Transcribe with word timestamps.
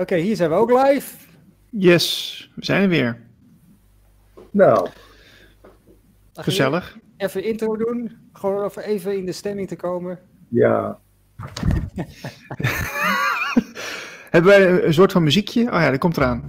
Oké, 0.00 0.16
hier 0.16 0.36
zijn 0.36 0.50
we 0.50 0.56
ook 0.56 0.70
live. 0.70 1.16
Yes, 1.70 2.50
we 2.54 2.64
zijn 2.64 2.82
er 2.82 2.88
weer. 2.88 3.20
Nou, 4.50 4.88
Gezellig. 6.34 6.98
Even 7.16 7.44
intro 7.44 7.76
doen. 7.76 8.16
Gewoon 8.32 8.64
even, 8.64 8.82
even 8.84 9.16
in 9.16 9.26
de 9.26 9.32
stemming 9.32 9.68
te 9.68 9.76
komen. 9.76 10.18
ja. 10.48 10.98
Hebben 14.30 14.50
wij 14.50 14.84
een 14.84 14.94
soort 14.94 15.12
van 15.12 15.22
muziekje? 15.22 15.60
Oh 15.62 15.80
ja, 15.80 15.90
dat 15.90 15.98
komt 15.98 16.16
eraan. 16.16 16.44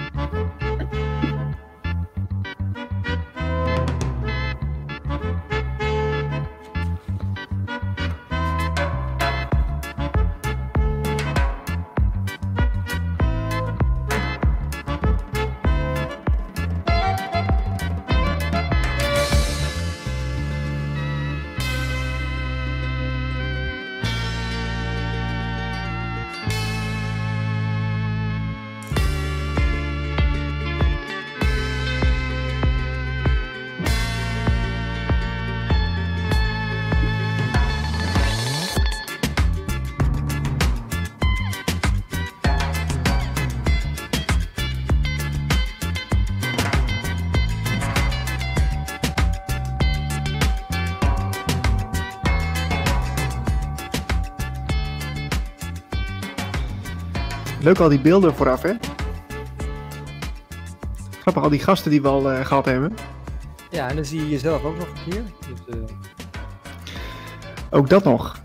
Leuk 57.70 57.80
al 57.80 57.90
die 57.90 58.00
beelden 58.00 58.36
vooraf, 58.36 58.62
hè? 58.62 58.74
Grappig, 61.22 61.44
al 61.44 61.50
die 61.50 61.60
gasten 61.60 61.92
die 61.92 62.02
we 62.02 62.08
al 62.08 62.32
eh, 62.32 62.46
gehad 62.46 62.66
hebben. 62.66 62.94
Ja, 63.72 63.90
en 63.90 63.96
dan 63.96 64.06
zie 64.06 64.20
je 64.20 64.30
jezelf 64.30 64.64
ook 64.64 64.78
nog 64.78 64.88
een 64.88 65.12
keer. 65.12 65.24
Dus, 65.48 65.76
eh, 65.76 65.96
Ook 67.70 67.90
dat 67.90 68.04
nog. 68.04 68.42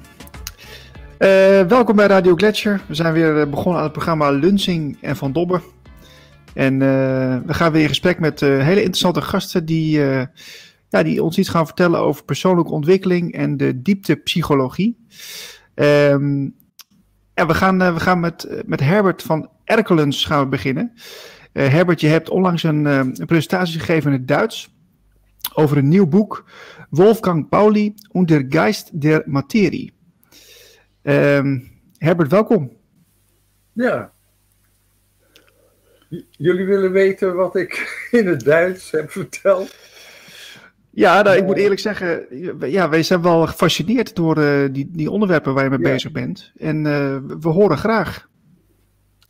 Eh, 1.19 1.29
welkom 1.63 1.97
bij 1.97 2.07
Radio 2.07 2.35
Gletscher. 2.35 2.81
We 2.87 2.95
zijn 2.95 3.13
weer 3.13 3.49
begonnen 3.49 3.77
aan 3.77 3.85
het 3.85 3.93
programma 3.93 4.31
Lunsing 4.31 4.99
en 5.01 5.17
Van 5.17 5.33
Dobber. 5.33 5.63
En 6.55 6.79
we 7.47 7.55
gaan 7.55 7.73
weer 7.73 7.83
in 7.83 7.89
gesprek 7.89 8.19
met 8.19 8.41
hele 8.41 8.81
interessante 8.81 9.23
gasten 9.23 9.65
die, 9.65 9.99
ja, 10.89 11.03
die 11.03 11.23
ons 11.23 11.39
iets 11.39 11.49
gaan 11.49 11.67
vertellen 11.67 12.01
over 12.01 12.25
persoonlijke 12.25 12.73
ontwikkeling 12.73 13.33
en 13.33 13.57
de 13.57 13.83
dieptepsychologie. 13.83 14.97
Ehm 15.75 16.47
ja, 17.35 17.47
we 17.47 17.55
gaan, 17.55 17.83
eh, 17.83 17.95
we 17.95 18.01
gaan 18.01 18.21
met, 18.21 18.45
eh, 18.45 18.59
met 18.67 18.81
Herbert 18.81 19.23
van 19.23 19.51
Erkelens 19.65 20.25
gaan 20.25 20.43
we 20.43 20.49
beginnen. 20.49 20.93
Eh, 21.53 21.69
Herbert, 21.69 22.01
je 22.01 22.07
hebt 22.07 22.31
onlangs 22.31 22.63
een, 22.63 23.13
presentatie 23.27 23.79
gegeven 23.79 24.13
in 24.13 24.19
het 24.19 24.29
Duits 24.29 24.75
over 25.55 25.77
een 25.77 25.89
nieuw 25.89 26.07
boek, 26.07 26.45
Wolfgang 26.91 27.49
Pauli 27.49 27.95
und 28.11 28.29
der 28.29 28.45
Geist 28.49 29.03
der 29.03 29.23
Materie. 29.27 29.93
Ehm, 31.03 31.61
Herbert, 31.99 32.31
welkom. 32.31 32.77
Ja. 33.73 34.13
Jullie 36.31 36.67
willen 36.67 36.93
weten 36.93 37.35
wat 37.35 37.57
ik 37.57 37.73
in 38.11 38.27
het 38.27 38.45
Duits 38.45 38.91
heb 38.91 39.11
verteld? 39.11 39.77
Ja, 40.95 41.23
nou, 41.23 41.37
ik 41.37 41.45
moet 41.45 41.57
eerlijk 41.57 41.81
zeggen, 41.81 42.27
ja, 42.71 42.89
wij 42.89 43.03
zijn 43.03 43.23
wel 43.23 43.47
gefascineerd 43.47 44.15
door 44.17 44.39
eh, 44.39 44.73
die, 44.73 44.89
die 44.91 45.11
onderwerpen 45.11 45.55
waar 45.55 45.65
je 45.65 45.71
mee 45.71 45.79
Ja. 45.79 45.85
bezig 45.93 46.13
bent. 46.13 46.53
En 46.57 46.87
eh, 46.87 47.19
we 47.41 47.49
horen 47.49 47.79
graag. 47.79 48.29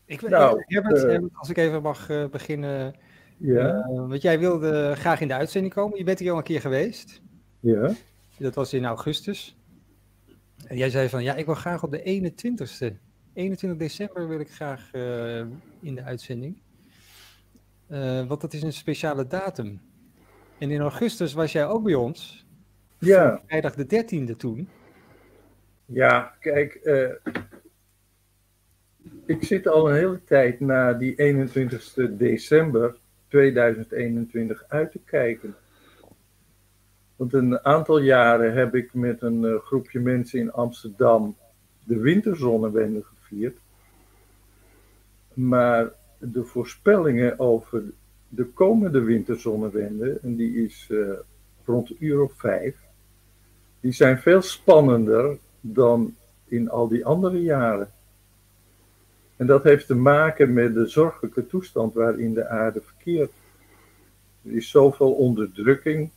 ik, 0.06 0.28
Nou, 0.28 0.62
Herbert, 0.66 1.04
eh, 1.04 1.18
als 1.32 1.48
ik 1.50 1.56
even 1.56 1.82
mag 1.82 2.08
eh, 2.10 2.24
beginnen. 2.30 2.94
Ja, 3.38 3.80
Eh, 3.82 3.96
want 4.08 4.22
jij 4.22 4.38
wilde 4.38 4.92
graag 4.96 5.20
in 5.20 5.28
de 5.28 5.34
uitzending 5.34 5.74
komen. 5.74 5.98
Je 5.98 6.04
bent 6.04 6.18
hier 6.18 6.30
al 6.30 6.36
een 6.36 6.42
keer 6.42 6.60
geweest. 6.60 7.20
ja. 7.60 7.92
Dat 8.38 8.54
was 8.54 8.72
in 8.72 8.84
augustus. 8.84 9.56
En 10.66 10.76
jij 10.76 10.90
zei 10.90 11.08
van, 11.08 11.22
ja, 11.22 11.34
ik 11.34 11.46
wil 11.46 11.54
graag 11.54 11.82
op 11.82 11.90
de 11.90 12.02
21ste. 12.02 12.96
21 13.32 13.78
december 13.78 14.28
wil 14.28 14.40
ik 14.40 14.50
graag 14.50 14.88
eh, 14.92 15.38
in 15.80 15.94
de 15.94 16.02
uitzending. 16.02 16.62
Eh, 17.86 18.26
want 18.26 18.40
dat 18.40 18.52
is 18.52 18.62
een 18.62 18.72
speciale 18.72 19.26
datum. 19.26 19.80
En 20.58 20.70
in 20.70 20.80
augustus 20.80 21.32
was 21.32 21.52
jij 21.52 21.66
ook 21.66 21.82
bij 21.82 21.94
ons. 21.94 22.46
Ja, 22.98 23.40
Vrijdag 23.46 23.74
de 23.74 24.04
13e 24.30 24.36
toen. 24.36 24.68
ja 25.86 26.34
kijk. 26.40 26.74
eh, 26.74 27.10
ik 29.26 29.44
zit 29.44 29.66
al 29.68 29.88
een 29.88 29.94
hele 29.96 30.24
tijd 30.24 30.60
na 30.60 30.92
die 30.92 31.14
21 31.14 31.94
december 32.10 32.96
2021 33.28 34.64
uit 34.68 34.90
te 34.90 35.00
kijken. 35.04 35.54
Want 37.16 37.32
een 37.32 37.64
aantal 37.64 37.98
jaren 37.98 38.54
heb 38.54 38.74
ik 38.74 38.94
met 38.94 39.22
een 39.22 39.44
eh, 39.44 39.54
groepje 39.58 40.00
mensen 40.00 40.38
in 40.38 40.52
Amsterdam 40.52 41.36
de 41.84 41.98
winterzonnewende 41.98 43.02
gevierd. 43.02 43.58
Maar 45.34 45.92
de 46.18 46.44
voorspellingen 46.44 47.38
over 47.38 47.82
de 48.34 48.44
komende 48.44 49.00
winterzonnewende, 49.00 50.18
en 50.22 50.36
die 50.36 50.64
is 50.64 50.86
eh, 50.90 50.98
rond 51.64 51.90
een 51.90 51.96
uur 51.98 52.22
of 52.22 52.32
vijf, 52.36 52.76
die 53.80 53.92
zijn 53.92 54.18
veel 54.18 54.42
spannender 54.42 55.38
dan 55.60 56.14
in 56.44 56.70
al 56.70 56.88
die 56.88 57.04
andere 57.04 57.42
jaren. 57.42 57.88
En 59.36 59.46
dat 59.46 59.62
heeft 59.62 59.86
te 59.86 59.94
maken 59.94 60.52
met 60.52 60.74
de 60.74 60.86
zorgelijke 60.86 61.46
toestand 61.46 61.94
waarin 61.94 62.34
de 62.34 62.48
aarde 62.48 62.80
verkeert. 62.80 63.32
Er 64.42 64.52
is 64.52 64.70
zoveel 64.70 65.12
onderdrukking, 65.12 66.10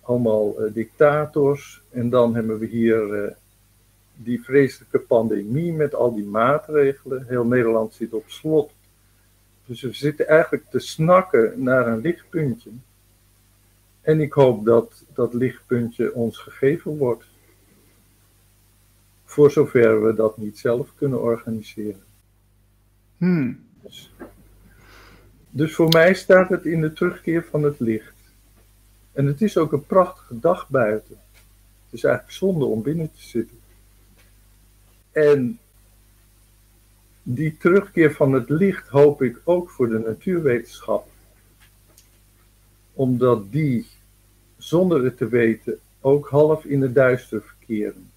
allemaal 0.00 0.60
eh, 0.60 0.74
dictators, 0.74 1.82
en 1.90 2.10
dan 2.10 2.34
hebben 2.34 2.58
we 2.58 2.66
hier 2.66 3.24
eh, 3.24 3.32
die 4.16 4.42
vreselijke 4.42 4.98
pandemie 4.98 5.72
met 5.72 5.94
al 5.94 6.14
die 6.14 6.24
maatregelen. 6.24 7.24
Heel 7.26 7.44
Nederland 7.44 7.94
zit 7.94 8.12
op 8.12 8.24
slot. 8.26 8.72
Dus 9.70 9.80
we 9.80 9.92
zitten 9.92 10.28
eigenlijk 10.28 10.70
te 10.70 10.78
snakken 10.78 11.62
naar 11.62 11.86
een 11.86 12.00
lichtpuntje. 12.00 12.70
En 14.00 14.20
ik 14.20 14.32
hoop 14.32 14.64
dat 14.64 15.04
dat 15.14 15.34
lichtpuntje 15.34 16.14
ons 16.14 16.38
gegeven 16.38 16.96
wordt. 16.96 17.24
Voor 19.24 19.50
zover 19.50 20.04
we 20.04 20.14
dat 20.14 20.38
niet 20.38 20.58
zelf 20.58 20.94
kunnen 20.94 21.22
organiseren. 21.22 22.02
Hmm. 23.16 23.64
Dus, 23.82 24.12
dus 25.50 25.74
voor 25.74 25.88
mij 25.88 26.14
staat 26.14 26.48
het 26.48 26.64
in 26.64 26.80
de 26.80 26.92
terugkeer 26.92 27.44
van 27.44 27.62
het 27.62 27.80
licht. 27.80 28.14
En 29.12 29.26
het 29.26 29.42
is 29.42 29.56
ook 29.56 29.72
een 29.72 29.86
prachtige 29.86 30.40
dag 30.40 30.68
buiten. 30.68 31.16
Het 31.84 31.94
is 31.94 32.04
eigenlijk 32.04 32.36
zonde 32.36 32.64
om 32.64 32.82
binnen 32.82 33.12
te 33.12 33.22
zitten. 33.22 33.58
En 35.12 35.58
die 37.22 37.56
terugkeer 37.56 38.12
van 38.14 38.32
het 38.32 38.48
licht 38.48 38.88
hoop 38.88 39.22
ik 39.22 39.40
ook 39.44 39.70
voor 39.70 39.88
de 39.88 39.98
natuurwetenschap. 39.98 41.08
Omdat 42.92 43.52
die, 43.52 43.86
zonder 44.56 45.04
het 45.04 45.16
te 45.16 45.28
weten, 45.28 45.78
ook 46.00 46.28
half 46.28 46.64
in 46.64 46.82
het 46.82 46.94
duister 46.94 47.42
verkeren. 47.42 48.10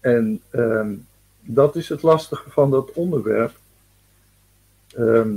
En 0.00 0.42
ehm, 0.50 0.94
dat 1.40 1.76
is 1.76 1.88
het 1.88 2.02
lastige 2.02 2.50
van 2.50 2.70
dat 2.70 2.92
onderwerp. 2.92 3.58
Ehm, 4.94 5.36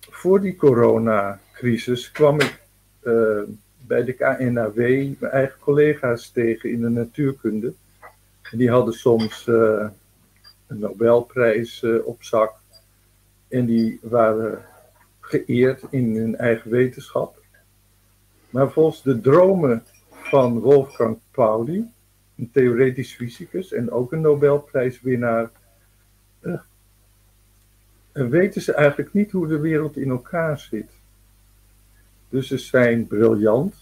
voor 0.00 0.40
die 0.40 0.56
coronacrisis 0.56 2.10
kwam 2.10 2.40
ik 2.40 2.58
eh, 3.00 3.42
bij 3.86 4.04
de 4.04 4.12
KNAW 4.12 4.76
mijn 4.76 5.32
eigen 5.32 5.58
collega's 5.60 6.30
tegen 6.30 6.70
in 6.70 6.80
de 6.80 6.88
natuurkunde. 6.88 7.72
Die 8.50 8.70
hadden 8.70 8.94
soms 8.94 9.48
eh, 9.48 9.86
een 10.70 10.78
Nobelprijs 10.78 11.82
eh, 11.82 12.06
op 12.06 12.22
zak. 12.22 12.54
En 13.48 13.66
die 13.66 13.98
waren 14.02 14.64
geëerd 15.20 15.82
in 15.90 16.16
hun 16.16 16.36
eigen 16.36 16.70
wetenschap. 16.70 17.42
Maar 18.50 18.70
volgens 18.70 19.02
de 19.02 19.20
dromen 19.20 19.82
van 20.10 20.58
Wolfgang 20.58 21.18
Pauli, 21.30 21.92
een 22.36 22.50
theoretisch 22.52 23.14
fysicus 23.14 23.72
en 23.72 23.90
ook 23.90 24.12
een 24.12 24.20
Nobelprijswinnaar, 24.20 25.50
eh, 26.40 26.60
weten 28.12 28.62
ze 28.62 28.74
eigenlijk 28.74 29.12
niet 29.12 29.30
hoe 29.30 29.46
de 29.46 29.58
wereld 29.58 29.96
in 29.96 30.10
elkaar 30.10 30.58
zit. 30.58 30.90
Dus 32.28 32.46
ze 32.46 32.58
zijn 32.58 33.06
briljant. 33.06 33.74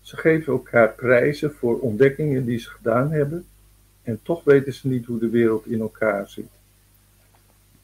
Ze 0.00 0.16
geven 0.16 0.52
elkaar 0.52 0.92
prijzen 0.92 1.52
voor 1.52 1.78
ontdekkingen 1.78 2.44
die 2.44 2.58
ze 2.58 2.70
gedaan 2.70 3.10
hebben. 3.10 3.46
En 4.04 4.20
toch 4.22 4.44
weten 4.44 4.74
ze 4.74 4.88
niet 4.88 5.06
hoe 5.06 5.18
de 5.18 5.28
wereld 5.28 5.66
in 5.66 5.80
elkaar 5.80 6.28
zit. 6.28 6.48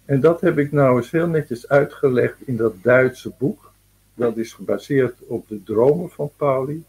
En 0.05 0.21
dat 0.21 0.41
heb 0.41 0.59
ik 0.59 0.73
nou 0.73 0.97
eens 0.97 1.11
heel 1.11 1.27
netjes 1.27 1.69
uitgelegd 1.69 2.37
in 2.45 2.57
dat 2.57 2.75
Duitse 2.83 3.33
boek. 3.39 3.73
Dat 4.15 4.37
is 4.37 4.53
gebaseerd 4.53 5.19
op 5.27 5.49
de 5.49 5.63
dromen 5.63 6.11
van 6.11 6.31
Pauli, 6.37 6.85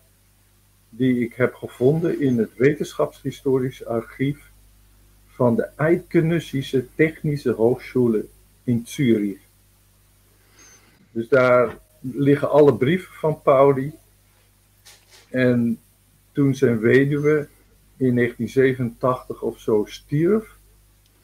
die 0.90 1.20
ik 1.20 1.34
heb 1.34 1.54
gevonden 1.54 2.20
in 2.20 2.38
het 2.38 2.56
wetenschapshistorisch 2.56 3.86
archief 3.86 4.50
van 5.28 5.56
de 5.56 5.70
Eidgenössische 5.76 6.86
Technische 6.96 7.52
Hochschule 7.52 8.26
in 8.64 8.82
Zurich. 8.86 9.40
Dus 11.12 11.28
daar 11.28 11.78
liggen 12.00 12.50
alle 12.50 12.76
brieven 12.76 13.14
van 13.14 13.42
Pauli. 13.42 13.94
En 15.30 15.80
toen 16.32 16.56
zijn 16.56 16.80
weduwe 16.80 17.48
in 18.02 18.16
1987 18.16 19.42
of 19.42 19.60
zo 19.60 19.86
stierf, 19.86 20.58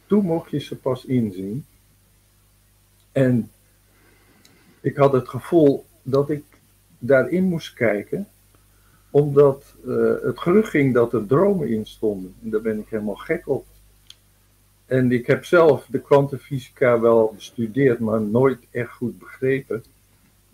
toen 0.06 0.26
mocht 0.26 0.52
je 0.52 0.60
ze 0.60 0.76
pas 0.76 1.06
inzien. 1.06 1.66
En 3.12 3.52
ik 4.82 4.96
had 4.96 5.14
het 5.14 5.30
gevoel 5.30 5.86
dat 6.02 6.30
ik 6.30 6.44
daarin 7.00 7.44
moest 7.44 7.74
kijken, 7.74 8.28
omdat 9.10 9.76
uh, 9.86 10.14
het 10.22 10.40
gerucht 10.40 10.70
ging 10.70 10.94
dat 10.94 11.14
er 11.14 11.26
dromen 11.26 11.70
in 11.70 11.86
stonden. 11.86 12.36
En 12.44 12.50
daar 12.50 12.62
ben 12.62 12.80
ik 12.80 12.90
helemaal 12.90 13.16
gek 13.16 13.48
op. 13.48 13.66
En 14.86 15.12
ik 15.12 15.28
heb 15.28 15.46
zelf 15.46 15.88
de 15.90 16.00
kwantumfysica 16.00 17.00
wel 17.00 17.32
bestudeerd, 17.36 18.00
maar 18.00 18.22
nooit 18.22 18.60
echt 18.72 18.92
goed 18.92 19.20
begrepen. 19.20 19.84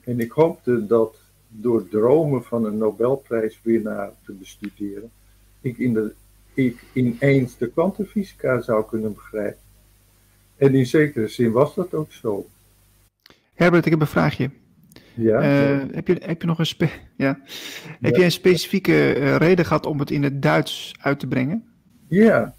En 0.04 0.20
ik 0.20 0.32
hoopte 0.32 0.88
dat 0.88 1.18
door 1.48 1.88
dromen 1.88 2.44
van 2.44 2.66
een 2.66 2.78
Nobelprijswinnaar 2.78 4.12
te 4.26 4.32
bestuderen, 4.32 5.12
ik, 5.64 5.78
in 5.78 5.94
de, 5.94 6.14
ik 6.54 6.84
ineens 6.94 7.58
de 7.58 7.68
kwantumfysica 7.68 8.62
zou 8.62 8.86
kunnen 8.86 9.14
begrijpen. 9.14 9.62
En 10.58 10.76
in 10.76 10.86
zekere 10.86 11.28
zin 11.28 11.52
was 11.52 11.76
dat 11.76 11.94
ook 11.94 12.12
zo. 12.12 12.48
Herbert, 13.54 13.86
ik 13.86 13.92
heb 13.92 14.02
een 14.02 14.08
vraagje. 14.08 14.50
Ja, 15.14 15.42
uh, 15.42 15.84
heb, 15.92 16.08
je, 16.08 16.18
heb 16.22 16.42
je 16.42 16.48
nog 16.48 16.60
een, 16.60 16.66
spe 16.66 16.90
ja. 17.18 17.40
Heb 18.02 18.16
je 18.16 18.24
een 18.24 18.32
specifieke 18.32 19.16
uh, 19.18 19.36
reden 19.36 19.66
gehad 19.66 19.86
om 19.86 20.00
het 20.00 20.12
in 20.12 20.24
het 20.24 20.42
Duits 20.42 20.96
uit 21.00 21.20
te 21.20 21.28
brengen? 21.28 21.68
Ja, 22.08 22.56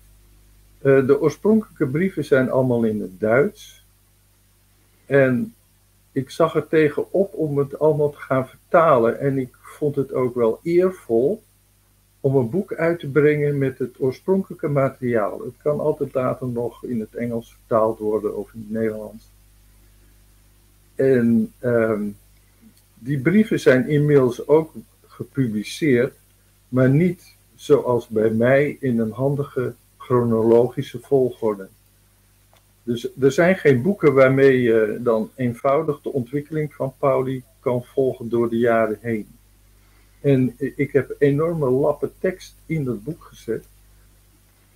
uh, 0.83 1.07
de 1.07 1.21
oorspronkelijke 1.21 1.87
brieven 1.87 2.25
zijn 2.25 2.51
allemaal 2.51 2.85
in 2.85 3.01
het 3.01 3.21
Duits. 3.21 3.85
En 5.07 5.55
ik 6.13 6.31
zag 6.31 6.55
er 6.55 6.69
tegenop 6.69 7.35
om 7.35 7.59
het 7.59 7.79
allemaal 7.79 8.11
te 8.11 8.21
gaan 8.21 8.49
vertalen. 8.49 9.21
En 9.21 9.39
ik 9.39 9.57
vond 9.61 9.97
het 9.97 10.13
ook 10.13 10.35
wel 10.35 10.61
eervol 10.63 11.43
om 12.25 12.37
een 12.37 12.51
boek 12.51 12.75
uit 12.75 13.01
te 13.01 13.09
brengen 13.09 13.59
met 13.59 13.79
het 13.79 14.01
oorspronkelijke 14.01 14.69
materiaal. 14.69 15.41
Het 15.41 15.55
kan 15.63 15.81
altijd 15.81 16.15
later 16.15 16.49
nog 16.49 16.85
in 16.85 17.01
het 17.01 17.15
Engels 17.15 17.53
vertaald 17.53 17.99
worden 17.99 18.37
of 18.37 18.55
in 18.55 18.61
het 18.61 18.71
Nederlands. 18.71 19.25
En 20.95 21.53
um, 21.61 22.17
die 22.95 23.21
brieven 23.21 23.61
zijn 23.61 23.89
inmiddels 23.89 24.47
ook 24.47 24.73
gepubliceerd, 25.07 26.15
maar 26.69 26.89
niet 26.91 27.35
zoals 27.55 28.09
bij 28.09 28.31
mij 28.31 28.77
in 28.81 28.99
een 28.99 29.13
handige 29.13 29.75
chronologische 29.97 31.01
volgorde. 31.01 31.69
Dus 32.83 33.09
er 33.21 33.33
zijn 33.33 33.57
geen 33.57 33.83
boeken 33.83 34.15
waarmee 34.15 34.61
je 34.61 34.99
dan 35.03 35.31
eenvoudig 35.35 36.01
de 36.01 36.13
ontwikkeling 36.13 36.75
van 36.75 36.95
Pauli 36.99 37.43
kan 37.61 37.85
volgen 37.85 38.29
door 38.29 38.51
de 38.51 38.59
jaren 38.59 38.99
heen. 39.01 39.29
En 40.25 40.55
ik 40.77 40.93
heb 40.93 41.15
enorme 41.19 41.71
lappen 41.71 42.13
tekst 42.19 42.55
in 42.67 42.85
dat 42.85 43.05
boek 43.05 43.25
gezet, 43.25 43.65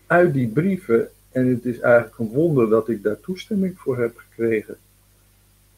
uit 0.06 0.32
die 0.32 0.48
brieven. 0.48 1.08
En 1.30 1.46
het 1.46 1.64
is 1.64 1.80
eigenlijk 1.80 2.18
een 2.18 2.28
wonder 2.28 2.68
dat 2.68 2.88
ik 2.88 3.02
daar 3.02 3.20
toestemming 3.20 3.78
voor 3.78 3.98
heb 3.98 4.16
gekregen. 4.16 4.76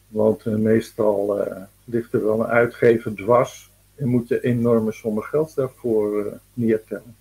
Want 0.07 0.45
uh, 0.45 0.55
meestal 0.55 1.47
uh, 1.47 1.61
ligt 1.83 2.13
er 2.13 2.23
wel 2.23 2.39
een 2.39 2.47
uitgever 2.47 3.15
dwars 3.15 3.71
en 3.95 4.07
moet 4.07 4.27
je 4.27 4.43
enorme 4.43 4.91
sommen 4.91 5.23
geld 5.23 5.55
daarvoor 5.55 6.25
uh, 6.25 6.31
neertellen. 6.53 7.15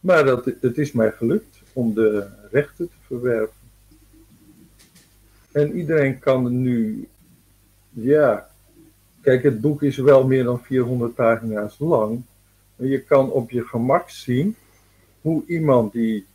Maar 0.00 0.24
dat, 0.24 0.44
het 0.60 0.78
is 0.78 0.92
mij 0.92 1.12
gelukt 1.12 1.62
om 1.72 1.94
de 1.94 2.26
rechten 2.50 2.88
te 2.88 2.96
verwerven. 3.06 3.56
En 5.52 5.76
iedereen 5.76 6.18
kan 6.18 6.62
nu, 6.62 7.08
ja, 7.90 8.48
kijk, 9.24 9.42
het 9.42 9.60
boek 9.60 9.82
is 9.82 9.96
wel 9.96 10.26
meer 10.26 10.44
dan 10.44 10.62
400 10.62 11.14
pagina's 11.14 11.78
lang. 11.78 12.22
Maar 12.76 12.88
je 12.88 13.00
kan 13.00 13.30
op 13.30 13.50
je 13.50 13.64
gemak 13.64 14.10
zien 14.10 14.56
hoe 15.20 15.42
iemand 15.46 15.92
die 15.92 16.26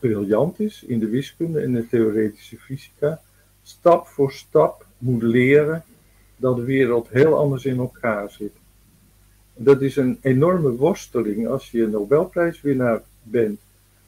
briljant 0.00 0.60
is 0.60 0.82
in 0.82 0.98
de 0.98 1.08
wiskunde 1.08 1.60
en 1.60 1.72
de 1.72 1.88
theoretische 1.88 2.56
fysica, 2.56 3.20
stap 3.62 4.06
voor 4.06 4.32
stap 4.32 4.86
moet 4.98 5.22
leren 5.22 5.84
dat 6.36 6.56
de 6.56 6.64
wereld 6.64 7.08
heel 7.08 7.38
anders 7.38 7.64
in 7.64 7.78
elkaar 7.78 8.30
zit. 8.30 8.52
Dat 9.54 9.82
is 9.82 9.96
een 9.96 10.18
enorme 10.20 10.70
worsteling 10.70 11.48
als 11.48 11.70
je 11.70 11.86
Nobelprijswinnaar 11.86 13.02
bent. 13.22 13.60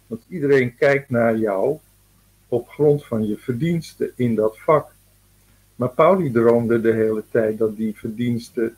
Want 0.06 0.22
iedereen 0.28 0.76
kijkt 0.76 1.10
naar 1.10 1.36
jou 1.36 1.78
op 2.48 2.68
grond 2.68 3.04
van 3.04 3.26
je 3.26 3.36
verdiensten 3.36 4.12
in 4.16 4.34
dat 4.34 4.58
vak. 4.58 4.94
Maar 5.82 5.90
Pauli 5.90 6.30
droomde 6.30 6.80
de 6.80 6.92
hele 6.92 7.22
tijd 7.30 7.58
dat 7.58 7.76
die 7.76 7.96
verdiensten 7.96 8.76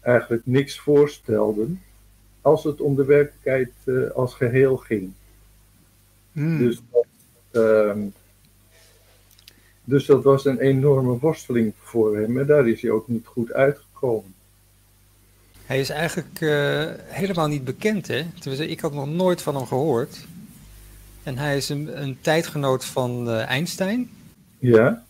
eigenlijk 0.00 0.42
niks 0.46 0.78
voorstelden 0.78 1.82
als 2.40 2.64
het 2.64 2.80
om 2.80 2.96
de 2.96 3.04
werkelijkheid 3.04 3.72
uh, 3.84 4.10
als 4.10 4.34
geheel 4.34 4.76
ging. 4.76 5.12
Hmm. 6.32 6.58
Dus, 6.58 6.80
dat, 6.90 7.06
uh, 7.52 8.02
dus 9.84 10.06
dat 10.06 10.22
was 10.22 10.44
een 10.44 10.58
enorme 10.58 11.18
worsteling 11.18 11.72
voor 11.78 12.16
hem 12.16 12.38
en 12.38 12.46
daar 12.46 12.68
is 12.68 12.82
hij 12.82 12.90
ook 12.90 13.08
niet 13.08 13.26
goed 13.26 13.52
uitgekomen. 13.52 14.34
Hij 15.66 15.80
is 15.80 15.90
eigenlijk 15.90 16.40
uh, 16.40 16.84
helemaal 16.96 17.48
niet 17.48 17.64
bekend, 17.64 18.06
hè? 18.06 18.24
Tenminste, 18.38 18.68
ik 18.68 18.80
had 18.80 18.92
nog 18.92 19.08
nooit 19.08 19.42
van 19.42 19.56
hem 19.56 19.66
gehoord. 19.66 20.26
En 21.22 21.38
hij 21.38 21.56
is 21.56 21.68
een, 21.68 22.02
een 22.02 22.18
tijdgenoot 22.20 22.84
van 22.84 23.28
uh, 23.28 23.46
Einstein. 23.46 24.10
Ja. 24.58 25.04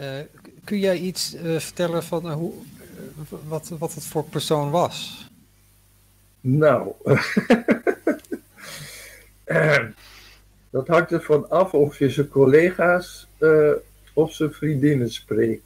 Uh, 0.00 0.18
kun 0.64 0.78
jij 0.78 0.98
iets 0.98 1.34
uh, 1.34 1.58
vertellen 1.58 2.02
van 2.02 2.32
hoe, 2.32 2.52
wat, 3.46 3.68
wat 3.78 3.94
het 3.94 4.04
voor 4.04 4.24
persoon 4.24 4.70
was? 4.70 5.28
Nou, 6.40 6.92
dat 10.70 10.88
hangt 10.88 11.12
ervan 11.12 11.50
af 11.50 11.74
of 11.74 11.98
je 11.98 12.10
zijn 12.10 12.28
collega's 12.28 13.28
of 14.12 14.32
zijn 14.32 14.52
vriendinnen 14.52 15.10
spreekt. 15.10 15.64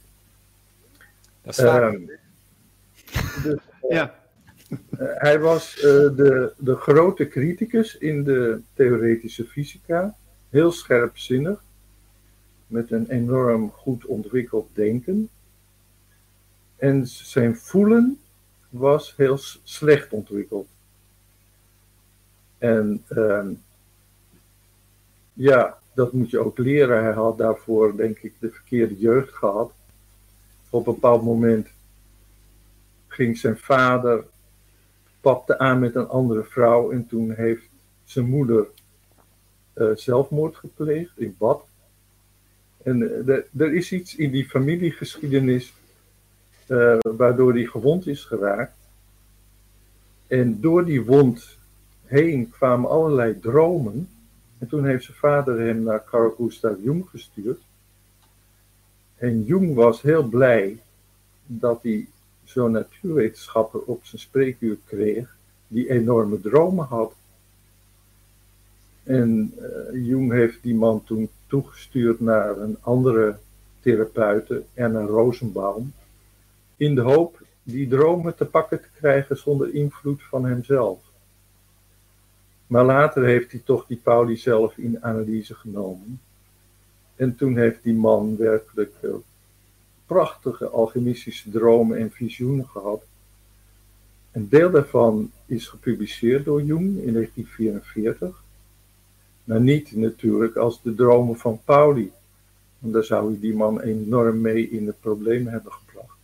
Dat 1.43 1.57
is 1.57 1.63
vaak. 1.63 2.19
dus, 3.43 3.59
ja. 3.89 4.19
Uh, 4.69 4.77
hij 4.99 5.39
was 5.39 5.75
uh, 5.75 5.81
de, 5.83 6.53
de 6.57 6.75
grote 6.75 7.27
criticus 7.27 7.97
in 7.97 8.23
de 8.23 8.61
theoretische 8.73 9.45
fysica, 9.45 10.15
heel 10.49 10.71
scherpzinnig, 10.71 11.63
met 12.71 12.91
een 12.91 13.09
enorm 13.09 13.71
goed 13.71 14.05
ontwikkeld 14.05 14.69
denken. 14.73 15.29
En 16.75 17.07
zijn 17.07 17.55
voelen 17.55 18.19
was 18.69 19.15
heel 19.15 19.37
slecht 19.63 20.11
ontwikkeld. 20.11 20.67
En 22.57 23.03
uh, 23.09 23.47
ja, 25.33 25.77
dat 25.93 26.13
moet 26.13 26.29
je 26.29 26.39
ook 26.39 26.57
leren. 26.57 27.03
Hij 27.03 27.13
had 27.13 27.37
daarvoor, 27.37 27.95
denk 27.95 28.17
ik, 28.17 28.33
de 28.39 28.51
verkeerde 28.51 28.97
jeugd 28.97 29.33
gehad. 29.33 29.71
Op 30.69 30.87
een 30.87 30.93
bepaald 30.93 31.23
moment 31.23 31.67
ging 33.07 33.37
zijn 33.37 33.57
vader 33.57 34.25
papte 35.21 35.59
aan 35.59 35.79
met 35.79 35.95
een 35.95 36.07
andere 36.07 36.43
vrouw 36.43 36.91
en 36.91 37.07
toen 37.07 37.31
heeft 37.31 37.69
zijn 38.03 38.29
moeder 38.29 38.67
uh, 39.75 39.95
zelfmoord 39.95 40.55
gepleegd 40.55 41.19
in 41.19 41.35
bad. 41.37 41.65
En 42.83 43.01
uh, 43.01 43.61
er 43.61 43.73
is 43.73 43.91
iets 43.91 44.15
in 44.15 44.31
die 44.31 44.49
familiegeschiedenis 44.49 45.73
uh, 46.67 46.97
waardoor 47.01 47.53
hij 47.53 47.65
gewond 47.65 48.07
is 48.07 48.23
geraakt. 48.23 48.77
En 50.27 50.61
door 50.61 50.85
die 50.85 51.03
wond 51.03 51.57
heen 52.05 52.49
kwamen 52.49 52.89
allerlei 52.89 53.39
dromen. 53.39 54.09
En 54.57 54.67
toen 54.67 54.85
heeft 54.85 55.03
zijn 55.03 55.17
vader 55.17 55.59
hem 55.59 55.83
naar 55.83 56.03
Carl 56.03 56.29
Gustav 56.37 56.77
Jung 56.83 57.09
gestuurd. 57.09 57.59
En 59.15 59.43
Jung 59.43 59.73
was 59.73 60.01
heel 60.01 60.23
blij 60.23 60.77
dat 61.45 61.83
hij 61.83 62.07
zo'n 62.43 62.71
natuurwetenschapper 62.71 63.79
op 63.79 64.05
zijn 64.05 64.21
spreekuur 64.21 64.77
kreeg, 64.85 65.35
die 65.67 65.89
enorme 65.89 66.41
dromen 66.41 66.85
had. 66.85 67.13
En 69.03 69.53
uh, 69.59 70.07
Jung 70.07 70.31
heeft 70.31 70.57
die 70.61 70.75
man 70.75 71.03
toen 71.03 71.29
toegestuurd 71.51 72.19
naar 72.19 72.57
een 72.57 72.77
andere 72.81 73.37
therapeute, 73.79 74.63
Erna 74.73 75.01
Rosenbaum, 75.01 75.93
in 76.77 76.95
de 76.95 77.01
hoop 77.01 77.41
die 77.63 77.87
dromen 77.87 78.35
te 78.35 78.45
pakken 78.45 78.81
te 78.81 78.87
krijgen 78.93 79.37
zonder 79.37 79.73
invloed 79.73 80.23
van 80.23 80.45
hemzelf. 80.45 80.99
Maar 82.67 82.85
later 82.85 83.23
heeft 83.23 83.51
hij 83.51 83.61
toch 83.65 83.85
die 83.87 83.97
Pauli 83.97 84.37
zelf 84.37 84.77
in 84.77 85.03
analyse 85.03 85.55
genomen. 85.55 86.19
En 87.15 87.35
toen 87.35 87.57
heeft 87.57 87.83
die 87.83 87.93
man 87.93 88.37
werkelijk 88.37 88.93
uh, 89.01 89.13
prachtige 90.05 90.67
alchemistische 90.67 91.49
dromen 91.49 91.97
en 91.97 92.11
visioenen 92.11 92.67
gehad. 92.67 93.03
Een 94.31 94.49
deel 94.49 94.71
daarvan 94.71 95.31
is 95.45 95.67
gepubliceerd 95.67 96.45
door 96.45 96.63
Jung 96.63 96.87
in 96.87 97.13
1944. 97.13 98.43
Maar 99.43 99.61
niet 99.61 99.95
natuurlijk 99.95 100.55
als 100.55 100.81
de 100.81 100.95
dromen 100.95 101.37
van 101.37 101.61
Pauli. 101.65 102.11
Want 102.79 102.93
daar 102.93 103.03
zou 103.03 103.39
die 103.39 103.55
man 103.55 103.81
enorm 103.81 104.41
mee 104.41 104.69
in 104.69 104.85
de 104.85 104.93
problemen 104.99 105.51
hebben 105.51 105.71
gebracht. 105.71 106.17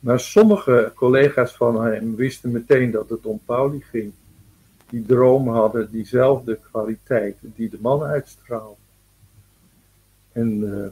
Maar 0.00 0.20
sommige 0.20 0.92
collega's 0.94 1.56
van 1.56 1.84
hem 1.84 2.14
wisten 2.16 2.50
meteen 2.50 2.90
dat 2.90 3.10
het 3.10 3.26
om 3.26 3.40
Pauli 3.44 3.80
ging. 3.80 4.12
Die 4.88 5.06
dromen 5.06 5.54
hadden 5.54 5.90
diezelfde 5.90 6.58
kwaliteiten 6.70 7.52
die 7.56 7.70
de 7.70 7.78
man 7.80 8.02
uitstraalde. 8.02 8.78
En 10.32 10.60
uh, 10.60 10.86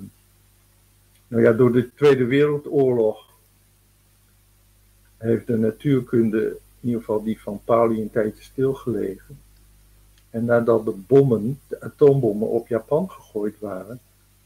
nou 1.28 1.42
ja, 1.42 1.52
door 1.52 1.72
de 1.72 1.94
Tweede 1.94 2.24
Wereldoorlog 2.24 3.26
heeft 5.16 5.46
de 5.46 5.56
natuurkunde, 5.56 6.46
in 6.80 6.88
ieder 6.88 7.00
geval 7.00 7.22
die 7.22 7.40
van 7.40 7.60
Pauli, 7.64 8.00
een 8.00 8.10
tijdje 8.10 8.42
stilgelegen. 8.42 9.38
En 10.30 10.44
nadat 10.44 10.84
de 10.84 10.94
bommen, 11.06 11.60
de 11.66 11.80
atoombommen 11.80 12.48
op 12.48 12.68
Japan 12.68 13.10
gegooid 13.10 13.58
waren, 13.58 14.00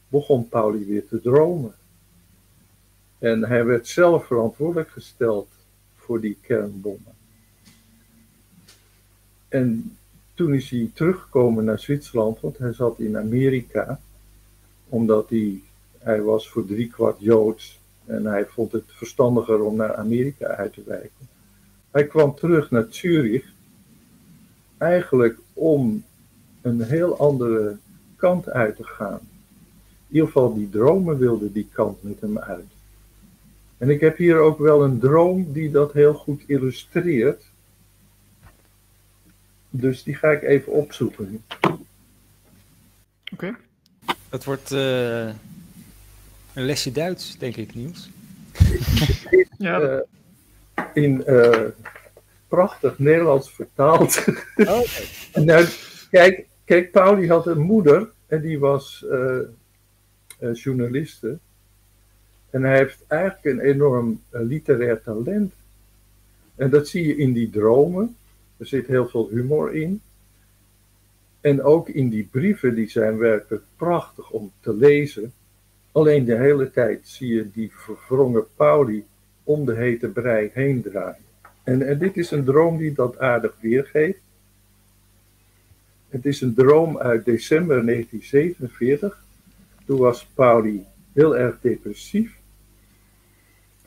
begon 0.07 0.49
Pauli 0.49 0.85
weer 0.85 1.07
te 1.07 1.21
dromen. 1.21 1.73
En 3.19 3.45
hij 3.45 3.65
werd 3.65 3.87
zelf 3.87 4.25
verantwoordelijk 4.25 4.89
gesteld 4.89 5.47
voor 5.95 6.21
die 6.21 6.37
kernbommen. 6.41 7.13
En 9.47 9.97
toen 10.33 10.53
is 10.53 10.69
hij 10.69 10.91
teruggekomen 10.93 11.65
naar 11.65 11.79
Zwitserland, 11.79 12.39
want 12.39 12.57
hij 12.57 12.73
zat 12.73 12.99
in 12.99 13.17
Amerika, 13.17 13.99
omdat 14.89 15.29
hij, 15.29 15.61
hij 15.97 16.21
was 16.21 16.49
voor 16.49 16.65
driekwart 16.65 17.19
Joods 17.19 17.79
en 18.05 18.25
hij 18.25 18.45
vond 18.45 18.71
het 18.71 18.83
verstandiger 18.87 19.61
om 19.61 19.75
naar 19.75 19.95
Amerika 19.95 20.45
uit 20.45 20.73
te 20.73 20.83
wijken. 20.85 21.27
Hij 21.91 22.07
kwam 22.07 22.35
terug 22.35 22.71
naar 22.71 22.85
Zurich, 22.89 23.53
eigenlijk 24.77 25.37
om 25.53 26.03
een 26.61 26.81
heel 26.81 27.17
andere 27.17 27.77
kant 28.15 28.49
uit 28.49 28.75
te 28.75 28.83
gaan. 28.83 29.19
In 30.07 30.19
ieder 30.19 30.27
geval 30.27 30.53
die 30.53 30.69
dromen 30.69 31.17
wilde 31.17 31.51
die 31.51 31.69
kant 31.71 32.03
met 32.03 32.21
hem 32.21 32.39
uit. 32.39 32.71
En 33.77 33.89
ik 33.89 33.99
heb 33.99 34.17
hier 34.17 34.37
ook 34.37 34.59
wel 34.59 34.83
een 34.83 34.99
droom 34.99 35.51
die 35.53 35.71
dat 35.71 35.93
heel 35.93 36.13
goed 36.13 36.43
illustreert. 36.47 37.43
Dus 39.69 40.03
die 40.03 40.15
ga 40.15 40.31
ik 40.31 40.41
even 40.41 40.71
opzoeken. 40.71 41.43
Oké. 43.31 43.55
Dat 44.29 44.43
wordt 44.43 44.71
uh, 44.71 45.25
een 46.53 46.65
lesje 46.65 46.91
Duits, 46.91 47.37
denk 47.37 47.55
ik, 47.55 47.75
Niels. 47.75 48.09
ja. 49.57 49.81
Uh, 49.81 49.99
in 50.93 51.23
uh, 51.27 51.65
prachtig 52.53 52.99
Nederlands 52.99 53.51
vertaald. 53.51 54.23
Oh, 54.55 54.81
nou, 55.49 55.65
kijk, 56.11 56.45
kijk, 56.65 56.91
Pauli 56.91 57.27
had 57.27 57.47
een 57.47 57.61
moeder 57.61 58.11
en 58.27 58.41
die 58.41 58.59
was 58.59 59.05
journaliste. 60.53 61.37
En 62.49 62.63
hij 62.63 62.77
heeft 62.77 63.03
eigenlijk 63.07 63.45
een 63.45 63.59
enorm 63.59 64.21
literair 64.29 65.01
talent. 65.01 65.53
En 66.55 66.69
dat 66.69 66.87
zie 66.87 67.07
je 67.07 67.15
in 67.15 67.33
die 67.33 67.49
dromen. 67.49 68.15
Er 68.57 68.65
zit 68.65 68.87
heel 68.87 69.07
veel 69.07 69.29
humor 69.29 69.75
in. 69.75 70.01
En 71.41 71.63
ook 71.63 71.89
in 71.89 72.09
die 72.09 72.27
brieven, 72.31 72.75
die 72.75 72.89
zijn 72.89 73.17
werkelijk 73.17 73.63
prachtig 73.75 74.31
om 74.31 74.51
te 74.59 74.73
lezen. 74.73 75.33
Alleen 75.91 76.25
de 76.25 76.37
hele 76.37 76.71
tijd 76.71 77.07
zie 77.07 77.33
je 77.33 77.51
die 77.51 77.71
verwrongen 77.73 78.45
Pauli 78.55 79.05
om 79.43 79.65
de 79.65 79.75
hete 79.75 80.07
brei 80.07 80.49
heen 80.53 80.81
draaien. 80.81 81.22
En, 81.63 81.99
dit 81.99 82.17
is 82.17 82.31
een 82.31 82.43
droom 82.43 82.77
die 82.77 82.93
dat 82.93 83.19
aardig 83.19 83.55
weergeeft. 83.61 84.19
Het 86.09 86.25
is 86.25 86.41
een 86.41 86.53
droom 86.53 86.97
uit 86.97 87.25
december 87.25 87.85
1947. 87.85 89.23
Toen 89.85 89.99
was 89.99 90.27
Pauli 90.33 90.85
heel 91.13 91.37
erg 91.37 91.61
depressief. 91.61 92.37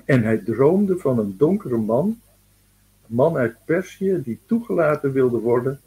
En 0.04 0.22
hij 0.22 0.38
droomde 0.38 0.98
van 0.98 1.18
een 1.18 1.36
donkere 1.36 1.76
man, 1.76 2.20
een 3.08 3.14
man 3.14 3.36
uit 3.36 3.56
Perzië 3.64 4.20
die 4.24 4.38
toegelaten 4.46 5.12
wilde 5.12 5.38
worden 5.38 5.80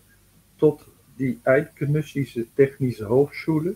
tot 0.55 0.85
die 1.15 1.39
Eidgenössische 1.43 2.45
Technische 2.53 3.03
Hochschule. 3.03 3.75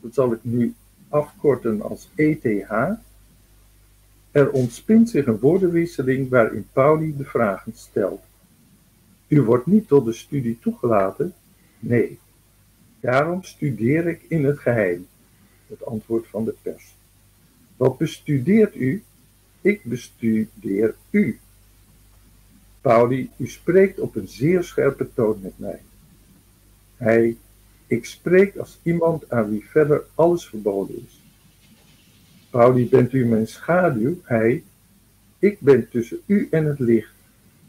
Dat 0.00 0.14
zal 0.14 0.32
ik 0.32 0.38
nu 0.42 0.74
afkorten 1.08 1.82
als 1.82 2.08
ETH. 2.14 2.70
Er 4.30 4.50
ontspint 4.50 5.10
zich 5.10 5.26
een 5.26 5.38
woordenwisseling 5.38 6.28
waarin 6.28 6.66
Pauli 6.72 7.16
de 7.16 7.24
vragen 7.24 7.72
stelt. 7.74 8.22
U 9.28 9.42
wordt 9.42 9.66
niet 9.66 9.88
tot 9.88 10.04
de 10.04 10.12
studie 10.12 10.58
toegelaten? 10.60 11.34
Nee. 11.78 12.18
Daarom 13.00 13.42
studeer 13.42 14.06
ik 14.06 14.22
in 14.28 14.44
het 14.44 14.58
geheim. 14.58 15.06
Het 15.66 15.84
antwoord 15.84 16.26
van 16.26 16.44
de 16.44 16.54
pers. 16.62 16.94
Wat 17.76 17.98
bestudeert 17.98 18.74
u? 18.74 19.02
Ik 19.60 19.84
bestudeer 19.84 20.94
u. 21.10 21.38
Pauli, 22.80 23.30
u 23.36 23.46
spreekt 23.46 23.98
op 23.98 24.16
een 24.16 24.28
zeer 24.28 24.64
scherpe 24.64 25.08
toon 25.14 25.40
met 25.42 25.58
mij. 25.58 25.80
Hij, 26.96 27.36
ik 27.86 28.04
spreek 28.04 28.56
als 28.56 28.78
iemand 28.82 29.30
aan 29.30 29.50
wie 29.50 29.64
verder 29.68 30.04
alles 30.14 30.48
verboden 30.48 30.96
is. 31.06 31.19
Pauli, 32.50 32.88
bent 32.88 33.12
u 33.12 33.26
mijn 33.26 33.46
schaduw? 33.46 34.20
Hij, 34.22 34.62
ik 35.38 35.60
ben 35.60 35.88
tussen 35.88 36.18
u 36.26 36.48
en 36.50 36.64
het 36.64 36.78
licht, 36.78 37.14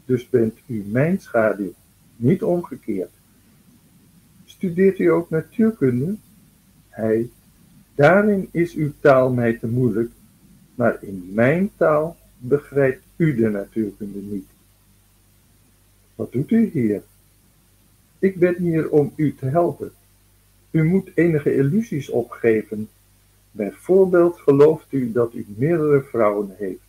dus 0.06 0.30
bent 0.30 0.58
u 0.66 0.84
mijn 0.88 1.20
schaduw, 1.20 1.74
niet 2.16 2.44
omgekeerd. 2.44 3.12
Studeert 4.46 5.00
u 5.00 5.06
ook 5.06 5.30
natuurkunde? 5.30 6.16
Hij, 6.90 7.30
daarin 7.96 8.50
is 8.52 8.74
uw 8.74 8.92
taal 9.00 9.34
mij 9.34 9.54
te 9.54 9.68
moeilijk, 9.68 10.12
maar 10.76 10.98
in 11.02 11.30
mijn 11.34 11.72
taal 11.76 12.18
begrijpt 12.38 13.04
u 13.16 13.36
de 13.36 13.50
natuurkunde 13.50 14.20
niet. 14.20 14.48
Wat 16.16 16.32
doet 16.32 16.52
u 16.52 16.70
hier? 16.74 17.02
Ik 18.20 18.40
ben 18.40 18.56
hier 18.56 18.90
om 18.90 19.14
u 19.16 19.36
te 19.36 19.46
helpen. 19.46 19.92
U 20.72 20.84
moet 20.84 21.12
enige 21.14 21.56
illusies 21.56 22.10
opgeven. 22.10 22.90
Bijvoorbeeld 23.52 24.40
gelooft 24.40 24.92
u 24.92 25.12
dat 25.12 25.34
u 25.34 25.46
meerdere 25.48 26.04
vrouwen 26.04 26.56
heeft. 26.58 26.80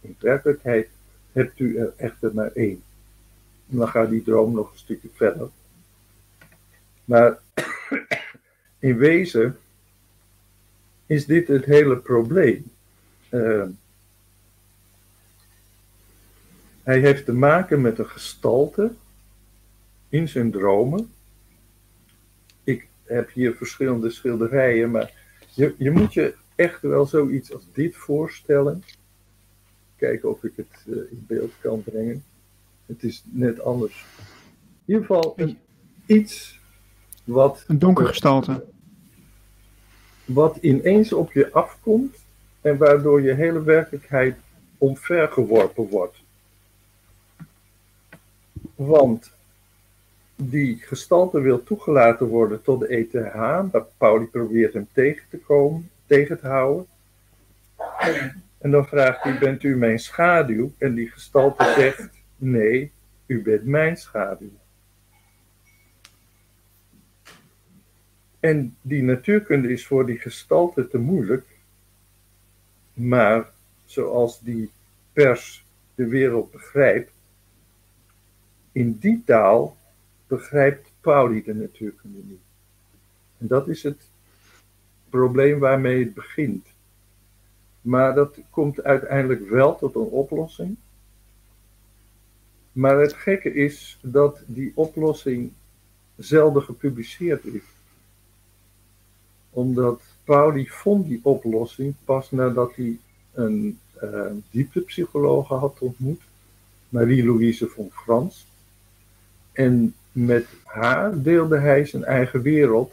In 0.00 0.16
werkelijkheid 0.18 0.88
hebt 1.32 1.58
u 1.58 1.76
er 1.76 1.92
echter 1.96 2.34
maar 2.34 2.52
één. 2.52 2.82
Dan 3.66 3.88
gaat 3.88 4.10
die 4.10 4.22
droom 4.22 4.54
nog 4.54 4.72
een 4.72 4.78
stukje 4.78 5.08
verder. 5.14 5.48
Maar 7.04 7.38
in 8.78 8.96
wezen 8.96 9.58
is 11.06 11.26
dit 11.26 11.48
het 11.48 11.64
hele 11.64 11.96
probleem. 11.96 12.64
Uh, 13.30 13.64
hij 16.82 17.00
heeft 17.00 17.24
te 17.24 17.32
maken 17.32 17.80
met 17.80 17.98
een 17.98 18.08
gestalte 18.08 18.92
in 20.08 20.28
zijn 20.28 20.50
dromen. 20.50 21.12
Ik 22.64 22.88
heb 23.04 23.32
hier 23.32 23.54
verschillende 23.54 24.10
schilderijen, 24.10 24.90
maar 24.90 25.12
je, 25.56 25.74
je 25.78 25.90
moet 25.90 26.14
je 26.14 26.34
echt 26.54 26.82
wel 26.82 27.06
zoiets 27.06 27.52
als 27.52 27.62
dit 27.72 27.96
voorstellen. 27.96 28.82
Kijken 29.96 30.30
of 30.30 30.44
ik 30.44 30.52
het 30.56 30.84
uh, 30.86 30.96
in 30.96 31.24
beeld 31.28 31.52
kan 31.60 31.82
brengen. 31.82 32.24
Het 32.86 33.02
is 33.02 33.22
net 33.24 33.60
anders. 33.60 34.04
In 34.84 34.94
ieder 34.94 35.06
geval 35.06 35.32
een, 35.36 35.58
iets 36.06 36.60
wat. 37.24 37.64
Een 37.66 37.78
donker 37.78 38.06
gestalte. 38.06 38.64
Wat 40.24 40.56
ineens 40.56 41.12
op 41.12 41.32
je 41.32 41.52
afkomt 41.52 42.16
en 42.60 42.76
waardoor 42.76 43.22
je 43.22 43.32
hele 43.32 43.62
werkelijkheid 43.62 44.36
omvergeworpen 44.78 45.88
wordt. 45.88 46.16
Want 48.74 49.32
die 50.36 50.76
gestalte 50.76 51.40
wil 51.40 51.62
toegelaten 51.62 52.26
worden 52.26 52.62
tot 52.62 52.80
de 52.80 52.86
ETH, 52.86 53.34
maar 53.72 53.84
Pauli 53.96 54.26
probeert 54.26 54.72
hem 54.72 54.88
tegen 54.92 55.28
te 55.30 55.38
komen, 55.38 55.90
tegen 56.06 56.40
te 56.40 56.46
houden. 56.46 56.86
En 58.58 58.70
dan 58.70 58.86
vraagt 58.86 59.22
hij, 59.22 59.38
bent 59.38 59.62
u 59.62 59.76
mijn 59.76 59.98
schaduw? 59.98 60.72
En 60.78 60.94
die 60.94 61.10
gestalte 61.10 61.72
zegt, 61.76 62.10
nee, 62.36 62.92
u 63.26 63.42
bent 63.42 63.64
mijn 63.64 63.96
schaduw. 63.96 64.52
En 68.40 68.76
die 68.80 69.02
natuurkunde 69.02 69.68
is 69.72 69.86
voor 69.86 70.06
die 70.06 70.18
gestalte 70.18 70.88
te 70.88 70.98
moeilijk, 70.98 71.46
maar 72.92 73.50
zoals 73.84 74.40
die 74.40 74.70
pers 75.12 75.64
de 75.94 76.06
wereld 76.06 76.50
begrijpt, 76.50 77.12
in 78.72 78.98
die 78.98 79.22
taal 79.24 79.75
begrijpt 80.26 80.92
Pauli 81.00 81.42
de 81.42 81.54
natuurkunde 81.54 82.18
niet. 82.22 82.40
En 83.38 83.46
dat 83.46 83.68
is 83.68 83.82
het 83.82 84.08
probleem 85.10 85.58
waarmee 85.58 86.04
het 86.04 86.14
begint. 86.14 86.66
Maar 87.80 88.14
dat 88.14 88.38
komt 88.50 88.82
uiteindelijk 88.82 89.48
wel 89.48 89.76
tot 89.76 89.94
een 89.94 90.00
oplossing. 90.00 90.76
Maar 92.72 92.98
het 92.98 93.12
gekke 93.12 93.54
is 93.54 93.98
dat 94.02 94.42
die 94.46 94.72
oplossing 94.74 95.52
zelden 96.16 96.62
gepubliceerd 96.62 97.44
is. 97.44 97.62
Omdat 99.50 100.02
Pauli 100.24 100.68
vond 100.68 101.06
die 101.06 101.20
oplossing 101.22 101.94
pas 102.04 102.30
nadat 102.30 102.76
hij 102.76 102.98
een 103.32 103.78
uh, 104.02 104.30
dieptepsychologe 104.50 105.54
had 105.54 105.78
ontmoet, 105.78 106.20
Marie-Louise 106.88 107.68
von 107.68 107.90
Frans. 107.92 108.46
En 109.52 109.94
met 110.16 110.46
haar 110.64 111.22
deelde 111.22 111.58
hij 111.58 111.84
zijn 111.84 112.04
eigen 112.04 112.42
wereld, 112.42 112.92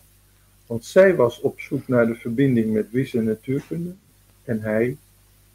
want 0.65 0.85
zij 0.85 1.15
was 1.15 1.41
op 1.41 1.59
zoek 1.59 1.87
naar 1.87 2.07
de 2.07 2.15
verbinding 2.15 2.73
met 2.73 2.91
wis 2.91 3.13
en 3.13 3.23
natuurkunde 3.23 3.93
en 4.43 4.61
hij 4.61 4.97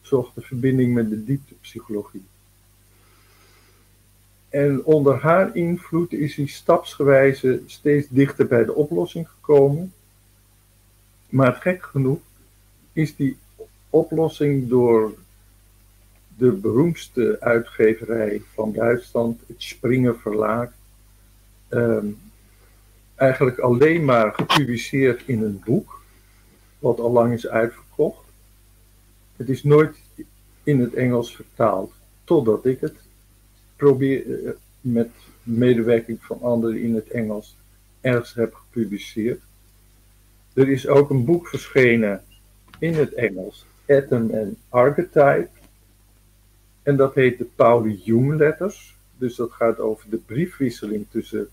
zocht 0.00 0.34
de 0.34 0.40
verbinding 0.40 0.94
met 0.94 1.10
de 1.10 1.24
dieptepsychologie. 1.24 2.24
En 4.48 4.84
onder 4.84 5.20
haar 5.20 5.56
invloed 5.56 6.12
is 6.12 6.36
hij 6.36 6.46
stapsgewijze 6.46 7.62
steeds 7.66 8.06
dichter 8.08 8.46
bij 8.46 8.64
de 8.64 8.74
oplossing 8.74 9.28
gekomen. 9.28 9.92
Maar 11.28 11.52
gek 11.52 11.82
genoeg 11.82 12.20
is 12.92 13.16
die 13.16 13.36
oplossing 13.90 14.68
door 14.68 15.14
de 16.36 16.52
beroemdste 16.52 17.36
uitgeverij 17.40 18.42
van 18.54 18.72
Duitsland, 18.72 19.40
het 19.46 19.62
Springer 19.62 20.18
Verlaag, 20.18 20.76
ehm, 21.68 22.06
eigenlijk 23.14 23.58
alleen 23.58 24.04
maar 24.04 24.34
gepubliceerd 24.34 25.22
in 25.26 25.42
een 25.42 25.62
boek, 25.64 26.00
wat 26.78 27.00
al 27.00 27.12
lang 27.12 27.32
is 27.32 27.48
uitverkocht. 27.48 28.24
Het 29.36 29.48
is 29.48 29.62
nooit 29.62 29.96
in 30.62 30.80
het 30.80 30.94
Engels 30.94 31.34
vertaald, 31.36 31.92
totdat 32.24 32.66
ik 32.66 32.80
het 32.80 32.94
probeer 33.76 34.46
eh, 34.46 34.52
met 34.80 35.10
medewerking 35.42 36.22
van 36.22 36.40
anderen 36.40 36.82
in 36.82 36.94
het 36.94 37.10
Engels 37.10 37.56
ergens 38.00 38.34
heb 38.34 38.54
gepubliceerd. 38.54 39.40
Er 40.54 40.68
is 40.68 40.86
ook 40.86 41.10
een 41.10 41.24
boek 41.24 41.48
verschenen 41.48 42.22
in 42.78 42.94
het 42.94 43.14
Engels, 43.14 43.66
Atom 43.88 44.30
and 44.34 44.56
Archetype. 44.68 45.48
En 46.82 46.96
dat 46.96 47.14
heet 47.14 47.38
de 47.38 47.44
Pauli 47.44 48.00
Jung 48.04 48.36
Letters. 48.36 48.96
Dus 49.16 49.36
dat 49.36 49.52
gaat 49.52 49.78
over 49.78 50.10
de 50.10 50.16
briefwisseling 50.16 51.06
tussen 51.10 51.48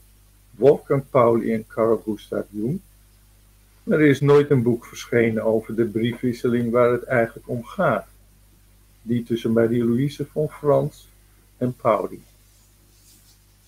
Wolfgang 0.58 1.04
Pauli 1.10 1.54
en 1.54 1.68
Carl 1.68 2.02
Gustav 2.06 2.46
Jung. 2.50 2.80
Er 3.84 4.02
is 4.02 4.22
nooit 4.22 4.50
een 4.50 4.64
boek 4.64 4.86
verschenen 4.86 5.44
over 5.44 5.76
de 5.76 5.86
briefwisseling 5.86 6.72
waar 6.72 6.92
het 6.92 7.04
eigenlijk 7.04 7.50
om 7.50 7.64
gaat. 7.64 8.08
Die 9.02 9.24
tussen 9.24 9.52
Marie-Louise 9.52 10.26
von 10.26 10.50
Frans 10.50 11.10
en 11.58 11.74
Pauli. 11.74 12.24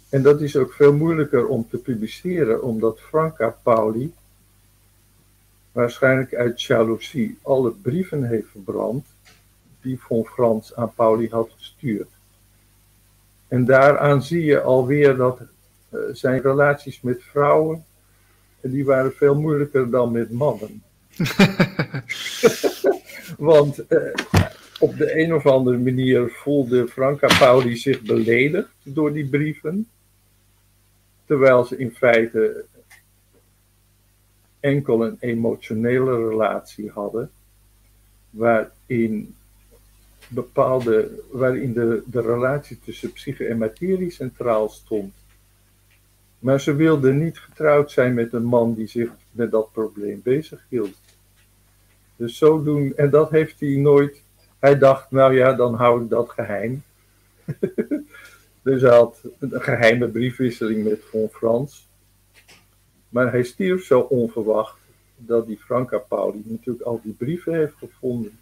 En 0.09 0.21
dat 0.21 0.41
is 0.41 0.55
ook 0.55 0.73
veel 0.73 0.93
moeilijker 0.93 1.47
om 1.47 1.67
te 1.69 1.77
publiceren, 1.77 2.63
omdat 2.63 2.99
Franca 2.99 3.57
Pauli 3.63 4.13
waarschijnlijk 5.71 6.35
uit 6.35 6.61
jaloezie 6.61 7.37
alle 7.41 7.71
brieven 7.71 8.23
heeft 8.23 8.47
verbrand 8.51 9.05
die 9.81 9.99
von 9.99 10.25
Frans 10.25 10.75
aan 10.75 10.93
Pauli 10.93 11.29
had 11.29 11.49
gestuurd. 11.57 12.09
En 13.47 13.65
daaraan 13.65 14.23
zie 14.23 14.43
je 14.43 14.61
alweer 14.61 15.15
dat 15.15 15.39
zijn 16.11 16.41
relaties 16.41 17.01
met 17.01 17.23
vrouwen, 17.23 17.85
die 18.61 18.85
waren 18.85 19.13
veel 19.13 19.35
moeilijker 19.35 19.89
dan 19.89 20.11
met 20.11 20.31
mannen. 20.31 20.83
Want 23.37 23.79
uh, 23.89 24.13
op 24.79 24.97
de 24.97 25.19
een 25.19 25.33
of 25.33 25.45
andere 25.45 25.77
manier 25.77 26.29
voelde 26.29 26.87
Franca 26.87 27.37
Pauli 27.39 27.75
zich 27.75 28.01
beledigd 28.01 28.69
door 28.83 29.13
die 29.13 29.29
brieven. 29.29 29.87
Terwijl 31.25 31.65
ze 31.65 31.77
in 31.77 31.91
feite 31.91 32.65
enkel 34.59 35.05
een 35.05 35.17
emotionele 35.19 36.29
relatie 36.29 36.89
hadden, 36.89 37.31
waarin 38.29 39.35
bepaalde, 40.27 41.23
waarin 41.31 41.73
de, 41.73 42.03
de 42.05 42.21
relatie 42.21 42.79
tussen 42.79 43.11
psyche 43.11 43.45
en 43.45 43.57
materie 43.57 44.11
centraal 44.11 44.69
stond. 44.69 45.13
Maar 46.39 46.61
ze 46.61 46.75
wilde 46.75 47.13
niet 47.13 47.37
getrouwd 47.37 47.91
zijn 47.91 48.13
met 48.13 48.33
een 48.33 48.45
man 48.45 48.73
die 48.73 48.87
zich 48.87 49.09
met 49.31 49.51
dat 49.51 49.71
probleem 49.71 50.21
bezig 50.23 50.65
hield. 50.69 50.95
Dus 52.15 52.37
zo 52.37 52.63
doen, 52.63 52.93
en 52.95 53.09
dat 53.09 53.29
heeft 53.29 53.59
hij 53.59 53.75
nooit. 53.75 54.21
Hij 54.59 54.77
dacht, 54.77 55.11
nou 55.11 55.35
ja, 55.35 55.53
dan 55.53 55.73
hou 55.73 56.03
ik 56.03 56.09
dat 56.09 56.29
geheim. 56.29 56.83
dus 58.61 58.81
hij 58.81 58.95
had 58.95 59.21
een 59.39 59.61
geheime 59.61 60.07
briefwisseling 60.07 60.83
met 60.83 61.03
Von 61.03 61.29
Frans. 61.29 61.87
Maar 63.09 63.31
hij 63.31 63.43
stierf 63.43 63.83
zo 63.83 63.99
onverwacht 63.99 64.77
dat 65.15 65.47
die 65.47 65.57
Franca 65.57 65.97
Pauli 65.97 66.41
natuurlijk 66.45 66.85
al 66.85 66.99
die 67.03 67.13
brieven 67.13 67.53
heeft 67.53 67.75
gevonden 67.77 68.39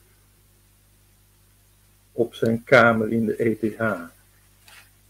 op 2.11 2.33
zijn 2.33 2.63
kamer 2.63 3.11
in 3.11 3.25
de 3.25 3.35
ETH. 3.35 4.13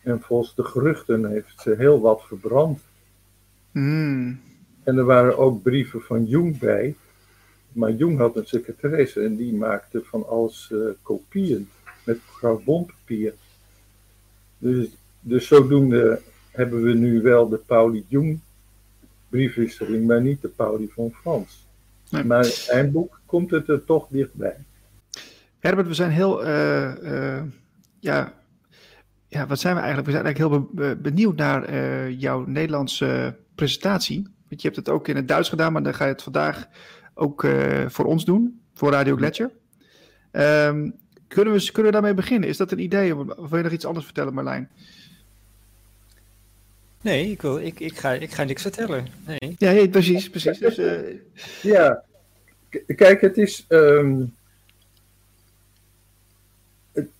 En 0.05 0.21
volgens 0.21 0.55
de 0.55 0.63
geruchten 0.63 1.25
heeft 1.25 1.61
ze 1.61 1.75
heel 1.77 2.01
wat 2.01 2.23
verbrand. 2.27 2.81
Hmm. 3.71 4.39
En 4.83 4.97
er 4.97 5.05
waren 5.05 5.37
ook 5.37 5.61
brieven 5.61 6.01
van 6.01 6.25
Jung 6.25 6.59
bij. 6.59 6.95
Maar 7.71 7.91
Jung 7.91 8.17
had 8.17 8.35
een 8.35 8.45
secretaresse 8.45 9.21
en 9.21 9.35
die 9.35 9.53
maakte 9.53 10.01
van 10.03 10.27
alles 10.27 10.69
uh, 10.73 10.89
kopieën 11.01 11.69
met 12.03 12.19
carbonpapier. 12.39 13.33
Dus, 14.57 14.87
dus 15.19 15.47
zodoende 15.47 16.21
hebben 16.51 16.83
we 16.83 16.93
nu 16.93 17.21
wel 17.21 17.49
de 17.49 17.57
Pauli 17.57 18.05
Jung 18.07 18.39
briefwisseling, 19.29 20.07
maar 20.07 20.21
niet 20.21 20.41
de 20.41 20.47
Pauli 20.47 20.89
van 20.93 21.11
Frans. 21.11 21.67
Nee. 22.09 22.23
Maar 22.23 22.45
in 22.45 22.51
zijn 22.51 22.91
boek 22.91 23.19
komt 23.25 23.51
het 23.51 23.69
er 23.69 23.85
toch 23.85 24.07
dichtbij. 24.09 24.57
Herbert, 25.59 25.87
we 25.87 25.93
zijn 25.93 26.11
heel, 26.11 26.45
uh, 26.45 26.93
uh, 27.03 27.41
ja, 27.99 28.33
ja, 29.35 29.47
wat 29.47 29.59
zijn 29.59 29.75
we 29.75 29.81
eigenlijk? 29.81 30.07
We 30.07 30.13
zijn 30.13 30.25
eigenlijk 30.25 30.73
heel 30.75 30.95
benieuwd 30.95 31.35
naar 31.35 31.73
uh, 31.73 32.19
jouw 32.19 32.45
Nederlandse 32.45 33.35
presentatie. 33.55 34.21
Want 34.47 34.61
je 34.61 34.67
hebt 34.67 34.75
het 34.75 34.89
ook 34.89 35.07
in 35.07 35.15
het 35.15 35.27
Duits 35.27 35.49
gedaan, 35.49 35.73
maar 35.73 35.83
dan 35.83 35.93
ga 35.93 36.05
je 36.05 36.11
het 36.11 36.23
vandaag 36.23 36.67
ook 37.13 37.45
voor 37.87 38.05
ons 38.05 38.25
doen, 38.25 38.61
voor 38.73 38.91
Radio 38.91 39.15
Gletscher. 39.15 39.51
Um, 40.31 40.93
kunnen, 41.27 41.53
we, 41.53 41.71
kunnen 41.71 41.85
we 41.85 41.91
daarmee 41.91 42.13
beginnen? 42.13 42.49
Is 42.49 42.57
dat 42.57 42.71
een 42.71 42.79
idee? 42.79 43.15
Of 43.15 43.49
wil 43.49 43.57
je 43.57 43.63
nog 43.63 43.71
iets 43.71 43.85
anders 43.85 44.05
vertellen, 44.05 44.33
Marlijn? 44.33 44.69
Nee, 47.01 47.31
ik, 47.31 47.41
wil, 47.41 47.59
ik, 47.59 47.79
ik, 47.79 47.97
ga, 47.97 48.11
ik 48.11 48.31
ga 48.31 48.43
niks 48.43 48.61
vertellen. 48.61 49.07
Nee. 49.25 49.55
Ja, 49.57 49.71
nee, 49.71 49.89
precies. 49.89 50.29
precies. 50.29 50.57
Dus, 50.57 50.79
ja, 51.61 52.03
kijk, 52.95 53.21
het 53.21 53.37
is. 53.37 53.65
Um 53.69 54.35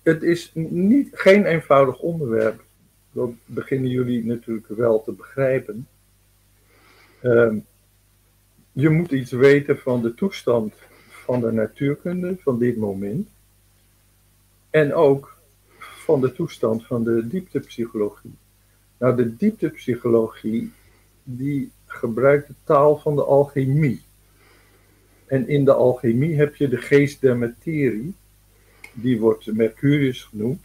het, 0.02 0.22
is 0.22 0.50
niet, 0.54 1.08
geen 1.12 1.44
eenvoudig 1.44 1.98
onderwerp. 1.98 2.64
Dat 3.12 3.30
beginnen 3.44 3.90
jullie 3.90 4.24
natuurlijk 4.24 4.68
wel 4.68 5.02
te 5.02 5.12
begrijpen. 5.12 5.88
Uh, 7.22 7.54
je 8.72 8.88
moet 8.88 9.10
iets 9.10 9.30
weten 9.30 9.78
van 9.78 10.02
de 10.02 10.14
toestand 10.14 10.74
van 11.08 11.40
de 11.40 11.52
natuurkunde 11.52 12.36
van 12.40 12.58
dit 12.58 12.76
moment. 12.76 13.28
En 14.70 14.94
ook 14.94 15.36
van 15.78 16.20
de 16.20 16.32
toestand 16.32 16.86
van 16.86 17.04
de 17.04 17.28
dieptepsychologie. 17.28 18.34
Nou, 18.98 19.16
de 19.16 19.36
dieptepsychologie 19.36 20.72
die 21.22 21.70
gebruikt 21.86 22.46
de 22.46 22.54
taal 22.64 22.98
van 22.98 23.16
de 23.16 23.24
alchemie. 23.24 24.02
En 25.26 25.48
in 25.48 25.64
de 25.64 25.72
alchemie 25.72 26.36
heb 26.36 26.56
je 26.56 26.68
de 26.68 26.76
geest 26.76 27.20
der 27.20 27.36
materie 27.36 28.14
die 28.96 29.20
wordt 29.20 29.52
Mercurius 29.52 30.24
genoemd. 30.24 30.62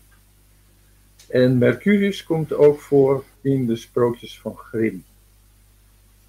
En 1.28 1.58
Mercurius 1.58 2.24
komt 2.24 2.54
ook 2.54 2.80
voor 2.80 3.24
in 3.42 3.66
de 3.66 3.76
sprookjes 3.76 4.40
van 4.40 4.56
Grimm. 4.56 5.04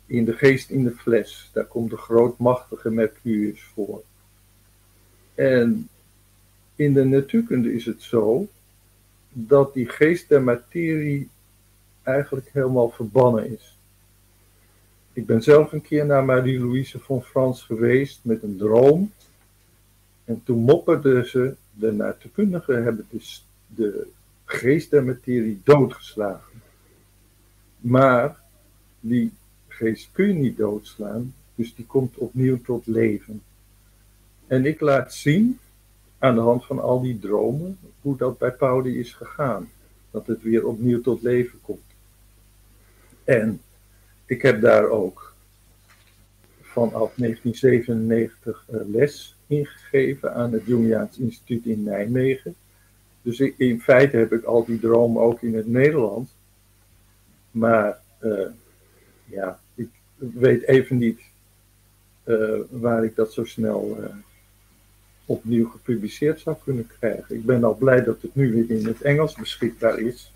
In 0.07 0.25
de 0.25 0.33
geest 0.33 0.71
in 0.71 0.85
de 0.85 0.91
fles, 0.91 1.51
daar 1.53 1.65
komt 1.65 1.91
de 1.91 1.97
grootmachtige 1.97 2.91
Mercurius 2.91 3.63
voor. 3.63 4.03
En 5.35 5.89
in 6.77 6.93
de 6.95 7.05
natuurkunde 7.05 7.75
is 7.75 7.85
het 7.85 8.03
zo 8.03 8.49
dat 9.29 9.75
die 9.75 9.89
geest 9.89 10.29
der 10.29 10.43
materie 10.43 11.29
eigenlijk 12.03 12.49
helemaal 12.53 12.91
verbannen 12.91 13.53
is. 13.53 13.77
Ik 15.13 15.27
ben 15.27 15.43
zelf 15.43 15.73
een 15.73 15.83
keer 15.83 16.07
naar 16.07 16.25
Marie-Louise 16.25 16.99
von 16.99 17.23
Frans 17.23 17.63
geweest 17.63 18.21
met 18.23 18.43
een 18.43 18.57
droom. 18.57 19.13
En 20.25 20.43
toen 20.45 20.59
mopperde 20.59 21.29
ze 21.29 21.55
de 21.73 21.93
natuurkundigen 21.93 22.85
hebben 22.85 23.07
dus 23.11 23.47
de 23.67 24.07
geest 24.45 24.91
der 24.91 25.05
materie 25.05 25.61
doodgeslagen. 25.65 26.63
Maar 27.79 28.41
die 29.01 29.33
geest 29.69 30.09
kun 30.13 30.29
je 30.29 30.35
niet 30.35 30.57
doodslaan, 30.57 31.35
dus 31.55 31.75
die 31.75 31.87
komt 31.87 32.17
opnieuw 32.17 32.61
tot 32.63 32.87
leven. 32.87 33.43
En 34.47 34.67
ik 34.67 34.81
laat 34.81 35.15
zien, 35.15 35.59
aan 36.19 36.35
de 36.35 36.41
hand 36.41 36.65
van 36.67 36.81
al 36.81 37.01
die 37.01 37.19
dromen, 37.19 37.79
hoe 38.01 38.17
dat 38.17 38.39
bij 38.39 38.53
Pauli 38.53 38.99
is 38.99 39.13
gegaan. 39.13 39.71
Dat 40.11 40.27
het 40.27 40.43
weer 40.43 40.67
opnieuw 40.67 41.01
tot 41.01 41.23
leven 41.23 41.61
komt. 41.61 41.81
En 43.25 43.61
ik 44.27 44.43
heb 44.43 44.61
daar 44.61 44.89
ook 44.89 45.35
vanaf 46.61 47.15
1997 47.15 48.65
eh, 48.69 48.81
les 48.87 49.37
ingegeven 49.53 50.35
aan 50.35 50.53
het 50.53 50.67
Jungiaans 50.67 51.19
Instituut 51.19 51.67
in 51.67 51.83
Nijmegen. 51.83 52.55
Dus 53.23 53.41
in 53.41 53.81
feite 53.81 54.17
heb 54.17 54.33
ik 54.33 54.45
al 54.45 54.65
die 54.65 54.81
dromen 54.81 55.23
ook 55.23 55.43
in 55.43 55.55
het 55.55 55.67
Nederlands. 55.67 56.31
Maar 57.51 57.99
uh, 58.21 58.47
ja, 59.25 59.61
ik 59.75 59.89
weet 60.17 60.63
even 60.63 60.99
niet 60.99 61.21
uh, 62.25 62.59
waar 62.71 63.05
ik 63.05 63.15
dat 63.17 63.33
zo 63.33 63.45
snel 63.45 63.97
uh, 64.01 64.07
opnieuw 65.27 65.69
gepubliceerd 65.69 66.41
zou 66.41 66.57
kunnen 66.65 66.87
krijgen. 66.99 67.35
Ik 67.35 67.45
ben 67.45 67.65
al 67.65 67.75
blij 67.75 68.05
dat 68.05 68.23
het 68.23 68.35
nu 68.35 68.53
weer 68.53 68.79
in 68.79 68.87
het 68.87 69.03
Engels 69.03 69.35
beschikbaar 69.35 69.99
is. 69.99 70.33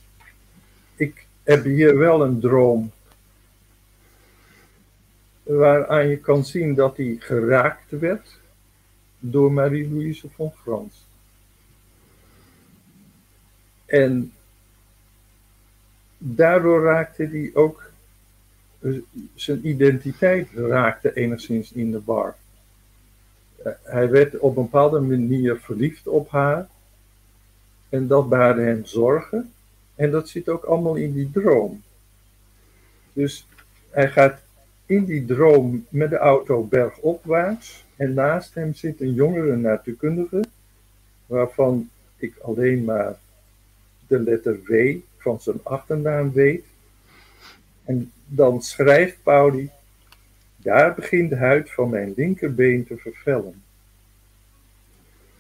Ik 0.97 1.27
heb 1.43 1.65
hier 1.65 1.99
wel 1.99 2.23
een 2.23 2.41
droom 2.41 2.91
waaraan 5.43 6.09
je 6.09 6.19
kan 6.19 6.45
zien 6.45 6.75
dat 6.75 6.97
hij 6.97 7.17
geraakt 7.19 7.91
werd 7.91 8.39
door 9.31 9.53
Marie-Louise 9.53 10.29
von 10.29 10.53
Frans. 10.63 11.07
En 13.85 14.33
daardoor 16.19 16.83
raakte 16.83 17.27
hij 17.27 17.51
ook, 17.55 17.91
zijn 19.35 19.69
identiteit 19.69 20.49
raakte 20.55 21.15
enigszins 21.15 21.73
in 21.73 21.91
de 21.91 21.99
bar. 21.99 22.37
Eh, 23.63 23.73
hij 23.83 24.11
werd 24.11 24.39
op 24.39 24.57
een 24.57 24.63
bepaalde 24.63 25.01
manier 25.01 25.61
verliefd 25.61 26.07
op 26.07 26.31
haar. 26.31 26.69
En 27.89 28.07
dat 28.07 28.29
baarde 28.29 28.63
hem 28.63 28.85
zorgen. 28.85 29.53
En 29.95 30.11
dat 30.11 30.29
zit 30.29 30.49
ook 30.49 30.65
allemaal 30.65 30.95
in 30.95 31.13
die 31.13 31.31
droom. 31.31 31.83
Dus 33.13 33.47
hij 33.91 34.11
gaat 34.11 34.41
in 34.87 35.05
die 35.05 35.25
droom 35.25 35.87
met 35.89 36.11
de 36.11 36.17
auto 36.17 36.63
bergopwaarts. 36.65 37.85
En 37.97 38.15
naast 38.15 38.55
hem 38.55 38.75
zit 38.75 39.01
een 39.01 39.15
jongere 39.15 39.57
natuurkundige, 39.57 40.45
waarvan 41.27 41.91
ik 42.17 42.39
alleen 42.43 42.85
maar 42.85 43.17
de 44.07 44.21
letter 44.21 44.63
W 44.63 44.97
van 45.19 45.41
zijn 45.41 45.61
achternaam 45.63 46.33
weet. 46.33 46.65
En 47.85 48.13
dan 48.27 48.63
schrijft 48.63 49.23
Pauli, 49.23 49.71
daar 50.57 50.95
begint 50.95 51.31
de 51.31 51.37
huid 51.37 51.73
van 51.73 51.91
mijn 51.91 52.13
linkerbeen 52.17 52.87
te 52.87 52.97
vervellen. 52.97 53.63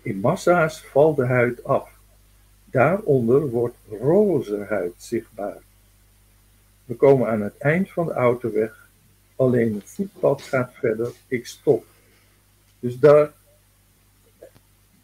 In 0.02 0.20
massa's 0.20 0.80
valt 0.80 1.16
de 1.16 1.26
huid 1.26 1.64
af. 1.64 1.90
Daaronder 2.64 3.48
wordt 3.48 3.76
roze 4.00 4.66
huid 4.68 4.94
zichtbaar. 4.96 5.58
We 6.84 6.94
komen 6.94 7.28
aan 7.28 7.40
het 7.40 7.58
eind 7.58 7.90
van 7.90 8.06
de 8.06 8.12
autoweg. 8.12 8.88
Alleen 9.36 9.74
het 9.74 9.90
voetpad 9.90 10.42
gaat 10.42 10.74
verder. 10.74 11.12
Ik 11.28 11.46
stop. 11.46 11.84
Dus 12.86 12.98
daar, 12.98 13.32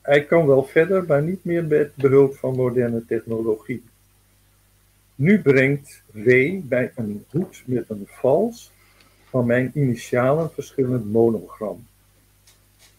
hij 0.01 0.25
kan 0.25 0.47
wel 0.47 0.64
verder, 0.64 1.05
maar 1.05 1.23
niet 1.23 1.45
meer 1.45 1.64
met 1.64 1.97
behulp 1.97 2.37
van 2.37 2.57
moderne 2.57 3.05
technologie. 3.07 3.83
Nu 5.14 5.40
brengt 5.40 6.03
W 6.12 6.29
bij 6.62 6.92
een 6.95 7.25
hoed 7.29 7.62
met 7.66 7.85
een 7.88 8.07
vals 8.07 8.73
van 9.29 9.47
mijn 9.47 9.71
initialen 9.75 10.53
verschillend 10.53 11.12
monogram. 11.12 11.87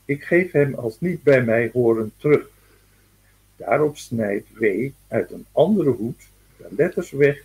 Ik 0.06 0.24
geef 0.24 0.52
hem 0.52 0.74
als 0.74 1.00
niet 1.00 1.24
bij 1.24 1.44
mij 1.44 1.70
horen 1.74 2.14
terug. 2.18 2.50
Daarop 3.56 3.98
snijdt 3.98 4.48
W 4.58 4.90
uit 5.08 5.32
een 5.32 5.46
andere 5.52 5.90
hoed 5.90 6.30
de 6.58 6.68
letters 6.70 7.12
weg 7.12 7.44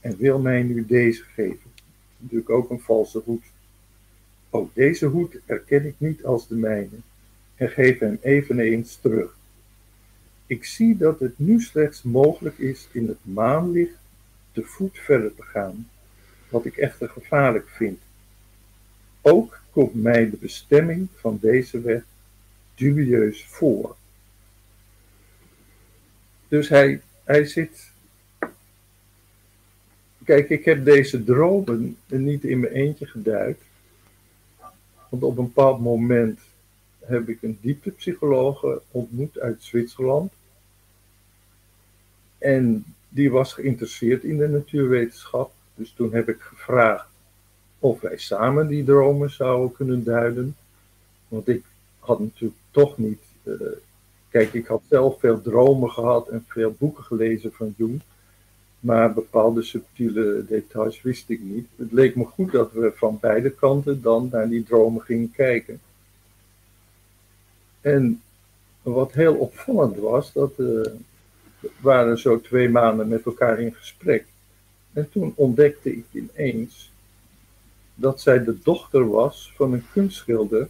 en 0.00 0.16
wil 0.16 0.38
mij 0.38 0.62
nu 0.62 0.86
deze 0.86 1.22
geven. 1.22 1.70
Natuurlijk 2.16 2.50
ook 2.50 2.70
een 2.70 2.80
valse 2.80 3.22
hoed. 3.24 3.51
Ook 4.54 4.74
deze 4.74 5.06
hoed 5.06 5.36
erken 5.46 5.86
ik 5.86 5.94
niet 5.98 6.24
als 6.24 6.48
de 6.48 6.54
mijne 6.54 6.96
en 7.54 7.68
geef 7.70 7.98
hem 7.98 8.18
eveneens 8.20 8.96
terug. 8.96 9.36
Ik 10.46 10.64
zie 10.64 10.96
dat 10.96 11.20
het 11.20 11.38
nu 11.38 11.60
slechts 11.60 12.02
mogelijk 12.02 12.58
is 12.58 12.88
in 12.92 13.08
het 13.08 13.18
maanlicht 13.22 13.98
te 14.52 14.62
voet 14.62 14.98
verder 14.98 15.34
te 15.34 15.42
gaan, 15.42 15.88
wat 16.48 16.64
ik 16.64 16.76
echter 16.76 17.08
gevaarlijk 17.08 17.68
vind. 17.68 17.98
Ook 19.20 19.60
komt 19.70 19.94
mij 19.94 20.30
de 20.30 20.36
bestemming 20.36 21.08
van 21.14 21.38
deze 21.40 21.80
weg 21.80 22.02
dubieus 22.74 23.44
voor. 23.44 23.96
Dus 26.48 26.68
hij, 26.68 27.00
hij 27.24 27.44
zit. 27.44 27.90
Kijk, 30.24 30.48
ik 30.48 30.64
heb 30.64 30.84
deze 30.84 31.24
dromen 31.24 31.96
niet 32.06 32.44
in 32.44 32.60
mijn 32.60 32.72
eentje 32.72 33.06
geduid. 33.06 33.58
Want 35.12 35.24
op 35.24 35.38
een 35.38 35.44
bepaald 35.44 35.80
moment 35.80 36.40
heb 36.98 37.28
ik 37.28 37.42
een 37.42 37.58
dieptepsychologe 37.60 38.80
ontmoet 38.90 39.38
uit 39.38 39.62
Zwitserland. 39.62 40.32
En 42.38 42.84
die 43.08 43.30
was 43.30 43.52
geïnteresseerd 43.52 44.24
in 44.24 44.38
de 44.38 44.48
natuurwetenschap. 44.48 45.52
Dus 45.74 45.92
toen 45.96 46.12
heb 46.12 46.28
ik 46.28 46.40
gevraagd 46.40 47.08
of 47.78 48.00
wij 48.00 48.16
samen 48.16 48.66
die 48.66 48.84
dromen 48.84 49.30
zouden 49.30 49.72
kunnen 49.72 50.04
duiden. 50.04 50.56
Want 51.28 51.48
ik 51.48 51.64
had 51.98 52.20
natuurlijk 52.20 52.60
toch 52.70 52.98
niet. 52.98 53.22
Uh, 53.42 53.54
kijk, 54.28 54.52
ik 54.52 54.66
had 54.66 54.82
zelf 54.88 55.20
veel 55.20 55.42
dromen 55.42 55.90
gehad 55.90 56.28
en 56.28 56.44
veel 56.48 56.74
boeken 56.78 57.04
gelezen 57.04 57.52
van 57.52 57.74
Jung. 57.76 58.00
Maar 58.82 59.12
bepaalde 59.12 59.62
subtiele 59.62 60.44
details 60.48 61.02
wist 61.02 61.28
ik 61.28 61.40
niet. 61.40 61.66
Het 61.76 61.92
leek 61.92 62.16
me 62.16 62.24
goed 62.24 62.52
dat 62.52 62.72
we 62.72 62.92
van 62.94 63.18
beide 63.20 63.50
kanten 63.50 64.02
dan 64.02 64.28
naar 64.32 64.48
die 64.48 64.62
dromen 64.62 65.02
gingen 65.02 65.30
kijken. 65.30 65.80
En 67.80 68.22
wat 68.82 69.12
heel 69.12 69.34
opvallend 69.34 69.96
was, 69.96 70.32
dat 70.32 70.52
uh, 70.56 70.86
waren 71.80 72.18
zo 72.18 72.40
twee 72.40 72.68
maanden 72.68 73.08
met 73.08 73.24
elkaar 73.24 73.60
in 73.60 73.74
gesprek. 73.74 74.26
En 74.92 75.10
toen 75.10 75.32
ontdekte 75.36 75.96
ik 75.96 76.04
ineens 76.10 76.92
dat 77.94 78.20
zij 78.20 78.44
de 78.44 78.58
dochter 78.62 79.08
was 79.08 79.52
van 79.56 79.72
een 79.72 79.84
kunstschilder 79.92 80.68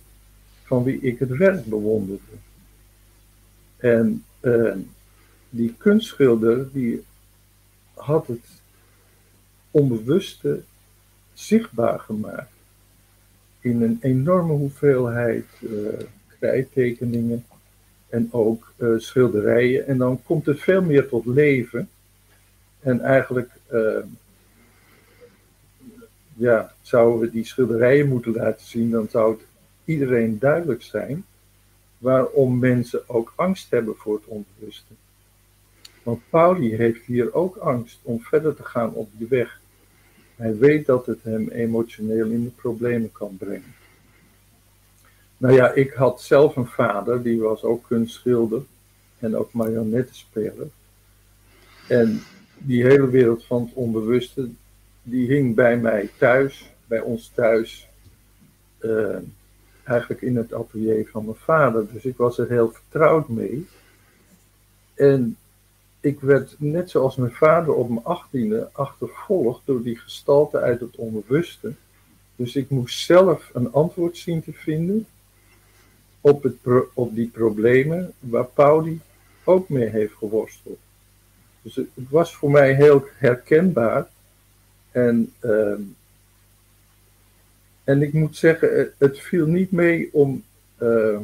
van 0.64 0.84
wie 0.84 1.00
ik 1.00 1.18
het 1.18 1.30
werk 1.36 1.64
bewonderde. 1.64 2.32
En 3.76 4.24
uh, 4.40 4.74
die 5.50 5.74
kunstschilder 5.78 6.72
die 6.72 7.04
had 8.02 8.26
het 8.26 8.46
onbewuste 9.70 10.62
zichtbaar 11.32 11.98
gemaakt 11.98 12.52
in 13.60 13.82
een 13.82 13.98
enorme 14.00 14.52
hoeveelheid 14.52 15.46
uh, 15.60 15.88
krijttekeningen 16.38 17.44
en 18.08 18.28
ook 18.32 18.72
uh, 18.76 18.98
schilderijen. 18.98 19.86
En 19.86 19.98
dan 19.98 20.22
komt 20.22 20.46
het 20.46 20.60
veel 20.60 20.82
meer 20.82 21.08
tot 21.08 21.26
leven. 21.26 21.88
En 22.80 23.00
eigenlijk 23.00 23.50
uh, 23.72 23.98
ja, 26.34 26.74
zouden 26.82 27.20
we 27.20 27.30
die 27.30 27.44
schilderijen 27.44 28.08
moeten 28.08 28.32
laten 28.32 28.66
zien, 28.66 28.90
dan 28.90 29.08
zou 29.10 29.32
het 29.32 29.42
iedereen 29.84 30.38
duidelijk 30.38 30.82
zijn 30.82 31.24
waarom 31.98 32.58
mensen 32.58 33.08
ook 33.08 33.32
angst 33.36 33.70
hebben 33.70 33.96
voor 33.96 34.14
het 34.14 34.26
onbewuste. 34.26 34.92
Want 36.02 36.20
Pauli 36.30 36.76
heeft 36.76 37.04
hier 37.04 37.34
ook 37.34 37.56
angst 37.56 37.98
om 38.02 38.20
verder 38.20 38.56
te 38.56 38.64
gaan 38.64 38.92
op 38.92 39.10
die 39.12 39.26
weg. 39.26 39.60
Hij 40.36 40.56
weet 40.56 40.86
dat 40.86 41.06
het 41.06 41.22
hem 41.22 41.48
emotioneel 41.48 42.26
in 42.26 42.44
de 42.44 42.50
problemen 42.50 43.12
kan 43.12 43.36
brengen. 43.36 43.74
Nou 45.36 45.54
ja, 45.54 45.72
ik 45.72 45.92
had 45.92 46.22
zelf 46.22 46.56
een 46.56 46.66
vader, 46.66 47.22
die 47.22 47.40
was 47.40 47.62
ook 47.62 47.86
kunstschilder 47.86 48.62
en 49.18 49.36
ook 49.36 49.52
marionettenspeler. 49.52 50.66
En 51.88 52.20
die 52.58 52.82
hele 52.82 53.10
wereld 53.10 53.44
van 53.44 53.62
het 53.62 53.72
onbewuste, 53.74 54.48
die 55.02 55.26
hing 55.26 55.54
bij 55.54 55.76
mij 55.76 56.10
thuis, 56.18 56.70
bij 56.86 57.00
ons 57.00 57.30
thuis, 57.34 57.88
uh, 58.80 59.16
eigenlijk 59.84 60.22
in 60.22 60.36
het 60.36 60.52
atelier 60.52 61.08
van 61.10 61.24
mijn 61.24 61.36
vader. 61.36 61.92
Dus 61.92 62.04
ik 62.04 62.16
was 62.16 62.38
er 62.38 62.48
heel 62.48 62.72
vertrouwd 62.72 63.28
mee. 63.28 63.66
En 64.94 65.36
ik 66.02 66.20
werd 66.20 66.54
net 66.58 66.90
zoals 66.90 67.16
mijn 67.16 67.32
vader 67.32 67.74
op 67.74 67.88
mijn 67.88 68.04
achttiende 68.04 68.68
achtervolgd 68.72 69.60
door 69.64 69.82
die 69.82 69.98
gestalte 69.98 70.58
uit 70.58 70.80
het 70.80 70.96
onbewuste. 70.96 71.72
Dus 72.36 72.56
ik 72.56 72.70
moest 72.70 72.98
zelf 72.98 73.50
een 73.52 73.72
antwoord 73.72 74.16
zien 74.16 74.42
te 74.42 74.52
vinden 74.52 75.06
op, 76.20 76.42
het 76.42 76.56
op 76.94 77.14
die 77.14 77.28
problemen 77.28 78.12
waar 78.18 78.44
Pauli 78.44 79.00
ook 79.44 79.68
mee 79.68 79.88
heeft 79.88 80.14
geworsteld. 80.14 80.78
Dus 81.62 81.76
het, 81.76 81.88
was 81.94 82.34
voor 82.34 82.50
mij 82.50 82.74
heel 82.74 83.04
herkenbaar. 83.18 84.08
En, 84.90 85.32
uh, 85.40 85.78
en 87.84 88.02
ik 88.02 88.12
moet 88.12 88.36
zeggen, 88.36 88.92
het, 88.98 89.18
viel 89.18 89.46
niet 89.46 89.72
mee 89.72 90.08
om 90.12 90.44
uh, 90.78 91.18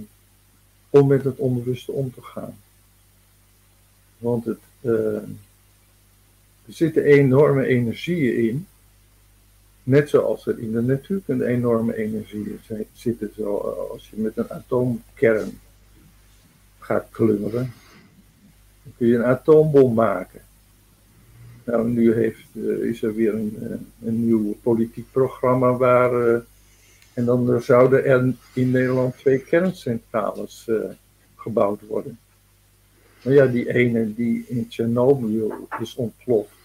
om 0.90 1.06
met 1.06 1.24
het 1.24 1.38
onbewuste 1.38 1.92
om 1.92 2.12
te 2.14 2.22
gaan. 2.22 2.58
Want 4.18 4.44
het, 4.44 4.58
er 4.80 5.24
zitten 6.66 7.04
enorme 7.04 7.66
energieën 7.66 8.48
in. 8.48 8.66
Net 9.82 10.08
zoals 10.08 10.46
er 10.46 10.58
in 10.58 10.72
de 10.72 10.82
natuurkunde 10.82 11.46
enorme 11.46 11.96
energieën 11.96 12.60
zitten. 12.92 13.32
Zo, 13.36 13.56
als 13.92 14.10
je 14.10 14.20
met 14.20 14.36
een 14.36 14.50
atoomkern 14.50 15.58
gaat 16.78 17.06
klungelen, 17.10 17.72
dan 18.82 18.92
kun 18.96 19.06
je 19.06 19.14
een 19.16 19.24
atoombom 19.24 19.94
maken. 19.94 20.40
Nou, 21.64 21.88
nu 21.88 22.14
heeft, 22.14 22.46
uh, 22.52 22.88
is 22.88 23.02
er 23.02 23.14
weer 23.14 23.34
een, 23.34 23.56
een 24.04 24.24
nieuw 24.24 24.56
politiek 24.62 25.06
programma 25.12 25.76
waar. 25.76 26.42
En 27.14 27.24
dan 27.24 27.62
zouden 27.62 28.04
er 28.04 28.34
in 28.54 28.70
Nederland 28.70 29.16
twee 29.16 29.38
kerncentrales 29.38 30.70
gebouwd 31.36 31.80
worden. 31.86 32.18
Maar 33.22 33.32
ja, 33.32 33.46
die 33.46 33.74
ene 33.74 34.14
die 34.14 34.44
in 34.48 34.68
Tsjernobyl 34.68 35.68
is 35.80 35.94
ontploft. 35.94 36.56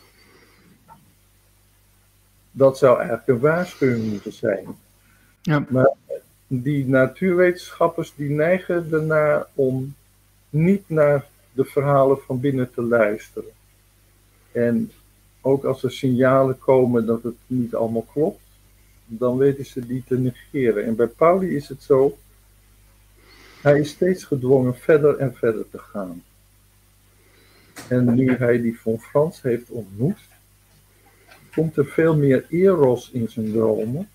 Dat 2.51 2.77
zou 2.77 2.97
eigenlijk 2.97 3.27
een 3.27 3.39
waarschuwing 3.39 4.11
moeten 4.11 4.33
zijn. 4.33 4.67
Ja. 5.41 5.65
Maar 5.69 5.93
die 6.47 6.87
natuurwetenschappers 6.87 8.13
die 8.15 8.29
neigen 8.29 8.87
ernaar 8.91 9.45
om 9.53 9.95
niet 10.49 10.89
naar 10.89 11.25
de 11.53 11.65
verhalen 11.65 12.17
van 12.17 12.39
binnen 12.39 12.73
te 12.73 12.81
luisteren. 12.81 13.51
En 14.51 14.91
ook 15.41 15.63
als 15.63 15.83
er 15.83 15.91
signalen 15.91 16.59
komen 16.59 17.05
dat 17.05 17.23
het 17.23 17.35
niet 17.47 17.75
allemaal 17.75 18.07
klopt, 18.13 18.41
dan 19.05 19.37
weten 19.37 19.65
ze 19.65 19.87
die 19.87 20.03
te 20.07 20.17
negeren. 20.17 20.85
En 20.85 20.95
bij 20.95 21.07
Pauli 21.07 21.55
is 21.55 21.69
het 21.69 21.83
zo, 21.83 22.17
hij 23.61 23.79
is 23.79 23.89
steeds 23.89 24.23
gedwongen 24.23 24.75
verder 24.75 25.17
en 25.17 25.35
verder 25.35 25.69
te 25.69 25.77
gaan. 25.77 26.23
En 27.89 28.13
nu 28.13 28.35
hij 28.35 28.61
die 28.61 28.79
von 28.79 28.99
Frans 28.99 29.41
heeft 29.41 29.69
ontmoet, 29.69 30.19
komt 31.55 31.77
er 31.77 31.85
veel 31.85 32.15
meer 32.15 32.45
eros 32.49 33.11
in 33.11 33.29
zijn 33.29 33.51
dromen. 33.51 34.09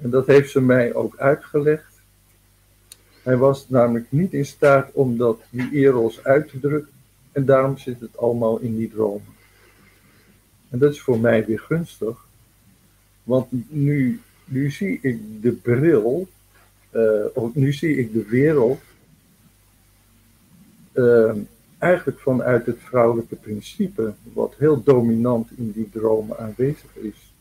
En 0.00 0.10
dat 0.10 0.26
heeft 0.26 0.50
ze 0.50 0.60
mij 0.60 0.94
ook 0.94 1.18
uitgelegd. 1.18 2.00
Hij 3.22 3.36
was 3.36 3.68
namelijk 3.68 4.06
niet 4.08 4.32
in 4.32 4.46
staat 4.46 4.92
om 4.92 5.16
dat, 5.16 5.40
die 5.50 5.70
eros 5.72 6.24
uit 6.24 6.48
te 6.48 6.60
drukken. 6.60 6.92
En 7.32 7.44
daarom 7.44 7.78
zit 7.78 8.00
het 8.00 8.18
allemaal 8.18 8.58
in 8.58 8.76
die 8.76 8.90
dromen. 8.90 9.34
En 10.68 10.78
dat 10.78 10.92
is 10.92 11.00
voor 11.00 11.20
mij 11.20 11.46
weer 11.46 11.60
gunstig. 11.60 12.28
Want 13.22 13.46
nu, 13.68 14.20
nu 14.44 14.70
zie 14.70 14.98
ik 15.02 15.42
de 15.42 15.52
bril, 15.52 16.28
uh, 16.92 17.24
of 17.34 17.54
nu 17.54 17.72
zie 17.72 17.96
ik 17.96 18.12
de 18.12 18.24
wereld 18.24 18.80
uh, 20.94 21.32
eigenlijk 21.80 22.20
vanuit 22.20 22.66
het 22.66 22.78
vrouwelijke 22.80 23.36
principe, 23.36 24.14
wat 24.32 24.54
heel 24.58 24.82
dominant 24.82 25.50
in 25.56 25.72
die 25.72 25.90
dromen 25.92 26.38
aanwezig 26.38 26.94
is. 26.94 27.32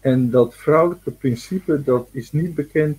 En 0.00 0.30
dat 0.30 0.54
vrouwelijke 0.54 1.10
principe, 1.10 1.82
dat 1.82 2.08
is 2.10 2.32
niet 2.32 2.54
bekend 2.54 2.98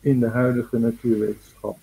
in 0.00 0.20
de 0.20 0.28
huidige 0.28 0.78
natuurwetenschap. 0.78 1.78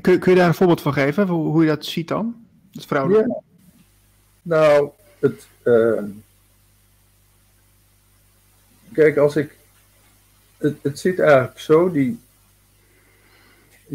Kun, 0.00 0.18
kun 0.18 0.32
je 0.32 0.38
daar 0.38 0.48
een 0.48 0.54
voorbeeld 0.54 0.80
van 0.80 0.92
geven, 0.92 1.28
hoe, 1.28 1.46
hoe 1.46 1.62
je 1.62 1.68
dat 1.68 1.84
ziet 1.84 2.08
dan? 2.08 2.46
Het 2.72 2.86
vrouwelijke? 2.86 3.28
Ja. 3.28 3.42
Nou, 4.42 4.90
het. 5.18 5.46
Uh, 5.62 6.02
kijk, 8.92 9.16
als 9.16 9.36
ik. 9.36 9.56
Het, 10.56 10.76
het 10.82 10.98
zit 10.98 11.18
eigenlijk 11.18 11.58
zo, 11.58 11.90
die, 11.90 12.18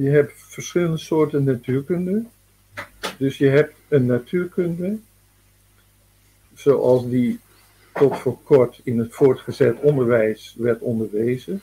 je 0.01 0.09
hebt 0.09 0.33
verschillende 0.35 0.97
soorten 0.97 1.43
natuurkunde. 1.43 2.23
Dus 3.17 3.37
je 3.37 3.47
hebt 3.47 3.73
een 3.87 4.05
natuurkunde, 4.05 4.97
zoals 6.55 7.09
die 7.09 7.39
tot 7.93 8.17
voor 8.17 8.37
kort 8.43 8.81
in 8.83 8.99
het 8.99 9.13
voortgezet 9.13 9.79
onderwijs 9.79 10.55
werd 10.57 10.81
onderwezen. 10.81 11.61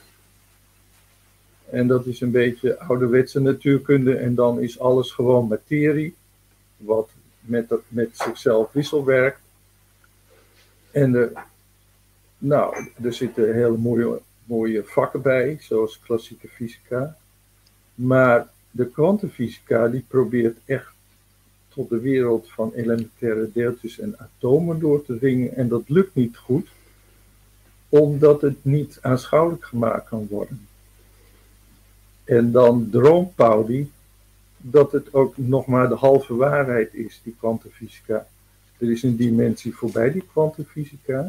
En 1.70 1.86
dat 1.86 2.06
is 2.06 2.20
een 2.20 2.30
beetje 2.30 2.78
ouderwetse 2.78 3.40
natuurkunde 3.40 4.16
en 4.16 4.34
dan 4.34 4.60
is 4.60 4.78
alles 4.78 5.10
gewoon 5.10 5.48
materie, 5.48 6.14
wat 6.76 7.10
met, 7.40 7.74
met 7.88 8.08
zichzelf 8.12 8.72
wisselwerkt. 8.72 9.40
En 10.90 11.14
er, 11.14 11.32
nou, 12.38 12.88
er 13.02 13.12
zitten 13.12 13.54
hele 13.54 13.76
mooie, 13.76 14.20
mooie 14.44 14.84
vakken 14.84 15.22
bij, 15.22 15.56
zoals 15.60 16.00
klassieke 16.00 16.48
fysica. 16.48 17.16
Maar 17.96 18.48
de 18.70 18.86
kwantumfysica 18.86 19.88
die 19.88 20.04
probeert 20.08 20.58
echt 20.64 20.92
tot 21.68 21.88
de 21.88 22.00
wereld 22.00 22.50
van 22.50 22.72
elementaire 22.74 23.50
deeltjes 23.52 23.98
en 23.98 24.18
atomen 24.18 24.78
door 24.78 25.04
te 25.04 25.18
dringen. 25.18 25.56
En 25.56 25.68
dat 25.68 25.88
lukt 25.88 26.14
niet 26.14 26.36
goed, 26.36 26.68
omdat 27.88 28.40
het 28.40 28.64
niet 28.64 28.98
aanschouwelijk 29.02 29.64
gemaakt 29.64 30.08
kan 30.08 30.26
worden. 30.26 30.66
En 32.24 32.52
dan 32.52 32.88
droomt 32.90 33.34
Pauli 33.34 33.90
dat 34.56 34.92
het 34.92 35.14
ook 35.14 35.36
nog 35.36 35.66
maar 35.66 35.88
de 35.88 35.94
halve 35.94 36.34
waarheid 36.34 36.94
is, 36.94 37.20
die 37.22 37.36
kwantumfysica. 37.38 38.26
Er 38.78 38.90
is 38.90 39.02
een 39.02 39.16
dimensie 39.16 39.74
voorbij 39.74 40.12
die 40.12 40.24
kwantumfysica. 40.32 41.28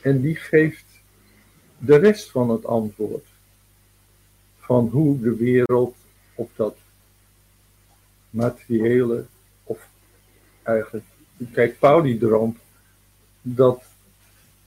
En 0.00 0.20
die 0.20 0.36
geeft 0.36 0.84
de 1.78 1.96
rest 1.96 2.30
van 2.30 2.50
het 2.50 2.66
antwoord 2.66 3.29
van 4.70 4.88
hoe 4.88 5.20
de 5.20 5.36
wereld 5.36 5.96
op 6.34 6.50
dat 6.56 6.76
materiële, 8.30 9.24
of 9.64 9.88
eigenlijk, 10.62 11.04
kijk, 11.52 11.78
Pauli 11.78 12.18
droomt 12.18 12.58
dat 13.42 13.82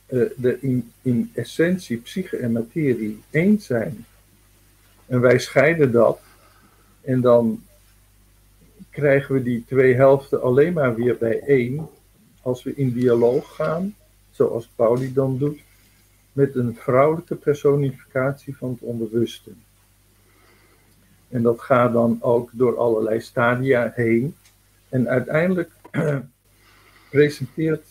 uh, 0.07 0.45
er 0.45 0.63
in, 0.63 0.91
in 1.01 1.31
essentie 1.33 1.97
psyche 1.97 2.37
en 2.37 2.51
materie 2.51 3.21
één 3.29 3.61
zijn. 3.61 4.05
En 5.05 5.21
wij 5.21 5.39
scheiden 5.39 5.91
dat 5.91 6.19
en 7.01 7.21
dan 7.21 7.63
krijgen 8.89 9.35
we 9.35 9.43
die 9.43 9.65
twee 9.65 9.95
helften 9.95 10.41
alleen 10.41 10.73
maar 10.73 10.95
weer 10.95 11.17
bij 11.17 11.39
één 11.39 11.89
als 12.41 12.63
we 12.63 12.75
in 12.75 12.91
dialoog 12.91 13.55
gaan, 13.55 13.95
zoals 14.31 14.69
Pauli 14.75 15.13
dan 15.13 15.37
doet, 15.37 15.59
met 16.33 16.55
een 16.55 16.75
vrouwelijke 16.75 17.35
personificatie 17.35 18.57
van 18.57 18.69
het 18.69 18.81
onbewuste. 18.81 19.51
En 21.33 21.41
dat 21.41 21.61
gaat 21.61 21.93
dan 21.93 22.17
ook 22.21 22.49
door 22.53 22.77
allerlei 22.77 23.21
stadia 23.21 23.91
heen. 23.95 24.35
En 24.89 25.09
uiteindelijk 25.09 25.71
presenteert 27.09 27.85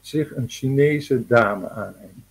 zich 0.00 0.36
een 0.36 0.48
Chinese 0.48 1.26
dame 1.26 1.70
aan 1.70 1.94
hem. 1.96 2.24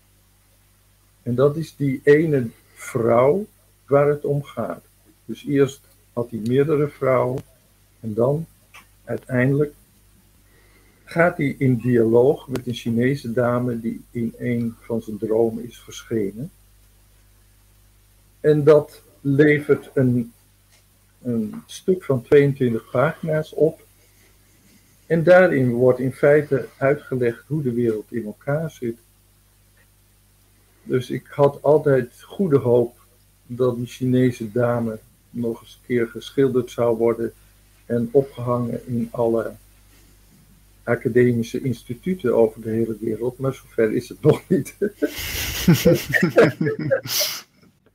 En 1.23 1.35
dat 1.35 1.57
is 1.57 1.75
die 1.75 2.01
ene 2.03 2.47
vrouw 2.73 3.45
waar 3.87 4.07
het 4.07 4.25
om 4.25 4.43
gaat. 4.43 4.83
Dus 5.25 5.45
eerst 5.45 5.81
had 6.13 6.29
hij 6.29 6.39
meerdere 6.39 6.87
vrouwen 6.87 7.41
en 7.99 8.13
dan 8.13 8.45
uiteindelijk 9.03 9.73
gaat 11.03 11.37
hij 11.37 11.55
in 11.57 11.75
dialoog 11.75 12.47
met 12.47 12.67
een 12.67 12.73
Chinese 12.73 13.31
dame 13.31 13.79
die 13.79 14.03
in 14.11 14.33
een 14.37 14.75
van 14.79 15.01
zijn 15.01 15.17
dromen 15.17 15.63
is 15.63 15.79
verschenen. 15.79 16.51
En 18.39 18.63
dat 18.63 19.01
levert 19.21 19.89
een 19.93 20.33
een 21.23 21.63
stuk 21.65 22.03
van 22.03 22.21
22 22.21 22.89
pagina's 22.91 23.53
op. 23.55 23.85
En 25.05 25.23
daarin 25.23 25.71
wordt 25.71 25.99
in 25.99 26.13
feite 26.13 26.67
uitgelegd 26.77 27.43
hoe 27.47 27.61
de 27.61 27.73
wereld 27.73 28.11
in 28.11 28.25
elkaar 28.25 28.71
zit. 28.71 28.97
Dus 30.83 31.09
ik 31.09 31.27
had 31.29 31.61
altijd 31.61 32.21
goede 32.21 32.57
hoop 32.57 32.95
dat 33.45 33.75
die 33.75 33.85
Chinese 33.85 34.51
dame 34.51 34.99
nog 35.29 35.61
eens 35.61 35.73
een 35.73 35.87
keer 35.87 36.07
geschilderd 36.07 36.71
zou 36.71 36.97
worden 36.97 37.33
en 37.85 38.09
opgehangen 38.11 38.87
in 38.87 39.07
alle 39.11 39.53
academische 40.83 41.61
instituten 41.61 42.35
over 42.35 42.61
de 42.61 42.69
hele 42.69 42.97
wereld, 42.99 43.37
maar 43.37 43.53
zover 43.53 43.93
is 43.93 44.09
het 44.09 44.21
nog 44.29 44.41
niet. 44.47 44.75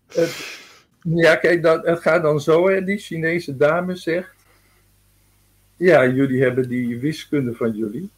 het, 0.07 0.67
ja, 1.15 1.37
kijk, 1.37 1.63
dat, 1.63 1.87
het 1.87 2.01
gaat 2.01 2.23
dan 2.23 2.41
zo, 2.41 2.69
hè. 2.69 2.85
die 2.85 2.99
Chinese 2.99 3.57
dame 3.57 3.97
zegt, 3.97 4.35
ja, 5.77 6.07
jullie 6.07 6.43
hebben 6.43 6.69
die 6.69 6.99
wiskunde 6.99 7.55
van 7.55 7.77
jullie, 7.77 8.11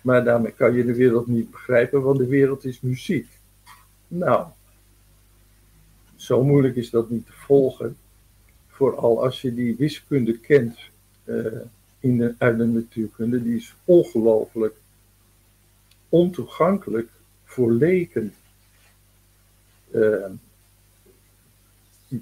maar 0.00 0.24
daarmee 0.24 0.52
kan 0.52 0.74
je 0.74 0.84
de 0.84 0.94
wereld 0.94 1.26
niet 1.26 1.50
begrijpen, 1.50 2.02
want 2.02 2.18
de 2.18 2.26
wereld 2.26 2.64
is 2.64 2.80
muziek. 2.80 3.28
Nou, 4.08 4.46
zo 6.16 6.44
moeilijk 6.44 6.76
is 6.76 6.90
dat 6.90 7.10
niet 7.10 7.26
te 7.26 7.32
volgen, 7.32 7.96
vooral 8.68 9.22
als 9.22 9.42
je 9.42 9.54
die 9.54 9.76
wiskunde 9.76 10.38
kent 10.38 10.78
uh, 11.24 11.46
in 12.00 12.18
de, 12.18 12.34
uit 12.38 12.58
de 12.58 12.64
natuurkunde, 12.64 13.42
die 13.42 13.56
is 13.56 13.74
ongelooflijk 13.84 14.74
ontoegankelijk 16.08 17.08
voor 17.44 17.72
leken. 17.72 18.34
Uh, 19.94 20.26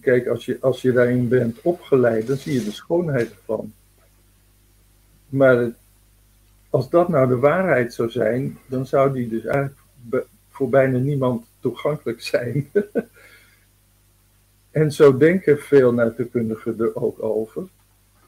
kijk, 0.01 0.27
als 0.27 0.45
je, 0.45 0.59
als 0.61 0.83
je 0.83 0.93
daarin 0.93 1.29
bent 1.29 1.61
opgeleid, 1.63 2.27
dan 2.27 2.37
zie 2.37 2.53
je 2.53 2.65
de 2.65 2.73
schoonheid 2.73 3.31
ervan. 3.31 3.73
Maar 5.29 5.73
als 6.71 6.91
dat 6.91 7.09
nou 7.09 7.29
de 7.29 7.39
waarheid 7.39 7.95
zou 7.95 8.11
zijn, 8.11 8.59
dan 8.67 8.87
zou 8.87 9.13
die 9.13 9.29
dus 9.29 9.45
eigenlijk 9.45 10.27
voor 10.49 10.69
bijna 10.69 10.99
niemand 10.99 11.47
toegankelijk 11.61 12.23
zijn. 12.23 12.71
en 14.71 14.93
zo 14.93 15.17
denken 15.17 15.59
veel 15.59 15.93
natuurkundigen 15.93 16.81
er 16.81 16.97
ook 16.97 17.23
over. 17.23 17.67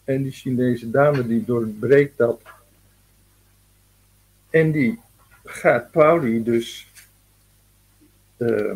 En 0.05 0.23
die 0.23 0.33
Chinese 0.33 0.91
dame 0.91 1.27
die 1.27 1.45
doorbreekt 1.45 2.19
dat. 2.19 2.43
En 4.51 4.73
die 4.73 5.01
gaat 5.45 5.91
Pauli 5.91 6.43
dus 6.43 6.91
uh, 8.37 8.75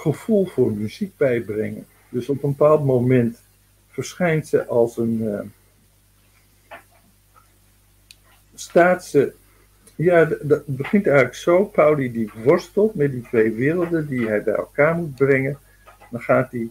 gevoel 0.00 0.46
voor 0.46 0.72
muziek 0.72 1.16
bijbrengen. 1.16 1.86
Dus 2.08 2.28
op 2.28 2.42
een 2.42 2.50
bepaald 2.50 2.84
moment 2.84 3.42
verschijnt 3.88 4.48
ze 4.48 4.66
als 4.66 4.96
een. 4.96 5.22
Uh, 5.22 5.40
staat 8.54 9.04
ze. 9.04 9.32
Ja, 9.94 10.24
dat 10.24 10.66
begint 10.66 11.06
eigenlijk 11.06 11.36
zo. 11.36 11.64
Pauli 11.64 12.12
die 12.12 12.30
worstelt 12.44 12.94
met 12.94 13.12
die 13.12 13.22
twee 13.22 13.52
werelden 13.52 14.06
die 14.06 14.26
hij 14.26 14.42
bij 14.42 14.54
elkaar 14.54 14.94
moet 14.94 15.14
brengen. 15.14 15.58
Dan 16.10 16.20
gaat 16.20 16.52
hij 16.52 16.70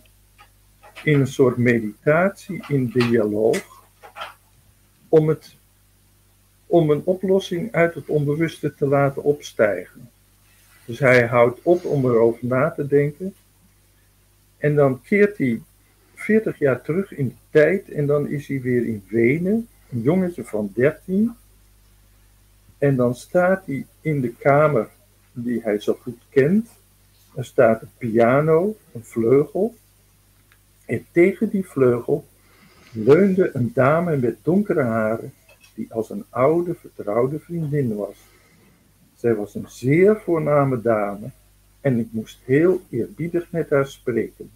in 1.03 1.19
een 1.19 1.27
soort 1.27 1.57
meditatie, 1.57 2.63
in 2.67 2.87
dialoog, 2.87 3.83
om, 5.09 5.27
het, 5.27 5.55
om 6.65 6.89
een 6.89 7.01
oplossing 7.05 7.71
uit 7.71 7.93
het 7.93 8.07
onbewuste 8.07 8.75
te 8.75 8.87
laten 8.87 9.23
opstijgen. 9.23 10.09
Dus 10.89 10.99
hij 10.99 11.28
houdt 11.28 11.60
op 11.63 11.86
om 11.86 12.06
erover 12.06 12.45
na 12.45 12.69
te 12.69 12.88
denken. 12.88 13.34
En 14.58 14.75
dan 14.75 15.02
keert 15.02 15.38
hij 15.38 15.62
40 16.15 16.60
jaar 16.60 16.82
terug 16.82 17.13
in 17.13 17.28
de 17.28 17.36
tijd 17.49 17.91
en 17.91 18.06
dan 18.06 18.28
is 18.28 18.47
hij 18.47 18.62
weer 18.62 18.86
in 18.86 19.04
Wenen, 19.08 19.67
een 19.91 20.02
jongetje 20.02 20.43
van 20.43 20.71
13. 20.75 21.36
En 22.78 22.95
dan 22.95 23.15
staat 23.15 23.65
hij 23.65 23.86
in 24.02 24.21
de 24.21 24.34
kamer 24.34 24.89
die 25.32 25.62
hij 25.62 25.80
zo 25.80 25.97
goed 26.02 26.19
kent. 26.30 26.69
Er 27.36 27.45
staat 27.45 27.82
een 27.82 27.91
piano, 27.97 28.78
een 28.93 29.04
vleugel. 29.04 29.75
En 30.86 31.06
tegen 31.12 31.49
die 31.49 31.65
vleugel 31.65 32.25
leunde 32.91 33.49
een 33.54 33.71
dame 33.73 34.17
met 34.17 34.38
donkere 34.41 34.84
haren, 34.84 35.34
die 35.73 35.93
als 35.93 36.10
een 36.10 36.25
oude, 36.30 36.75
vertrouwde 36.75 37.39
vriendin 37.39 37.95
was. 37.95 38.28
Zij 39.19 39.36
was 39.36 39.55
een 39.55 39.69
zeer 39.69 40.21
voorname 40.21 40.82
dame 40.82 41.29
en 41.82 41.99
ik 41.99 42.08
moest 42.12 42.39
heel 42.45 42.82
eerbiedig 42.89 43.51
met 43.51 43.69
haar 43.69 43.88
spreken. 43.88 44.51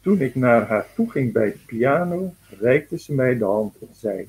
Toen 0.00 0.20
ik 0.20 0.34
naar 0.34 0.66
haar 0.66 0.86
toe 0.94 1.10
ging 1.10 1.32
bij 1.32 1.52
de 1.52 1.58
piano, 1.66 2.34
reikte 2.60 2.98
ze 2.98 3.14
mij 3.14 3.38
de 3.38 3.44
hand 3.44 3.78
en 3.80 3.88
zei: 3.92 4.28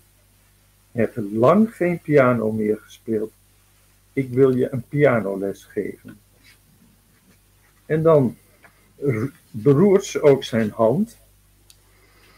heb 0.91 1.17
lang 1.31 1.75
geen 1.75 1.99
piano 1.99 2.51
meer 2.51 2.77
gespeeld. 2.77 3.31
Ik 4.13 4.29
wil 4.29 4.55
je 4.55 4.73
een 4.73 4.83
pianoles 4.87 5.63
geven. 5.63 6.19
En 7.85 8.03
dan 8.03 8.37
beroert 9.51 10.05
ze 10.05 10.21
ook 10.21 10.43
zijn 10.43 10.69
hand. 10.69 11.17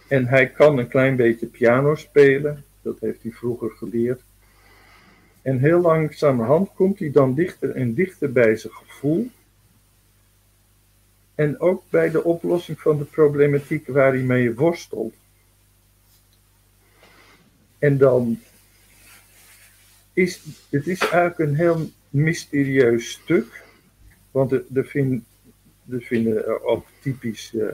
En 0.08 0.26
hij 0.26 0.50
kan 0.50 0.78
een 0.78 0.88
klein 0.88 1.16
beetje 1.16 1.46
piano 1.46 1.96
spelen. 1.96 2.64
Dat 2.82 3.00
heeft 3.00 3.24
hij 3.24 3.32
vroeger 3.32 3.70
geleerd. 3.70 4.22
En 5.41 5.60
heel 5.60 5.82
langzamerhand 5.82 6.69
komt 6.73 6.99
hij 6.99 7.12
dan 7.12 7.34
dichter 7.34 7.69
en 7.75 7.93
dichter 7.93 8.32
bij 8.32 8.56
zijn 8.56 8.73
gevoel. 8.73 9.30
En 11.36 11.60
ook 11.60 11.84
bij 11.89 12.10
de 12.10 12.23
oplossing 12.23 12.80
van 12.80 12.97
de 12.97 13.04
problematiek 13.04 13.88
waar 13.88 14.13
hij 14.13 14.21
mee 14.21 14.56
worstelt. 14.56 15.13
En 17.80 17.97
dan 17.97 18.39
is 20.13 20.41
het 20.69 20.88
is 20.88 20.99
eigenlijk 20.99 21.39
een 21.39 21.56
heel 21.56 21.89
mysterieus 22.10 23.10
stuk. 23.10 23.63
Want 24.32 24.51
er, 24.51 24.86
vind, 24.86 25.23
er 25.89 26.01
vinden 26.01 26.63
ook 26.63 26.86
typisch. 26.99 27.54
Uh, 27.54 27.73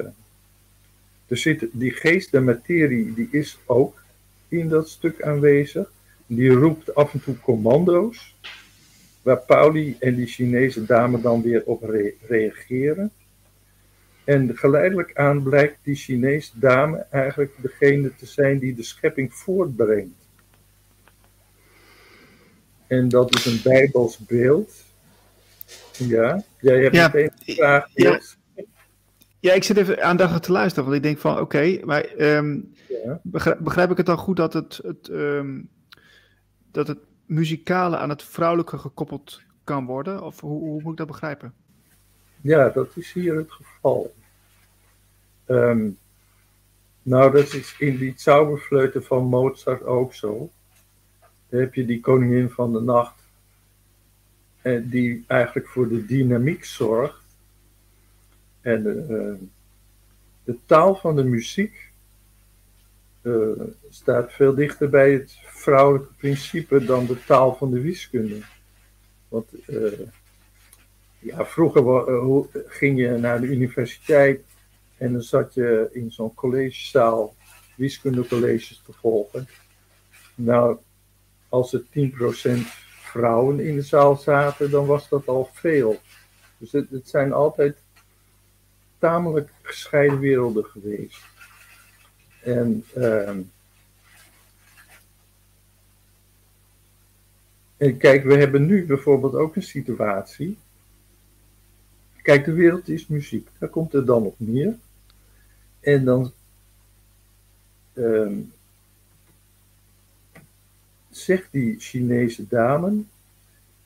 er 1.28 1.38
zit, 1.38 1.68
die 1.72 1.92
geest, 1.92 2.32
de 2.32 2.40
materie, 2.40 3.14
die 3.14 3.28
is 3.32 3.58
ook 3.66 4.04
in 4.48 4.70
dat 4.70 4.90
stuk 4.90 5.22
aanwezig. 5.22 5.92
Die 6.28 6.52
roept 6.52 6.96
af 6.96 7.14
en 7.14 7.22
toe 7.22 7.40
commando's, 7.40 8.36
waar 9.22 9.38
Pauli 9.38 9.96
en 10.00 10.16
die 10.16 10.28
Chinese 10.28 10.86
dame 10.86 11.22
dan 11.22 11.42
weer 11.42 11.64
op 11.66 11.84
reageren. 12.28 13.12
En 14.24 14.58
geleidelijk 14.58 15.16
aan 15.16 15.44
blijkt 15.44 15.78
die 15.84 15.96
Chinese 15.96 16.52
dame 16.54 17.06
eigenlijk 17.10 17.54
degene 17.62 18.16
te 18.16 18.26
zijn 18.26 18.60
die 18.60 18.76
de 18.76 18.84
schepping 18.84 19.34
voortbrengt. 19.34 20.28
En 22.88 23.10
dat 23.10 23.36
is 23.36 23.46
een 23.46 23.60
bijbels 23.64 24.18
beeld. 24.18 24.74
Ja, 25.98 26.44
jij 26.60 26.82
hebt 26.82 26.96
ja, 26.96 27.08
meteen 27.14 27.32
een 27.46 27.56
vraag. 27.56 27.90
Ja. 27.94 28.20
ja, 29.40 29.54
ik 29.54 29.64
zit 29.64 29.78
even 29.78 30.04
aandachtig 30.04 30.40
te 30.40 30.52
luisteren, 30.52 30.84
want 30.84 30.98
ik 30.98 31.04
denk 31.04 31.18
van 31.18 31.40
oké, 31.40 31.80
maar 31.84 32.04
ehm, 32.04 32.60
ja. 32.88 33.20
begrijp, 33.24 33.60
begrijp, 33.60 33.92
ik 33.92 33.98
het 33.98 34.06
dan 34.06 34.18
goed 34.18 34.38
dat 34.38 34.54
het, 34.54 34.80
het 34.84 35.08
um, 35.08 35.70
dat 36.78 36.88
het 36.88 37.00
muzikale 37.26 37.98
aan 37.98 38.10
het 38.10 38.24
vrouwelijke 38.24 38.78
gekoppeld 38.78 39.42
kan 39.64 39.86
worden? 39.86 40.24
Of 40.24 40.40
hoe, 40.40 40.60
hoe 40.60 40.82
moet 40.82 40.92
ik 40.92 40.98
dat 40.98 41.08
begrijpen? 41.08 41.54
Ja, 42.42 42.70
dat 42.70 42.92
is 42.96 43.12
hier 43.12 43.36
het 43.36 43.52
geval. 43.52 44.16
Um, 45.48 45.98
nou, 47.02 47.32
dat 47.32 47.54
is 47.54 47.76
in 47.80 47.98
die 47.98 48.14
Zauberfleuten 48.16 49.04
van 49.04 49.26
Mozart 49.26 49.84
ook 49.84 50.14
zo. 50.14 50.52
Dan 51.50 51.60
heb 51.60 51.74
je 51.74 51.86
die 51.86 52.00
koningin 52.00 52.50
van 52.50 52.74
de 52.74 52.82
nacht, 52.82 53.22
eh, 54.62 54.82
die 54.84 55.24
eigenlijk 55.28 55.68
voor 55.68 55.88
de 55.88 56.06
dynamiek 56.06 56.66
zorgt. 56.66 57.26
En 58.62 58.86
uh, 58.86 59.50
de 60.44 60.58
taal 60.66 60.96
van 60.96 61.16
de 61.16 61.24
muziek 61.24 61.87
staat 63.90 64.34
veel 64.34 64.56
dichter 64.56 64.90
bij 64.90 65.12
het 65.12 65.38
vrouwelijke 65.44 66.14
principe 66.18 66.86
dan 66.86 67.06
de 67.06 67.24
taal 67.26 67.56
van 67.56 67.72
de 67.72 67.82
wiskunde. 67.82 68.42
Want 69.28 69.52
uh, 69.68 70.00
ja, 71.20 71.46
vroeger 71.46 72.10
uh, 72.10 72.44
ging 72.68 73.00
je 73.00 73.10
naar 73.10 73.42
de 73.42 73.48
universiteit 73.48 74.42
en 74.98 75.12
dan 75.12 75.22
zat 75.22 75.54
je 75.54 75.90
in 75.92 76.12
zo'n 76.12 76.34
collegezaal 76.34 77.36
wiskundecolleges 77.76 78.82
te 78.86 78.94
volgen. 78.94 79.48
Nou, 80.36 80.78
als 81.50 81.74
er 81.74 81.84
10% 81.84 81.86
vrouwen 83.02 83.60
in 83.60 83.76
de 83.76 83.82
zaal 83.82 84.16
zaten, 84.16 84.72
dan 84.72 84.86
was 84.86 85.10
dat 85.10 85.28
al 85.28 85.50
veel. 85.54 86.00
Dus 86.58 86.72
het, 86.72 86.90
het 86.90 87.10
zijn 87.10 87.34
altijd 87.34 87.78
tamelijk 88.98 89.50
gescheiden 89.62 90.20
werelden 90.20 90.66
geweest. 90.66 91.24
En, 92.48 92.84
uh, 92.98 93.30
en 97.78 97.98
kijk, 97.98 98.24
we 98.24 98.36
hebben 98.36 98.66
nu 98.66 98.86
bijvoorbeeld 98.86 99.36
ook 99.36 99.56
een 99.56 99.64
situatie. 99.64 100.58
Kijk, 102.22 102.46
de 102.46 102.54
wereld 102.54 102.90
is 102.90 103.08
muziek. 103.08 103.48
Daar 103.58 103.70
komt 103.70 103.92
het 103.92 104.06
dan 104.08 104.24
op 104.24 104.36
neer. 104.38 104.76
En 105.80 106.06
dan 106.06 106.32
uh, 107.94 108.38
zegt 111.10 111.48
die 111.52 111.80
Chinese 111.80 112.48
dame: 112.48 113.04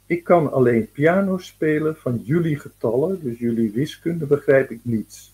Ik 0.05 0.23
kan 0.23 0.51
alleen 0.51 0.91
piano 0.91 1.37
spelen 1.37 1.95
van 1.95 2.21
jullie 2.23 2.59
getallen, 2.59 3.23
dus 3.23 3.39
jullie 3.39 3.71
wiskunde 3.71 4.25
begrijp 4.25 4.71
ik 4.71 4.79
niets. 4.81 5.33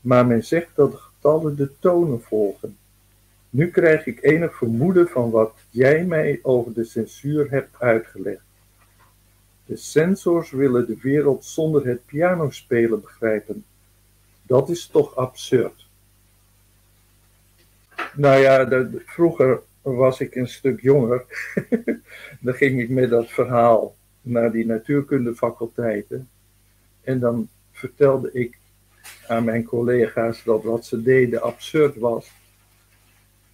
Maar 0.00 0.26
men 0.26 0.44
zegt 0.44 0.76
dat 0.76 1.00
getallen 1.26 1.56
de 1.56 1.70
tonen 1.78 2.22
volgen. 2.22 2.76
Nu 3.50 3.70
krijg 3.70 4.06
ik 4.06 4.22
enig 4.22 4.56
vermoeden 4.56 5.08
van 5.08 5.30
wat 5.30 5.54
jij 5.70 6.04
mij 6.04 6.38
over 6.42 6.72
de 6.72 6.84
censuur 6.84 7.50
hebt 7.50 7.80
uitgelegd. 7.80 8.44
De 9.64 9.76
censors 9.76 10.50
willen 10.50 10.86
de 10.86 10.96
wereld 11.02 11.44
zonder 11.44 11.86
het 11.86 12.06
pianospelen 12.06 13.00
begrijpen. 13.00 13.64
Dat 14.42 14.68
is 14.68 14.86
toch 14.86 15.16
absurd. 15.16 15.86
Nou 18.14 18.40
ja, 18.40 18.88
vroeger 19.04 19.60
was 19.82 20.20
ik 20.20 20.34
een 20.34 20.48
stuk 20.48 20.80
jonger. 20.80 21.24
dan 22.40 22.54
ging 22.54 22.80
ik 22.80 22.88
met 22.88 23.10
dat 23.10 23.30
verhaal 23.30 23.96
naar 24.22 24.52
die 24.52 24.66
natuurkundefaculteiten. 24.66 26.28
En 27.02 27.18
dan 27.18 27.48
vertelde 27.72 28.32
ik 28.32 28.58
aan 29.26 29.44
mijn 29.44 29.64
collega's 29.64 30.44
dat 30.44 30.64
wat 30.64 30.84
ze 30.84 31.02
deden 31.02 31.42
absurd 31.42 31.96
was. 31.96 32.30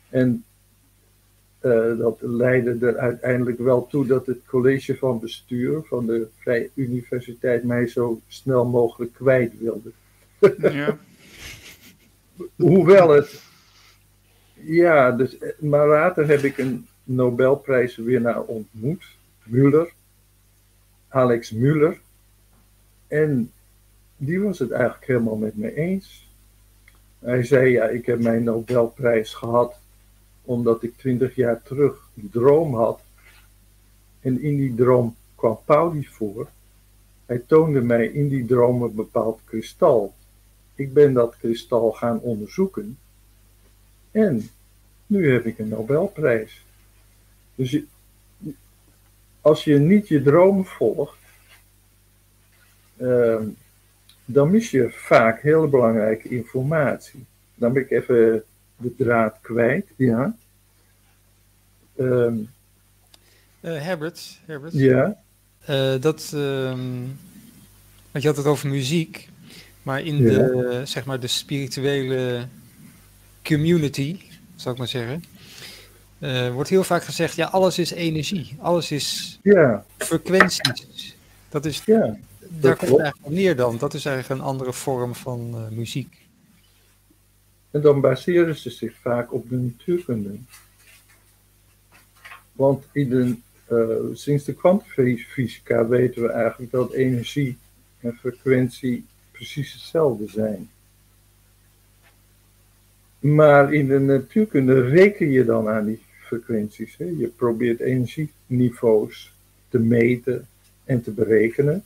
En 0.09 0.45
eh, 1.63 1.99
dat 1.99 2.19
leidde 2.21 2.87
er 2.87 2.97
uiteindelijk 2.99 3.59
wel 3.59 3.87
toe 3.87 4.07
dat 4.07 4.27
het 4.27 4.45
college 4.47 4.97
van 4.97 5.21
bestuur 5.21 5.83
van 5.83 6.07
de 6.07 6.29
Vrije 6.39 6.71
Universiteit 6.75 7.65
mij 7.65 7.87
zo 7.87 8.21
snel 8.29 8.65
mogelijk 8.65 9.13
kwijt 9.13 9.59
wilde. 9.59 9.91
Ja. 10.59 10.99
Hoewel 12.57 13.09
het. 13.09 13.43
Ja, 14.55 15.11
dus, 15.11 15.39
eh, 15.39 15.51
maar 15.59 15.89
later 15.89 16.29
heb 16.29 16.41
ik 16.41 16.59
een 16.59 16.87
Nobelprijswinnaar 17.05 18.43
ontmoet, 18.43 19.05
Muller, 19.43 19.93
Alex 21.09 21.51
Muller. 21.51 22.01
En 23.09 23.53
die 24.25 24.41
was 24.41 24.59
het 24.59 24.71
eigenlijk 24.71 25.07
helemaal 25.07 25.37
met 25.37 25.57
me 25.57 25.75
eens. 25.75 26.29
Hij 27.19 27.45
zei: 27.45 27.71
Ja, 27.71 27.89
ik 27.89 28.07
heb 28.07 28.21
mijn 28.21 28.45
Nobelprijs 28.45 29.35
gehad 29.35 29.79
omdat 30.43 30.83
ik 30.83 30.97
twintig 30.97 31.35
jaar 31.35 31.63
terug 31.63 32.09
een 32.17 32.31
droom 32.31 32.75
had. 32.75 33.01
En 34.21 34.43
in 34.43 34.57
die 34.57 34.75
droom 34.75 35.17
kwam 35.35 35.59
Pauli 35.65 36.07
voor. 36.07 36.49
Hij 37.27 37.39
toonde 37.39 37.81
mij 37.81 38.07
in 38.07 38.29
die 38.29 38.47
droom 38.47 38.83
een 38.83 38.95
bepaald 38.95 39.41
kristal. 39.45 40.15
Ik 40.75 40.93
ben 40.93 41.13
dat 41.13 41.37
kristal 41.37 41.93
gaan 41.93 42.21
onderzoeken. 42.21 42.99
En 44.11 44.51
nu 45.07 45.33
heb 45.33 45.47
ik 45.47 45.59
een 45.59 45.69
Nobelprijs. 45.69 46.65
Dus 47.55 47.79
als 49.41 49.65
je 49.65 49.79
niet 49.79 50.09
je 50.09 50.23
droom 50.23 50.65
volgt, 50.65 51.19
ehm, 52.97 53.45
dan 54.33 54.51
mis 54.51 54.71
je 54.71 54.91
vaak 54.91 55.43
hele 55.43 55.67
belangrijke 55.69 56.29
informatie. 56.29 57.25
Dan 57.55 57.73
ben 57.73 57.83
ik 57.83 57.91
even 57.91 58.43
de 58.77 58.95
draad 58.97 59.39
kwijt, 59.41 59.87
ja. 59.97 60.35
Ehm, 61.97 62.35
Eh, 63.61 63.83
Herbert, 63.83 64.39
Herbert. 64.47 64.73
ja, 64.73 65.17
Eh, 65.65 65.95
dat, 66.01 66.31
ehm, 66.35 67.01
want 68.11 68.23
je 68.25 68.27
had 68.27 68.37
het 68.37 68.47
over 68.47 68.69
muziek, 68.69 69.29
maar 69.83 70.01
in 70.03 70.17
Ja. 70.17 70.29
de, 70.31 70.81
zeg 70.85 71.05
maar, 71.05 71.21
de 71.21 71.27
spirituele 71.27 72.47
community, 73.43 74.21
zou 74.57 74.73
ik 74.75 74.79
maar 74.79 74.89
zeggen, 74.89 75.25
eh, 76.19 76.53
wordt 76.53 76.71
heel 76.71 76.85
vaak 76.85 77.05
gezegd, 77.05 77.37
ja, 77.37 77.47
alles 77.47 77.79
is 77.79 77.91
energie, 77.91 78.57
alles 78.61 78.91
is 78.91 79.39
ja, 79.43 79.85
frequenties. 79.99 81.17
Dat 81.49 81.65
is, 81.65 81.83
ja. 81.87 82.17
Daar 82.61 82.77
komt 82.77 82.91
het 82.91 83.01
eigenlijk 83.01 83.27
op 83.27 83.33
neer 83.33 83.57
dan. 83.57 83.79
Dat 83.79 83.95
is 83.95 84.05
eigenlijk 84.05 84.41
een 84.41 84.47
andere 84.47 84.73
vorm 84.73 85.15
van 85.15 85.51
eh, 85.55 85.77
muziek. 85.77 86.27
En 87.71 87.81
dan 87.81 88.01
baseren 88.01 88.57
ze 88.57 88.71
zich 88.71 88.95
vaak 89.01 89.33
op 89.33 89.49
de 89.49 89.57
natuurkunde. 89.57 90.39
Want 92.53 92.85
in 92.93 93.09
de, 93.09 93.37
eh, 93.67 94.15
sinds 94.17 94.45
de 94.45 94.55
kwantumfysica 94.55 95.89
weten 95.89 96.23
we 96.23 96.29
eigenlijk 96.29 96.73
dat 96.73 96.93
energie 96.93 97.59
en 98.01 98.15
frequentie 98.15 99.05
precies 99.31 99.73
hetzelfde 99.73 100.29
zijn. 100.29 100.71
Maar 103.19 103.75
in 103.75 103.87
de 103.87 103.99
natuurkunde 103.99 104.81
reken 104.81 105.31
je 105.31 105.45
dan 105.45 105.69
aan 105.69 105.85
die 105.85 106.03
frequenties. 106.21 106.97
Hè? 106.97 107.05
Je 107.05 107.27
probeert 107.37 107.81
energieniveaus 107.81 109.33
te 109.69 109.79
meten 109.79 110.49
en 110.85 111.03
te 111.03 111.11
berekenen. 111.11 111.85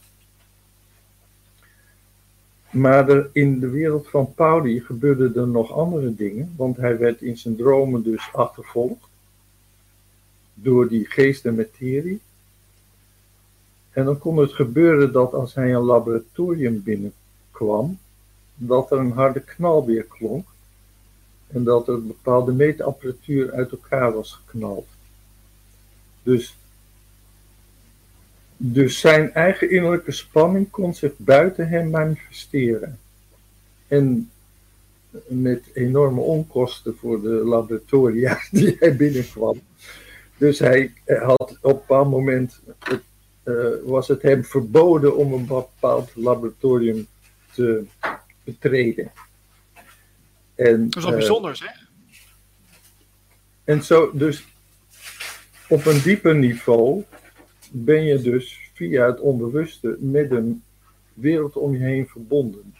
Maar 2.77 3.27
in 3.33 3.61
de 3.61 3.69
wereld 3.69 4.09
van 4.09 4.35
Pauli 4.35 4.81
gebeurden 4.81 5.35
er 5.35 5.49
nog 5.49 5.73
andere 5.73 6.15
dingen, 6.15 6.55
want 6.57 6.77
hij 6.77 6.99
werd 6.99 7.23
in 7.23 7.37
zijn 7.37 7.57
dromen 7.57 8.03
dus 8.03 8.29
achtervolgd 8.33 9.09
door 10.55 10.89
die 10.89 11.07
geest 11.07 11.45
en 11.45 11.55
materie. 11.55 12.21
En 13.91 14.05
dan 14.05 14.19
kon 14.19 14.37
het 14.37 14.53
gebeuren 14.53 15.13
dat 15.13 15.33
als 15.33 15.55
hij 15.55 15.75
een 15.75 15.83
laboratorium 15.83 16.83
binnenkwam, 16.83 17.99
dat 18.55 18.91
er 18.91 18.99
een 18.99 19.13
harde 19.13 19.41
knal 19.41 19.87
weer 19.87 20.05
klonk 20.05 20.47
en 21.47 21.65
dat 21.65 21.89
er 21.89 22.07
bepaalde 22.07 22.53
meetapparatuur 22.53 23.53
uit 23.53 23.71
elkaar 23.71 24.13
was 24.13 24.33
geknald. 24.33 24.87
Dus 26.23 26.57
dus 28.57 29.01
zijn 29.01 29.33
eigen 29.33 29.71
innerlijke 29.71 30.13
spanning 30.13 30.71
kon 30.71 30.95
zich 30.95 31.13
buiten 31.17 31.69
hem 31.69 31.91
manifesteren. 31.91 32.99
En 33.89 34.31
met 35.27 35.65
enorme 35.75 36.21
onkosten 36.21 36.97
voor 36.97 37.23
de 37.23 37.29
laboratoria 37.29 38.41
die 38.51 38.77
hij 38.79 38.97
binnenkwam. 38.97 39.61
Dus 40.37 40.59
hij 40.59 40.93
had 41.07 41.51
op 41.51 41.73
een 41.73 41.73
bepaald 41.73 42.11
moment, 42.11 42.61
het, 42.79 43.03
eh, 43.43 43.55
was 43.85 44.09
het 44.09 44.23
hem 44.23 44.45
verboden 44.45 45.17
om 45.17 45.33
een 45.33 45.47
bepaald 45.47 46.11
laboratorium 46.15 47.07
te 47.53 47.85
betreden. 48.45 49.13
En, 50.55 50.91
Dat 50.91 50.97
is 50.97 51.03
wel 51.03 51.13
eh, 51.13 51.19
bijzonder, 51.19 51.57
zeg. 51.57 51.89
en 53.65 53.83
zo, 53.85 54.11
dus 54.13 54.45
op 55.69 55.87
een 55.87 56.03
dieper 56.03 56.35
niveau 56.35 57.05
ben 57.73 58.05
je 58.05 58.21
dus 58.21 58.71
via 58.75 59.07
het 59.07 59.21
onbewuste 59.21 59.97
met 60.01 60.31
een 60.31 60.63
wereld 61.15 61.57
om 61.57 61.73
je 61.73 61.85
heen 61.85 62.07
verbonden. 62.07 62.75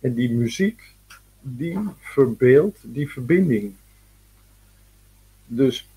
En 0.00 0.14
die 0.14 0.30
muziek, 0.30 0.94
die 1.40 1.78
verbeeldt 1.98 2.78
die 2.82 3.10
verbinding. 3.10 3.74
Dus 5.46 5.88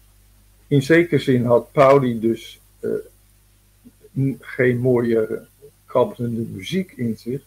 in 0.67 0.81
zekere 0.81 1.19
zin 1.19 1.45
had 1.45 1.71
Pauli 1.71 2.19
dus 2.19 2.59
eh, 2.79 2.91
geen 4.39 4.77
mooie 4.77 5.47
kabbelende 5.85 6.41
muziek 6.41 6.91
in 6.91 7.17
zich, 7.17 7.41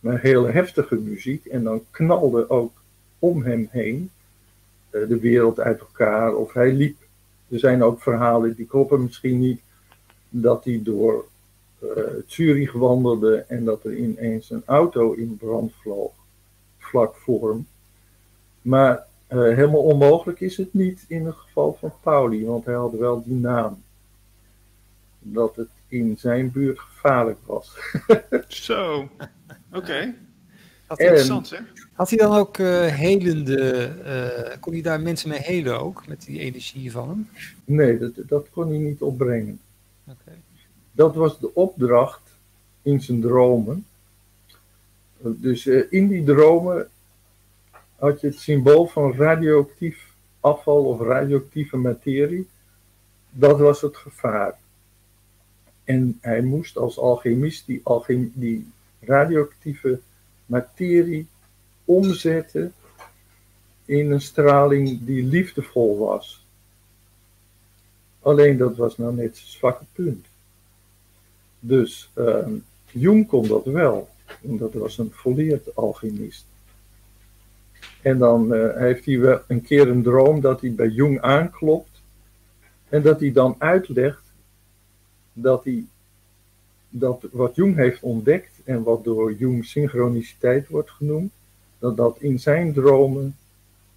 maar 0.00 0.20
hele 0.20 0.50
heftige 0.50 0.96
muziek. 0.96 1.44
En 1.46 1.62
dan 1.62 1.84
knalde 1.90 2.50
ook 2.50 2.72
om 3.18 3.42
hem 3.42 3.68
heen 3.70 4.10
eh, 4.90 5.08
de 5.08 5.18
wereld 5.18 5.60
uit 5.60 5.80
elkaar 5.80 6.34
of 6.34 6.52
hij 6.52 6.72
liep. 6.72 7.08
Er 7.50 7.58
zijn 7.58 7.82
ook 7.82 8.02
verhalen 8.02 8.54
die 8.54 8.66
kloppen 8.66 9.02
misschien 9.02 9.38
niet, 9.38 9.60
dat 10.28 10.64
hij 10.64 10.80
door 10.82 11.24
eh, 11.78 11.88
Zurich 12.26 12.72
wandelde 12.72 13.36
en 13.36 13.64
dat 13.64 13.84
er 13.84 13.96
ineens 13.96 14.50
een 14.50 14.62
auto 14.66 15.12
in 15.12 15.36
brand 15.36 15.72
vloog, 15.80 16.12
vlak 16.78 17.14
voor 17.16 17.50
hem. 17.50 17.66
Maar 18.62 19.06
eh, 19.26 19.38
helemaal 19.38 19.82
onmogelijk 19.82 20.40
is 20.40 20.56
het 20.56 20.74
niet 20.74 21.04
in 21.08 21.26
het 21.26 21.34
geval 21.34 21.76
van 21.80 21.92
Pauli, 22.02 22.46
want 22.46 22.64
hij 22.64 22.74
had 22.74 22.92
wel 22.92 23.22
die 23.24 23.34
naam. 23.34 23.82
Dat 25.18 25.56
het 25.56 25.68
in 25.88 26.16
zijn 26.18 26.50
buurt 26.50 26.78
gevaarlijk 26.78 27.38
was. 27.46 27.78
Zo. 28.48 29.08
Oké. 29.72 30.14
Interessant, 30.98 31.50
hè? 31.50 31.58
had 31.92 32.08
hij 32.08 32.18
dan 32.18 32.36
ook 32.36 32.58
eh, 32.58 32.86
helende, 32.86 33.84
eh, 34.04 34.60
kon 34.60 34.72
hij 34.72 34.82
daar 34.82 35.00
mensen 35.00 35.28
mee 35.28 35.38
helen 35.38 35.80
ook, 35.80 36.06
met 36.06 36.22
die 36.22 36.38
energie 36.38 36.92
van 36.92 37.08
hem? 37.08 37.28
Nee, 37.64 37.98
dat, 37.98 38.12
dat 38.16 38.50
kon 38.50 38.68
hij 38.68 38.78
niet 38.78 39.02
opbrengen. 39.02 39.60
Oké. 40.06 40.32
Dat 40.92 41.14
was 41.14 41.40
de 41.40 41.54
opdracht 41.54 42.20
in 42.82 43.00
zijn 43.00 43.20
dromen. 43.20 43.86
Dus 45.18 45.66
eh, 45.66 45.82
in 45.90 46.08
die 46.08 46.24
dromen 46.24 46.88
had 47.96 48.20
je 48.20 48.26
het 48.26 48.38
symbool 48.38 48.86
van 48.86 49.14
radioactief 49.14 50.08
afval 50.40 50.84
of 50.84 51.00
radioactieve 51.00 51.76
materie. 51.76 52.48
Dat 53.30 53.58
was 53.58 53.80
het 53.80 53.96
gevaar. 53.96 54.58
En 55.84 56.18
hij 56.20 56.42
moest 56.42 56.76
als 56.76 56.98
alchemist 56.98 57.66
die, 57.66 57.80
alchem- 57.84 58.32
die 58.34 58.70
radioactieve 59.00 60.00
materie 60.50 61.26
omzetten 61.84 62.72
in 63.84 64.10
een 64.10 64.20
straling 64.20 65.04
die 65.04 65.24
liefdevol 65.24 65.98
was. 65.98 66.46
Alleen 68.20 68.56
dat 68.56 68.76
was 68.76 68.96
nou 68.96 69.14
net 69.14 69.36
zijn 69.36 69.50
zwakke 69.50 69.84
punt. 69.92 70.26
Dus 71.60 72.10
ehm, 72.14 72.52
Jung 72.90 73.26
kon 73.26 73.48
dat 73.48 73.64
wel. 73.64 74.08
En 74.42 74.56
dat 74.56 74.72
was 74.72 74.98
een 74.98 75.10
volleerd 75.12 75.76
alchemist. 75.76 76.46
En 78.02 78.18
dan 78.18 78.54
eh, 78.54 78.76
heeft 78.76 79.04
hij 79.04 79.18
wel 79.18 79.40
een 79.46 79.62
keer 79.62 79.88
een 79.88 80.02
droom 80.02 80.40
dat 80.40 80.60
hij 80.60 80.72
bij 80.72 80.88
Jung 80.88 81.20
aanklopt. 81.20 82.02
En 82.88 83.02
dat 83.02 83.20
hij 83.20 83.32
dan 83.32 83.54
uitlegt 83.58 84.32
dat 85.32 85.64
hij 85.64 85.84
dat 86.88 87.24
wat 87.30 87.54
Jung 87.54 87.76
heeft 87.76 88.02
ontdekt 88.02 88.49
en 88.64 88.82
wat 88.82 89.04
door 89.04 89.32
Jung 89.32 89.64
synchroniciteit 89.64 90.68
wordt 90.68 90.90
genoemd, 90.90 91.32
dat 91.78 91.96
dat 91.96 92.16
in 92.20 92.40
zijn 92.40 92.72
dromen 92.72 93.36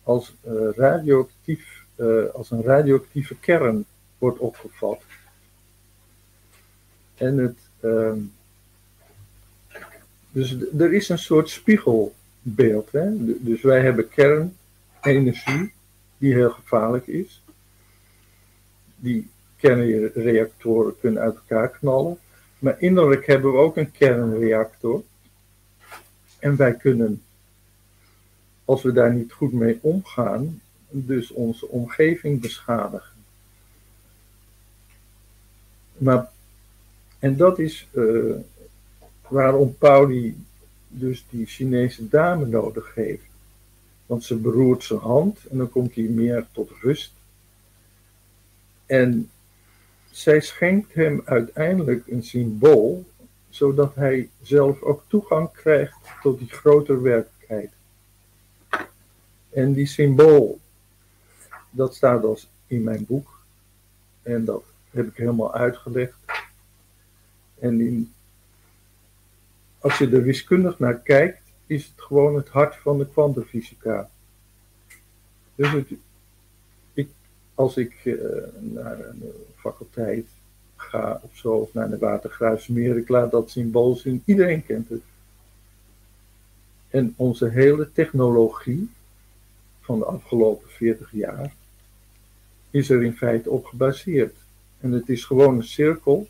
als, 0.04 0.36
eh, 0.42 0.54
radioactief, 0.76 1.86
eh, 1.96 2.26
als 2.34 2.52
een 2.52 2.64
radioactieve 2.64 3.36
kern 3.36 3.86
wordt 4.18 4.40
opgevat. 4.40 5.02
En 7.16 7.38
het, 7.38 7.58
ehm, 7.80 8.20
dus 10.32 10.58
er 10.78 10.94
is 10.94 11.10
een 11.10 11.20
soort 11.20 11.50
spiegelbeeld. 11.50 12.92
Hè? 12.92 13.36
Dus 13.44 13.62
wij 13.62 13.82
hebben 13.82 14.10
kernenergie, 14.10 15.74
die 16.18 16.34
heel 16.34 16.52
gevaarlijk 16.52 17.08
is. 17.08 17.42
die 18.96 19.30
kernreactoren 19.58 21.00
kunnen 21.00 21.22
uit 21.22 21.36
elkaar 21.36 21.70
knallen. 21.70 22.18
Maar 22.64 22.80
innerlijk 22.80 23.26
hebben 23.26 23.52
we 23.52 23.58
ook 23.58 23.78
een 23.78 23.92
kernreactor. 23.92 25.04
En 26.40 26.56
wij 26.56 26.74
kunnen, 26.74 27.22
als 28.66 28.82
we 28.82 28.92
daar 28.92 29.14
niet 29.14 29.32
goed 29.32 29.54
mee 29.54 29.80
omgaan, 29.82 30.62
dus 30.90 31.32
onze 31.32 31.68
omgeving 31.68 32.42
beschadigen. 32.42 33.16
Maar, 35.98 36.30
en 37.20 37.38
dat 37.38 37.60
is 37.60 37.88
uh, 37.92 38.36
waarom 39.28 39.78
Pauli 39.78 40.44
dus 40.88 41.26
die 41.30 41.46
Chinese 41.46 42.08
dame 42.10 42.46
nodig 42.46 42.96
heeft. 42.96 43.26
Want 44.06 44.24
ze 44.24 44.36
beroert 44.36 44.84
zijn 44.84 45.00
hand 45.00 45.40
en 45.50 45.58
dan 45.58 45.70
komt 45.70 45.96
hij 45.96 46.04
meer 46.04 46.48
tot 46.52 46.72
rust. 46.82 47.14
En 48.86 49.30
zij 50.16 50.42
schenkt 50.42 50.94
hem 50.94 51.22
uiteindelijk 51.26 52.08
een 52.08 52.24
symbool, 52.24 53.06
zodat 53.50 53.96
hij 53.96 54.30
zelf 54.42 54.82
ook 54.82 55.04
toegang 55.08 55.52
krijgt 55.52 55.98
tot 56.22 56.40
die 56.40 56.50
grotere 56.50 57.02
werkelijkheid. 57.02 57.72
En 59.50 59.74
die 59.74 59.86
symbool, 59.86 60.60
dat 61.70 61.96
staat 61.96 62.24
als 62.24 62.50
in 62.68 62.84
mijn 62.84 63.06
boek. 63.06 63.44
En 64.22 64.46
dat 64.46 64.64
heb 64.90 65.08
ik 65.08 65.18
helemaal 65.18 65.54
uitgelegd. 65.54 66.18
En 67.60 68.14
als 69.80 69.98
je 69.98 70.10
er 70.10 70.24
wiskundig 70.24 70.80
naar 70.80 71.00
kijkt, 71.00 71.42
is 71.66 71.86
het 71.86 72.02
gewoon 72.02 72.36
het 72.36 72.50
hart 72.50 72.76
van 72.76 72.98
de 72.98 73.08
kwantumfysica. 73.08 74.10
Dus 75.56 75.72
het, 75.72 75.88
als 77.56 77.78
ik 77.78 78.02
uh, 78.04 78.16
naar 78.60 79.00
een 79.00 79.24
faculteit 79.56 80.26
ga 80.76 81.20
of 81.24 81.38
zo, 81.38 81.52
of 81.52 81.74
naar 81.74 81.90
de 81.90 81.98
Watergruismeer, 81.98 82.98
ik 82.98 83.10
laat 83.10 83.32
dat 83.32 83.50
symbool 83.50 83.96
zien. 83.96 84.22
Iedereen 84.26 84.66
kent 84.66 84.90
het. 84.90 85.02
En 86.90 87.14
onze 87.18 87.50
hele 87.50 87.92
technologie 87.92 88.90
van 89.82 90.00
de 90.00 90.06
afgelopen 90.06 90.70
40 90.70 91.12
jaar 91.12 91.54
is 92.70 92.90
er 92.90 93.04
in 93.04 93.16
feite 93.16 93.50
op 93.50 93.66
gebaseerd. 93.66 94.36
En 94.80 94.92
het 94.92 95.10
is 95.10 95.26
gewoon 95.26 95.56
een 95.56 95.64
cirkel, 95.64 96.28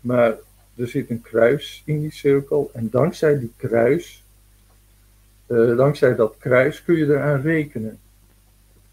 maar 0.00 0.36
er 0.76 0.88
zit 0.88 1.10
een 1.10 1.20
kruis 1.20 1.82
in 1.84 2.00
die 2.00 2.12
cirkel. 2.12 2.70
En 2.72 2.90
dankzij 2.90 3.38
die 3.38 3.52
kruis, 3.56 4.22
uh, 5.46 5.76
dankzij 5.76 6.14
dat 6.14 6.34
kruis 6.38 6.82
kun 6.82 6.94
je 6.94 7.04
eraan 7.04 7.40
rekenen. 7.40 7.98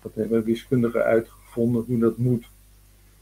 Dat 0.02 0.16
hebben 0.16 0.44
wiskundigen 0.44 1.04
uitgevonden 1.04 1.84
hoe 1.88 2.00
dat 2.00 2.18
moet. 2.18 2.46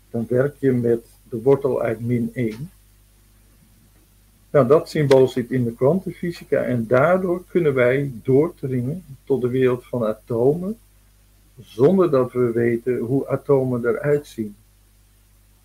Dan 0.09 0.25
werk 0.29 0.55
je 0.59 0.71
met 0.71 1.05
de 1.29 1.41
wortel 1.41 1.81
uit 1.81 1.99
min 1.99 2.29
1. 2.33 2.71
Nou, 4.51 4.67
dat 4.67 4.89
symbool 4.89 5.27
zit 5.27 5.51
in 5.51 5.63
de 5.63 5.73
kwantumfysica 5.73 6.61
en 6.61 6.87
daardoor 6.87 7.43
kunnen 7.47 7.73
wij 7.73 8.11
doordringen 8.23 9.03
tot 9.23 9.41
de 9.41 9.47
wereld 9.47 9.85
van 9.85 10.05
atomen, 10.05 10.77
zonder 11.59 12.11
dat 12.11 12.31
we 12.31 12.51
weten 12.51 12.97
hoe 12.97 13.27
atomen 13.27 13.85
eruit 13.85 14.27
zien. 14.27 14.55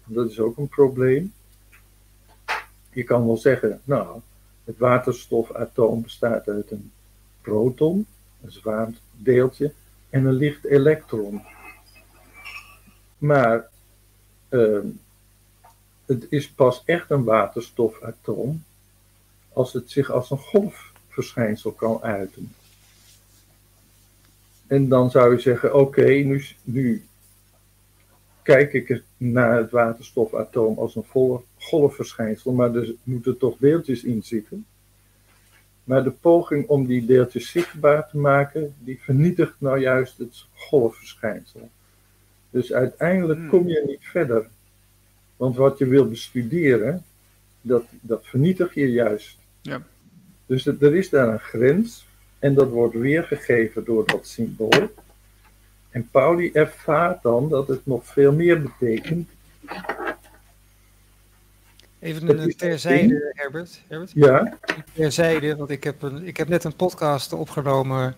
Dat 0.05 0.31
is 0.31 0.41
ook 0.41 0.57
een 0.57 0.69
probleem. 0.69 1.33
Je 2.91 3.03
kan 3.03 3.27
wel 3.27 3.37
zeggen, 3.37 3.81
nou, 3.85 4.21
het 4.65 4.79
waterstofatoom 4.79 6.03
bestaat 6.03 6.49
uit 6.49 6.71
een 6.71 6.91
proton, 7.41 8.07
een 8.43 8.53
zwaar 8.53 8.93
deeltje, 9.17 9.73
en 10.15 10.25
een 10.25 10.35
licht 10.35 10.65
elektron. 10.65 11.43
Maar 13.19 13.69
uh, 14.51 14.79
het 16.07 16.27
is 16.29 16.51
pas 16.51 16.83
echt 16.85 17.11
een 17.11 17.25
waterstofatoom 17.25 18.65
als 19.53 19.73
het 19.73 19.91
zich 19.91 20.11
als 20.11 20.31
een 20.31 20.39
golfverschijnsel 20.39 21.73
kan 21.73 22.03
uiten. 22.03 22.55
En 24.67 24.89
dan 24.89 25.11
zou 25.11 25.35
je 25.35 25.41
zeggen, 25.41 25.75
oké, 25.75 26.07
nu, 26.07 26.45
nu 26.63 27.05
kijk 28.43 28.73
ik 28.73 29.03
naar 29.17 29.57
het 29.57 29.71
waterstofatoom 29.71 30.79
als 30.79 30.97
een 30.97 31.41
golfverschijnsel, 31.59 32.53
maar 32.53 32.75
er 32.75 32.95
moeten 33.03 33.39
toch 33.39 33.57
deeltjes 33.59 34.05
in 34.05 34.23
zitten. 34.23 34.67
Maar 35.85 36.05
de 36.05 36.11
poging 36.11 36.67
om 36.67 36.87
die 36.87 37.07
deeltjes 37.07 37.51
zichtbaar 37.51 38.09
te 38.09 38.19
maken, 38.19 38.75
die 38.79 39.01
vernietigt 39.03 39.55
nou 39.59 39.81
juist 39.81 40.19
het 40.19 40.47
golfverschijnsel. 40.55 41.71
Dus 42.51 42.73
uiteindelijk 42.73 43.39
hmm. 43.39 43.49
kom 43.49 43.69
je 43.69 43.85
niet 43.87 44.05
verder. 44.05 44.47
Want 45.37 45.57
wat 45.57 45.79
je 45.79 45.87
wil 45.87 46.09
bestuderen, 46.09 47.05
dat, 47.61 47.85
dat 48.01 48.27
vernietig 48.27 48.75
je 48.75 48.93
juist. 48.93 49.39
Ja. 49.61 49.83
Dus 50.47 50.67
er 50.67 50.95
is 50.95 51.09
daar 51.09 51.29
een 51.29 51.39
grens 51.39 52.07
en 52.39 52.55
dat 52.55 52.69
wordt 52.69 52.95
weergegeven 52.95 53.85
door 53.85 54.07
dat 54.07 54.27
symbool. 54.27 54.91
En 55.91 56.09
Pauli 56.11 56.51
ervaart 56.53 57.23
dan 57.23 57.49
dat 57.49 57.69
het 57.69 57.87
nog 57.87 58.07
veel 58.07 58.33
meer 58.33 58.63
betekent. 58.63 59.29
Even 62.05 62.39
een 62.39 62.57
terzijde, 62.57 63.33
Herbert. 63.35 63.83
Herbert. 63.89 64.13
Ja. 64.15 64.59
Terzijde, 64.93 65.57
want 65.57 65.71
ik 65.71 65.85
heb, 65.85 66.03
een, 66.03 66.27
ik 66.27 66.37
heb 66.37 66.49
net 66.49 66.65
een 66.65 66.77
podcast 66.77 67.33
opgenomen. 67.33 68.15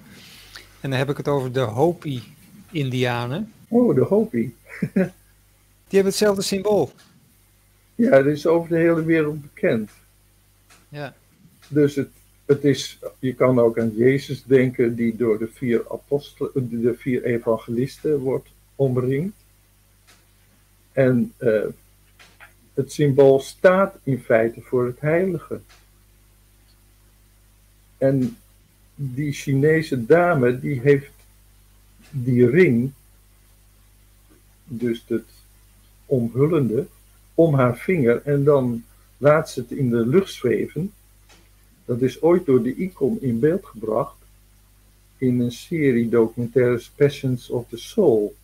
En 0.80 0.91
dan 0.91 0.99
heb 0.99 1.11
ik 1.11 1.16
het 1.16 1.28
over 1.28 1.53
de 1.53 1.61
Hopi-Indianen. 1.61 3.53
Oh, 3.68 3.95
de 3.95 4.01
Hopi. 4.01 4.55
Die 4.78 5.12
hebben 5.89 6.12
hetzelfde 6.12 6.43
symbool. 6.43 6.91
Ja, 7.95 8.11
dat 8.11 8.26
is 8.26 8.47
over 8.47 8.68
de 8.68 8.76
hele 8.76 9.05
wereld 9.05 9.43
bekend. 9.43 9.91
Ja. 10.89 11.14
Dus 11.68 11.95
het, 11.95 12.11
het 12.45 12.64
is, 12.64 12.99
je 13.18 13.34
kan 13.34 13.59
ook 13.59 13.78
aan 13.78 13.93
Jezus 13.97 14.45
denken, 14.45 14.95
die 14.95 15.16
door 15.16 15.39
de 15.39 15.49
vier 15.53 15.82
apostelen, 15.91 16.80
de 16.82 16.95
vier 16.99 17.24
evangelisten 17.24 18.18
wordt 18.18 18.49
omringd. 18.74 19.37
En 20.93 21.32
uh, 21.39 21.62
het 22.77 22.93
symbool 22.93 23.41
staat 23.41 23.99
in 24.03 24.20
feite 24.20 24.61
voor 24.61 24.87
het 24.87 25.01
heilige. 25.01 25.61
En 27.99 28.37
die 28.95 29.33
Chinese 29.33 30.07
dame, 30.07 30.61
die 30.61 30.81
heeft 30.81 31.11
die 32.11 32.51
ring, 32.51 32.93
dus 34.64 35.05
het 35.07 35.29
omhullende, 36.07 36.87
om 37.35 37.55
haar 37.55 37.77
vinger 37.77 38.22
en 38.22 38.45
dan 38.45 38.85
laat 39.16 39.51
ze 39.51 39.61
het 39.61 39.70
in 39.70 39.91
de 39.91 40.07
lucht 40.07 40.33
zweven. 40.33 40.93
Dat 41.85 42.01
is 42.01 42.22
ooit 42.22 42.47
door 42.47 42.62
de 42.62 42.74
icon 42.74 43.20
in 43.20 43.39
beeld 43.39 43.66
gebracht 43.66 44.16
in 45.18 45.41
een 45.41 45.53
serie 45.53 46.09
documentaires 46.09 46.91
Passions 46.91 47.51
of 47.51 47.68
the 47.68 47.77
Soul. 47.77 48.35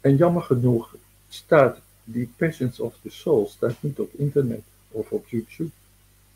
En 0.00 0.16
jammer 0.16 0.42
genoeg 0.42 0.96
staat 1.28 1.78
die 2.04 2.32
Passions 2.36 2.80
of 2.80 2.94
the 3.02 3.10
Soul 3.10 3.48
staat 3.48 3.76
niet 3.80 3.98
op 3.98 4.10
internet 4.16 4.62
of 4.90 5.10
op 5.10 5.28
YouTube. 5.28 5.70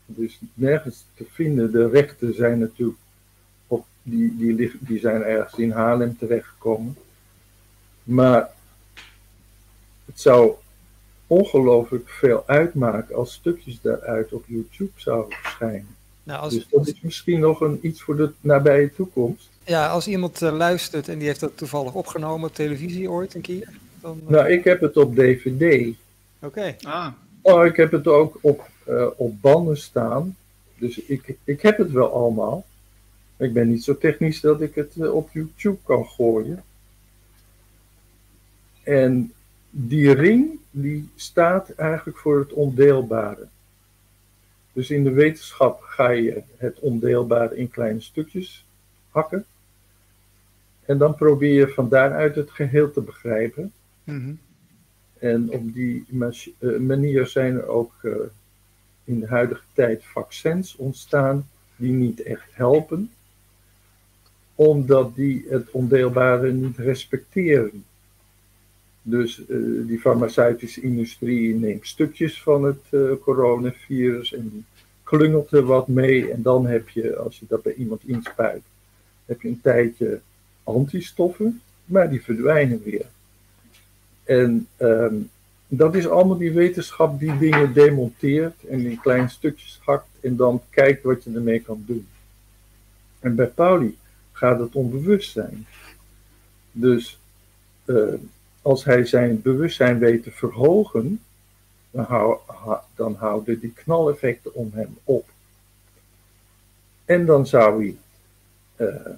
Dus 0.05 0.39
nergens 0.53 1.05
te 1.15 1.25
vinden. 1.31 1.71
De 1.71 1.89
rechten 1.89 2.35
zijn 2.35 2.59
natuurlijk 2.59 2.97
op, 3.67 3.85
die, 4.03 4.37
die, 4.37 4.71
die 4.79 4.99
zijn 4.99 5.21
ergens 5.21 5.59
in 5.59 5.71
Haarlem 5.71 6.17
terechtgekomen. 6.17 6.97
Maar 8.03 8.49
het 10.05 10.21
zou 10.21 10.53
ongelooflijk 11.27 12.09
veel 12.09 12.43
uitmaken 12.45 13.15
als 13.15 13.33
stukjes 13.33 13.81
daaruit 13.81 14.33
op 14.33 14.43
YouTube 14.47 14.91
zouden 14.95 15.37
verschijnen. 15.37 15.95
Nou, 16.23 16.41
als, 16.41 16.53
dus 16.53 16.67
dat 16.69 16.87
is 16.87 17.01
misschien 17.01 17.39
nog 17.39 17.61
een, 17.61 17.79
iets 17.81 18.01
voor 18.01 18.15
de 18.15 18.31
nabije 18.41 18.93
toekomst. 18.93 19.49
Ja, 19.65 19.87
als 19.87 20.07
iemand 20.07 20.41
uh, 20.41 20.51
luistert 20.51 21.07
en 21.07 21.17
die 21.17 21.27
heeft 21.27 21.39
dat 21.39 21.57
toevallig 21.57 21.93
opgenomen 21.93 22.47
op 22.47 22.55
televisie 22.55 23.11
ooit 23.11 23.35
een 23.35 23.41
keer. 23.41 23.69
Dan, 24.03 24.19
uh... 24.23 24.29
Nou, 24.29 24.51
ik 24.51 24.63
heb 24.63 24.81
het 24.81 24.97
op 24.97 25.15
DVD. 25.15 25.95
Oké. 26.39 26.75
Ah. 26.81 27.07
Oh, 27.41 27.65
ik 27.65 27.75
heb 27.75 27.91
het 27.91 28.07
ook 28.07 28.37
op, 28.41 28.69
uh, 28.89 29.07
op 29.15 29.41
banden 29.41 29.77
staan. 29.77 30.37
Dus 30.77 30.99
ik, 30.99 31.35
ik 31.43 31.61
heb 31.61 31.77
het 31.77 31.91
wel 31.91 32.13
allemaal. 32.13 32.65
Ik 33.37 33.53
ben 33.53 33.69
niet 33.69 33.83
zo 33.83 33.97
technisch 33.97 34.41
dat 34.41 34.61
ik 34.61 34.75
het 34.75 35.09
op 35.09 35.29
YouTube 35.31 35.77
kan 35.83 36.05
gooien. 36.05 36.63
En 38.83 39.33
die 39.69 40.13
ring 40.13 40.59
die 40.71 41.09
staat 41.15 41.69
eigenlijk 41.69 42.17
voor 42.17 42.39
het 42.39 42.53
ondeelbare. 42.53 43.47
Dus 44.73 44.89
in 44.89 45.03
de 45.03 45.11
wetenschap 45.11 45.81
ga 45.81 46.09
je 46.09 46.43
het 46.57 46.79
ondeelbare 46.79 47.57
in 47.57 47.69
kleine 47.69 48.01
stukjes 48.01 48.65
hakken. 49.09 49.45
En 50.85 50.97
dan 50.97 51.15
probeer 51.15 51.53
je 51.53 51.67
van 51.67 51.89
daaruit 51.89 52.35
het 52.35 52.51
geheel 52.51 52.91
te 52.91 53.01
begrijpen. 53.01 53.71
Mhm. 54.03 54.33
En 55.19 55.51
op 55.51 55.73
die 55.73 56.05
eh, 56.59 56.77
manier 56.77 57.27
zijn 57.27 57.55
er 57.55 57.67
ook 57.67 57.93
uh, 58.01 58.15
in 59.03 59.19
de 59.19 59.27
huidige 59.27 59.63
tijd 59.73 60.03
vaccins 60.05 60.75
ontstaan 60.75 61.49
die 61.75 61.91
niet 61.91 62.21
echt 62.21 62.49
helpen, 62.51 63.11
omdat 64.55 65.15
die 65.15 65.45
het 65.49 65.71
ondeelbare 65.71 66.51
niet 66.51 66.77
respecteren. 66.77 67.85
Dus 69.01 69.47
eh, 69.47 69.57
die 69.87 69.99
farmaceutische 69.99 70.81
industrie 70.81 71.55
neemt 71.55 71.87
stukjes 71.87 72.41
van 72.41 72.63
het 72.63 73.17
coronavirus 73.21 74.33
en 74.33 74.65
klungelt 75.03 75.51
er 75.51 75.63
wat 75.63 75.87
mee. 75.87 76.31
En 76.31 76.41
dan 76.41 76.65
heb 76.65 76.89
je, 76.89 77.15
als 77.17 77.39
je 77.39 77.45
dat 77.47 77.63
bij 77.63 77.73
iemand 77.73 78.01
inspuit, 78.05 78.63
heb 79.25 79.41
je 79.41 79.47
een 79.47 79.61
tijdje 79.61 80.19
antistoffen, 80.63 81.61
maar 81.85 82.09
die 82.09 82.23
verdwijnen 82.23 82.81
weer. 82.83 83.05
En 84.23 84.67
ehm, 84.77 85.15
dat 85.67 85.95
is 85.95 86.07
allemaal 86.07 86.37
die 86.37 86.51
wetenschap 86.51 87.19
die 87.19 87.37
dingen 87.37 87.73
demonteert 87.73 88.63
en 88.63 88.79
in 88.79 88.99
kleine 88.99 89.29
stukjes 89.29 89.79
hakt 89.83 90.07
en 90.21 90.35
dan 90.35 90.61
kijkt 90.69 91.03
wat 91.03 91.23
je 91.23 91.31
ermee 91.33 91.59
kan 91.59 91.83
doen. 91.87 92.07
En 93.19 93.35
bij 93.35 93.47
Pauli 93.47 93.97
gaat 94.31 94.59
het 94.59 94.75
om 94.75 94.89
bewustzijn. 94.89 95.65
Dus 96.71 97.19
uh, 97.85 98.13
als 98.61 98.83
hij 98.83 99.05
zijn 99.05 99.41
bewustzijn 99.41 99.99
weet 99.99 100.23
te 100.23 100.31
verhogen, 100.31 101.21
dan, 101.91 102.39
dan 102.95 103.15
houden 103.15 103.59
die 103.59 103.73
knaleffecten 103.73 104.53
om 104.53 104.71
hem 104.73 104.97
op. 105.03 105.29
En 107.05 107.25
dan 107.25 107.47
zou 107.47 107.83
hij, 107.83 107.97
uh, 108.87 109.17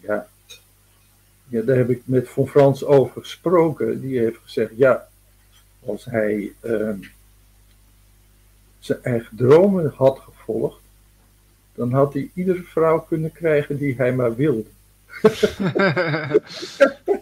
ja, 0.00 0.28
ja, 1.54 1.62
daar 1.62 1.76
heb 1.76 1.90
ik 1.90 2.02
met 2.04 2.28
Von 2.28 2.48
Frans 2.48 2.84
over 2.84 3.20
gesproken. 3.20 4.00
Die 4.00 4.18
heeft 4.18 4.38
gezegd, 4.42 4.70
ja, 4.76 5.08
als 5.86 6.04
hij 6.04 6.52
uh, 6.62 6.90
zijn 8.78 9.02
eigen 9.02 9.36
dromen 9.36 9.92
had 9.96 10.18
gevolgd, 10.18 10.80
dan 11.74 11.92
had 11.92 12.12
hij 12.12 12.30
iedere 12.34 12.62
vrouw 12.62 13.00
kunnen 13.00 13.32
krijgen 13.32 13.78
die 13.78 13.94
hij 13.96 14.14
maar 14.14 14.34
wilde. 14.34 14.68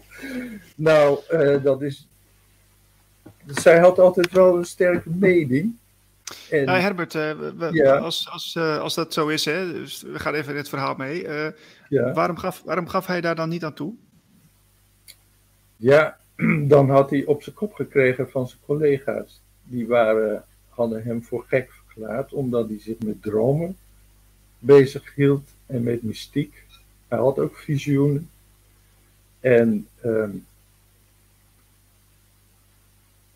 nou, 0.89 1.19
uh, 1.31 1.63
dat 1.63 1.83
is. 1.83 2.09
Zij 3.47 3.79
had 3.79 3.99
altijd 3.99 4.33
wel 4.33 4.57
een 4.57 4.65
sterke 4.65 5.11
mening. 5.11 5.77
En, 6.51 6.65
nou, 6.65 6.79
Herbert, 6.79 7.15
uh, 7.15 7.31
we, 7.57 7.69
ja. 7.73 7.97
als, 7.97 8.29
als, 8.31 8.55
uh, 8.55 8.79
als 8.79 8.95
dat 8.95 9.13
zo 9.13 9.29
is, 9.29 9.45
hè, 9.45 9.73
dus 9.73 10.03
we 10.03 10.19
gaan 10.19 10.35
even 10.35 10.51
in 10.51 10.57
het 10.57 10.69
verhaal 10.69 10.95
mee. 10.95 11.29
Ja. 11.89 12.13
waarom, 12.13 12.37
gaf, 12.37 12.63
waarom 12.65 12.89
gaf 12.89 13.07
hij 13.07 13.21
daar 13.21 13.35
dan 13.35 13.49
niet 13.49 13.65
aan 13.65 13.75
toe? 13.75 13.95
Ja, 15.83 16.19
dan 16.75 16.91
had 16.91 17.11
hij 17.11 17.25
op 17.25 17.43
zijn 17.43 17.55
kop 17.55 17.73
gekregen 17.75 18.31
van 18.31 18.49
zijn 18.49 18.61
collega's. 18.65 19.41
Die 19.63 19.87
waren, 19.87 20.45
hadden 20.69 21.03
hem 21.03 21.23
voor 21.23 21.45
gek 21.49 21.73
verklaard, 21.73 22.33
omdat 22.33 22.69
hij 22.69 22.79
zich 22.79 22.99
met 22.99 23.23
dromen 23.23 23.77
bezig 24.59 25.15
hield 25.15 25.49
en 25.67 25.83
met 25.83 26.03
mystiek. 26.03 26.65
Hij 27.09 27.19
had 27.19 27.39
ook 27.39 27.57
visioenen. 27.57 28.31
En, 29.41 29.89
um, 30.05 30.47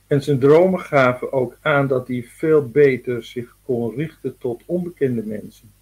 en 0.06 0.22
zijn 0.22 0.38
dromen 0.38 0.80
gaven 0.80 1.32
ook 1.32 1.58
aan 1.60 1.86
dat 1.86 2.08
hij 2.08 2.22
veel 2.22 2.68
beter 2.68 3.24
zich 3.24 3.56
kon 3.64 3.94
richten 3.94 4.38
tot 4.38 4.62
onbekende 4.66 5.22
mensen. 5.22 5.72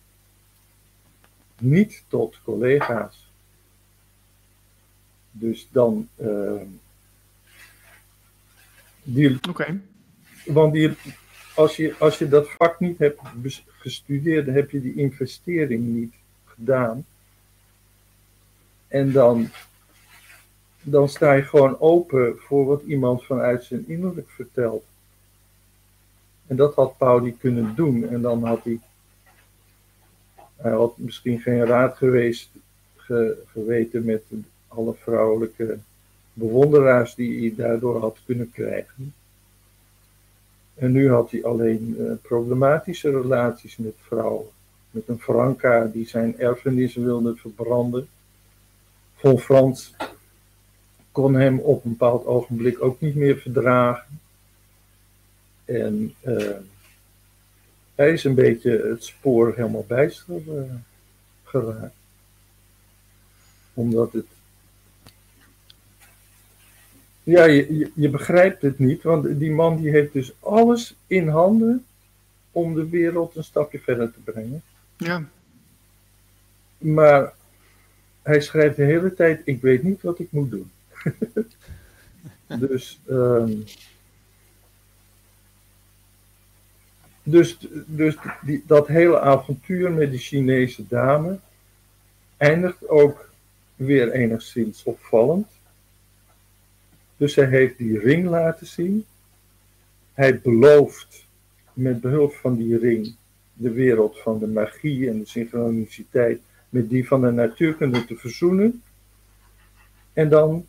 Niet 1.59 2.05
tot 2.09 2.41
collega's. 2.45 3.24
Dus 5.37 5.69
dan. 5.71 6.09
Uh, 6.21 6.61
die, 9.03 9.39
Oké. 9.49 9.81
Want 10.45 10.73
die, 10.73 10.91
als, 11.55 11.77
je, 11.77 11.95
als 11.99 12.19
je 12.19 12.29
dat 12.29 12.51
vak 12.51 12.81
niet 12.81 12.99
hebt 12.99 13.21
gestudeerd, 13.79 14.47
dan 14.47 14.55
heb 14.55 14.71
je 14.71 14.81
die 14.81 14.95
investering 14.95 15.85
niet 15.85 16.15
gedaan. 16.45 17.07
En 18.89 19.13
dan, 19.13 19.49
dan 20.83 21.09
sta 21.09 21.33
je 21.33 21.43
gewoon 21.43 21.81
open 21.81 22.39
voor 22.39 22.65
wat 22.65 22.83
iemand 22.83 23.25
vanuit 23.25 23.65
zijn 23.65 23.89
innerlijk 23.89 24.31
vertelt. 24.31 24.85
En 26.47 26.57
dat 26.57 26.75
had 26.75 26.99
Pauli 26.99 27.37
kunnen 27.37 27.75
doen. 27.75 28.09
En 28.09 28.23
dan 28.23 28.45
had 28.45 28.65
hij. 28.65 28.81
Hij 30.57 30.73
had 30.73 30.99
misschien 30.99 31.41
geen 31.41 31.65
raad 31.65 31.97
geweest, 31.97 32.51
geweten 33.47 34.05
met 34.05 34.23
alle 34.75 34.95
vrouwelijke 34.95 35.79
bewonderaars 36.33 37.15
die 37.15 37.41
hij 37.41 37.57
daardoor 37.57 38.01
had 38.01 38.19
kunnen 38.27 38.51
krijgen. 38.51 39.15
En 40.75 40.93
nu 40.93 41.11
had 41.11 41.31
hij 41.31 41.45
alleen 41.45 41.97
uh, 41.99 42.13
problematische 42.23 43.11
relaties 43.11 43.77
met 43.77 43.95
vrouwen. 44.01 44.47
Met 44.91 45.09
een 45.09 45.21
Franca 45.21 45.85
die 45.85 46.09
zijn 46.09 46.39
erfenis 46.39 46.95
wilde 46.95 47.37
verbranden. 47.37 48.09
Von 49.15 49.39
Frans 49.39 49.95
kon 51.13 51.35
hem 51.35 51.59
op 51.59 51.85
een 51.85 51.91
bepaald 51.91 52.27
ogenblik 52.27 52.83
ook 52.83 53.01
niet 53.01 53.15
meer 53.15 53.37
verdragen. 53.37 54.21
En 55.65 56.15
uh, 56.23 56.57
hij 57.95 58.13
is 58.13 58.25
een 58.25 58.35
beetje 58.35 58.89
het 58.89 59.05
spoor 59.05 59.55
helemaal 59.57 59.85
bijster 59.89 60.41
uh, 60.49 60.63
geraakt. 61.45 61.95
Omdat 63.75 64.13
het 64.13 64.27
ja, 67.25 67.45
je, 67.45 67.91
je, 67.95 68.09
begrijpt 68.09 68.63
het 68.63 68.79
niet, 68.79 69.03
want 69.03 69.39
die 69.39 69.51
man 69.51 69.77
die 69.77 69.91
heeft 69.91 70.13
dus 70.13 70.33
alles 70.41 70.97
in 71.07 71.29
handen 71.29 71.85
om 72.53 72.75
de 72.75 72.89
wereld 72.89 73.37
een 73.37 73.45
stapje 73.45 73.79
verder 73.79 74.13
te 74.13 74.21
brengen. 74.21 74.63
Ja. 74.97 75.25
Maar 76.79 77.33
hij 78.23 78.41
schrijft 78.41 78.77
de 78.77 78.85
hele 78.85 79.15
tijd, 79.15 79.43
ik 79.45 79.61
weet 79.61 79.83
niet 79.83 80.03
wat 80.03 80.19
ik 80.19 80.33
moet 80.33 80.51
doen. 80.51 80.71
dus, 82.69 83.01
um, 83.09 83.65
dus, 87.23 87.59
dus 87.87 88.17
die, 88.43 88.63
dat 88.67 88.87
hele 88.87 89.21
avontuur 89.21 89.93
met 89.93 90.11
die 90.11 90.21
Chinese 90.21 90.85
dame 90.89 91.39
eindigt 92.37 92.89
ook 92.89 93.31
weer 93.77 94.13
enigszins 94.13 94.83
opvallend. 94.83 95.47
Dus 97.25 97.35
hij 97.35 97.47
heeft 97.47 97.79
die 97.79 97.99
ring 97.99 98.29
laten 98.29 98.67
zien. 98.67 99.05
Hij 100.13 100.41
belooft 100.41 101.27
met 101.73 102.01
behulp 102.01 102.35
van 102.35 102.57
die 102.57 102.79
ring 102.79 103.15
de 103.53 103.71
wereld 103.71 104.21
van 104.21 104.39
de 104.39 104.47
magie 104.47 105.09
en 105.09 105.19
de 105.19 105.27
synchroniciteit 105.27 106.41
met 106.69 106.91
die 106.91 107.09
van 107.09 107.21
de 107.21 107.31
natuurkunde 107.31 108.05
te 108.05 108.17
verzoenen. 108.17 108.83
En 110.13 110.29
dan, 110.29 110.67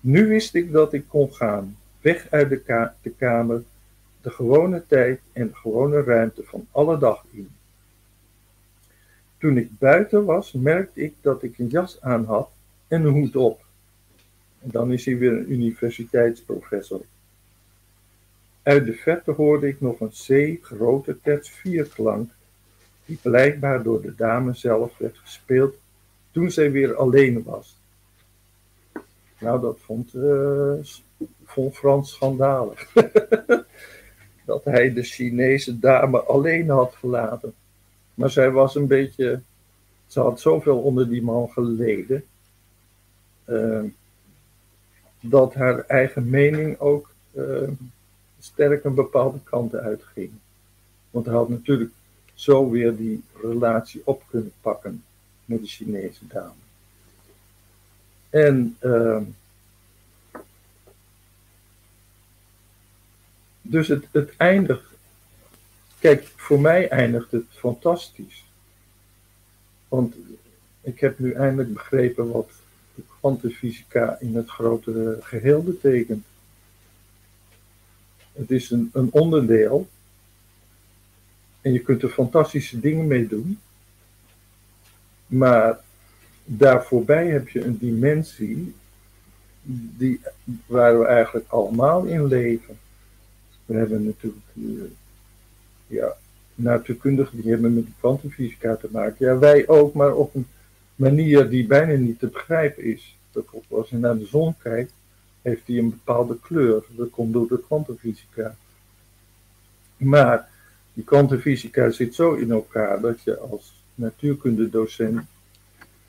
nu 0.00 0.26
wist 0.26 0.54
ik 0.54 0.72
dat 0.72 0.92
ik 0.92 1.04
kon 1.08 1.34
gaan, 1.34 1.76
weg 2.00 2.26
uit 2.30 2.48
de, 2.48 3.12
kamer, 3.16 3.62
de 4.20 4.30
gewone 4.30 4.84
tijd 4.86 5.20
en 5.32 5.46
de 5.46 5.54
gewone 5.54 6.02
ruimte 6.02 6.42
van 6.44 6.66
alle 6.70 6.98
dag 6.98 7.24
in. 7.30 7.48
Toen 9.38 9.56
ik 9.56 9.78
buiten 9.78 10.24
was, 10.24 10.52
merkte 10.52 11.02
ik 11.02 11.14
dat 11.20 11.42
ik 11.42 11.58
een 11.58 11.68
jas 11.68 12.00
aan 12.00 12.24
had 12.24 12.50
en 12.88 13.04
een 13.04 13.12
hoed 13.12 13.36
op. 13.36 13.66
Dan 14.70 14.92
is 14.92 15.04
hij 15.04 15.18
weer 15.18 15.32
een 15.32 15.52
universiteitsprofessor. 15.52 17.00
Uit 18.62 18.86
de 18.86 18.92
verte 18.92 19.30
hoorde 19.30 19.68
ik 19.68 19.80
nog 19.80 20.00
een 20.00 20.58
C 20.58 20.58
grote 20.64 21.20
terts 21.22 21.50
vierklank, 21.50 22.30
die 23.04 23.18
blijkbaar 23.22 23.82
door 23.82 24.02
de 24.02 24.14
dame 24.14 24.54
zelf 24.54 24.98
werd 24.98 25.18
gespeeld 25.18 25.74
toen 26.30 26.50
zij 26.50 26.70
weer 26.70 26.94
alleen 26.94 27.42
was. 27.42 27.76
Nou, 29.38 29.60
dat 29.60 29.78
vond, 29.80 30.14
uh, 30.14 30.72
Frans 31.72 32.10
schandalig. 32.10 32.92
dat 34.44 34.64
hij 34.64 34.92
de 34.92 35.02
Chinese 35.02 35.78
dame 35.78 36.20
alleen 36.20 36.68
had 36.68 36.94
gelaten. 36.94 37.54
Maar 38.14 38.30
zij 38.30 38.50
was 38.50 38.74
een 38.74 38.86
beetje. 38.86 39.40
Ze 40.06 40.20
had 40.20 40.40
zoveel 40.40 40.78
onder 40.78 41.08
die 41.08 41.22
man 41.22 41.48
geleden. 41.48 42.24
Uh, 43.46 43.82
dat 45.20 45.54
haar 45.54 45.84
eigen 45.86 46.30
mening 46.30 46.78
ook 46.78 47.10
uh, 47.32 47.68
sterk 48.38 48.84
een 48.84 48.94
bepaalde 48.94 49.38
kant 49.44 49.74
uitging. 49.74 50.30
Want 51.10 51.26
hij 51.26 51.34
had 51.34 51.48
natuurlijk 51.48 51.90
zo 52.34 52.70
weer 52.70 52.96
die 52.96 53.22
relatie 53.42 54.02
op 54.04 54.22
kunnen 54.30 54.52
pakken 54.60 55.04
met 55.44 55.60
de 55.60 55.66
Chinese 55.66 56.26
dame. 56.26 56.52
En 58.30 58.76
uh, 58.80 59.20
dus 63.62 63.88
het, 63.88 64.06
het 64.10 64.36
eindigt. 64.36 64.86
Kijk, 65.98 66.26
voor 66.36 66.60
mij 66.60 66.88
eindigt 66.88 67.30
het 67.30 67.46
fantastisch. 67.48 68.44
Want 69.88 70.14
ik 70.80 71.00
heb 71.00 71.18
nu 71.18 71.32
eindelijk 71.32 71.72
begrepen 71.72 72.30
wat 72.30 72.50
kwantumfysica 73.18 74.16
in 74.20 74.36
het 74.36 74.48
grotere 74.48 75.18
geheel 75.20 75.62
betekent. 75.62 76.24
Het 78.32 78.50
is 78.50 78.70
een, 78.70 78.90
een 78.92 79.08
onderdeel 79.12 79.88
en 81.60 81.72
je 81.72 81.80
kunt 81.80 82.02
er 82.02 82.08
fantastische 82.08 82.80
dingen 82.80 83.06
mee 83.06 83.26
doen, 83.26 83.58
maar 85.26 85.80
daar 86.44 86.84
voorbij 86.84 87.28
heb 87.28 87.48
je 87.48 87.64
een 87.64 87.78
dimensie 87.78 88.74
die, 89.62 90.20
waar 90.66 90.98
we 90.98 91.06
eigenlijk 91.06 91.48
allemaal 91.48 92.04
in 92.04 92.26
leven. 92.26 92.78
We 93.64 93.74
hebben 93.74 94.04
natuurlijk 94.04 94.44
uh, 94.54 94.82
ja, 95.86 96.16
natuurkundigen 96.54 97.40
die 97.40 97.50
hebben 97.50 97.74
met 97.74 97.84
die 97.84 97.94
kwantumfysica 97.98 98.76
te 98.76 98.88
maken. 98.90 99.26
Ja, 99.26 99.38
wij 99.38 99.68
ook, 99.68 99.94
maar 99.94 100.14
op 100.14 100.34
een 100.34 100.46
manier 100.98 101.48
die 101.48 101.66
bijna 101.66 101.92
niet 101.92 102.18
te 102.18 102.26
begrijpen 102.26 102.84
is. 102.84 103.16
Bijvoorbeeld 103.32 103.80
als 103.80 103.90
je 103.90 103.96
naar 103.96 104.18
de 104.18 104.26
zon 104.26 104.54
kijkt, 104.58 104.92
heeft 105.42 105.66
die 105.66 105.80
een 105.80 105.90
bepaalde 105.90 106.38
kleur. 106.40 106.84
Dat 106.88 107.10
komt 107.10 107.32
door 107.32 107.48
de 107.48 107.62
kwantumfysica. 107.66 108.56
Maar 109.96 110.48
die 110.92 111.04
kwantumfysica 111.04 111.90
zit 111.90 112.14
zo 112.14 112.34
in 112.34 112.50
elkaar 112.50 113.00
dat 113.00 113.22
je 113.22 113.38
als 113.38 113.82
natuurkundedocent 113.94 115.26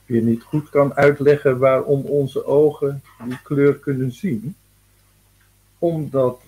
je 0.05 0.21
niet 0.21 0.43
goed 0.43 0.69
kan 0.69 0.93
uitleggen 0.93 1.57
waarom 1.57 2.01
onze 2.01 2.45
ogen 2.45 3.01
die 3.25 3.41
kleur 3.43 3.75
kunnen 3.75 4.11
zien. 4.11 4.55
Omdat 5.77 6.41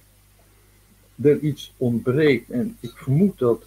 er 1.21 1.39
iets 1.39 1.73
ontbreekt. 1.77 2.49
En 2.49 2.77
ik 2.79 2.91
vermoed 2.95 3.39
dat 3.39 3.63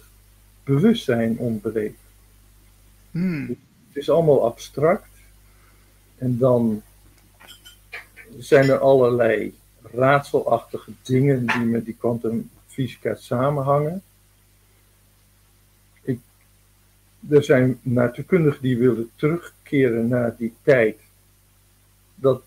bewustzijn 0.63 1.37
ontbreekt. 1.37 1.99
Hmm. 3.11 3.55
Het 3.95 4.03
is 4.03 4.09
allemaal 4.09 4.45
abstract. 4.45 5.09
En 6.17 6.37
dan 6.37 6.81
zijn 8.37 8.69
er 8.69 8.77
allerlei 8.77 9.55
raadselachtige 9.81 10.91
dingen 11.01 11.45
die 11.45 11.65
met 11.65 11.85
die 11.85 11.95
kwantumfysica 11.99 13.15
samenhangen. 13.15 14.03
Ik, 16.01 16.19
er 17.29 17.43
zijn 17.43 17.79
natuurkundigen 17.81 18.61
die 18.61 18.77
willen 18.77 19.11
terugkeren 19.15 20.07
naar 20.07 20.35
die 20.37 20.53
tijd. 20.61 20.99
Dat, 22.15 22.43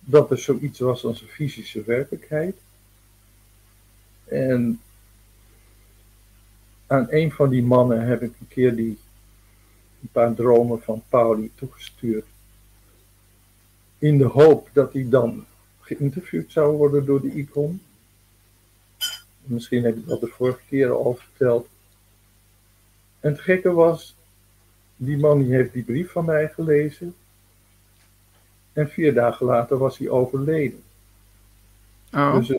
dat 0.00 0.30
er 0.30 0.38
zoiets 0.38 0.78
was 0.78 1.04
als 1.04 1.20
een 1.20 1.28
fysische 1.28 1.82
werkelijkheid. 1.82 2.56
En 4.24 4.80
aan 6.86 7.06
een 7.10 7.32
van 7.32 7.48
die 7.48 7.62
mannen 7.62 8.06
heb 8.06 8.22
ik 8.22 8.32
een 8.40 8.48
keer 8.48 8.76
die 8.76 8.98
een 10.02 10.08
paar 10.12 10.34
dromen 10.34 10.82
van 10.82 11.02
Pauli 11.08 11.50
toegestuurd. 11.54 12.26
In 13.98 14.18
de 14.18 14.24
hoop 14.24 14.68
dat 14.72 14.92
hij 14.92 15.08
dan 15.08 15.44
geïnterviewd 15.80 16.52
zou 16.52 16.76
worden 16.76 17.06
door 17.06 17.20
de 17.20 17.32
icon. 17.32 17.80
Misschien 19.42 19.84
heb 19.84 19.96
ik 19.96 20.06
dat 20.06 20.20
de 20.20 20.26
vorige 20.26 20.60
keer 20.68 20.90
al 20.90 21.14
verteld. 21.14 21.68
En 23.20 23.30
het 23.30 23.40
gekke 23.40 23.72
was, 23.72 24.16
die 24.96 25.18
man 25.18 25.42
die 25.42 25.54
heeft 25.54 25.72
die 25.72 25.82
brief 25.82 26.10
van 26.10 26.24
mij 26.24 26.48
gelezen. 26.48 27.14
En 28.72 28.88
vier 28.88 29.14
dagen 29.14 29.46
later 29.46 29.78
was 29.78 29.98
hij 29.98 30.08
overleden. 30.08 30.82
Oh. 32.12 32.34
Dus 32.34 32.58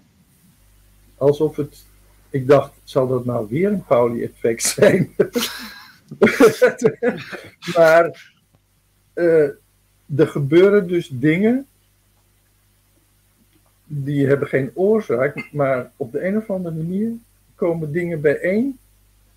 alsof 1.18 1.56
het, 1.56 1.86
ik 2.30 2.48
dacht, 2.48 2.72
zal 2.84 3.08
dat 3.08 3.26
nou 3.26 3.48
weer 3.50 3.72
een 3.72 3.86
Pauli-effect 3.86 4.64
zijn? 4.64 5.16
maar 7.76 8.34
uh, 9.14 9.50
er 10.16 10.28
gebeuren 10.28 10.88
dus 10.88 11.10
dingen 11.12 11.68
die 13.86 14.28
hebben 14.28 14.48
geen 14.48 14.72
oorzaak, 14.74 15.50
maar 15.52 15.92
op 15.96 16.12
de 16.12 16.26
een 16.26 16.38
of 16.38 16.50
andere 16.50 16.76
manier 16.76 17.12
komen 17.56 17.92
dingen 17.92 18.22
bijeen 18.22 18.78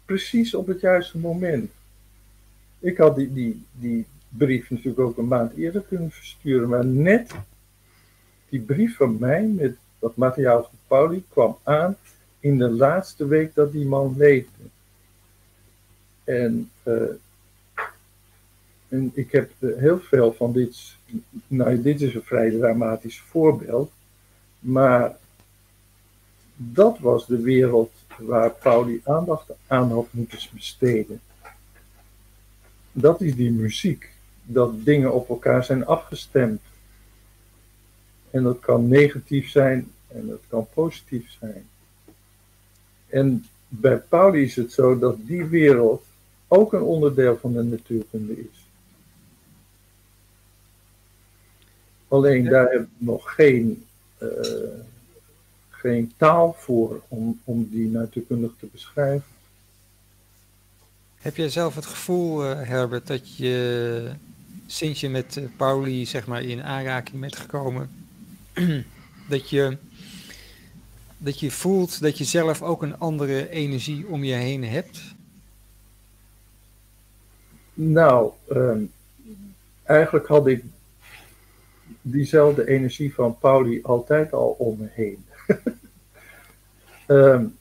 precies 0.04 0.54
op 0.54 0.66
het 0.66 0.80
juiste 0.80 1.18
moment. 1.18 1.70
Ik 2.78 2.96
had 2.96 3.16
die, 3.16 3.32
die, 3.32 3.64
die 3.72 4.06
brief 4.28 4.70
natuurlijk 4.70 4.98
ook 4.98 5.18
een 5.18 5.28
maand 5.28 5.52
eerder 5.56 5.82
kunnen 5.82 6.10
versturen, 6.10 6.68
maar 6.68 6.86
net 6.86 7.34
die 8.48 8.60
brief 8.60 8.96
van 8.96 9.16
mij 9.18 9.46
met 9.46 9.76
dat 9.98 10.16
materiaal 10.16 10.62
van 10.62 10.78
Pauli 10.86 11.24
kwam 11.28 11.58
aan 11.62 11.96
in 12.40 12.58
de 12.58 12.70
laatste 12.70 13.26
week 13.26 13.54
dat 13.54 13.72
die 13.72 13.86
man 13.86 14.14
leefde. 14.16 14.62
En, 16.24 16.70
uh, 16.84 17.02
en 18.88 19.10
ik 19.14 19.32
heb 19.32 19.50
heel 19.60 20.00
veel 20.00 20.32
van 20.32 20.52
dit. 20.52 20.96
Nou, 21.46 21.82
dit 21.82 22.00
is 22.00 22.14
een 22.14 22.22
vrij 22.22 22.50
dramatisch 22.50 23.20
voorbeeld. 23.20 23.92
Maar 24.58 25.16
dat 26.56 26.98
was 26.98 27.26
de 27.26 27.40
wereld 27.40 27.92
waar 28.18 28.50
Pauli 28.50 29.00
aandacht 29.04 29.50
aan 29.66 29.90
had 29.90 30.06
moeten 30.10 30.38
besteden. 30.52 31.20
Dat 32.92 33.20
is 33.20 33.34
die 33.34 33.50
muziek. 33.50 34.10
Dat 34.42 34.84
dingen 34.84 35.12
op 35.12 35.28
elkaar 35.28 35.64
zijn 35.64 35.86
afgestemd. 35.86 36.60
En 38.30 38.42
dat 38.42 38.60
kan 38.60 38.88
negatief 38.88 39.50
zijn 39.50 39.90
en 40.08 40.26
dat 40.26 40.40
kan 40.48 40.66
positief 40.74 41.30
zijn. 41.40 41.68
En 43.08 43.46
bij 43.68 43.96
Pauli 43.96 44.42
is 44.42 44.56
het 44.56 44.72
zo 44.72 44.98
dat 44.98 45.16
die 45.26 45.44
wereld 45.44 46.04
ook 46.52 46.72
een 46.72 46.82
onderdeel 46.82 47.38
van 47.40 47.52
de 47.52 47.62
natuurkunde 47.62 48.40
is. 48.40 48.66
Alleen 52.08 52.44
daar 52.44 52.70
hebben 52.70 52.90
we 52.98 53.04
nog 53.04 53.34
geen, 53.34 53.84
uh, 54.22 54.28
geen 55.68 56.12
taal 56.16 56.54
voor 56.58 57.02
om, 57.08 57.40
om 57.44 57.68
die 57.70 57.88
natuurkundig 57.88 58.52
te 58.58 58.66
beschrijven. 58.72 59.24
Heb 61.18 61.36
jij 61.36 61.48
zelf 61.48 61.74
het 61.74 61.86
gevoel, 61.86 62.44
uh, 62.44 62.62
Herbert, 62.62 63.06
dat 63.06 63.36
je 63.36 64.10
sinds 64.66 65.00
je 65.00 65.08
met 65.08 65.36
uh, 65.36 65.44
Pauli 65.56 66.06
zeg 66.06 66.26
maar, 66.26 66.42
in 66.42 66.62
aanraking 66.62 67.20
bent 67.20 67.36
gekomen, 67.36 67.90
dat 69.28 69.50
je, 69.50 69.76
dat 71.18 71.40
je 71.40 71.50
voelt 71.50 72.00
dat 72.00 72.18
je 72.18 72.24
zelf 72.24 72.62
ook 72.62 72.82
een 72.82 72.98
andere 72.98 73.48
energie 73.48 74.06
om 74.06 74.24
je 74.24 74.34
heen 74.34 74.64
hebt? 74.64 75.00
Nou, 77.82 78.32
um, 78.52 78.92
eigenlijk 79.82 80.26
had 80.26 80.46
ik 80.46 80.64
diezelfde 82.02 82.68
energie 82.68 83.14
van 83.14 83.38
Pauli 83.38 83.82
altijd 83.82 84.32
al 84.32 84.56
om 84.58 84.78
me 84.78 84.88
heen. 84.90 85.24
um, 87.06 87.56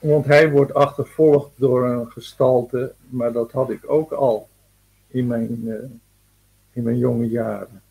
want 0.12 0.26
hij 0.26 0.50
wordt 0.50 0.74
achtervolgd 0.74 1.50
door 1.56 1.86
een 1.86 2.10
gestalte, 2.10 2.94
maar 3.08 3.32
dat 3.32 3.52
had 3.52 3.70
ik 3.70 3.90
ook 3.90 4.12
al 4.12 4.48
in 5.06 5.26
mijn, 5.26 5.60
uh, 5.64 5.74
in 6.72 6.82
mijn 6.82 6.98
jonge 6.98 7.28
jaren. 7.28 7.82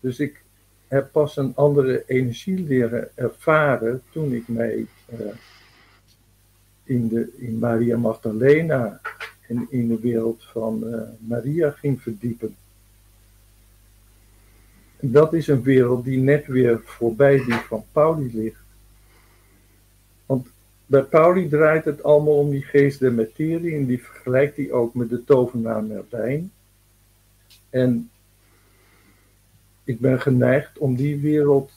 Dus 0.00 0.18
ik 0.18 0.42
heb 0.88 1.12
pas 1.12 1.36
een 1.36 1.52
andere 1.54 2.04
energie 2.06 2.58
leren 2.58 3.08
ervaren 3.14 4.02
toen 4.10 4.32
ik 4.32 4.48
mij 4.48 4.86
uh, 5.20 5.26
in, 6.82 7.08
de, 7.08 7.32
in 7.36 7.58
Maria 7.58 7.96
Magdalena 7.96 9.00
en 9.48 9.66
in 9.70 9.88
de 9.88 9.98
wereld 10.00 10.44
van 10.44 10.82
uh, 10.84 11.00
Maria 11.18 11.70
ging 11.70 12.02
verdiepen. 12.02 12.56
En 14.96 15.10
dat 15.10 15.32
is 15.32 15.46
een 15.46 15.62
wereld 15.62 16.04
die 16.04 16.18
net 16.18 16.46
weer 16.46 16.80
voorbij 16.84 17.36
die 17.36 17.54
van 17.54 17.84
Pauli 17.92 18.30
ligt. 18.32 18.62
Want 20.26 20.48
bij 20.86 21.02
Pauli 21.02 21.48
draait 21.48 21.84
het 21.84 22.02
allemaal 22.02 22.38
om 22.38 22.50
die 22.50 22.62
geest 22.62 22.98
der 22.98 23.12
materie 23.12 23.74
en 23.74 23.86
die 23.86 24.02
vergelijkt 24.02 24.56
hij 24.56 24.72
ook 24.72 24.94
met 24.94 25.08
de 25.08 25.24
tovenaar 25.24 25.84
Merlijn. 25.84 26.52
En 27.70 28.10
ik 29.84 30.00
ben 30.00 30.20
geneigd 30.20 30.78
om 30.78 30.96
die 30.96 31.20
wereld 31.20 31.72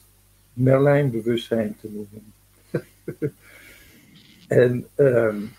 Merlijn-bewustzijn 0.52 1.76
te 1.80 1.88
noemen. 1.90 2.32
en 4.64 4.86
um, 4.96 5.50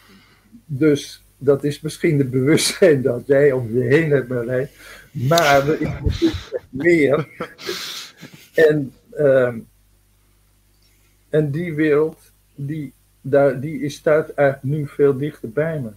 dus 0.65 1.23
dat 1.39 1.63
is 1.63 1.81
misschien 1.81 2.17
het 2.17 2.31
bewustzijn 2.31 3.01
dat 3.01 3.27
jij 3.27 3.51
om 3.51 3.73
je 3.73 3.83
heen 3.83 4.11
hebt. 4.11 4.27
Maar 5.11 5.67
er 5.67 5.81
is 5.81 6.43
meer. 6.69 7.27
En, 8.53 8.93
um, 9.17 9.67
en 11.29 11.51
die 11.51 11.73
wereld, 11.73 12.31
die, 12.55 12.93
daar, 13.21 13.59
die 13.59 13.89
staat 13.89 14.29
eigenlijk 14.29 14.77
nu 14.77 14.87
veel 14.87 15.17
dichter 15.17 15.49
bij 15.49 15.79
me. 15.79 15.89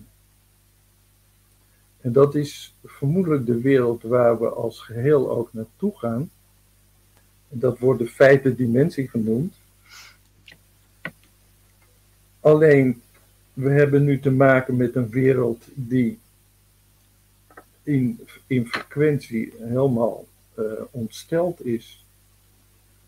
En 2.01 2.12
dat 2.12 2.34
is 2.34 2.74
vermoedelijk 2.84 3.47
de 3.47 3.61
wereld 3.61 4.03
waar 4.03 4.38
we 4.38 4.49
als 4.49 4.80
geheel 4.80 5.30
ook 5.30 5.53
naartoe 5.53 5.99
gaan. 5.99 6.30
Dat 7.49 7.78
wordt 7.78 7.99
de 7.99 8.07
vijfde 8.07 8.55
dimensie 8.55 9.09
genoemd. 9.09 9.55
Alleen, 12.40 13.03
we 13.53 13.70
hebben 13.70 14.05
nu 14.05 14.20
te 14.20 14.30
maken 14.30 14.76
met 14.76 14.94
een 14.94 15.09
wereld 15.09 15.64
die 15.74 16.18
in, 17.82 18.20
in 18.46 18.66
frequentie 18.66 19.53
helemaal 19.59 20.26
uh, 20.59 20.64
ontsteld 20.90 21.66
is. 21.66 22.05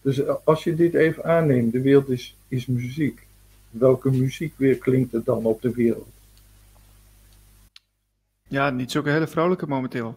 Dus 0.03 0.23
als 0.45 0.65
je 0.65 0.75
dit 0.75 0.95
even 0.95 1.25
aanneemt, 1.25 1.73
de 1.73 1.81
wereld 1.81 2.09
is, 2.09 2.37
is 2.49 2.67
muziek. 2.67 3.27
Welke 3.71 4.11
muziek 4.11 4.53
weer 4.57 4.79
klinkt 4.79 5.15
er 5.15 5.25
dan 5.25 5.45
op 5.45 5.63
de 5.63 5.71
wereld? 5.71 6.09
Ja, 8.49 8.71
niet 8.71 8.91
zulke 8.91 9.11
hele 9.11 9.27
vrolijke 9.27 9.67
momenteel. 9.67 10.15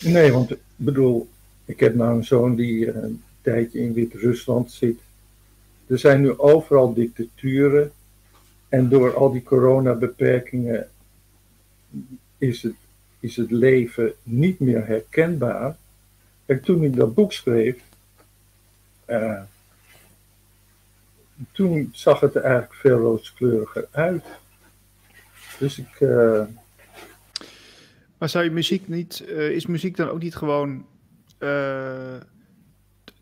Nee, 0.00 0.32
want 0.32 0.50
ik 0.50 0.58
bedoel, 0.76 1.28
Ik 1.64 1.80
heb 1.80 1.94
nou 1.94 2.16
een 2.16 2.24
zoon 2.24 2.54
die 2.54 2.92
een 2.92 3.22
tijdje 3.40 3.80
in 3.80 3.92
Wit-Rusland 3.92 4.72
zit. 4.72 4.98
Er 5.86 5.98
zijn 5.98 6.20
nu 6.20 6.38
overal 6.38 6.94
dictaturen. 6.94 7.92
En 8.68 8.88
door 8.88 9.14
al 9.14 9.32
die 9.32 9.42
coronabeperkingen 9.42 10.88
is 12.38 12.62
het, 12.62 12.74
is 13.20 13.36
het 13.36 13.50
leven 13.50 14.12
niet 14.22 14.60
meer 14.60 14.86
herkenbaar. 14.86 15.76
En 16.46 16.60
toen 16.60 16.84
ik 16.84 16.96
dat 16.96 17.14
boek 17.14 17.32
schreef, 17.32 17.76
uh, 19.06 19.40
toen 21.52 21.90
zag 21.92 22.20
het 22.20 22.34
er 22.34 22.42
eigenlijk 22.42 22.74
veel 22.74 22.98
rooskleuriger 22.98 23.88
uit. 23.90 24.24
Dus 25.58 25.78
ik. 25.78 26.00
Uh... 26.00 26.42
Maar 28.18 28.28
zou 28.28 28.44
je 28.44 28.50
muziek 28.50 28.88
niet. 28.88 29.24
Uh, 29.28 29.50
is 29.50 29.66
muziek 29.66 29.96
dan 29.96 30.08
ook 30.08 30.22
niet 30.22 30.36
gewoon. 30.36 30.86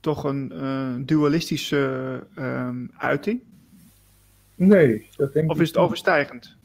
Toch 0.01 0.25
een 0.25 1.03
dualistische 1.07 2.23
ehm, 2.35 2.87
uiting? 2.97 3.41
Nee, 4.57 5.09
dat 5.17 5.33
denk 5.33 5.51
of 5.51 5.61
is 5.61 5.69
het 5.69 5.77
overstijgend? 5.77 6.57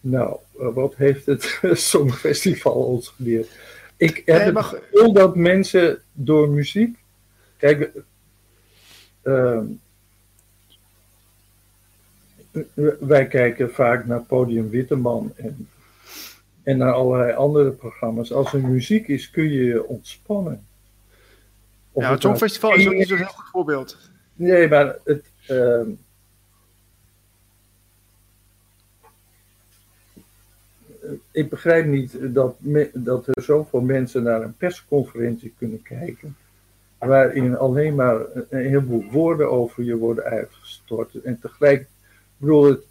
Nou, 0.00 0.36
wat 0.52 0.94
heeft 0.96 1.26
het 1.26 1.58
Songfestival 1.90 2.72
ons 2.72 3.08
geleerd? 3.08 3.48
Ik 3.96 4.22
heb 4.24 4.38
nee, 4.38 4.52
het 4.52 4.64
gevoel 4.64 5.12
dat 5.12 5.36
mensen 5.36 6.02
door 6.12 6.48
muziek. 6.48 6.98
Kijk, 7.56 7.90
uh, 9.22 9.60
wij 13.00 13.26
kijken 13.26 13.72
vaak 13.72 14.06
naar 14.06 14.22
Podium 14.22 14.70
Witteman 14.70 15.32
en, 15.36 15.68
en 16.62 16.76
naar 16.76 16.92
allerlei 16.92 17.32
andere 17.32 17.70
programma's. 17.70 18.32
Als 18.32 18.52
er 18.52 18.60
muziek 18.60 19.08
is, 19.08 19.30
kun 19.30 19.50
je 19.50 19.64
je 19.64 19.86
ontspannen. 19.86 20.66
Of 21.92 22.02
ja, 22.02 22.10
het 22.10 22.22
nou 22.22 22.34
Songfestival 22.36 22.74
is 22.74 22.86
ook 22.86 22.94
niet 22.94 23.08
zo'n 23.08 23.16
heel 23.16 23.26
goed 23.26 23.48
voorbeeld. 23.50 24.07
Nee, 24.38 24.68
maar 24.68 24.96
het. 25.04 25.24
Uh, 25.50 25.88
ik 31.30 31.48
begrijp 31.50 31.86
niet 31.86 32.34
dat, 32.34 32.56
dat 32.92 33.26
er 33.26 33.42
zoveel 33.42 33.80
mensen 33.80 34.22
naar 34.22 34.42
een 34.42 34.56
persconferentie 34.56 35.54
kunnen 35.58 35.82
kijken. 35.82 36.36
Waarin 36.98 37.56
alleen 37.56 37.94
maar 37.94 38.20
een 38.34 38.66
heleboel 38.66 39.04
woorden 39.10 39.50
over 39.50 39.84
je 39.84 39.96
worden 39.96 40.24
uitgestort. 40.24 41.22
En 41.22 41.38
tegelijk, 41.40 41.80
ik 41.80 41.88
bedoel, 42.36 42.64
het, 42.64 42.84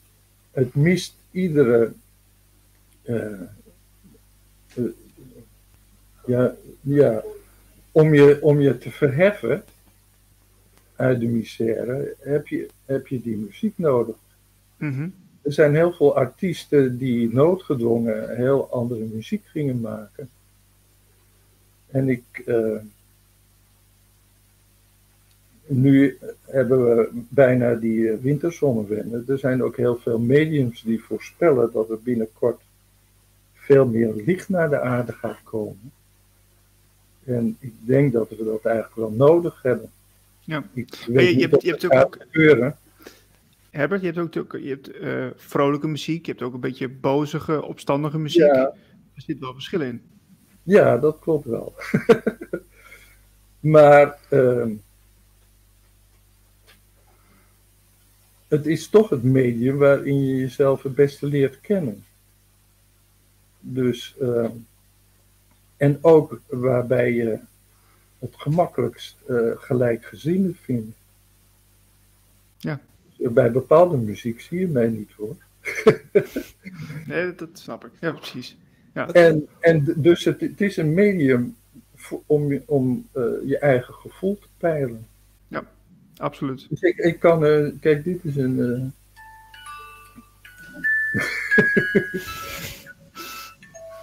het 0.52 0.76
mist 0.76 1.16
iedere. 1.32 1.92
Uh, 3.04 3.42
uh, 4.76 4.90
ja, 6.26 6.56
ja, 6.82 7.24
om 7.92 8.14
je, 8.14 8.42
om 8.42 8.62
je 8.62 8.78
te 8.78 8.92
verheffen 8.92 9.64
uit 10.98 11.20
de 11.20 11.28
misère, 11.28 12.16
heb 12.20 12.48
je, 12.48 12.68
heb 12.86 13.08
je 13.08 13.22
die 13.22 13.38
muziek 13.38 13.74
nodig. 13.78 14.16
Mm 14.78 15.14
er 15.48 15.54
zijn 15.54 15.76
heel 15.76 15.94
veel 15.94 16.16
artiesten 16.16 16.98
die 16.98 17.34
noodgedwongen 17.34 18.36
heel 18.36 18.72
andere 18.72 19.04
muziek 19.04 19.46
gingen 19.46 19.82
maken. 19.82 20.30
En 21.88 22.10
ik. 22.10 22.44
Uh, 22.46 22.80
nu 25.66 26.18
hebben 26.42 26.86
we 26.86 27.10
bijna 27.30 27.74
die 27.74 28.12
eh, 28.12 28.18
winterzonnewende. 28.22 29.24
Er 29.28 29.40
zijn 29.40 29.64
ook 29.64 29.78
heel 29.78 29.96
veel 29.96 30.20
mediums 30.20 30.82
die 30.82 31.04
voorspellen 31.04 31.72
dat 31.72 31.90
er 31.90 32.02
binnenkort 32.02 32.62
veel 33.54 33.86
meer 33.86 34.14
licht 34.14 34.50
naar 34.50 34.70
de 34.70 34.80
aarde 34.80 35.12
gaat 35.12 35.44
komen. 35.44 35.92
En 37.24 37.58
ik 37.60 37.74
denk 37.80 38.14
dat 38.14 38.30
we 38.30 38.44
dat 38.44 38.66
eigenlijk 38.66 38.96
wel 38.96 39.12
nodig 39.12 39.62
hebben. 39.62 39.92
Ja. 40.48 40.64
Ik 40.74 41.06
weet 41.08 41.30
je, 41.30 41.36
je, 41.36 41.48
hebt, 41.48 41.62
je 41.62 41.70
hebt 41.70 41.94
ook 41.94 42.18
gebeuren. 42.20 42.78
Herbert, 43.70 44.02
je 44.02 44.12
hebt 44.12 44.38
ook 44.38 44.58
je 44.62 44.70
hebt, 44.70 44.96
uh, 44.96 45.28
vrolijke 45.36 45.88
muziek, 45.88 46.26
je 46.26 46.32
hebt 46.32 46.44
ook 46.44 46.54
een 46.54 46.60
beetje 46.60 46.90
bozige, 46.90 47.64
opstandige 47.64 48.18
muziek. 48.18 48.42
Ja. 48.42 48.74
Er 49.16 49.22
zit 49.22 49.40
wel 49.40 49.54
verschil 49.54 49.82
in. 49.82 50.02
Ja, 50.64 50.98
dat 50.98 51.20
klopt 51.20 51.46
wel. 51.46 51.74
maar 53.76 54.18
uh, 54.30 54.66
het 58.48 58.66
is 58.66 58.88
toch 58.88 59.10
het 59.10 59.24
medium 59.24 59.78
waarin 59.78 60.26
je 60.26 60.36
jezelf 60.36 60.84
het 60.84 60.96
beste 60.96 61.26
leert 61.26 61.62
kennen. 61.62 62.06
Dus, 63.60 64.16
uh, 64.22 64.50
en 65.78 65.98
ook 66.02 66.42
waarbij 66.48 67.14
je 67.14 67.40
het 68.20 68.34
gemakkelijkst 68.38 69.18
uh, 69.30 69.52
gelijkgezinden 69.56 70.56
vindt. 70.56 70.98
Ja 72.58 72.80
bij 73.18 73.52
bepaalde 73.52 73.98
muziek 73.98 74.42
zie 74.42 74.60
je 74.60 74.68
mij 74.68 74.88
niet 74.88 75.12
hoor. 75.12 75.36
nee, 77.08 77.36
dat 77.36 77.50
snap 77.54 77.86
ik. 77.86 77.92
Ja, 78.00 78.12
precies. 78.12 78.58
Ja. 78.94 79.12
En, 79.12 79.48
en 79.60 79.94
dus 79.98 80.26
het, 80.26 80.42
het 80.42 80.62
is 80.62 80.78
een 80.78 80.94
medium 80.94 81.56
om, 82.26 82.62
om 82.66 83.08
uh, 83.14 83.24
je 83.46 83.58
eigen 83.58 83.94
gevoel 83.94 84.40
te 84.40 84.48
peilen. 84.58 85.08
Ja, 85.48 85.64
absoluut. 86.18 86.66
Dus 86.70 86.82
ik, 86.82 86.98
ik 86.98 87.20
kan, 87.20 87.46
uh, 87.46 87.72
kijk, 87.80 88.04
dit 88.04 88.24
is 88.24 88.36
een. 88.36 88.56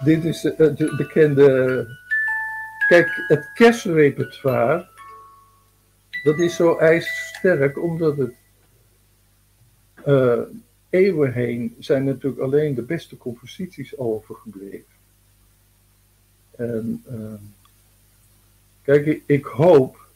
Dit 0.03 0.23
is 0.23 0.41
de 0.41 0.93
bekende. 0.97 1.87
Kijk, 2.87 3.23
het 3.27 3.51
kerstrepertoire. 3.53 4.87
Dat 6.23 6.39
is 6.39 6.55
zo 6.55 6.77
ijzersterk 6.77 7.83
omdat 7.83 8.17
het 8.17 8.33
uh, 10.05 10.41
eeuwen 10.89 11.33
heen 11.33 11.75
zijn 11.79 12.03
natuurlijk 12.03 12.41
alleen 12.41 12.75
de 12.75 12.81
beste 12.81 13.17
composities 13.17 13.97
overgebleven. 13.97 14.93
En 16.55 17.03
uh, 17.11 17.33
kijk, 18.81 19.21
ik, 19.25 19.45
hoop. 19.45 20.07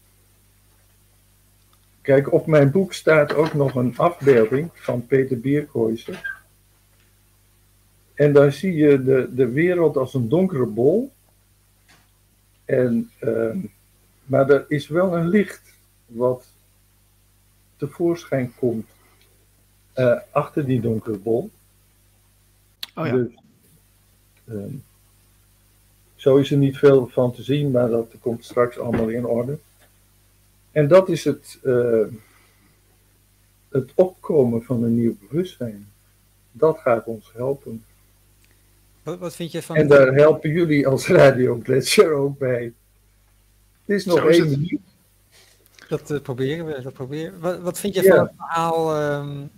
Kijk, 2.02 2.34
op 2.34 2.48
mijn 2.48 2.72
boek 2.72 2.94
staat 2.94 3.34
ook 3.34 3.54
nog 3.54 3.76
een 3.76 3.98
afbeelding 3.98 4.70
van 4.74 5.06
Peter 5.06 5.40
Bierkhuizen. 5.40 6.20
En 8.14 8.34
daar 8.34 8.52
zie 8.52 8.74
je 8.74 9.04
de, 9.04 9.30
de 9.34 9.50
wereld 9.50 9.98
als 9.98 10.14
een 10.14 10.30
donkere 10.30 10.66
bol. 10.66 11.12
En, 12.70 13.12
uh, 13.22 13.56
maar 14.24 14.50
er 14.50 14.66
is 14.68 14.88
wel 14.88 15.18
een 15.18 15.28
licht 15.28 15.74
wat 16.06 16.46
tevoorschijn 17.76 18.54
komt 18.56 18.90
uh, 19.96 20.20
achter 20.32 20.66
die 20.66 20.82
donkere 20.82 21.18
bol. 21.18 21.50
Oh 22.96 23.06
ja. 23.06 23.12
Dus, 23.12 23.28
uh, 24.46 24.74
zo 26.16 26.38
is 26.38 26.52
er 26.52 26.58
niet 26.58 26.78
veel 26.78 27.08
van 27.08 27.32
te 27.32 27.44
zien, 27.44 27.72
maar 27.72 27.90
dat 27.90 28.14
komt 28.20 28.46
straks 28.46 28.80
allemaal 28.80 29.08
in 29.08 29.26
orde. 29.26 29.60
En 30.72 30.88
dat 30.88 31.10
is 31.10 31.24
het, 31.24 31.60
uh, 31.64 32.08
het 33.70 33.92
opkomen 33.96 34.64
van 34.64 34.84
een 34.84 34.96
nieuw 34.96 35.18
bewustzijn. 35.20 35.92
Dat 36.52 36.78
gaat 36.80 37.06
ons 37.06 37.32
helpen. 37.34 37.84
Wat, 39.04 39.20
wat 39.20 39.36
vind 39.36 39.52
je 39.52 39.62
van... 39.62 39.76
En 39.76 39.88
daar 39.88 40.14
helpen 40.14 40.50
jullie 40.50 40.88
als 40.88 41.08
Radio 41.08 41.60
Gletscher 41.64 42.12
ook 42.12 42.38
bij. 42.38 42.74
Het 43.86 43.98
is 43.98 44.06
nog 44.06 44.26
één 44.26 44.50
minuut. 44.50 44.80
Dat 45.88 46.12
uh, 46.12 46.20
proberen 46.20 46.66
we. 46.66 46.82
Dat 46.82 46.94
proberen. 46.94 47.40
Wat, 47.40 47.60
wat 47.60 47.80
vind 47.80 47.96
je 47.96 48.04
ja. 48.04 48.16
van 48.16 48.20
het 48.20 48.34
verhaal 48.38 49.02
um, 49.20 49.50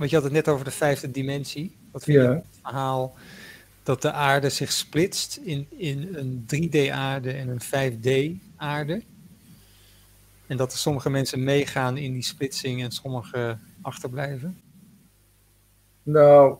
want 0.00 0.12
je 0.12 0.18
had 0.18 0.24
het 0.24 0.34
net 0.34 0.48
over 0.48 0.64
de 0.64 0.70
vijfde 0.70 1.10
dimensie. 1.10 1.76
Wat 1.90 2.04
vind 2.04 2.16
je 2.16 2.28
het 2.28 2.44
verhaal 2.62 3.14
dat 3.82 4.02
de 4.02 4.12
aarde 4.12 4.50
zich 4.50 4.72
splitst 4.72 5.36
in, 5.36 5.66
in 5.70 6.08
een 6.14 6.46
3D-aarde 6.54 7.32
en 7.32 7.48
een 7.48 7.62
5D-aarde? 7.62 9.02
En 10.46 10.56
dat 10.56 10.72
er 10.72 10.78
sommige 10.78 11.10
mensen 11.10 11.44
meegaan 11.44 11.96
in 11.96 12.12
die 12.12 12.22
splitsing 12.22 12.82
en 12.82 12.90
sommige 12.90 13.58
achterblijven? 13.82 14.60
Nou, 16.02 16.56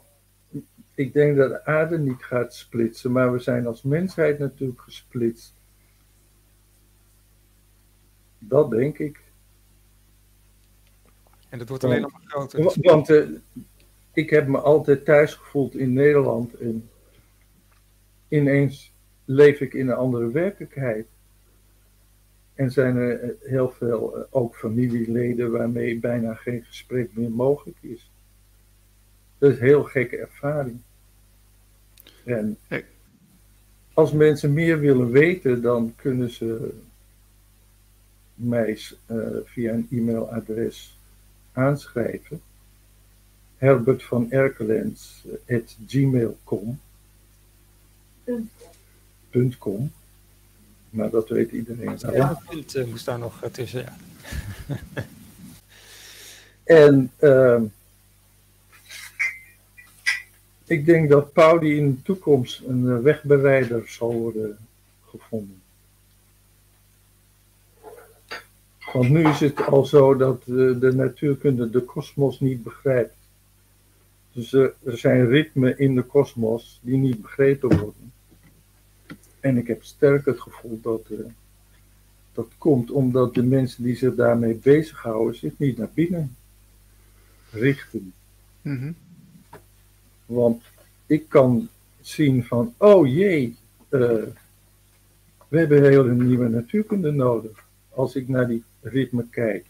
ik 1.00 1.12
denk 1.12 1.36
dat 1.36 1.50
de 1.50 1.64
aarde 1.64 1.98
niet 1.98 2.22
gaat 2.22 2.54
splitsen, 2.54 3.12
maar 3.12 3.32
we 3.32 3.38
zijn 3.38 3.66
als 3.66 3.82
mensheid 3.82 4.38
natuurlijk 4.38 4.80
gesplitst. 4.80 5.54
Dat 8.38 8.70
denk 8.70 8.98
ik. 8.98 9.22
En 11.48 11.58
dat 11.58 11.68
wordt 11.68 11.84
alleen 11.84 12.00
nog 12.00 12.20
groter. 12.24 12.62
Want, 12.62 12.76
want 12.76 13.08
uh, 13.08 13.28
ik 14.12 14.30
heb 14.30 14.46
me 14.46 14.58
altijd 14.58 15.04
thuis 15.04 15.34
gevoeld 15.34 15.74
in 15.74 15.92
Nederland 15.92 16.54
en 16.54 16.88
ineens 18.28 18.92
leef 19.24 19.60
ik 19.60 19.74
in 19.74 19.88
een 19.88 19.96
andere 19.96 20.30
werkelijkheid. 20.30 21.06
En 22.54 22.70
zijn 22.70 22.96
er 22.96 23.20
eh, 23.20 23.30
heel 23.40 23.70
veel 23.70 24.18
uh, 24.18 24.24
ook 24.30 24.56
familieleden 24.56 25.50
waarmee 25.50 25.98
bijna 25.98 26.34
geen 26.34 26.64
gesprek 26.64 27.16
meer 27.16 27.30
mogelijk 27.30 27.78
is. 27.80 28.10
Dat 29.38 29.50
is 29.50 29.58
een 29.58 29.64
heel 29.64 29.84
gekke 29.84 30.16
ervaring. 30.16 30.80
En 32.24 32.58
als 33.92 34.12
mensen 34.12 34.52
meer 34.52 34.78
willen 34.78 35.10
weten, 35.10 35.62
dan 35.62 35.92
kunnen 35.96 36.30
ze 36.30 36.78
mij 38.34 38.80
uh, 39.06 39.26
via 39.44 39.72
een 39.72 39.86
e-mailadres 39.90 40.98
aanschrijven. 41.52 42.40
Herbert 43.56 44.02
van 44.02 44.30
Erkelens 44.30 45.24
at 45.48 45.76
gmail.com. 45.86 46.80
.com. 49.58 49.92
Maar 50.90 51.10
dat 51.10 51.28
weet 51.28 51.50
iedereen. 51.50 51.98
Ja, 52.12 52.28
het 52.28 52.48
punt 52.48 52.76
uh, 52.76 52.86
moest 52.86 53.04
daar 53.04 53.18
nog 53.18 53.48
tussen. 53.52 53.84
Ja. 53.84 53.96
en 56.64 57.10
uh, 57.20 57.62
ik 60.70 60.86
denk 60.86 61.08
dat 61.08 61.32
Pauli 61.32 61.76
in 61.76 61.94
de 61.94 62.02
toekomst 62.02 62.62
een 62.66 63.02
wegbereider 63.02 63.88
zal 63.88 64.12
worden 64.12 64.58
gevonden. 65.04 65.62
Want 68.92 69.08
nu 69.08 69.28
is 69.28 69.40
het 69.40 69.66
al 69.66 69.84
zo 69.84 70.16
dat 70.16 70.42
de, 70.44 70.78
de 70.78 70.92
natuurkunde 70.92 71.70
de 71.70 71.80
kosmos 71.80 72.40
niet 72.40 72.62
begrijpt. 72.62 73.14
Dus 74.32 74.52
er, 74.52 74.74
er 74.84 74.98
zijn 74.98 75.26
ritmen 75.26 75.78
in 75.78 75.94
de 75.94 76.02
kosmos 76.02 76.80
die 76.82 76.96
niet 76.96 77.22
begrepen 77.22 77.68
worden. 77.68 78.12
En 79.40 79.56
ik 79.56 79.66
heb 79.66 79.84
sterk 79.84 80.24
het 80.24 80.40
gevoel 80.40 80.80
dat 80.82 81.02
dat 82.32 82.48
komt 82.58 82.90
omdat 82.90 83.34
de 83.34 83.42
mensen 83.42 83.84
die 83.84 83.96
zich 83.96 84.14
daarmee 84.14 84.54
bezighouden 84.54 85.34
zich 85.34 85.58
niet 85.58 85.78
naar 85.78 85.90
binnen 85.94 86.36
richten. 87.50 88.12
Mm 88.62 88.94
Want 90.30 90.62
ik 91.06 91.28
kan 91.28 91.68
zien 92.00 92.44
van, 92.44 92.74
oh 92.76 93.06
jee, 93.06 93.56
uh, 93.88 94.00
we 95.48 95.58
hebben 95.58 95.78
een 95.78 95.90
hele 95.90 96.12
nieuwe 96.12 96.48
natuurkunde 96.48 97.10
nodig. 97.10 97.64
Als 97.88 98.14
ik 98.14 98.28
naar 98.28 98.46
die 98.46 98.64
ritme 98.80 99.24
kijk. 99.30 99.64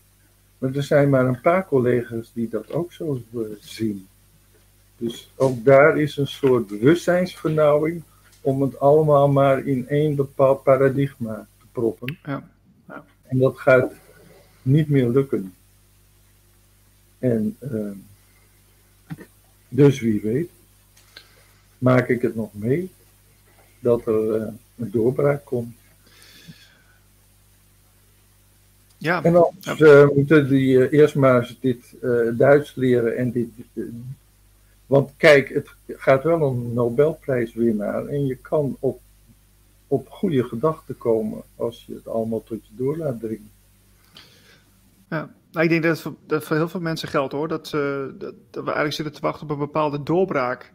Maar 0.59 0.75
er 0.75 0.83
zijn 0.83 1.11
maar 1.11 1.27
een 1.27 1.41
paar 1.41 1.67
collega's 1.67 2.31
die 2.33 2.49
dat 2.49 2.73
ook 2.73 2.93
zo 2.93 3.23
uh, 3.33 3.41
zien. 3.61 4.07
Dus 4.97 5.31
ook 5.37 5.65
daar 5.65 5.99
is 5.99 6.17
een 6.17 6.27
soort 6.27 6.67
bewustzijnsvernauwing 6.67 8.03
om 8.41 8.63
het 8.63 8.81
allemaal 8.81 9.29
maar 9.29 9.67
in 9.67 9.89
één 9.89 10.15
bepaald 10.15 10.63
paradigma 10.63 11.47
te 11.59 11.67
proppen. 11.73 12.19
Ja. 12.25 12.49
ja. 12.89 13.05
En 13.23 13.39
dat 13.39 13.59
gaat 13.59 13.93
niet 14.63 14.89
meer 14.89 15.09
lukken. 15.09 15.55
En 17.19 17.57
uh, 17.61 17.91
dus 19.71 20.01
wie 20.01 20.21
weet, 20.21 20.51
maak 21.79 22.09
ik 22.09 22.23
het 22.23 22.35
nog 22.35 22.55
mee 22.55 22.91
dat 23.79 24.07
er 24.07 24.41
uh, 24.41 24.47
een 24.77 24.91
doorbraak 24.91 25.45
komt. 25.45 25.75
Ja. 28.97 29.25
En 29.25 29.33
dan 29.33 29.51
ja. 29.61 29.77
uh, 29.79 30.09
moeten 30.15 30.49
die 30.49 30.91
eerst 30.91 31.15
maar 31.15 31.39
eens 31.39 31.59
dit 31.61 31.95
Duits 32.37 32.75
leren 32.75 33.17
en 33.17 33.31
dit 33.31 33.49
want 34.91 35.11
kijk, 35.17 35.49
het 35.49 35.69
gaat 35.87 36.23
wel 36.23 36.41
om 36.41 36.73
Nobelprijswinnaar 36.73 38.07
en 38.07 38.27
je 38.27 38.37
kan 38.37 38.77
op, 38.81 39.01
op 39.87 40.09
goede 40.09 40.45
gedachten 40.45 40.99
komen 40.99 41.43
als 41.57 41.85
je 41.87 41.95
het 41.95 42.09
allemaal 42.09 42.43
tot 42.43 42.67
je 42.67 42.73
door 42.77 42.97
laat 42.97 43.21
dringen. 43.21 43.51
Ja, 45.09 45.31
nou, 45.53 45.65
ik 45.65 45.71
denk 45.71 45.83
dat 45.83 45.93
het 45.93 46.01
voor, 46.01 46.15
dat 46.27 46.45
voor 46.45 46.57
heel 46.57 46.69
veel 46.69 46.81
mensen 46.81 47.09
geldt 47.09 47.33
hoor. 47.33 47.49
Dat, 47.49 47.73
uh, 47.75 48.05
dat, 48.19 48.35
we 48.51 48.61
eigenlijk 48.61 48.93
zitten 48.93 49.15
te 49.15 49.21
wachten 49.21 49.43
op 49.43 49.51
een 49.51 49.59
bepaalde 49.59 50.03
doorbraak. 50.03 50.73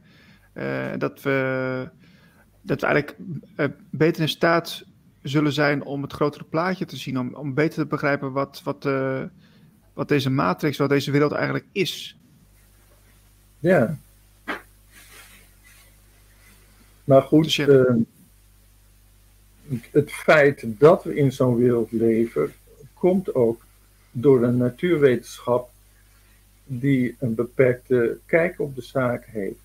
Uh, 0.54 0.86
dat, 0.98 1.22
we, 1.22 1.90
dat 2.62 2.82
we 2.82 2.88
eigenlijk 2.88 3.18
uh, 3.58 3.66
beter 3.90 4.22
in 4.22 4.30
staat 4.30 4.86
zullen 5.22 5.54
zijn 5.54 5.84
om 5.84 6.02
het 6.02 6.14
grotere 6.14 6.44
plaatje 6.44 6.86
te 6.86 6.98
zien. 6.98 7.20
Om, 7.20 7.34
om 7.34 7.54
beter 7.54 7.84
te 7.84 7.86
begrijpen 7.86 8.32
wat, 8.32 8.62
wat, 8.64 8.88
wat 9.94 10.08
deze 10.08 10.30
matrix, 10.30 10.78
wat 10.78 10.90
deze 10.90 11.12
wereld 11.12 11.32
eigenlijk 11.32 11.66
is. 11.72 12.18
Ja. 13.60 13.98
Maar 17.04 17.22
goed, 17.22 17.44
dus 17.44 17.56
ja. 17.56 17.96
het 19.92 20.12
feit 20.12 20.66
dat 20.66 21.04
we 21.04 21.16
in 21.16 21.32
zo'n 21.32 21.56
wereld 21.56 21.92
leven, 21.92 22.54
komt 22.94 23.36
ook 23.36 23.65
door 24.18 24.44
een 24.44 24.58
natuurwetenschap 24.58 25.70
die 26.64 27.16
een 27.20 27.36
beperkte 27.36 28.18
kijk 28.26 28.60
op 28.60 28.76
de 28.76 28.82
zaak 28.82 29.26
heeft. 29.26 29.60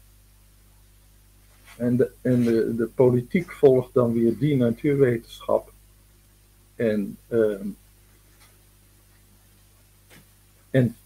En 1.77 1.97
de, 1.97 2.11
en 2.21 2.43
de, 2.43 2.75
de 2.77 2.87
politiek 2.87 3.53
volgt 3.53 3.95
dan 3.95 4.13
weer 4.13 4.39
die 4.39 4.57
natuurwetenschap. 4.57 5.73
En, 6.77 7.17
uh, 7.29 7.61
en 10.71 10.97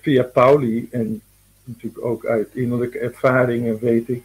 via 0.00 0.22
Pauli 0.22 0.88
en 0.90 1.22
natuurlijk 1.64 2.04
ook 2.04 2.26
uit 2.26 2.54
innerlijke 2.54 2.98
ervaringen 2.98 3.78
weet 3.78 4.08
ik 4.08 4.24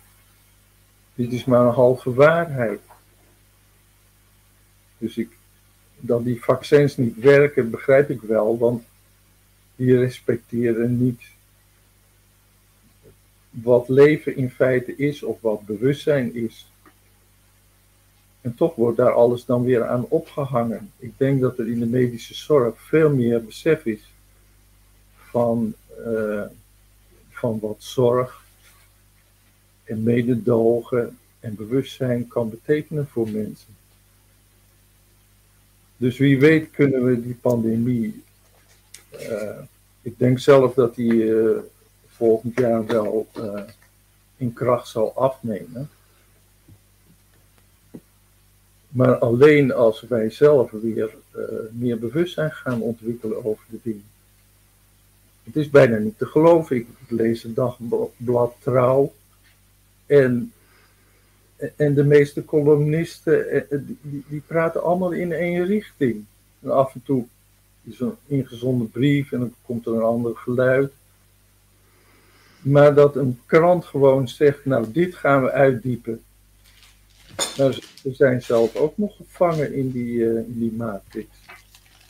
dit 1.17 1.31
is 1.31 1.45
maar 1.45 1.65
een 1.65 1.73
halve 1.73 2.13
waarheid. 2.13 2.79
Dus 4.97 5.17
ik, 5.17 5.36
dat 5.99 6.23
die 6.23 6.43
vaccins 6.43 6.97
niet 6.97 7.17
werken, 7.17 7.69
begrijp 7.69 8.09
ik 8.09 8.21
wel, 8.21 8.57
want 8.57 8.83
die 9.75 9.97
respecteren 9.97 11.03
niet 11.03 11.21
wat 13.49 13.89
leven 13.89 14.35
in 14.35 14.49
feite 14.49 14.95
is 14.95 15.23
of 15.23 15.41
wat 15.41 15.65
bewustzijn 15.65 16.35
is. 16.35 16.71
En 18.41 18.55
toch 18.55 18.75
wordt 18.75 18.97
daar 18.97 19.13
alles 19.13 19.45
dan 19.45 19.63
weer 19.63 19.87
aan 19.87 20.05
opgehangen. 20.09 20.91
Ik 20.97 21.13
denk 21.17 21.41
dat 21.41 21.57
er 21.57 21.67
in 21.67 21.79
de 21.79 21.85
medische 21.85 22.33
zorg 22.35 22.81
veel 22.81 23.09
meer 23.09 23.43
besef 23.43 23.85
is 23.85 24.11
van, 25.15 25.73
uh, 26.05 26.43
van 27.29 27.59
wat 27.59 27.77
zorg 27.79 28.45
en 29.83 30.03
mededogen 30.03 31.17
en 31.39 31.55
bewustzijn 31.55 32.27
kan 32.27 32.49
betekenen 32.49 33.07
voor 33.07 33.29
mensen. 33.29 33.76
Dus 35.97 36.17
wie 36.17 36.39
weet 36.39 36.71
kunnen 36.71 37.03
we 37.05 37.21
die 37.21 37.37
pandemie, 37.41 38.23
uh, 39.11 39.59
ik 40.01 40.17
denk 40.17 40.39
zelf 40.39 40.73
dat 40.73 40.95
die 40.95 41.13
uh, 41.13 41.57
volgend 42.07 42.59
jaar 42.59 42.85
wel 42.85 43.27
uh, 43.37 43.61
in 44.37 44.53
kracht 44.53 44.87
zal 44.87 45.13
afnemen. 45.15 45.89
Maar 48.89 49.17
alleen 49.17 49.73
als 49.73 50.01
wij 50.01 50.29
zelf 50.29 50.71
weer 50.71 51.15
meer 51.71 51.99
bewustzijn 51.99 52.51
gaan 52.51 52.81
ontwikkelen 52.81 53.45
over 53.45 53.65
de 53.69 53.79
dingen. 53.83 54.05
Het 55.43 55.55
is 55.55 55.69
bijna 55.69 55.97
niet 55.97 56.17
te 56.17 56.25
geloven. 56.25 56.75
Ik 56.75 56.87
lees 57.07 57.43
het 57.43 57.55
dagblad 57.55 58.55
Trouw 58.59 59.13
en, 60.05 60.53
en 61.75 61.93
de 61.93 62.03
meeste 62.03 62.45
columnisten, 62.45 63.49
eh, 63.49 63.57
eh, 63.57 63.79
die, 64.01 64.23
die 64.27 64.41
praten 64.47 64.83
allemaal 64.83 65.11
in 65.11 65.31
één 65.31 65.65
richting. 65.65 66.25
En 66.59 66.71
af 66.71 66.93
en 66.93 67.01
toe 67.05 67.25
is 67.83 67.99
een 67.99 68.15
ingezonden 68.25 68.91
brief 68.91 69.31
en 69.31 69.39
dan 69.39 69.53
komt 69.65 69.85
er 69.85 69.93
een 69.93 70.01
ander 70.01 70.35
geluid. 70.35 70.91
Maar 72.61 72.93
dat 72.93 73.15
een 73.15 73.39
krant 73.45 73.85
gewoon 73.85 74.27
zegt, 74.27 74.65
nou 74.65 74.91
dit 74.91 75.15
gaan 75.15 75.43
we 75.43 75.51
uitdiepen. 75.51 76.21
Nou, 77.57 77.71
ze 77.71 78.13
zijn 78.13 78.41
zelf 78.41 78.75
ook 78.75 78.97
nog 78.97 79.15
gevangen 79.15 79.73
in 79.73 79.91
die, 79.91 80.13
uh, 80.13 80.37
in 80.37 80.59
die 80.59 80.73
matrix. 80.73 81.27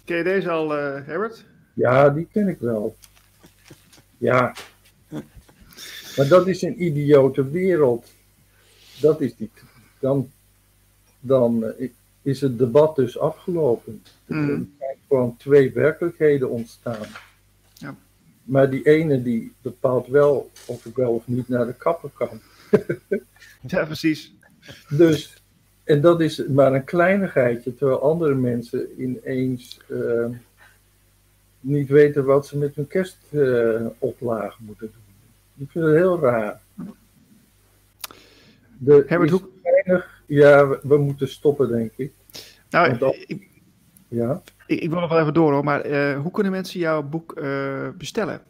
Ken 0.06 0.18
je 0.18 0.24
deze 0.24 0.50
al, 0.50 0.78
uh, 0.78 1.06
Herbert? 1.06 1.46
Ja, 1.74 2.10
die 2.10 2.28
ken 2.32 2.48
ik 2.48 2.60
wel. 2.60 2.96
Ja, 4.18 4.56
maar 6.18 6.28
dat 6.28 6.48
is 6.48 6.62
een 6.62 6.84
idiote 6.84 7.50
wereld. 7.50 8.06
Dat 9.02 9.22
is 9.22 9.36
die, 9.36 9.50
dan, 10.00 10.32
dan 11.20 11.64
eh, 11.64 11.90
is 12.22 12.42
het 12.42 12.58
debat 12.58 12.96
dus 12.96 13.20
afgelopen. 13.20 14.04
Mm. 14.26 14.50
Er 14.50 14.66
zijn 14.78 14.98
gewoon 15.08 15.38
twee 15.38 15.72
werkelijkheden 15.72 16.50
ontstaan. 16.50 17.06
Ja. 17.74 17.96
Maar 18.44 18.70
die 18.70 18.84
ene 18.84 19.24
die 19.24 19.54
bepaalt 19.62 20.08
wel 20.08 20.52
of 20.66 20.86
ik 20.86 20.96
wel 20.96 21.12
of 21.12 21.28
niet 21.28 21.48
naar 21.48 21.66
de 21.66 21.74
kapper 21.74 22.10
kan. 22.14 22.42
ja, 23.74 23.86
precies. 23.86 24.36
Dus, 24.90 25.44
en 25.84 26.02
dat 26.02 26.22
is 26.22 26.48
maar 26.48 26.74
een 26.74 26.84
kleinigheidje, 26.84 27.76
terwijl 27.76 28.02
andere 28.02 28.36
mensen 28.36 29.02
ineens 29.02 29.80
uh, 29.88 30.26
niet 31.60 31.90
weten 31.90 32.26
wat 32.26 32.48
ze 32.48 32.58
met 32.58 32.76
hun 32.76 32.88
kerstoplage 32.88 34.58
uh, 34.62 34.68
moeten 34.68 34.92
doen. 34.92 35.66
Ik 35.66 35.72
vind 35.72 35.86
het 35.86 35.96
heel 35.96 36.20
raar. 36.20 36.62
De 38.78 39.04
Herbert, 39.08 39.32
hoe... 39.32 39.42
weinig, 39.64 40.22
ja, 40.26 40.68
we, 40.68 40.80
we, 40.84 40.98
moeten 40.98 41.30
stoppen, 41.30 41.70
denk 41.70 41.92
ik. 41.96 42.12
Nou, 42.70 42.98
dat, 42.98 43.16
ik, 43.28 43.48
ja? 44.08 44.42
ik, 44.66 44.80
ik, 44.80 44.90
wil 44.90 45.00
nog 45.00 45.10
wel 45.10 45.20
even 45.20 45.34
door 45.34 45.52
hoor, 45.52 45.64
maar 45.64 45.90
uh, 45.90 46.20
hoe 46.20 46.32
kunnen 46.32 46.52
mensen 46.52 46.80
jouw 46.80 47.04
boek 47.04 47.38
uh, 47.38 47.90
bestellen? 47.98 48.42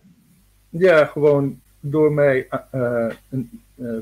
Ja, 0.69 1.05
gewoon 1.05 1.61
door 1.79 2.11
mij 2.11 2.47
uh, 2.73 3.11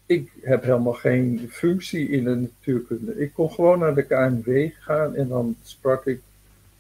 ik 0.08 0.32
heb 0.42 0.64
helemaal 0.64 0.94
geen 0.94 1.48
functie 1.50 2.10
in 2.10 2.24
de 2.24 2.36
natuurkunde. 2.36 3.20
Ik 3.20 3.34
kon 3.34 3.52
gewoon 3.52 3.80
naar 3.80 3.96
de 3.96 4.04
KNW 4.04 4.70
gaan 4.80 5.16
en 5.16 5.28
dan 5.28 5.56
sprak 5.64 6.06
ik, 6.06 6.22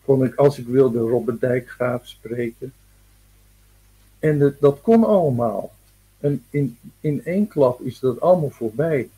kon 0.05 0.23
ik 0.23 0.35
als 0.35 0.57
ik 0.57 0.65
wilde 0.65 0.99
Robert 0.99 1.39
Dijkgraaf 1.39 2.07
spreken. 2.07 2.73
En 4.19 4.55
dat, 4.59 4.81
kon 4.81 5.03
allemaal. 5.03 5.71
En 6.19 6.43
in, 6.49 6.77
in 6.99 7.25
één 7.25 7.47
klap 7.47 7.81
is 7.81 7.99
dat 7.99 8.21
allemaal 8.21 8.49
voorbij. 8.49 9.09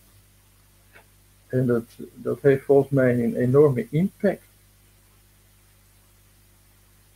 En 1.47 1.65
dat, 1.65 1.85
dat 2.13 2.41
heeft 2.41 2.63
volgens 2.63 2.89
mij 2.89 3.23
een 3.23 3.35
enorme 3.35 3.87
impact. 3.89 4.43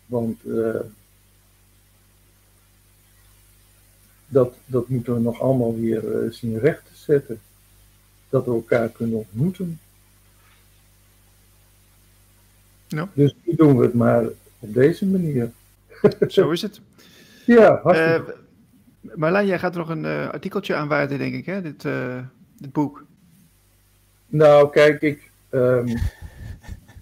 Want 0.06 0.44
eh, 0.44 0.80
dat, 4.34 4.56
dat 4.66 4.88
moeten 4.88 5.14
we 5.14 5.20
nog 5.20 5.42
allemaal 5.42 5.76
weer 5.80 6.24
eh, 6.24 6.32
zien 6.32 6.60
recht 6.60 6.86
te 6.86 6.96
zetten. 6.96 7.42
Dat 8.30 8.46
we 8.46 8.52
elkaar 8.52 8.90
kunnen 8.90 9.18
ontmoeten. 9.18 9.80
Ja. 12.88 13.10
Dus 13.14 13.36
nu 13.44 13.56
doen 13.56 13.78
we 13.78 13.84
het 13.84 13.94
maar 13.94 14.26
op 14.60 14.74
deze 14.74 15.06
manier. 15.06 15.52
Zo 16.28 16.52
is 16.52 16.62
het. 16.62 16.82
Ja, 17.46 17.80
hartstikke. 17.84 18.36
Marlijn, 19.16 19.46
jij 19.46 19.60
gaat 19.60 19.74
er 19.74 19.80
nog 19.80 19.90
een 19.90 20.06
eh, 20.06 20.30
artikeltje 20.30 20.76
aan 20.76 20.88
wijden, 20.88 21.18
denk 21.18 21.34
ik, 21.34 21.46
hè? 21.46 21.62
Dit, 21.62 21.82
dit 22.58 22.72
boek. 22.72 23.06
Nou, 24.28 24.72
kijk, 24.72 25.02
ik. 25.02 25.32
ehm, 25.50 25.88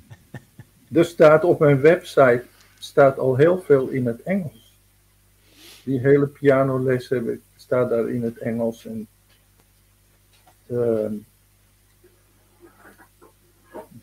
er 1.00 1.06
staat 1.06 1.44
op 1.44 1.60
mijn 1.60 1.82
website 1.82 2.44
staat 2.80 3.18
al 3.18 3.36
heel 3.36 3.60
veel 3.60 3.88
in 3.88 4.06
het 4.06 4.24
Engels. 4.24 4.61
Die 5.84 6.00
hele 6.00 6.28
pianoles 6.28 7.10
heb 7.10 7.28
ik, 7.28 7.40
staat 7.56 7.90
daar 7.90 8.10
in 8.10 8.24
het 8.24 8.38
Engels. 8.38 8.86
En, 8.86 9.08
ehm, 10.68 11.14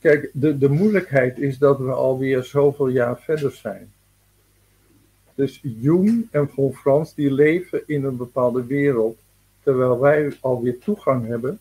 kijk, 0.00 0.30
de, 0.32 0.58
de 0.58 0.68
moeilijkheid 0.68 1.38
is 1.38 1.58
dat 1.58 1.78
we 1.78 1.90
alweer 1.90 2.44
zoveel 2.44 2.88
jaar 2.88 3.20
verder 3.20 3.52
zijn. 3.52 3.92
Dus 5.34 5.60
Jung 5.62 6.28
en 6.30 6.48
Von 6.48 6.74
Frans 6.74 7.14
die 7.14 7.32
leven 7.32 7.82
in 7.86 8.04
een 8.04 8.16
bepaalde 8.16 8.66
wereld, 8.66 9.18
terwijl 9.62 9.98
wij 9.98 10.36
alweer 10.40 10.78
toegang 10.78 11.26
hebben 11.26 11.58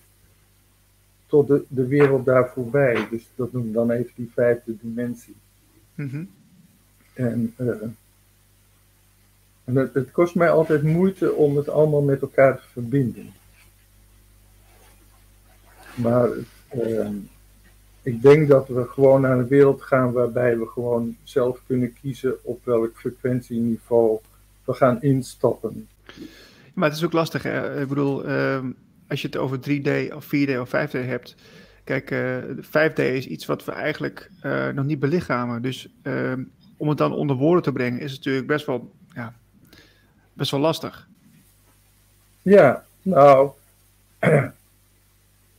tot 1.26 1.48
de, 1.48 1.64
de 1.68 1.88
wereld 1.88 2.26
daar 2.26 2.50
voorbij. 2.50 3.08
Dus 3.10 3.28
dat 3.36 3.52
noemen 3.52 3.72
we 3.72 3.78
dan 3.78 3.92
even 3.92 4.12
die 4.16 4.32
vijfde 4.34 4.76
dimensie. 4.82 5.36
Mhm. 5.94 6.24
En, 7.14 7.54
eh, 7.56 7.68
en 9.68 9.76
het, 9.76 10.12
kost 10.12 10.36
mij 10.36 10.50
altijd 10.50 10.84
moeite 10.84 11.34
om 11.34 11.58
het 11.58 11.70
allemaal 11.70 12.02
met 12.02 12.22
elkaar 12.22 12.56
te 12.56 12.68
verbinden. 12.72 13.34
Maar 15.96 16.30
eh, 16.68 17.10
ik 18.02 18.22
denk 18.22 18.48
dat 18.48 18.68
we 18.68 18.84
gewoon 18.84 19.22
naar 19.22 19.40
een 19.40 19.48
wereld 19.48 19.82
gaan 19.82 20.12
waarbij 20.12 20.58
we 20.58 20.68
gewoon 20.68 21.16
zelf 21.24 21.62
kunnen 21.68 21.94
kiezen 22.02 22.36
op 22.44 22.66
welk 22.66 22.92
frequentieniveau 22.94 24.20
we 24.64 24.74
gaan 24.74 25.02
instappen. 25.02 25.88
Maar 26.74 26.90
het 26.90 26.98
is 26.98 27.06
ook 27.06 27.14
lastig, 27.14 27.44
hè? 27.44 27.82
Ik 27.82 27.88
bedoel, 27.88 28.26
ehm, 28.26 28.72
als 29.08 29.22
je 29.22 29.28
het 29.28 29.38
over 29.38 29.60
3D 29.60 30.14
of 30.14 30.26
4D 30.26 30.60
of 30.60 30.70
5D 30.70 30.92
hebt. 30.92 31.36
Kijk, 31.84 32.12
eh 32.12 32.38
5D 32.62 33.00
is 33.00 33.28
iets 33.28 33.46
wat 33.46 33.66
we 33.66 33.72
eigenlijk 33.72 34.32
eh, 34.42 34.70
nog 34.70 34.86
niet 34.86 35.00
belichamen. 35.00 35.62
Dus 35.62 35.94
ehm, 36.02 36.44
om 36.78 36.90
het 36.90 36.98
dan 36.98 37.14
onder 37.14 37.36
woorden 37.36 37.64
te 37.64 37.72
brengen 37.72 38.00
is 38.00 38.12
het 38.12 38.20
natuurlijk 38.20 38.48
best 38.48 38.66
wel, 38.66 38.92
ja, 39.14 39.34
best 40.38 40.52
wel 40.52 40.60
lastig. 40.60 41.08
Ja, 42.42 42.86
nou, 43.02 43.52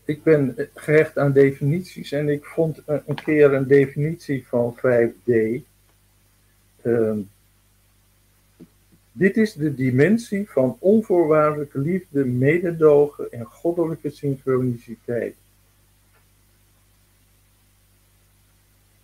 ik 0.04 0.22
ben 0.22 0.68
gehecht 0.74 1.18
aan 1.18 1.32
definities 1.32 2.12
en 2.12 2.28
ik 2.28 2.44
vond 2.44 2.82
een 2.86 3.14
keer 3.24 3.52
een 3.54 3.66
definitie 3.66 4.46
van 4.46 4.76
5D. 4.76 5.32
Ehm, 6.82 7.18
dit 9.12 9.36
is 9.36 9.52
de 9.52 9.74
dimensie 9.74 10.50
van 10.50 10.76
onvoorwaardelijke 10.78 11.78
liefde, 11.78 12.24
mededogen 12.24 13.32
en 13.32 13.44
goddelijke 13.44 14.10
synchroniciteit. 14.10 15.34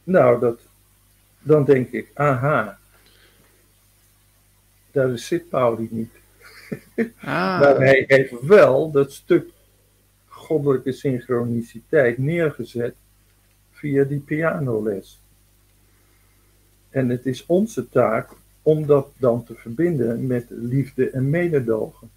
Nou, 0.05 0.41
dat, 0.41 0.61
dan 1.41 1.65
denk 1.65 1.91
ik, 1.91 2.11
aha, 2.15 2.79
daar 4.95 5.19
zit 5.19 5.49
Pauli 5.49 5.89
niet. 5.91 6.13
Ah, 7.21 7.61
Maar 7.61 7.77
hij 7.77 8.05
heeft 8.07 8.41
wel 8.41 8.91
dat 8.91 9.13
stuk 9.13 9.51
goddelijke 10.27 10.93
synchroniciteit 10.93 12.19
neergezet 12.19 12.95
via 13.71 14.05
die 14.05 14.19
pianoles. 14.19 15.21
En 16.91 17.09
het 17.09 17.27
is 17.27 17.47
onze 17.47 17.89
taak 17.89 18.31
om 18.63 18.87
dat 18.87 19.09
dan 19.19 19.45
te 19.45 19.55
verbinden 19.55 20.27
met 20.27 20.47
liefde 20.49 21.11
en 21.11 21.31
mededogen. 21.31 22.11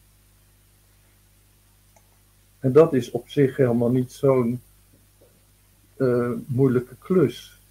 En 2.60 2.72
dat 2.72 2.94
is 2.94 3.12
op 3.12 3.30
zich 3.30 3.58
helemaal 3.58 3.92
niet 3.92 4.12
zo'n 4.12 4.62
eh, 5.96 6.32
moeilijke 6.46 6.96
klus. 7.00 7.62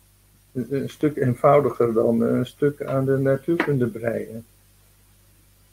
Een, 0.52 0.66
een 0.70 0.90
stuk 0.90 1.16
eenvoudiger 1.16 1.92
dan 1.92 2.20
een 2.20 2.46
stuk 2.46 2.82
aan 2.84 3.04
de 3.04 3.16
natuurkunde 3.18 3.86
breien. 3.86 4.44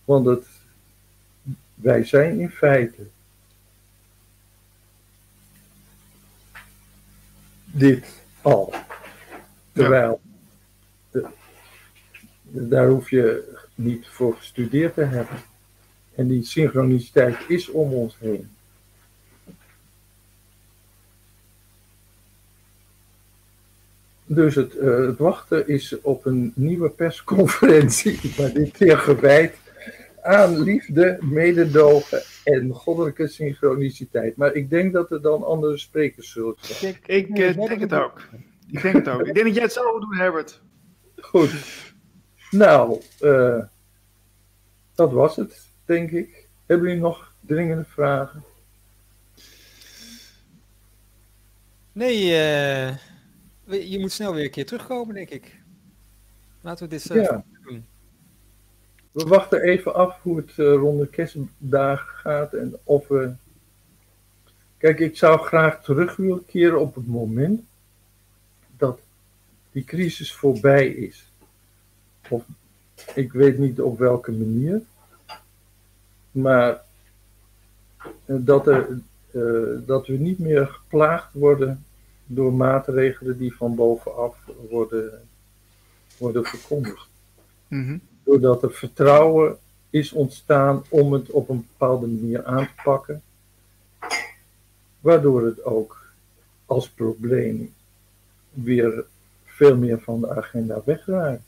Want 0.06 0.46
wij 1.76 2.04
zijn 2.04 2.40
in 2.40 2.50
feite 2.50 3.08
dit 7.74 8.24
al. 8.42 8.74
Terwijl, 9.72 10.22
daar 12.42 12.88
hoef 12.88 13.10
je 13.10 13.56
niet 13.76 14.08
voor 14.08 14.36
gestudeerd 14.36 14.94
te 14.94 15.04
hebben. 15.04 15.38
En 16.16 16.28
die 16.28 16.44
synchroniciteit 16.44 17.38
is 17.48 17.70
om 17.70 17.94
ons 17.94 18.18
heen. 18.20 18.50
Dus 24.26 24.56
het, 24.56 24.78
eh, 24.78 24.98
het 24.98 25.18
wachten 25.18 25.68
is 25.68 26.02
op 26.02 26.26
een 26.26 26.52
nieuwe 26.56 26.90
persconferentie, 26.90 28.20
maar 28.38 28.54
dit 28.54 28.72
keer 28.72 28.98
gewijd 28.98 29.56
aan 30.24 30.60
liefde, 30.60 31.18
mededogen 31.22 32.22
en 32.44 32.72
goddelijke 32.72 33.28
synchroniciteit. 33.28 34.36
Maar 34.36 34.54
ik 34.54 34.70
denk 34.70 34.94
dat 34.94 35.12
er 35.12 35.22
dan 35.22 35.44
andere 35.44 35.78
sprekers 35.78 36.32
zullen 36.32 36.56
zijn. 36.60 36.98
ik 37.06 37.30
eh, 37.30 37.56
denk 37.56 37.80
het 37.80 37.94
ook. 37.94 38.22
Ik 38.68 38.82
denk 38.82 38.96
het 38.96 39.10
ook. 39.10 39.28
Ik 39.28 39.34
denk 39.34 39.46
dat 39.46 39.56
jij 39.56 39.64
het 39.64 39.74
zo 39.74 39.92
moet 39.92 40.02
doen, 40.02 40.16
Herbert. 40.16 40.62
Goed. 41.16 41.52
Nou, 42.52 43.02
eh, 43.20 43.64
dat 44.96 45.12
was 45.12 45.36
het, 45.36 45.70
denk 45.86 46.12
ik. 46.12 46.48
Hebben 46.66 46.88
jullie 46.88 47.02
nog 47.02 47.34
dringende 47.40 47.86
vragen? 47.86 48.44
Nee, 51.92 52.24
uh, 52.24 53.90
je 53.90 54.00
moet 54.00 54.12
snel 54.12 54.34
weer 54.34 54.44
een 54.44 54.52
keer 54.52 54.66
terugkomen, 54.66 55.16
denk 55.16 55.30
ik. 55.30 55.62
Laten 56.62 56.90
we 56.90 56.96
dit 56.96 57.10
uh, 57.10 57.24
ja. 57.24 57.44
We 59.14 59.24
wachten 59.24 59.62
even 59.62 59.94
af 59.94 60.22
hoe 60.22 60.38
het 60.38 60.58
uh, 60.58 60.74
rond 60.74 61.00
de 61.00 61.08
kerstdagen 61.08 62.08
gaat 62.08 62.54
en 62.54 62.76
of 62.84 63.08
we. 63.08 63.34
Kijk, 64.78 65.00
ik 65.00 65.18
zou 65.18 65.40
graag 65.40 65.84
terug 65.84 66.16
willen 66.16 66.46
keren 66.46 66.80
op 66.80 66.96
het 66.96 67.08
moment 67.08 67.62
dat 68.78 69.00
die 69.72 69.84
crisis 69.84 70.34
voorbij 70.34 70.88
is. 70.88 71.32
Of 72.30 72.44
ik 73.16 73.32
weet 73.32 73.58
niet 73.58 73.82
op 73.82 73.98
welke 73.98 74.32
manier, 74.32 74.82
maar 76.32 76.82
dat, 78.26 78.68
er, 78.68 79.00
dat 79.86 80.08
we 80.08 80.14
niet 80.14 80.40
meer 80.40 80.68
geplaagd 80.68 81.34
worden 81.34 81.86
door 82.26 82.54
maatregelen 82.54 83.38
die 83.38 83.56
van 83.56 83.76
bovenaf 83.76 84.38
worden, 84.70 85.22
worden 86.18 86.46
verkondigd. 86.46 87.08
Mm 87.68 88.02
Doordat 88.24 88.64
er 88.64 88.72
vertrouwen 88.72 89.58
is 89.90 90.12
ontstaan 90.12 90.84
om 90.90 91.14
het 91.14 91.30
op 91.30 91.50
een 91.50 91.68
bepaalde 91.68 92.08
manier 92.08 92.46
aan 92.46 92.66
te 92.66 92.82
pakken, 92.84 93.22
waardoor 95.00 95.46
het 95.46 95.64
ook 95.64 96.06
als 96.66 96.90
probleem 96.90 97.74
weer 98.50 99.06
veel 99.46 99.78
meer 99.78 100.00
van 100.00 100.22
de 100.22 100.36
agenda 100.36 100.82
wegraakt. 100.86 101.44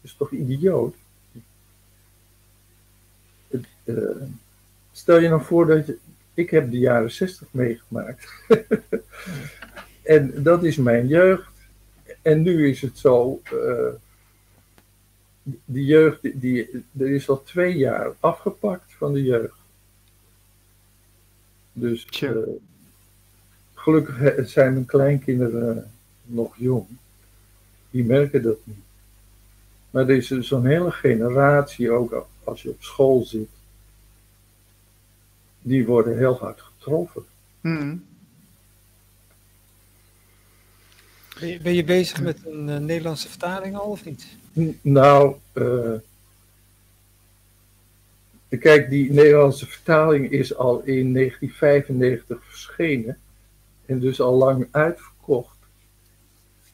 Is 0.00 0.14
toch 0.14 0.30
idioot? 0.30 0.94
Uh, 3.84 4.22
stel 4.92 5.18
je 5.18 5.28
nou 5.28 5.42
voor 5.42 5.66
dat 5.66 5.86
je, 5.86 5.98
ik 6.34 6.50
heb 6.50 6.70
de 6.70 6.78
jaren 6.78 7.10
60 7.10 7.48
meegemaakt. 7.50 8.32
en 10.02 10.42
dat 10.42 10.64
is 10.64 10.76
mijn 10.76 11.06
jeugd. 11.06 11.50
En 12.22 12.42
nu 12.42 12.68
is 12.68 12.80
het 12.80 12.98
zo, 12.98 13.40
uh, 13.52 13.88
die 15.42 15.84
jeugd, 15.84 16.22
die, 16.22 16.38
die, 16.38 16.84
er 16.98 17.10
is 17.10 17.28
al 17.28 17.42
twee 17.42 17.76
jaar 17.76 18.12
afgepakt 18.20 18.92
van 18.92 19.12
de 19.12 19.22
jeugd. 19.22 19.60
Dus 21.72 22.22
uh, 22.22 22.38
gelukkig 23.74 24.48
zijn 24.48 24.72
mijn 24.72 24.84
kleinkinderen 24.84 25.90
nog 26.24 26.56
jong. 26.56 26.86
Die 27.90 28.04
merken 28.04 28.42
dat 28.42 28.58
niet. 28.64 28.76
Maar 29.90 30.08
er 30.08 30.16
is 30.16 30.28
zo'n 30.28 30.66
hele 30.66 30.90
generatie, 30.90 31.90
ook 31.90 32.26
als 32.44 32.62
je 32.62 32.70
op 32.70 32.82
school 32.82 33.24
zit, 33.24 33.48
die 35.60 35.86
worden 35.86 36.18
heel 36.18 36.38
hard 36.38 36.60
getroffen. 36.60 37.24
Hmm. 37.60 38.04
Ben, 41.62 41.74
je, 41.74 41.84
bezig 41.84 42.20
met 42.22 42.46
een 42.46 42.68
uh, 42.68 42.76
Nederlandse 42.76 43.28
vertaling 43.28 43.76
al 43.76 43.90
of 43.90 44.04
niet? 44.04 44.26
Nou, 44.82 45.36
uh, 45.52 45.94
kijk, 48.48 48.90
die 48.90 49.12
Nederlandse 49.12 49.66
vertaling 49.66 50.30
is 50.30 50.54
al 50.54 50.80
in 50.80 51.12
1995 51.14 52.44
verschenen 52.44 53.18
en 53.86 53.98
dus 53.98 54.20
al 54.20 54.34
lang 54.34 54.68
uitverkocht. 54.70 55.58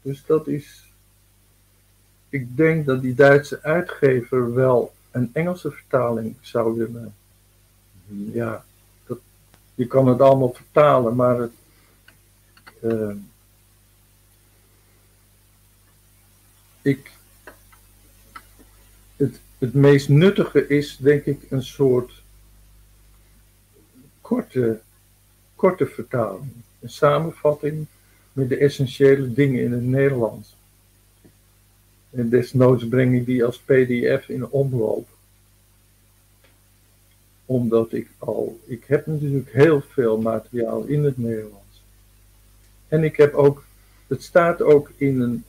Dus 0.02 0.24
dat 0.26 0.46
is. 0.46 0.92
Ik 2.28 2.56
denk 2.56 2.86
dat 2.86 3.02
die 3.02 3.14
Duitse 3.14 3.62
uitgever 3.62 4.54
wel 4.54 4.92
een 5.10 5.30
Engelse 5.32 5.70
vertaling 5.70 6.36
zou 6.40 6.76
willen. 6.76 7.14
Ja, 8.32 8.64
je 9.74 9.86
kan 9.86 10.06
het 10.06 10.20
allemaal 10.20 10.52
vertalen, 10.52 11.16
maar 11.16 11.38
het, 11.38 11.52
uh, 12.82 13.14
ik, 16.82 17.17
het, 19.58 19.74
meest 19.74 20.08
nuttige 20.08 20.66
is, 20.66 20.96
denk 20.96 21.24
ik, 21.24 21.46
een 21.50 21.62
soort 21.62 22.22
korte, 24.20 24.80
korte 25.54 25.86
vertaling. 25.86 26.52
Een 26.80 26.90
samenvatting 26.90 27.86
met 28.32 28.48
de 28.48 28.56
essentiële 28.56 29.32
dingen 29.32 29.62
in 29.62 29.72
het 29.72 29.82
Nederlands. 29.82 30.56
En 32.10 32.28
desnoods 32.28 32.88
breng 32.88 33.14
ik 33.14 33.26
die 33.26 33.44
als 33.44 33.58
PDF 33.58 34.28
in 34.28 34.48
omloop 34.48 35.08
omdat 37.48 37.92
ik 37.92 38.08
al, 38.18 38.60
ik 38.66 38.84
heb 38.86 39.06
natuurlijk 39.06 39.52
heel 39.52 39.80
veel 39.80 40.20
materiaal 40.20 40.84
in 40.84 41.04
het 41.04 41.18
Nederlands. 41.18 41.82
En 42.88 43.04
ik 43.04 43.16
heb 43.16 43.34
ook, 43.34 43.64
het 44.06 44.22
staat 44.22 44.62
ook 44.62 44.90
in 44.96 45.20
een, 45.20 45.44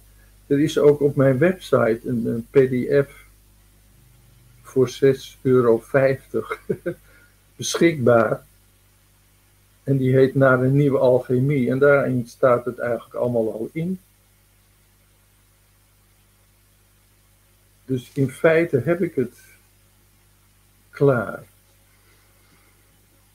er 0.48 0.60
is 0.60 0.78
ook 0.78 1.02
op 1.02 1.16
mijn 1.16 1.38
website 1.38 2.00
een, 2.04 2.26
een 2.26 2.48
pdf 2.50 3.19
voor 4.70 4.90
6,50 4.90 5.42
euro 5.42 5.84
beschikbaar. 7.56 8.46
En 9.84 9.98
die 9.98 10.16
heet 10.16 10.36
Naar 10.36 10.64
een 10.64 10.76
nieuwe 10.76 10.98
alchemie. 10.98 11.70
En 11.70 11.80
daarin 11.80 12.28
staat 12.28 12.66
het 12.66 12.80
eigenlijk 12.80 13.14
allemaal 13.14 13.52
al 13.52 13.70
in. 13.72 14.00
Dus 17.86 18.10
in 18.14 18.30
feite 18.30 18.82
heb 18.86 19.02
ik 19.02 19.16
het 19.16 19.38
klaar. 20.90 21.44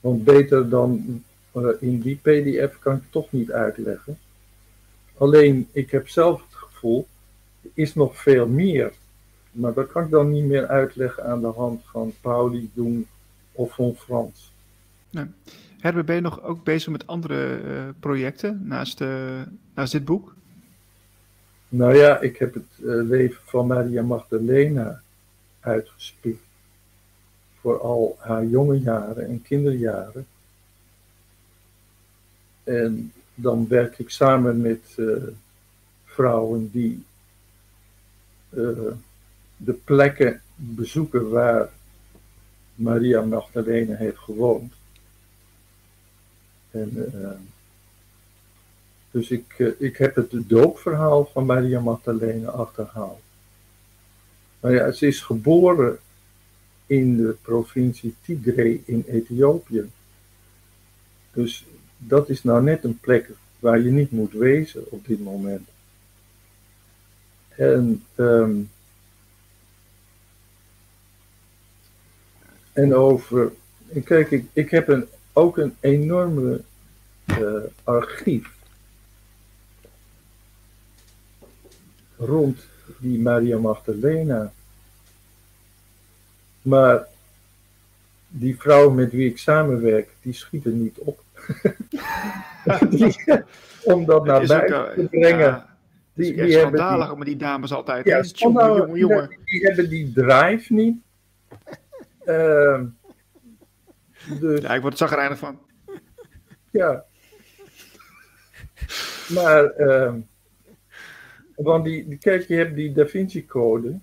Want 0.01 0.25
beter 0.25 0.69
dan 0.69 1.23
uh, 1.57 1.69
in 1.81 2.01
die 2.01 2.17
PDF 2.17 2.79
kan 2.79 2.97
ik 2.97 3.03
toch 3.11 3.33
niet 3.33 3.53
uitleggen. 3.53 4.19
Alleen, 5.17 5.69
ik 5.73 5.91
heb 5.91 6.09
zelf 6.09 6.43
het 6.43 6.55
gevoel, 6.55 7.07
er 7.63 7.71
is 7.75 7.95
nog 7.95 8.17
veel 8.17 8.47
meer. 8.47 8.93
Maar 9.55 9.73
dat 9.73 9.93
kan 9.93 10.05
ik 10.05 10.11
dan 10.11 10.31
niet 10.31 10.45
meer 10.45 10.67
uitleggen 10.67 11.25
aan 11.25 11.41
de 11.41 11.47
hand 11.47 11.83
van 11.85 12.13
Pauli, 12.21 12.71
Doen 12.75 13.07
of 13.53 13.75
van 13.75 13.95
Frans. 13.95 14.53
Nee. 15.11 15.27
Herbert, 15.81 16.07
ben 16.07 16.15
je 16.15 16.21
nog 16.21 16.43
ook 16.43 16.65
bezig 16.65 16.93
met 16.93 17.07
andere 17.07 17.61
uh, 17.63 17.89
projecten 18.01 18.67
naast, 18.67 19.01
uh, 19.01 19.43
naast 19.75 19.93
dit 19.93 20.05
boek? 20.05 20.35
Nou 21.69 21.97
ja, 21.97 22.21
ik 22.21 22.37
heb 22.37 22.55
het 22.55 22.67
leven 23.07 23.41
van 23.45 23.67
Maria 23.67 24.03
Magdalena 24.03 25.01
uitgespikt 25.61 26.43
vooral 27.61 28.17
haar 28.19 28.47
jonge 28.47 28.81
jaren 28.81 29.29
en 29.29 29.43
kinderjaren. 29.43 30.27
En 32.65 33.13
dan 33.35 33.69
werk 33.69 33.99
ik 33.99 34.11
samen 34.11 34.61
met 34.61 34.99
vrouwen 36.05 36.71
die 36.73 37.05
de 39.65 39.73
plekken 39.73 40.41
bezoeken 40.55 41.31
waar 41.31 41.69
Maria 42.75 43.23
Magdalena 43.23 43.95
heeft 43.95 44.19
gewoond. 44.19 44.73
En, 46.71 46.91
uh, 47.15 47.31
dus 49.11 49.31
ik, 49.31 49.75
ik 49.79 49.97
heb 49.97 50.15
het 50.15 50.33
doopverhaal 50.49 51.25
van 51.33 51.47
Maria 51.47 51.81
Magdalena 51.81 52.51
achterhaald. 52.51 53.21
Maar 54.61 54.73
ja, 54.73 54.91
ze 54.91 55.07
is 55.07 55.21
geboren 55.21 55.99
in 56.87 57.17
de 57.17 57.37
provincie 57.43 58.15
Tigray 58.23 58.83
in 58.85 59.05
Ethiopië. 59.07 59.91
Dus 61.33 61.67
dat 61.97 62.29
is 62.29 62.43
nou 62.43 62.63
net 62.63 62.85
een 62.85 62.99
plek 62.99 63.31
waar 63.59 63.81
je 63.81 63.91
niet 63.91 64.11
moet 64.11 64.33
wezen 64.33 64.91
op 64.91 65.07
dit 65.07 65.21
moment. 65.21 65.69
En, 67.49 68.05
um, 68.17 68.71
en 72.75 72.95
over. 72.95 73.53
Kijk, 74.05 74.31
ik, 74.31 74.47
ik 74.53 74.71
heb 74.71 74.89
een, 74.89 75.07
ook 75.33 75.59
een 75.59 75.77
enorme 75.81 76.61
uh, 77.27 77.65
archief 77.85 78.53
rond 82.17 82.59
die 82.99 83.21
Maria 83.21 83.59
Magdalena 83.59 84.53
maar 86.65 87.07
die 88.29 88.57
vrouwen 88.59 88.95
met 88.95 89.13
wie 89.13 89.31
ik 89.31 89.39
samenwerk, 89.39 90.09
die 90.23 90.33
schieten 90.33 90.83
niet 90.83 90.99
op. 90.99 91.23
om 93.95 94.05
dat 94.05 94.25
naar 94.25 94.47
buiten 94.47 94.95
te 94.95 95.09
brengen. 95.11 95.65
die, 96.13 96.35
die 96.35 96.53
schandalig 96.53 97.15
die, 97.15 97.25
die 97.25 97.37
dames 97.37 97.73
altijd. 97.73 98.05
Ja, 98.05 98.21
jongen, 98.21 98.77
jongen, 98.77 98.99
jongen. 98.99 99.37
Die, 99.45 99.61
hebben 99.61 99.89
die 99.89 100.13
drive 100.13 100.73
niet. 100.73 100.97
Uh, 102.27 102.81
dus, 104.41 104.61
ja, 104.61 104.75
ik 104.75 104.83
word 104.83 105.01
er 105.01 105.37
van. 105.37 105.59
Ja. 106.71 107.05
Maar, 109.29 109.81
uh, 109.81 110.15
want 111.57 111.85
die, 111.85 112.17
kijk, 112.17 112.43
je 112.43 112.55
hebt 112.55 112.75
die 112.75 112.93
Da 112.93 113.07
Vinci 113.07 113.47
Code. 113.47 113.99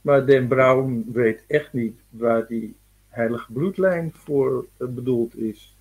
Maar 0.00 0.26
Den 0.26 0.48
Brown 0.48 1.10
weet 1.12 1.44
echt 1.46 1.72
niet 1.72 2.00
waar 2.10 2.46
die 2.46 2.76
heilige 3.08 3.52
bloedlijn 3.52 4.12
voor 4.14 4.66
bedoeld 4.76 5.36
is. 5.36 5.76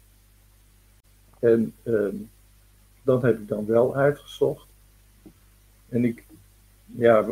En 1.40 1.74
ehm, 1.84 2.16
dat 3.04 3.22
heb 3.22 3.40
ik 3.40 3.48
dan 3.48 3.66
wel 3.66 3.96
uitgezocht. 3.96 4.68
En 5.90 6.06
ik, 6.06 6.24
ja, 6.86 7.26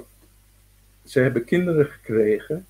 ze 1.03 1.19
hebben 1.19 1.45
kinderen 1.45 1.85
gekregen. 1.85 2.65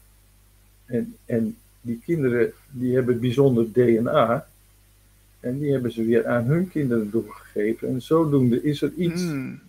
En, 0.86 1.16
en 1.26 1.58
die 1.82 2.02
kinderen 2.06 2.54
die 2.72 2.96
hebben 2.96 3.20
bijzonder 3.20 3.72
DNA. 3.72 4.48
En 5.40 5.60
die 5.60 5.72
hebben 5.72 5.92
ze 5.92 6.06
weer 6.06 6.28
aan 6.28 6.44
hun 6.44 6.70
kinderen 6.70 7.12
doorgegeven. 7.12 7.88
En 7.88 8.02
zodoende 8.02 8.64
is 8.64 8.82
er 8.82 8.92
iets 8.98 9.22
Hmm. 9.22 9.60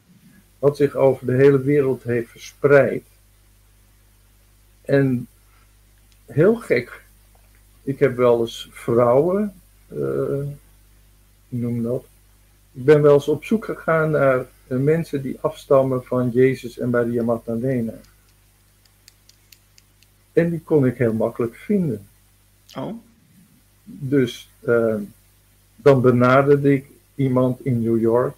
wat 0.58 0.76
zich 0.76 0.94
over 0.94 1.26
de 1.26 1.34
hele 1.34 1.60
wereld 1.60 2.02
heeft 2.02 2.30
verspreid. 2.30 3.04
En 4.82 5.26
heel 6.26 6.54
gek. 6.54 7.04
Ik 7.82 7.98
heb 7.98 8.16
wel 8.16 8.40
eens 8.40 8.68
vrouwen, 8.70 9.54
hoe 9.88 10.48
noem 11.48 11.82
dat? 11.82 12.04
Ik 12.72 12.84
ben 12.84 13.02
wel 13.02 13.14
eens 13.14 13.28
op 13.28 13.44
zoek 13.44 13.64
gegaan 13.64 14.10
naar 14.10 14.46
mensen 14.66 15.22
die 15.22 15.38
afstammen 15.40 16.04
van 16.04 16.30
Jezus 16.30 16.78
en 16.78 16.90
Maria 16.90 17.22
Magdalena. 17.22 17.94
En 20.36 20.50
die 20.50 20.60
kon 20.60 20.86
ik 20.86 20.98
heel 20.98 21.12
makkelijk 21.12 21.54
vinden. 21.54 22.08
Oh, 22.76 22.94
Dus 23.84 24.50
eh, 24.60 24.94
dan 25.76 26.00
benaderde 26.00 26.72
ik 26.72 26.86
iemand 27.14 27.64
in 27.64 27.82
New 27.82 28.00
York. 28.00 28.36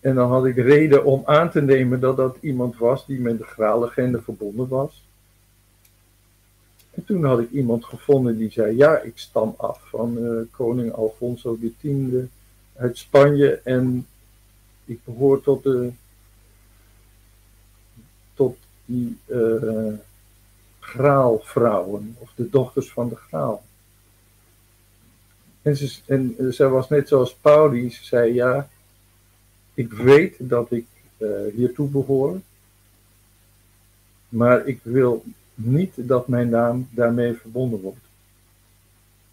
En 0.00 0.14
dan 0.14 0.30
had 0.30 0.46
ik 0.46 0.56
reden 0.56 1.04
om 1.04 1.22
aan 1.24 1.50
te 1.50 1.62
nemen 1.62 2.00
dat 2.00 2.16
dat 2.16 2.36
iemand 2.40 2.76
was 2.76 3.06
die 3.06 3.20
met 3.20 3.38
de 3.38 3.44
graallegende 3.44 4.22
verbonden 4.22 4.68
was. 4.68 5.02
En 6.90 7.04
toen 7.04 7.24
had 7.24 7.40
ik 7.40 7.50
iemand 7.50 7.84
gevonden 7.84 8.38
die 8.38 8.50
zei: 8.50 8.76
Ja, 8.76 8.98
ik 8.98 9.18
stam 9.18 9.54
af 9.56 9.88
van 9.88 10.18
eh, 10.18 10.40
koning 10.50 10.92
Alfonso 10.92 11.58
X 11.60 11.88
uit 12.76 12.98
Spanje 12.98 13.60
en 13.64 14.06
ik 14.84 15.04
behoor 15.04 15.40
tot 15.40 15.62
de. 15.62 15.90
tot 18.34 18.56
die. 18.90 19.18
eh, 19.26 19.92
graalvrouwen, 20.90 22.16
of 22.18 22.32
de 22.34 22.50
dochters 22.50 22.90
van 22.92 23.08
de 23.08 23.16
graal. 23.16 23.62
En, 25.62 25.76
ze, 25.76 26.00
en 26.06 26.34
eh, 26.38 26.70
was 26.70 26.88
net 26.88 27.08
zoals 27.08 27.34
Pauli, 27.34 27.90
ze 27.90 28.04
zei 28.04 28.34
ja, 28.34 28.68
ik 29.74 29.92
weet 29.92 30.36
dat 30.38 30.70
ik 30.70 30.86
eh, 31.16 31.28
hiertoe 31.54 31.88
behoor, 31.88 32.40
maar 34.28 34.66
ik 34.66 34.80
wil 34.82 35.24
niet 35.54 35.92
dat 35.96 36.28
mijn 36.28 36.48
naam 36.48 36.88
daarmee 36.90 37.34
verbonden 37.34 37.80
wordt. 37.80 38.08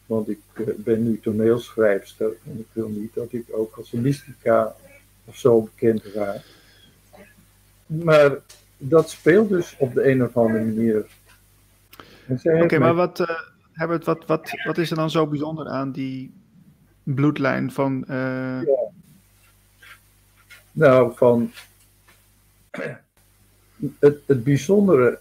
Want 0.06 0.30
ik 0.30 0.40
ben 0.78 1.04
nu 1.04 1.20
toneelschrijfster 1.20 2.32
en 2.46 2.60
ik 2.60 2.68
wil 2.72 2.88
niet 2.88 3.14
dat 3.14 3.34
ik 3.34 3.46
ook 3.52 3.78
als 3.78 3.92
mystica 3.92 4.76
of 5.26 5.38
zo 5.38 5.62
bekend 5.62 6.04
raak. 6.04 6.46
Maar 7.86 8.38
dat 8.78 9.10
speelt 9.10 9.50
dus 9.50 9.76
op 9.80 9.94
de 9.94 10.10
een 10.12 10.24
of 10.24 10.38
andere 10.38 10.64
manier. 10.66 11.06
Zij 12.38 12.62
oké, 12.62 12.78
maar 12.78 12.94
wat, 12.94 13.20
eh, 13.20 13.40
Herbert, 13.72 14.06
wat, 14.06 14.26
wat, 14.26 14.52
wat 14.66 14.78
is 14.78 14.90
er 14.90 14.96
dan 14.96 15.10
zo 15.10 15.28
bijzonder 15.28 15.68
aan 15.68 15.92
die 15.92 16.34
bloedlijn 17.04 17.72
van... 17.72 18.06
eh, 18.08 18.60
Nou, 20.72 21.16
van. 21.16 21.52
Het, 24.00 24.22
het 24.26 24.44
bijzondere 24.44 25.20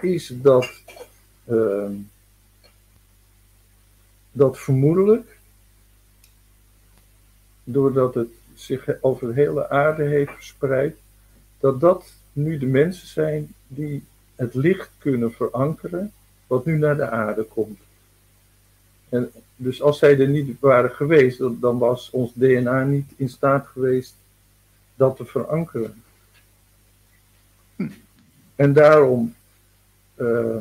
is 0.00 0.32
dat. 0.34 0.82
ehm, 1.46 1.92
dat 4.32 4.58
vermoedelijk. 4.58 5.38
doordat 7.64 8.14
het 8.14 8.28
zich 8.54 8.88
over 9.00 9.26
de 9.26 9.34
hele 9.34 9.68
aarde 9.68 10.02
heeft 10.02 10.32
verspreid. 10.32 10.96
Dat 11.64 11.80
dat 11.80 12.12
nu 12.32 12.58
de 12.58 12.66
mensen 12.66 13.08
zijn 13.08 13.54
die 13.66 14.04
het 14.34 14.54
licht 14.54 14.90
kunnen 14.98 15.32
verankeren. 15.32 16.12
wat 16.46 16.64
nu 16.64 16.78
naar 16.78 16.96
de 16.96 17.08
aarde 17.08 17.42
komt. 17.42 17.78
En 19.08 19.30
dus 19.56 19.82
als 19.82 19.98
zij 19.98 20.20
er 20.20 20.28
niet 20.28 20.60
waren 20.60 20.90
geweest, 20.90 21.38
dan- 21.38 21.78
was 21.78 22.10
ons 22.10 22.32
DNA 22.34 22.84
niet 22.84 23.12
in 23.16 23.28
staat 23.28 23.66
geweest 23.66 24.14
dat 24.94 25.16
te 25.16 25.24
verankeren. 25.24 26.02
En 28.54 28.72
daarom 28.72 29.34
eh, 30.14 30.60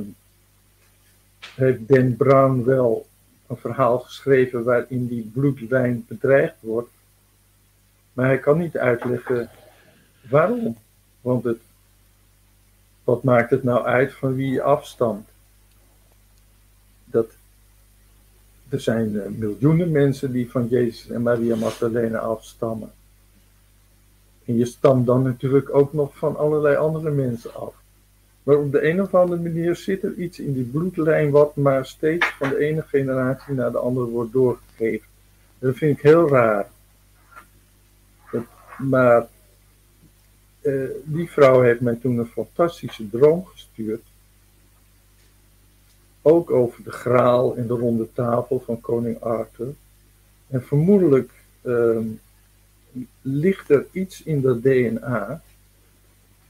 heeft 1.56 1.88
Dan 1.88 2.16
Brown 2.18 2.64
wel 2.64 3.08
een 3.48 3.58
verhaal 3.58 4.00
geschreven 4.00 4.64
waarin 4.64 5.08
die 5.08 5.32
bloedlijn 5.34 6.06
bedreigd 6.08 6.56
wordt. 6.60 6.90
Maar 8.14 8.26
hij 8.26 8.40
kan 8.40 8.58
niet 8.58 8.78
uitleggen 8.78 9.50
waarom. 10.30 10.78
Want 11.24 11.44
het, 11.44 11.60
wat 13.04 13.24
maakt 13.24 13.50
het 13.50 13.64
nou 13.64 13.86
uit 13.86 14.14
van 14.14 14.36
wie 14.36 14.52
je 14.52 14.62
afstamt? 14.62 15.28
Dat, 17.06 17.32
er 18.70 18.80
zijn 18.80 19.20
eh, 19.20 19.30
miljoenen 19.30 19.92
mensen 19.92 20.32
die 20.32 20.52
van 20.52 20.68
Jezus 20.68 21.10
en 21.10 21.22
Maria 21.22 21.56
Magdalena 21.56 22.18
afstammen. 22.20 22.92
En 24.46 24.58
je 24.58 24.66
stamt 24.66 25.06
dan 25.06 25.24
natuurlijk 25.24 25.76
ook 25.76 25.94
nog 25.94 26.18
van 26.18 26.38
allerlei 26.38 26.76
andere 26.76 27.12
mensen 27.12 27.56
af. 27.56 27.74
Maar 28.44 28.56
op 28.58 28.72
de 28.72 28.90
een 28.90 29.02
of 29.02 29.16
andere 29.16 29.42
manier 29.42 29.76
zit 29.76 30.04
er 30.04 30.14
iets 30.14 30.40
in 30.40 30.54
die 30.54 30.64
bloedlijn 30.64 31.32
wat 31.32 31.56
maar 31.56 31.86
steeds 31.86 32.28
van 32.28 32.50
de 32.50 32.58
ene 32.58 32.82
generatie 32.82 33.54
naar 33.54 33.72
de 33.72 33.78
andere 33.78 34.06
wordt 34.06 34.32
doorgegeven. 34.32 35.08
Dat 35.60 35.76
vind 35.76 35.98
ik 35.98 36.04
heel 36.04 36.30
raar. 36.30 36.68
Dat- 38.32 38.44
maar 38.78 39.28
eh, 40.64 40.90
die 41.04 41.30
vrouw 41.30 41.62
heeft 41.62 41.82
mij 41.82 41.96
toen 41.96 42.18
een 42.18 42.26
fantastische 42.26 43.10
droom 43.10 43.46
gestuurd. 43.46 44.04
Ook 46.22 46.52
over 46.52 46.84
de 46.84 46.92
graal 46.92 47.56
en 47.56 47.68
de 47.68 47.74
ronde 47.74 48.08
tafel 48.14 48.60
van 48.60 48.82
koning 48.82 49.20
Arthur. 49.20 49.74
En 50.48 50.64
vermoedelijk 50.64 51.32
ehm, 51.62 52.06
ligt 53.22 53.70
er 53.70 53.86
iets 53.92 54.24
in 54.24 54.42
dat 54.42 54.62
DNA 54.62 55.42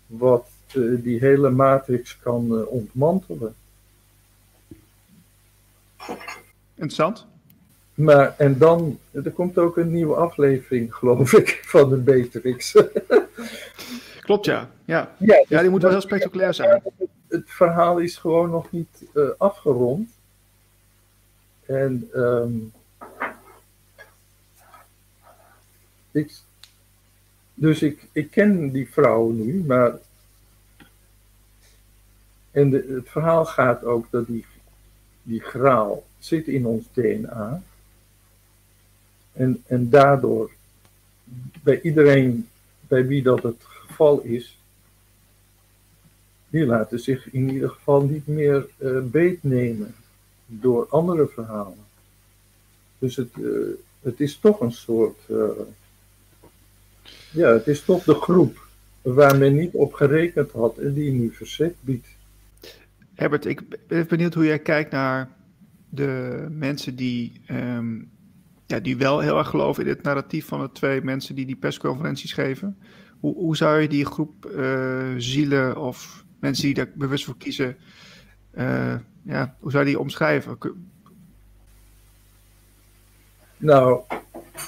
wat 0.06 0.50
eh, 0.68 0.82
die 1.04 1.20
hele 1.20 1.50
matrix 1.50 2.20
kan 2.20 2.60
eh, 2.60 2.68
ontmantelen. 2.68 3.56
interessant. 6.74 7.26
Maar, 7.94 8.36
en 8.38 8.58
dan, 8.58 9.00
er 9.12 9.32
komt 9.32 9.58
ook 9.58 9.78
een 9.78 9.92
nieuwe 9.92 10.16
aflevering, 10.16 10.96
geloof 10.96 11.34
ik, 11.34 11.62
van 11.66 11.90
de 11.90 11.98
Matrix. 11.98 12.72
Klopt, 14.22 14.46
ja. 14.46 14.70
Ja, 14.86 15.16
ja, 15.18 15.46
ja 15.48 15.62
die 15.62 15.70
moet 15.70 15.82
wel 15.82 15.92
heel 15.92 16.02
spectaculair 16.02 16.54
zijn. 16.54 16.82
het 17.28 17.44
verhaal 17.46 17.98
is 17.98 18.18
gewoon 18.18 18.50
nog 18.50 18.72
niet 18.72 19.04
eh, 19.14 19.24
afgerond. 19.38 20.10
En 21.66 22.10
ehm, 22.14 22.52
ik, 26.12 26.32
dus 27.54 27.82
ik, 27.82 28.08
ik 28.12 28.32
ken 28.32 28.72
die 28.72 28.92
vrouw 28.92 29.30
nu, 29.30 29.64
maar. 29.64 29.94
En 32.52 32.70
de, 32.70 32.94
het 32.96 33.10
verhaal 33.10 33.46
gaat 33.46 33.84
ook 33.84 34.12
dat 34.12 34.28
die, 34.28 34.46
die 35.24 35.40
graal 35.40 36.04
zit 36.20 36.48
in 36.48 36.66
ons 36.66 36.86
DNA. 36.94 37.62
En, 39.34 39.64
en 39.68 39.90
daardoor, 39.90 40.52
bij 41.64 41.82
iedereen 41.82 42.48
bij 42.88 43.08
wie 43.08 43.24
dat 43.24 43.44
het 43.44 43.64
geval 43.64 44.22
is, 44.22 44.58
die 46.50 46.66
laten 46.66 47.00
zich 47.00 47.32
in 47.32 47.50
ieder 47.50 47.70
geval 47.70 48.02
niet 48.02 48.28
meer 48.28 48.68
eh 48.78 49.00
beetnemen 49.04 49.96
door 50.46 50.88
andere 50.90 51.28
verhalen. 51.28 51.86
Dus 53.00 53.16
het, 53.16 53.32
eh, 53.34 53.44
het 54.02 54.20
is 54.20 54.38
toch 54.38 54.60
een 54.60 54.72
soort. 54.72 55.20
eh, 55.30 55.50
ja, 57.32 57.50
het 57.54 57.68
is 57.68 57.84
toch 57.84 58.04
de 58.04 58.14
groep 58.14 58.68
waar 59.02 59.38
men 59.38 59.56
niet 59.56 59.74
op 59.74 59.94
gerekend 59.94 60.52
had 60.52 60.78
en 60.78 60.94
die 60.94 61.12
nu 61.12 61.34
verzet 61.34 61.76
biedt. 61.80 62.08
Herbert, 63.14 63.46
ik 63.46 63.88
ben 63.88 64.08
benieuwd 64.08 64.34
hoe 64.34 64.46
jij 64.46 64.60
kijkt 64.60 64.92
naar 64.92 65.30
de 65.90 66.46
mensen 66.52 66.96
die, 66.96 67.42
ehm, 67.46 68.02
ja, 68.66 68.80
die 68.80 68.98
wel 68.98 69.20
heel 69.20 69.38
erg 69.38 69.50
geloven 69.50 69.84
in 69.84 69.90
het 69.90 70.04
narratief 70.04 70.46
van 70.46 70.62
de 70.62 70.72
twee 70.72 71.02
mensen 71.02 71.36
die 71.36 71.46
die 71.46 71.56
persconferenties 71.56 72.34
geven. 72.34 72.78
Hoe, 73.20 73.36
hoe 73.36 73.56
zou 73.56 73.82
je 73.82 73.88
die 73.88 74.06
groep 74.06 74.46
eh, 74.46 75.14
zielen 75.18 75.78
of 75.78 76.26
mensen 76.40 76.66
die 76.66 76.74
daar 76.74 76.92
bewust 76.96 77.26
voor 77.26 77.38
kiezen, 77.38 77.78
eh, 78.52 78.96
ja, 79.22 79.56
hoe 79.60 79.72
zou 79.72 79.84
je 79.84 79.90
die 79.90 80.00
omschrijven? 80.00 80.58
Nou, 83.58 84.02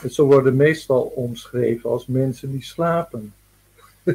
ze 0.10 0.22
worden 0.22 0.56
meestal 0.56 1.02
omschreven 1.02 1.90
als 1.90 2.06
mensen 2.06 2.52
die 2.52 2.64
slapen. 2.64 3.34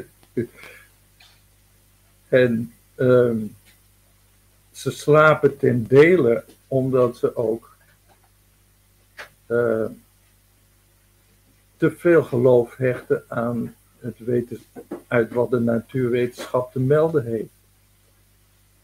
en 2.27 2.73
ehm, 2.95 3.37
ze 4.71 4.91
slapen 4.91 5.57
ten 5.57 5.87
dele 5.87 6.43
omdat 6.67 7.17
ze 7.17 7.35
ook 7.35 7.70
eh, 9.51 9.85
te 11.77 11.91
veel 11.91 12.23
geloof 12.23 12.75
hechten 12.75 13.23
aan 13.27 13.75
het 13.99 14.19
weten 14.19 14.59
uit 15.07 15.33
wat 15.33 15.49
de 15.49 15.59
natuurwetenschap 15.59 16.71
te 16.71 16.79
melden 16.79 17.25
heeft. 17.25 17.49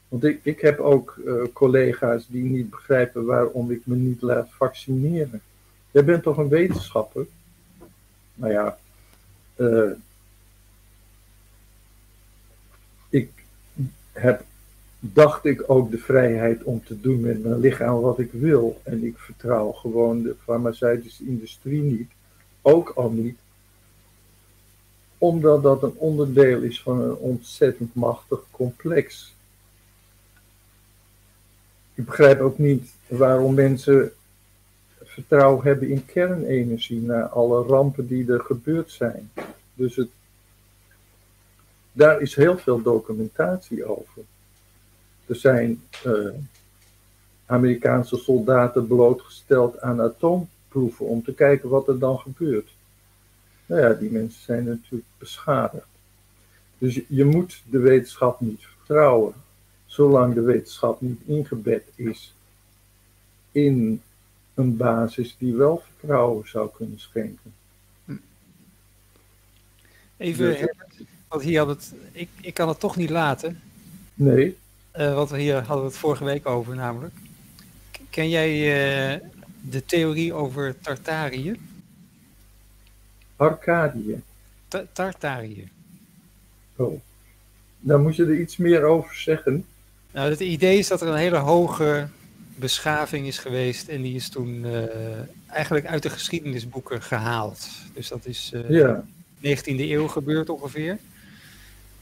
Want 0.08 0.24
ik, 0.24 0.40
ik 0.44 0.62
heb 0.62 0.80
ook 0.80 1.20
uh, 1.26 1.44
collega's 1.54 2.28
die 2.28 2.44
niet 2.44 2.70
begrijpen 2.70 3.26
waarom 3.26 3.72
ik 3.72 3.82
me 3.86 3.96
niet 3.96 4.22
laat 4.22 4.48
vaccineren. 4.52 5.42
Jij 5.92 6.04
bent 6.04 6.24
toch 6.24 6.38
een 6.38 6.48
wetenschapper? 6.48 7.26
Nou 8.34 8.52
ja, 8.52 8.78
uh, 9.56 9.92
ik 13.10 13.32
heb, 14.12 14.44
dacht 15.14 15.46
ik, 15.46 15.64
ook 15.68 15.92
de 15.92 15.98
vrijheid 15.98 16.64
om 16.64 16.84
te 16.86 17.02
doen 17.02 17.20
met 17.20 17.44
mijn 17.44 17.60
lichaam 17.60 18.00
wat 18.00 18.20
ik 18.20 18.32
wil. 18.32 18.82
En 18.84 19.04
ik 19.04 19.18
vertrouw 19.18 19.72
gewoon 19.72 20.22
de 20.22 20.36
farmaceutische 20.44 21.26
industrie 21.26 21.82
niet, 21.82 22.12
ook 22.62 22.90
al 22.90 23.10
niet, 23.10 23.38
omdat 25.18 25.64
dat 25.64 25.84
een 25.84 25.96
onderdeel 25.96 26.62
is 26.62 26.82
van 26.82 27.02
een 27.02 27.16
ontzettend 27.16 27.96
machtig 27.96 28.44
complex. 28.52 29.36
Ik 31.94 32.06
begrijp 32.06 32.40
ook 32.40 32.58
niet 32.58 32.92
waarom 33.08 33.54
mensen 33.54 34.12
vertrouwen 35.04 35.64
hebben 35.64 35.90
in 35.90 36.06
kernenergie 36.06 37.02
na 37.02 37.22
alle 37.22 37.64
rampen 37.64 38.08
die 38.08 38.32
er 38.32 38.42
gebeurd 38.42 38.92
zijn. 38.92 39.32
Dus 39.74 39.96
het, 39.96 40.10
daar 41.92 42.22
is 42.22 42.36
heel 42.36 42.58
veel 42.58 42.82
documentatie 42.82 43.86
over. 43.86 44.24
Er 45.28 45.36
zijn 45.36 45.82
uh, 46.06 46.30
Amerikaanse 47.46 48.18
soldaten 48.18 48.88
blootgesteld 48.88 49.82
aan 49.82 50.02
atoomproeven 50.02 51.06
om 51.06 51.24
te 51.24 51.34
kijken 51.34 51.70
wat 51.70 51.88
er 51.88 52.00
dan 52.00 52.20
gebeurt. 52.20 52.70
Nou 53.66 53.82
ja, 53.82 53.94
die 53.94 54.12
mensen 54.12 54.42
zijn 54.42 54.64
natuurlijk 54.64 55.10
beschadigd. 55.18 55.88
Dus 56.78 56.96
je, 56.96 57.06
je 57.08 57.26
moet 57.26 57.64
de 57.70 57.80
wetenschap 57.80 58.40
niet 58.40 58.62
vertrouwen, 58.62 59.34
zolang 59.86 60.34
de 60.34 60.42
wetenschap 60.42 61.02
niet 61.02 61.22
ingebed 61.26 61.84
is 61.96 62.34
in 63.52 64.02
een 64.54 64.78
basis 64.78 65.36
die 65.38 65.54
wel 65.54 65.78
vertrouwen 65.78 66.48
zou 66.48 66.70
kunnen 66.76 67.00
schenken. 67.00 67.54
Even, 70.18 70.74
want 71.28 71.42
hier 71.42 71.60
had 71.60 71.68
het, 71.68 71.94
ik, 72.12 72.30
ik 72.42 72.54
kan 72.54 72.68
het 72.68 72.80
toch 72.80 72.96
niet 72.96 73.10
laten. 73.10 73.62
Nee. 74.14 74.58
Uh, 74.98 75.14
want 75.14 75.30
we 75.30 75.40
hier 75.40 75.56
hadden 75.56 75.80
we 75.80 75.90
het 75.90 75.98
vorige 75.98 76.24
week 76.24 76.46
over 76.46 76.76
namelijk. 76.76 77.14
Ken 78.10 78.30
jij 78.30 78.50
uh, 78.50 79.22
de 79.62 79.86
theorie 79.86 80.34
over 80.34 80.80
Tartarië? 80.80 81.60
Arcadië. 83.36 84.22
Ta 84.68 84.86
Tartarië. 84.94 85.70
Oh. 86.76 87.02
Dan 87.80 88.02
moet 88.02 88.16
je 88.16 88.26
er 88.26 88.40
iets 88.40 88.58
meer 88.58 88.84
over 88.84 89.16
zeggen. 89.16 89.66
Nou, 90.12 90.30
het 90.30 90.40
idee 90.40 90.78
is 90.78 90.88
dat 90.88 91.02
er 91.02 91.08
een 91.08 91.16
hele 91.16 91.38
hoge 91.38 92.08
beschaving 92.56 93.28
is 93.28 93.38
geweest 93.38 93.88
en 93.88 94.02
die 94.02 94.16
is 94.16 94.30
toen 94.30 94.66
uh, 94.66 94.84
eigenlijk 95.48 95.86
uit 95.86 96.04
de 96.04 96.10
geschiedenisboeken 96.10 97.02
gehaald. 97.02 97.68
Dus 97.94 98.08
dat 98.08 98.26
is 98.26 98.52
uh, 98.54 98.70
ja. 98.70 99.04
19e 99.38 99.64
eeuw 99.66 100.08
gebeurd 100.08 100.50
ongeveer. 100.50 100.98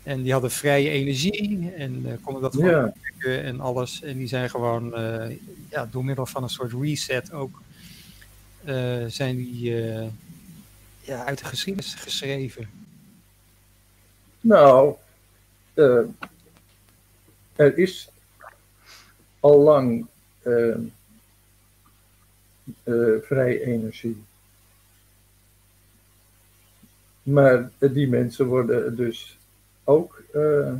En 0.06 0.22
die 0.22 0.32
hadden 0.32 0.52
vrije 0.52 0.90
energie 0.90 1.72
en 1.72 2.06
uh, 2.06 2.14
konden 2.22 2.41
dat 2.41 2.56
gewoon 2.56 2.91
gebruiken 2.94 3.44
en 3.44 3.60
alles. 3.60 4.02
En 4.02 4.18
die 4.18 4.27
zijn 4.27 4.49
gewoon 4.49 4.94
ja, 5.69 5.88
door 5.91 6.06
middel 6.06 6.26
van 6.26 6.44
een 6.44 6.49
soort 6.49 6.73
reset 6.82 7.32
ook 7.32 7.61
zijn 9.07 9.36
die 9.36 9.73
ja, 11.02 11.26
uit 11.26 11.40
de 11.40 11.45
geschiedenis 11.45 11.94
geschreven. 11.94 12.69
Nou, 14.41 14.95
er 17.56 17.77
is 17.77 18.10
al 19.40 19.60
lang 19.60 20.07
vrije 23.22 23.65
energie. 23.65 24.23
Maar 27.23 27.72
die 27.80 28.07
mensen 28.07 28.45
worden 28.45 28.95
dus 28.95 29.38
ook 29.86 30.24
uh, 30.36 30.74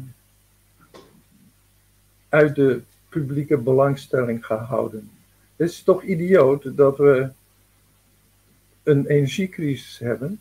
uit 2.30 2.56
de 2.56 2.82
publieke 3.10 3.58
belangstelling 3.58 4.46
gehouden. 4.46 5.10
Het 5.56 5.70
is 5.70 5.84
toch 5.84 6.04
idioot 6.04 6.78
dat 6.78 6.98
we 6.98 7.30
een 8.84 9.06
energiecrisis 9.06 10.00
hebben. 10.00 10.40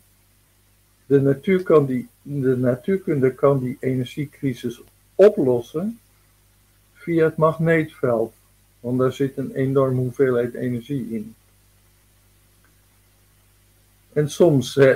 De, 1.05 1.21
natuur 1.21 1.63
kan 1.63 1.85
die, 1.85 2.07
de 2.21 2.57
natuurkunde 2.57 3.33
kan 3.33 3.59
die 3.59 3.77
energiecrisis 3.79 4.81
oplossen 5.15 5.99
via 6.93 7.25
het 7.25 7.37
magneetveld. 7.37 8.33
Want 8.79 8.99
daar 8.99 9.13
zit 9.13 9.37
een 9.37 9.51
enorme 9.51 9.99
hoeveelheid 9.99 10.53
energie 10.53 11.09
in. 11.09 11.35
En 14.13 14.29
soms 14.29 14.77
eh, 14.77 14.95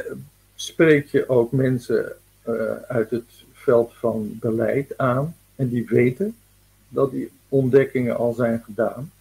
spreek 0.56 1.08
je 1.08 1.30
ook 1.30 1.52
mensen 1.52 2.16
uh, 2.48 2.76
uit 2.88 3.10
het 3.10 3.39
veld 3.60 3.94
van 3.94 4.38
beleid 4.40 4.98
aan. 4.98 5.36
En 5.56 5.69
die 5.69 5.86
weten 5.86 6.36
dat 6.88 7.11
die 7.11 7.31
ontdekkingen 7.49 8.18
al 8.18 8.34
zijn 8.34 8.61
gedaan. 8.64 9.11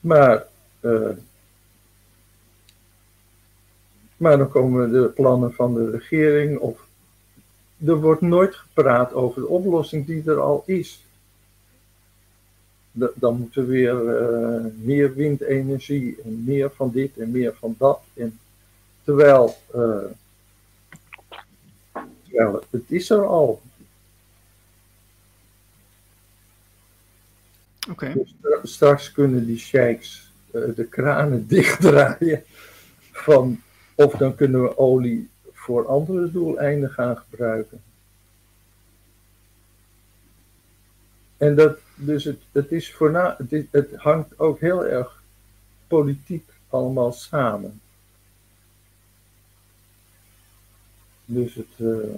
Maar, 0.00 0.46
uh, 0.80 1.08
maar 4.16 4.38
dan 4.38 4.48
komen 4.48 4.92
de 4.92 5.08
plannen 5.14 5.52
van 5.52 5.74
de 5.74 5.90
regering 5.90 6.58
of 6.58 6.88
er 7.86 8.00
wordt 8.00 8.20
nooit 8.20 8.54
gepraat 8.54 9.12
over 9.12 9.40
de 9.40 9.48
oplossing 9.48 10.06
die 10.06 10.22
er 10.26 10.40
al 10.40 10.62
is. 10.66 11.04
Dan 12.92 13.36
moet 13.36 13.56
er 13.56 13.66
weer 13.66 14.20
uh, 14.22 14.64
meer 14.76 15.14
windenergie 15.14 16.16
en 16.24 16.44
meer 16.44 16.70
van 16.74 16.90
dit 16.90 17.18
en 17.18 17.30
meer 17.30 17.54
van 17.58 17.74
dat. 17.78 18.00
En 18.14 18.38
terwijl, 19.04 19.54
uh, 19.74 20.04
het 22.70 22.82
is 22.86 23.10
er 23.10 23.26
al. 23.26 23.62
Okay. 27.90 28.12
Dus 28.12 28.34
straks 28.62 29.12
kunnen 29.12 29.46
die 29.46 29.58
sheiks 29.58 30.32
uh, 30.52 30.74
de 30.74 30.84
kranen 30.84 31.46
dichtdraaien 31.56 32.42
van 33.12 33.60
of 33.94 34.12
dan 34.12 34.34
kunnen 34.34 34.62
we 34.62 34.78
olie 34.78 35.28
voor 35.52 35.86
andere 35.86 36.30
doeleinden 36.30 36.90
gaan 36.90 37.16
gebruiken. 37.16 37.82
En 41.36 41.54
dat, 41.54 41.78
dus 41.94 42.24
het, 42.24 42.38
het 42.52 42.72
is 42.72 42.94
voorna, 42.94 43.36
het, 43.48 43.66
het 43.70 43.94
hangt 43.96 44.38
ook 44.38 44.60
heel 44.60 44.86
erg 44.86 45.22
politiek 45.86 46.48
allemaal 46.68 47.12
samen. 47.12 47.80
Dus 51.32 51.54
het, 51.54 51.66
uh, 51.78 52.14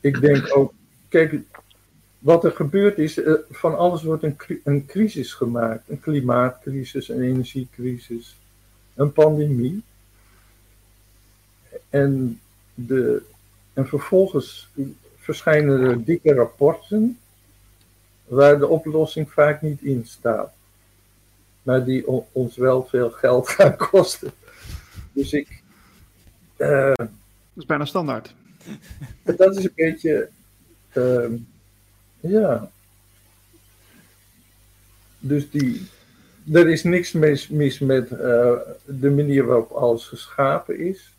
ik 0.00 0.20
denk 0.20 0.56
ook, 0.56 0.72
kijk, 1.08 1.34
wat 2.18 2.44
er 2.44 2.52
gebeurt 2.52 2.98
is, 2.98 3.18
uh, 3.18 3.34
van 3.50 3.76
alles 3.76 4.02
wordt 4.02 4.22
een, 4.22 4.36
een 4.64 4.86
crisis 4.86 5.34
gemaakt. 5.34 5.88
Een 5.88 6.00
klimaatcrisis, 6.00 7.08
een 7.08 7.22
energiecrisis, 7.22 8.36
een 8.94 9.12
pandemie. 9.12 9.82
En, 11.88 12.40
de, 12.74 13.22
en 13.72 13.86
vervolgens 13.86 14.68
verschijnen 15.16 15.80
er 15.80 16.04
dikke 16.04 16.34
rapporten 16.34 17.18
waar 18.24 18.58
de 18.58 18.66
oplossing 18.66 19.32
vaak 19.32 19.62
niet 19.62 19.82
in 19.82 20.06
staat. 20.06 20.52
Maar 21.62 21.84
die 21.84 22.04
ons 22.32 22.56
wel 22.56 22.86
veel 22.86 23.10
geld 23.10 23.48
gaan 23.48 23.76
kosten. 23.90 24.32
Dus 25.12 25.32
ik. 25.32 25.59
Dat 26.68 27.08
is 27.56 27.66
bijna 27.66 27.84
standaard. 27.84 28.34
Dat 29.22 29.56
is 29.56 29.64
een 29.64 29.72
beetje. 29.74 30.28
Uh, 30.92 31.30
ja. 32.20 32.70
Dus 35.18 35.50
die. 35.50 35.88
Er 36.52 36.68
is 36.68 36.82
niks 36.82 37.12
mis, 37.12 37.48
mis 37.48 37.78
met 37.78 38.10
uh, 38.10 38.18
de 38.84 39.10
manier 39.10 39.46
waarop 39.46 39.70
alles 39.70 40.04
geschapen 40.04 40.78
is 40.78 41.12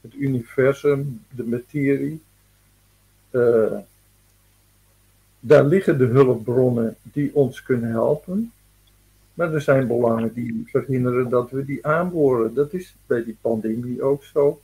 het 0.00 0.14
universum, 0.14 1.24
de 1.30 1.44
materie. 1.44 2.22
Uh, 3.30 3.78
daar 5.40 5.64
liggen 5.64 5.98
de 5.98 6.04
hulpbronnen 6.04 6.96
die 7.02 7.34
ons 7.34 7.62
kunnen 7.62 7.90
helpen. 7.90 8.52
Maar 9.38 9.54
er 9.54 9.60
zijn 9.60 9.86
belangen 9.86 10.32
die 10.32 10.64
verhinderen 10.66 11.28
dat 11.28 11.50
we 11.50 11.64
die 11.64 11.86
aanboren. 11.86 12.54
Dat 12.54 12.72
is 12.72 12.96
bij 13.06 13.24
die 13.24 13.36
pandemie 13.40 14.02
ook 14.02 14.24
zo. 14.24 14.60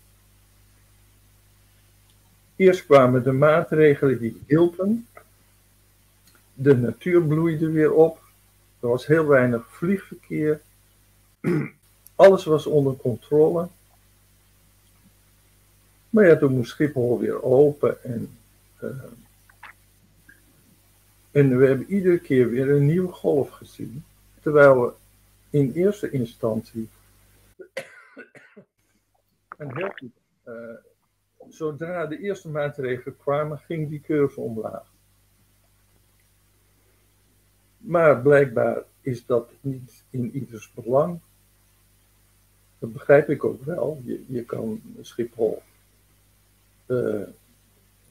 Eerst 2.57 2.87
kwamen 2.87 3.23
de 3.23 3.33
maatregelen 3.33 4.19
die 4.19 4.43
hielpen. 4.47 5.07
De 6.55 6.77
natuur 6.77 7.23
bloeide 7.23 7.71
weer 7.71 7.93
op. 7.93 8.19
Er 8.81 8.89
was 8.89 9.07
heel 9.07 9.27
weinig 9.27 9.67
vliegverkeer. 9.69 10.61
Alles 12.15 12.45
was 12.45 12.67
onder 12.67 12.97
controle. 12.97 13.69
Maar 16.11 16.27
ja, 16.27 16.37
toen 16.37 16.53
moest 16.53 16.71
Schiphol 16.71 17.19
weer 17.19 17.43
open. 17.43 18.05
En, 18.05 18.37
uh, 18.83 18.91
en 21.31 21.59
we 21.59 21.67
hebben 21.67 21.87
iedere 21.93 22.19
keer 22.19 22.51
weer 22.51 22.71
een 22.71 22.87
nieuwe 22.87 23.13
golf 23.13 23.51
gezien. 23.51 24.05
Terwijl 24.45 24.97
in 25.51 25.73
eerste 25.73 26.11
instantie 26.11 26.89
een 29.57 29.77
heel 29.77 29.91
goed. 29.95 30.11
Uh, 30.45 30.75
zodra 31.49 32.07
de 32.07 32.19
eerste 32.19 32.49
maatregelen 32.49 33.17
kwamen, 33.17 33.59
ging 33.59 33.89
die 33.89 34.01
curve 34.01 34.41
omlaag. 34.41 34.93
Maar 37.77 38.23
blijkbaar 38.23 38.83
is 39.01 39.27
dat 39.27 39.51
niet 39.61 40.05
in 40.11 40.31
ieders 40.35 40.73
belang. 40.73 41.21
Dat 42.79 42.93
begrijp 42.93 43.29
ik 43.29 43.45
ook 43.45 43.65
wel. 43.65 44.01
Je, 44.05 44.25
je 44.29 44.45
kan 44.45 44.83
Schiphol. 45.01 45.63
Uh, 46.87 47.27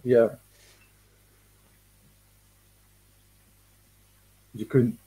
ja. 0.01 0.39
Je 4.51 4.65
kunt. 4.65 5.01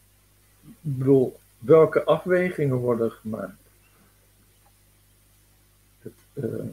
Ik 0.86 0.98
bedoel, 0.98 1.38
welke 1.58 2.04
afwegingen 2.04 2.76
worden 2.76 3.10
gemaakt? 3.10 3.60
Het, 5.98 6.12
uh, 6.34 6.64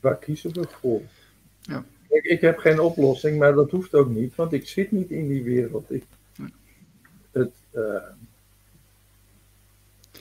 waar 0.00 0.16
kiezen 0.16 0.52
we 0.52 0.66
voor? 0.68 1.00
Ja. 1.60 1.84
Ik, 2.08 2.24
ik 2.24 2.40
heb 2.40 2.58
geen 2.58 2.80
oplossing, 2.80 3.38
maar 3.38 3.54
dat 3.54 3.70
hoeft 3.70 3.94
ook 3.94 4.08
niet, 4.08 4.34
want 4.34 4.52
ik 4.52 4.68
zit 4.68 4.90
niet 4.90 5.10
in 5.10 5.28
die 5.28 5.42
wereld. 5.42 5.92
Ik, 5.92 6.04
het, 7.30 7.52
uh, 7.72 8.02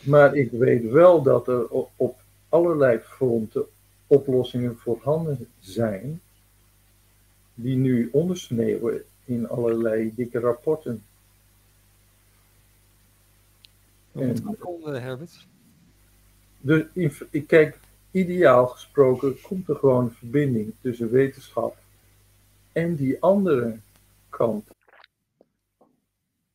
maar 0.02 0.36
ik 0.36 0.52
weet 0.52 0.92
wel 0.92 1.22
dat 1.22 1.48
er 1.48 1.68
op, 1.68 1.90
op 1.96 2.20
allerlei 2.50 3.00
fronten 3.00 3.66
oplossingen 4.08 4.78
voorhanden 4.78 5.48
zijn, 5.60 6.22
die 7.54 7.76
nu 7.76 8.10
ondersneeuwen 8.12 9.04
in 9.26 9.50
allerlei 9.50 10.14
dikke 10.16 10.40
rapporten. 10.40 11.04
En, 14.20 15.02
Herbert. 15.02 15.48
Dus 16.60 17.24
ik 17.30 17.48
kijk, 17.48 17.80
ideaal 18.12 18.68
gesproken 18.68 19.42
komt 19.42 19.70
er 19.70 19.76
gewoon 19.76 20.04
een 20.04 20.12
verbinding 20.12 20.74
tussen 20.82 21.12
wetenschap 21.12 21.78
en 22.72 22.96
die 22.96 23.22
andere 23.22 23.78
kant, 24.30 24.70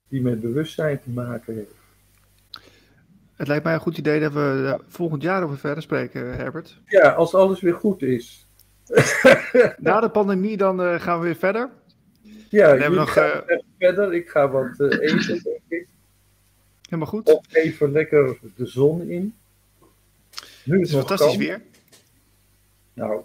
die 0.09 0.22
met 0.22 0.40
bewustzijn 0.40 1.02
te 1.02 1.10
maken 1.10 1.55
heeft. 1.55 1.80
Het 3.36 3.48
lijkt 3.48 3.64
mij 3.64 3.74
een 3.74 3.80
goed 3.80 3.98
idee 3.98 4.20
dat 4.20 4.32
we 4.32 4.78
volgend 4.89 5.22
jaar 5.22 5.43
over 5.43 5.59
verder 5.59 5.82
spreken, 5.82 6.36
Herbert. 6.36 6.80
Ja, 6.86 7.10
als 7.10 7.34
alles 7.34 7.60
weer 7.60 7.74
goed 7.74 8.02
is. 8.02 8.47
Na 9.78 10.01
de 10.01 10.10
pandemie 10.12 10.56
dan 10.56 10.80
uh, 10.80 11.01
gaan 11.01 11.18
we 11.18 11.24
weer 11.24 11.36
verder. 11.36 11.70
Ja, 12.48 12.76
we 12.76 12.89
nog, 12.89 13.16
uh... 13.16 13.36
verder. 13.78 14.14
Ik 14.14 14.28
ga 14.28 14.51
wat 14.51 14.78
uh, 14.78 15.01
eten, 15.01 15.34
ik. 15.34 15.51
Helemaal 16.93 17.12
goed. 17.12 17.35
Of 17.35 17.55
even 17.55 17.93
lekker 17.93 18.39
de 18.56 18.66
zon 18.66 19.09
in. 19.09 19.35
Nu 20.64 20.81
is 20.81 20.93
het 20.93 20.98
fantastisch 20.98 21.36
weer. 21.36 21.62
Nou, 22.93 23.23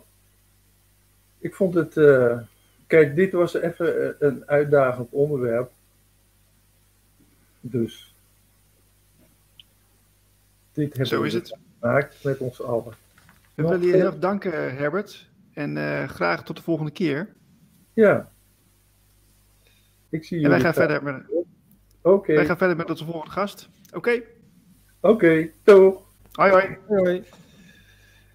ik 1.37 1.55
vond 1.55 1.73
het. 1.73 1.95
Uh, 1.95 2.39
kijk, 2.87 3.15
dit 3.15 3.31
was 3.31 3.53
even 3.53 4.15
een 4.19 4.47
uitdagend 4.47 5.11
onderwerp. 5.11 5.71
Dus. 7.59 8.15
Dit 10.71 10.87
hebben 10.87 11.07
Zo 11.07 11.21
we 11.21 11.27
is 11.27 11.33
het. 11.33 11.57
gemaakt 11.79 12.23
met 12.23 12.37
ons 12.37 12.61
allen. 12.61 12.93
We 13.55 13.63
willen 13.63 13.81
je 13.81 13.93
heel 13.93 14.05
erg 14.05 14.19
danken, 14.19 14.75
Herbert. 14.75 15.29
En 15.53 15.75
uh, 15.75 16.07
graag 16.07 16.43
tot 16.43 16.55
de 16.55 16.63
volgende 16.63 16.91
keer. 16.91 17.33
Ja. 17.93 18.31
Ik 20.09 20.23
zie 20.23 20.43
en 20.43 20.49
wij 20.49 20.59
gaan, 20.59 20.73
verder 20.73 21.03
met, 21.03 21.23
okay. 22.13 22.35
wij 22.35 22.45
gaan 22.45 22.57
verder 22.57 22.77
met 22.77 22.89
onze 22.89 23.05
volgende 23.05 23.31
gast. 23.31 23.69
Oké. 23.87 23.97
Okay. 23.97 24.23
Oké, 25.01 25.13
okay, 25.13 25.51
toch. 25.63 26.01
Hoi, 26.31 26.51
hoi. 26.51 26.77
hoi. 26.87 27.23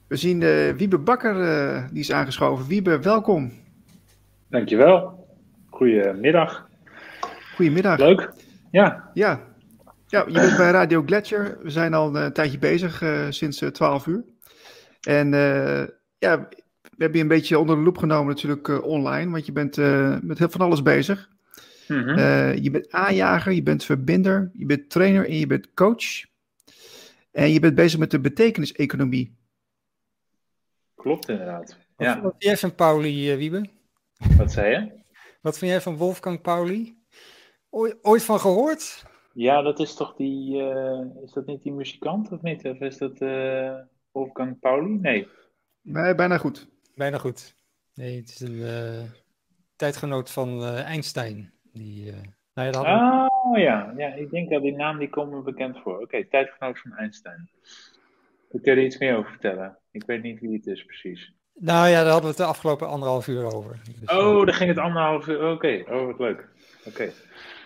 We 0.09 0.17
zien 0.17 0.41
uh, 0.41 0.71
Wiebe 0.71 0.99
Bakker, 0.99 1.37
uh, 1.37 1.85
die 1.91 2.01
is 2.01 2.13
aangeschoven. 2.13 2.67
Wiebe, 2.67 3.01
welkom. 3.01 3.53
Dankjewel. 4.49 5.27
Goedemiddag. 5.71 6.69
Goedemiddag. 7.55 7.99
Leuk. 7.99 8.31
Ja. 8.71 9.11
Ja. 9.15 9.41
Ja, 10.07 10.25
je 10.27 10.33
bent 10.33 10.57
bij 10.57 10.71
Radio 10.71 11.03
Gletscher. 11.07 11.59
We 11.63 11.71
zijn 11.71 11.95
al 11.95 12.17
een 12.17 12.33
tijdje 12.33 12.59
bezig, 12.59 13.03
uh, 13.03 13.27
sinds 13.29 13.65
12 13.73 14.07
uur. 14.07 14.25
En 15.01 15.31
ja, 16.19 16.49
we 16.81 16.99
hebben 16.99 17.17
je 17.17 17.23
een 17.23 17.29
beetje 17.29 17.59
onder 17.59 17.77
de 17.77 17.83
loep 17.83 17.99
genomen 17.99 18.27
natuurlijk 18.27 18.85
online, 18.85 19.31
want 19.31 19.47
je 19.47 19.53
bent 19.53 19.77
met 20.23 20.39
heel 20.39 20.49
van 20.49 20.61
alles 20.61 20.83
bezig. 20.83 21.29
Mm 21.93 22.09
-hmm. 22.09 22.63
je 22.63 22.71
bent 22.71 22.91
aanjager, 22.91 23.53
je 23.53 23.63
bent 23.63 23.85
verbinder, 23.85 24.51
je 24.53 24.67
bent 24.67 24.91
trainer 24.91 25.29
en 25.29 25.39
je 25.39 25.47
bent 25.47 25.75
coach. 25.75 26.31
En 27.33 27.51
je 27.51 27.61
bent 27.61 27.75
bezig 27.75 27.99
met 27.99 28.11
de 28.11 28.21
betekeniseconomie. 28.21 29.37
Klopt 30.95 31.29
inderdaad. 31.29 31.77
Wat, 31.97 32.07
Ja. 32.07 32.21
wat 32.21 32.31
vind 32.31 32.43
jij 32.43 32.57
van 32.57 32.75
Pauli, 32.75 33.33
uh, 33.33 33.37
Wiebe? 33.37 33.69
Wat 34.37 34.53
zei 34.53 34.71
je? 34.71 34.93
Wat 35.41 35.59
vind 35.59 35.71
jij 35.71 35.81
van 35.81 35.97
Wolfgang 35.97 36.41
Pauli? 36.41 37.01
Ooit, 38.03 38.25
van 38.25 38.41
gehoord? 38.41 39.05
Ja, 39.35 39.63
dat 39.63 39.81
is 39.81 39.95
toch 39.95 40.15
die. 40.17 40.57
Uh, 40.57 41.01
is 41.23 41.33
dat 41.33 41.47
niet 41.47 41.63
die 41.63 41.73
muzikant 41.73 42.33
of 42.33 42.43
niet? 42.43 42.65
Of 42.65 42.81
is 42.81 42.99
dat 42.99 43.21
uh, 43.21 43.75
Wolfgang 44.11 44.59
Pauli? 44.59 44.99
Nee. 44.99 45.29
Nee, 45.83 46.15
bijna 46.15 46.39
goed. 46.39 46.69
Bijna 46.95 47.19
goed. 47.19 47.55
Nee, 47.95 48.17
het 48.17 48.29
is 48.29 48.41
een 48.41 49.11
tijdgenoot 49.77 50.31
van 50.31 50.65
Einstein. 50.65 51.53
Die, 51.73 52.13
nou 52.55 52.67
ja, 52.67 52.71
dat 52.71 52.85
oh 52.85 53.59
ja. 53.59 53.93
ja, 53.97 54.15
ik 54.15 54.31
denk 54.31 54.51
dat 54.51 54.63
die 54.63 54.77
naam 54.77 54.99
die 54.99 55.11
komt 55.11 55.31
me 55.31 55.43
bekend 55.43 55.79
voor. 55.79 55.95
Oké, 55.95 56.03
okay, 56.03 56.25
tijdgenoot 56.25 56.79
van 56.79 56.93
Einstein. 56.93 57.51
Kun 58.49 58.61
je 58.63 58.71
er 58.71 58.85
iets 58.85 58.99
meer 58.99 59.17
over 59.17 59.31
vertellen? 59.31 59.79
Ik 59.91 60.05
weet 60.07 60.23
niet 60.23 60.41
wie 60.41 60.57
het 60.57 60.67
is 60.67 60.85
precies. 60.85 61.35
Nou 61.55 61.89
ja, 61.89 62.03
daar 62.03 62.13
hadden 62.13 62.23
we 62.23 62.29
het 62.29 62.37
de 62.37 62.45
afgelopen 62.45 62.89
anderhalf 62.89 63.27
uur 63.27 63.55
over. 63.55 63.81
Dus, 64.01 64.11
oh, 64.11 64.45
daar 64.47 64.55
ging 64.55 64.69
het 64.69 64.79
anderhalf 64.79 65.27
uur. 65.27 65.37
Oké, 65.37 65.51
okay. 65.51 65.81
oh 65.81 66.07
wat 66.07 66.19
leuk. 66.19 66.49
Oké. 66.79 66.89
Okay. 66.89 67.13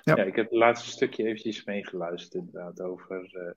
Ja. 0.03 0.16
ja. 0.16 0.23
ik 0.23 0.37
heb 0.37 0.51
het 0.51 0.59
laatste 0.59 0.91
stukje 0.91 1.24
eventjes 1.24 1.65
meegeluisterd 1.65 2.35
inderdaad 2.35 2.81
over 2.81 3.31
uh, 3.33 3.53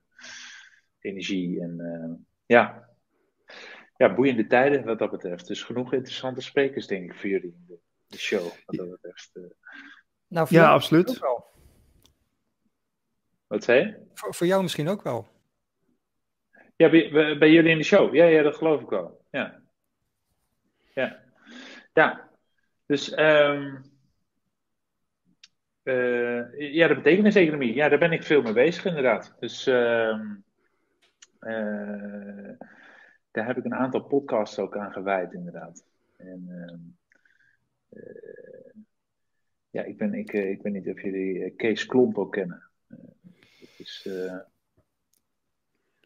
energie 0.99 1.61
en 1.61 1.75
uh, 1.79 2.25
ja. 2.45 2.89
Ja, 3.95 4.13
boeiende 4.13 4.47
tijden 4.47 4.85
wat 4.85 4.99
dat 4.99 5.11
betreft. 5.11 5.47
Dus 5.47 5.63
genoeg 5.63 5.93
interessante 5.93 6.41
sprekers 6.41 6.87
denk 6.87 7.11
ik 7.11 7.17
voor 7.17 7.29
jullie 7.29 7.53
in 7.53 7.65
de, 7.67 7.79
de 8.07 8.17
show 8.17 8.43
wat 8.65 8.75
dat 8.75 8.89
betreft. 8.89 9.29
Uh. 9.33 9.43
Nou, 10.29 10.47
ja, 10.49 10.71
absoluut. 10.71 11.19
Wat 13.47 13.63
zei 13.63 13.79
je? 13.79 14.07
Voor, 14.13 14.35
voor 14.35 14.47
jou 14.47 14.61
misschien 14.61 14.87
ook 14.87 15.01
wel. 15.01 15.27
Ja, 16.75 16.89
bij, 16.89 17.37
bij, 17.37 17.51
jullie 17.51 17.71
in 17.71 17.77
de 17.77 17.83
show. 17.83 18.15
Ja, 18.15 18.25
ja, 18.25 18.41
dat 18.41 18.55
geloof 18.55 18.81
ik 18.81 18.89
wel. 18.89 19.21
Ja. 19.31 19.61
Ja. 20.93 21.19
Ja. 21.93 22.29
Dus, 22.85 23.17
um, 23.17 23.81
uh, 25.83 26.73
ja, 26.73 26.87
de 26.87 26.95
betekeniseconomie. 26.95 27.73
Ja, 27.73 27.89
daar 27.89 27.99
ben 27.99 28.11
ik 28.11 28.23
veel 28.23 28.41
mee 28.41 28.53
bezig, 28.53 28.85
inderdaad. 28.85 29.35
Dus, 29.39 29.65
um, 29.65 30.43
uh, 31.41 32.51
daar 33.31 33.45
heb 33.45 33.57
ik 33.57 33.65
een 33.65 33.75
aantal 33.75 34.01
podcasts 34.01 34.59
ook 34.59 34.77
aan 34.77 34.91
gewijd, 34.91 35.33
inderdaad. 35.33 35.85
En, 36.17 36.47
um, 36.49 36.97
uh, 37.89 38.83
ja, 39.69 39.83
ik 39.83 39.97
ben, 39.97 40.13
ik, 40.13 40.33
ik 40.33 40.61
weet 40.61 40.73
niet 40.73 40.89
of 40.89 41.01
jullie 41.01 41.49
Kees 41.49 41.85
Klomp 41.85 42.17
ook 42.17 42.31
kennen. 42.31 42.63
dat 42.87 43.69
is 43.77 44.09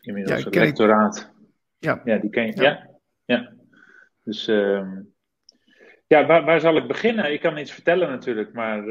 inmiddels 0.02 0.40
ja, 0.40 0.46
het 0.46 0.56
rectoraat. 0.56 1.32
Ja. 1.80 2.02
ja, 2.06 2.18
die 2.18 2.30
ken 2.30 2.46
je. 2.46 2.62
Ja, 2.62 2.62
ja. 2.62 2.90
ja. 3.26 3.54
Dus 4.24 4.48
um, 4.48 5.14
ja, 6.08 6.26
waar, 6.26 6.46
waar, 6.46 6.60
zal 6.60 6.78
ik 6.78 6.88
beginnen? 6.88 7.34
Ik 7.34 7.42
kan 7.42 7.58
iets 7.58 7.72
vertellen 7.72 8.10
natuurlijk, 8.10 8.54
maar. 8.54 8.84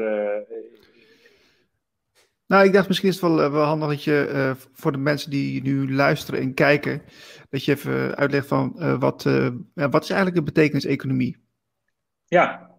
Nou, 2.47 2.65
ik 2.65 2.73
dacht 2.73 2.87
misschien 2.87 3.09
is 3.09 3.21
het 3.21 3.23
wel, 3.23 3.51
wel 3.51 3.63
handig 3.63 3.89
dat 3.89 4.03
je 4.03 4.29
uh, 4.33 4.51
voor 4.73 4.91
de 4.91 4.97
mensen 4.97 5.29
die 5.29 5.61
nu 5.61 5.93
luisteren 5.93 6.39
en 6.39 6.53
kijken, 6.53 7.01
dat 7.49 7.65
je 7.65 7.71
even 7.71 8.15
uitlegt 8.15 8.47
van 8.47 8.75
uh, 8.77 8.99
wat, 8.99 9.23
wat 9.73 10.03
is 10.03 10.09
eigenlijk 10.09 10.35
de 10.35 10.43
betekeniseconomie? 10.43 11.37
Ja, 12.25 12.72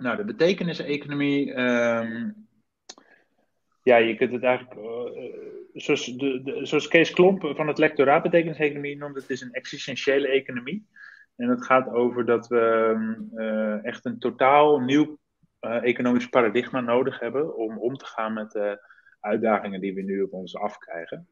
nou, 0.00 0.16
de 0.16 0.24
betekeniseconomie. 0.24 1.60
Um, 1.60 2.46
ja, 3.82 3.96
je 3.96 4.16
kunt 4.16 4.32
het 4.32 4.42
eigenlijk 4.42 4.80
zoals, 5.74 6.04
de, 6.04 6.42
de, 6.42 6.66
zoals 6.66 6.88
Kees 6.88 7.10
Klomp 7.10 7.52
van 7.56 7.68
het 7.68 7.78
lectoraat 7.78 8.22
betekeniseconomie 8.22 8.96
noemt, 8.96 9.16
het 9.16 9.30
is 9.30 9.40
een 9.40 9.52
existentiële 9.52 10.28
economie. 10.28 10.86
En 11.36 11.48
het 11.48 11.64
gaat 11.64 11.88
over 11.88 12.24
dat 12.24 12.46
we 12.46 12.94
uh, 13.34 13.84
echt 13.84 14.04
een 14.04 14.18
totaal 14.18 14.80
nieuw 14.80 15.18
economisch 15.60 16.28
paradigma 16.28 16.80
nodig 16.80 17.20
hebben 17.20 17.56
om 17.56 17.78
om 17.78 17.96
te 17.96 18.04
gaan 18.04 18.32
met 18.32 18.50
de 18.50 18.78
uitdagingen 19.20 19.80
die 19.80 19.94
we 19.94 20.02
nu 20.02 20.22
op 20.22 20.32
ons 20.32 20.56
afkrijgen. 20.56 21.28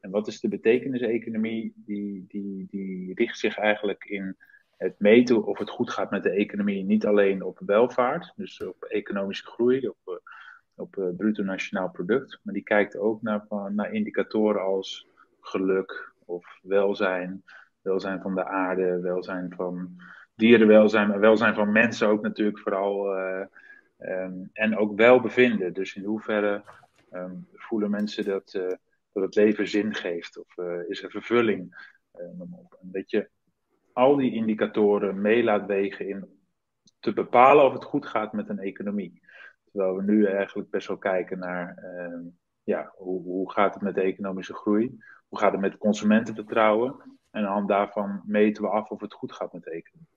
En 0.00 0.10
wat 0.10 0.26
is 0.26 0.40
de 0.40 0.48
betekenis-economie? 0.48 1.72
Die, 1.76 2.24
die, 2.28 2.66
die 2.70 3.14
richt 3.14 3.38
zich 3.38 3.58
eigenlijk 3.58 4.04
in 4.04 4.36
het 4.82 4.94
meten 4.98 5.44
of 5.44 5.58
het 5.58 5.70
goed 5.70 5.90
gaat 5.90 6.10
met 6.10 6.22
de 6.22 6.30
economie. 6.30 6.84
Niet 6.84 7.06
alleen 7.06 7.42
op 7.42 7.58
welvaart, 7.66 8.32
dus 8.36 8.62
op 8.62 8.82
economische 8.82 9.46
groei, 9.46 9.88
op, 9.88 10.22
op 10.74 11.12
bruto 11.16 11.42
nationaal 11.42 11.90
product. 11.90 12.40
Maar 12.42 12.54
die 12.54 12.62
kijkt 12.62 12.96
ook 12.96 13.22
naar, 13.22 13.46
naar 13.68 13.92
indicatoren 13.92 14.62
als 14.62 15.06
geluk 15.40 16.12
of 16.24 16.58
welzijn, 16.62 17.44
welzijn 17.80 18.20
van 18.20 18.34
de 18.34 18.44
aarde, 18.44 19.00
welzijn 19.00 19.52
van 19.56 20.02
dierenwelzijn, 20.34 21.08
maar 21.08 21.20
welzijn 21.20 21.54
van 21.54 21.72
mensen 21.72 22.08
ook 22.08 22.22
natuurlijk 22.22 22.58
vooral. 22.58 23.18
Uh, 23.18 23.44
um, 23.98 24.50
en 24.52 24.76
ook 24.76 24.96
welbevinden. 24.96 25.72
Dus 25.72 25.94
in 25.94 26.04
hoeverre 26.04 26.62
um, 27.12 27.48
voelen 27.54 27.90
mensen 27.90 28.24
dat, 28.24 28.50
dat 29.12 29.22
het 29.22 29.34
leven 29.34 29.68
zin 29.68 29.94
geeft 29.94 30.38
of 30.38 30.56
is 30.88 31.02
er 31.02 31.10
vervulling. 31.10 31.90
en 32.12 32.68
dat 32.80 33.10
je 33.10 33.28
al 33.92 34.16
die 34.16 34.34
indicatoren 34.34 35.20
mee 35.20 35.44
laat 35.44 35.66
wegen 35.66 36.08
in 36.08 36.40
te 37.00 37.12
bepalen 37.12 37.64
of 37.64 37.72
het 37.72 37.84
goed 37.84 38.06
gaat 38.06 38.32
met 38.32 38.48
een 38.48 38.58
economie. 38.58 39.20
Terwijl 39.64 39.96
we 39.96 40.02
nu 40.02 40.26
eigenlijk 40.26 40.70
best 40.70 40.88
wel 40.88 40.98
kijken 40.98 41.38
naar 41.38 41.76
ehm, 41.76 42.20
ja, 42.62 42.92
hoe, 42.96 43.22
hoe 43.22 43.50
gaat 43.50 43.74
het 43.74 43.82
met 43.82 43.94
de 43.94 44.00
economische 44.00 44.54
groei? 44.54 44.98
Hoe 45.28 45.38
gaat 45.38 45.52
het 45.52 45.60
met 45.60 45.78
consumentenvertrouwen? 45.78 47.18
En 47.30 47.46
aan 47.46 47.66
daarvan 47.66 48.22
meten 48.24 48.62
we 48.62 48.68
af 48.68 48.90
of 48.90 49.00
het 49.00 49.14
goed 49.14 49.32
gaat 49.32 49.52
met 49.52 49.62
de 49.62 49.70
economie. 49.70 50.08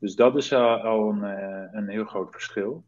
Dus 0.00 0.14
dat 0.14 0.36
is 0.36 0.52
al 0.52 1.08
een, 1.08 1.24
eh, 1.24 1.68
een 1.72 1.88
heel 1.88 2.04
groot 2.04 2.30
verschil. 2.30 2.84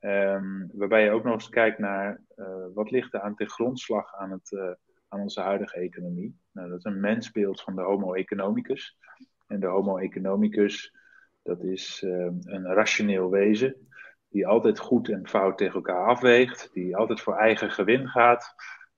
Um, 0.00 0.70
waarbij 0.72 1.04
je 1.04 1.10
ook 1.10 1.24
nog 1.24 1.32
eens 1.32 1.48
kijkt 1.48 1.78
naar 1.78 2.20
uh, 2.36 2.46
wat 2.74 2.90
ligt 2.90 3.14
er 3.14 3.20
aan 3.20 3.34
ten 3.34 3.48
grondslag 3.48 4.14
aan, 4.14 4.30
het, 4.30 4.50
uh, 4.50 4.70
aan 5.08 5.20
onze 5.20 5.40
huidige 5.40 5.78
economie. 5.78 6.38
Nou, 6.52 6.68
dat 6.68 6.78
is 6.78 6.84
een 6.84 7.00
mensbeeld 7.00 7.60
van 7.60 7.74
de 7.74 7.82
Homo 7.82 8.14
economicus. 8.14 8.98
En 9.46 9.60
de 9.60 9.66
Homo 9.66 9.96
economicus, 9.96 10.94
dat 11.42 11.62
is 11.62 12.02
uh, 12.02 12.12
een 12.40 12.66
rationeel 12.66 13.30
wezen, 13.30 13.88
die 14.28 14.46
altijd 14.46 14.78
goed 14.78 15.08
en 15.08 15.28
fout 15.28 15.58
tegen 15.58 15.74
elkaar 15.74 16.06
afweegt, 16.06 16.70
die 16.72 16.96
altijd 16.96 17.20
voor 17.20 17.36
eigen 17.36 17.70
gewin 17.70 18.08
gaat. 18.08 18.54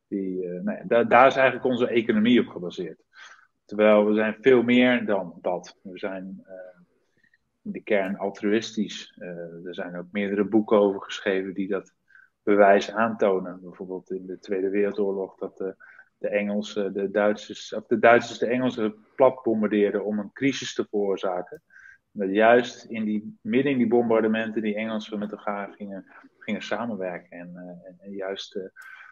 Die, 0.09 0.47
nou 0.47 0.79
ja, 0.79 0.85
daar, 0.87 1.09
daar 1.09 1.27
is 1.27 1.37
eigenlijk 1.37 1.67
onze 1.67 1.89
economie 1.89 2.41
op 2.41 2.47
gebaseerd. 2.47 3.03
Terwijl 3.65 4.07
we 4.07 4.15
zijn 4.15 4.37
veel 4.41 4.63
meer 4.63 5.07
dan 5.07 5.39
dat. 5.41 5.79
We 5.83 5.99
zijn 5.99 6.45
in 7.65 7.73
de 7.73 7.83
kern 7.83 8.17
altruïstisch. 8.17 9.17
Uh, 9.19 9.67
er 9.67 9.75
zijn 9.75 9.97
ook 9.97 10.07
meerdere 10.11 10.45
boeken 10.45 10.79
over 10.79 11.03
geschreven 11.03 11.55
die 11.55 11.69
dat 11.69 11.93
bewijs 12.43 12.91
aantonen. 12.91 13.61
Bijvoorbeeld 13.63 14.11
in 14.11 14.27
de 14.27 14.39
Tweede 14.39 14.71
Wereldoorlog 14.71 15.37
dat 15.37 15.75
de 16.25 16.31
Engelsen, 16.31 16.93
de 16.93 17.11
Duitsers, 17.11 17.73
of 17.73 17.87
de 17.87 17.99
Duitsers 17.99 18.39
de 18.39 18.47
Engelsen 18.47 18.95
plat 19.17 19.43
bombardeerden 19.43 20.05
om 20.05 20.19
een 20.19 20.33
crisis 20.33 20.75
te 20.75 20.87
veroorzaken. 20.91 21.63
Dat 22.11 22.31
juist 22.31 22.85
in 22.85 23.05
die, 23.05 23.39
midden 23.41 23.73
in 23.73 23.79
die 23.79 23.87
bombardementen 23.87 24.63
die 24.63 24.75
Engelsen 24.75 25.19
met 25.19 25.33
elkaar 25.33 25.73
gingen, 25.73 26.07
gingen 26.39 26.63
samenwerken 26.63 27.39
en, 27.39 27.51
uh, 27.55 28.07
en, 28.07 28.13
juist 28.13 28.57
uh, 28.57 28.63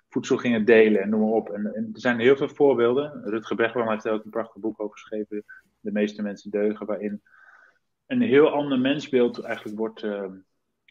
voedsel 0.09 0.37
gingen 0.37 0.65
delen 0.65 1.03
en 1.03 1.09
noem 1.09 1.21
maar 1.21 1.31
op. 1.31 1.51
En, 1.51 1.65
er 1.67 2.01
zijn 2.01 2.19
heel 2.19 2.37
veel 2.37 2.49
voorbeelden. 2.49 3.23
Rutger 3.25 3.57
Bregman 3.57 3.91
heeft 3.91 4.09
ook 4.09 4.25
een 4.25 4.31
prachtig 4.31 4.61
boek 4.61 4.81
over 4.81 4.99
geschreven, 4.99 5.45
De 5.81 5.93
meeste 5.93 6.23
mensen 6.23 6.51
deugen, 6.51 6.87
waarin 6.87 7.23
een 8.07 8.23
heel 8.23 8.51
ander 8.51 8.79
mensbeeld 8.79 9.41
eigenlijk 9.41 9.79
wordt, 9.79 10.03
uh, 10.03 10.31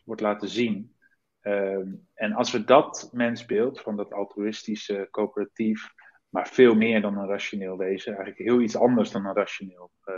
wordt 0.03 0.21
laten 0.21 0.49
zien. 0.49 0.95
Uh, 1.41 1.85
en 2.13 2.33
als 2.33 2.51
we 2.51 2.63
dat 2.63 3.09
mensbeeld 3.11 3.81
van 3.81 3.95
dat 3.95 4.13
altruïstische, 4.13 5.07
coöperatief, 5.11 5.93
maar 6.31 6.47
veel 6.47 6.75
meer 6.75 7.01
dan 7.01 7.17
een 7.17 7.27
rationeel 7.27 7.77
wezen, 7.77 8.15
eigenlijk 8.15 8.49
heel 8.49 8.61
iets 8.61 8.75
anders 8.75 9.11
dan 9.11 9.25
een 9.25 9.35
rationeel 9.35 9.91
uh, 10.05 10.15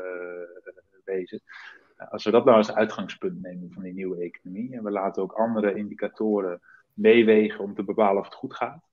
wezen. 1.04 1.42
Als 2.10 2.24
we 2.24 2.32
dat 2.32 2.46
nou 2.46 2.58
als 2.58 2.74
uitgangspunt 2.74 3.42
nemen 3.42 3.72
van 3.72 3.84
die 3.84 3.94
nieuwe 3.94 4.18
economie 4.18 4.76
en 4.76 4.84
we 4.84 4.92
laten 4.92 5.24
ook 5.24 5.32
andere 5.32 5.76
indicatoren 5.76 6.62
meewegen 6.94 7.64
om 7.64 7.76
te 7.76 7.84
bepalen 7.84 8.20
of 8.20 8.26
het 8.26 8.34
goed 8.34 8.54
gaat, 8.54 8.84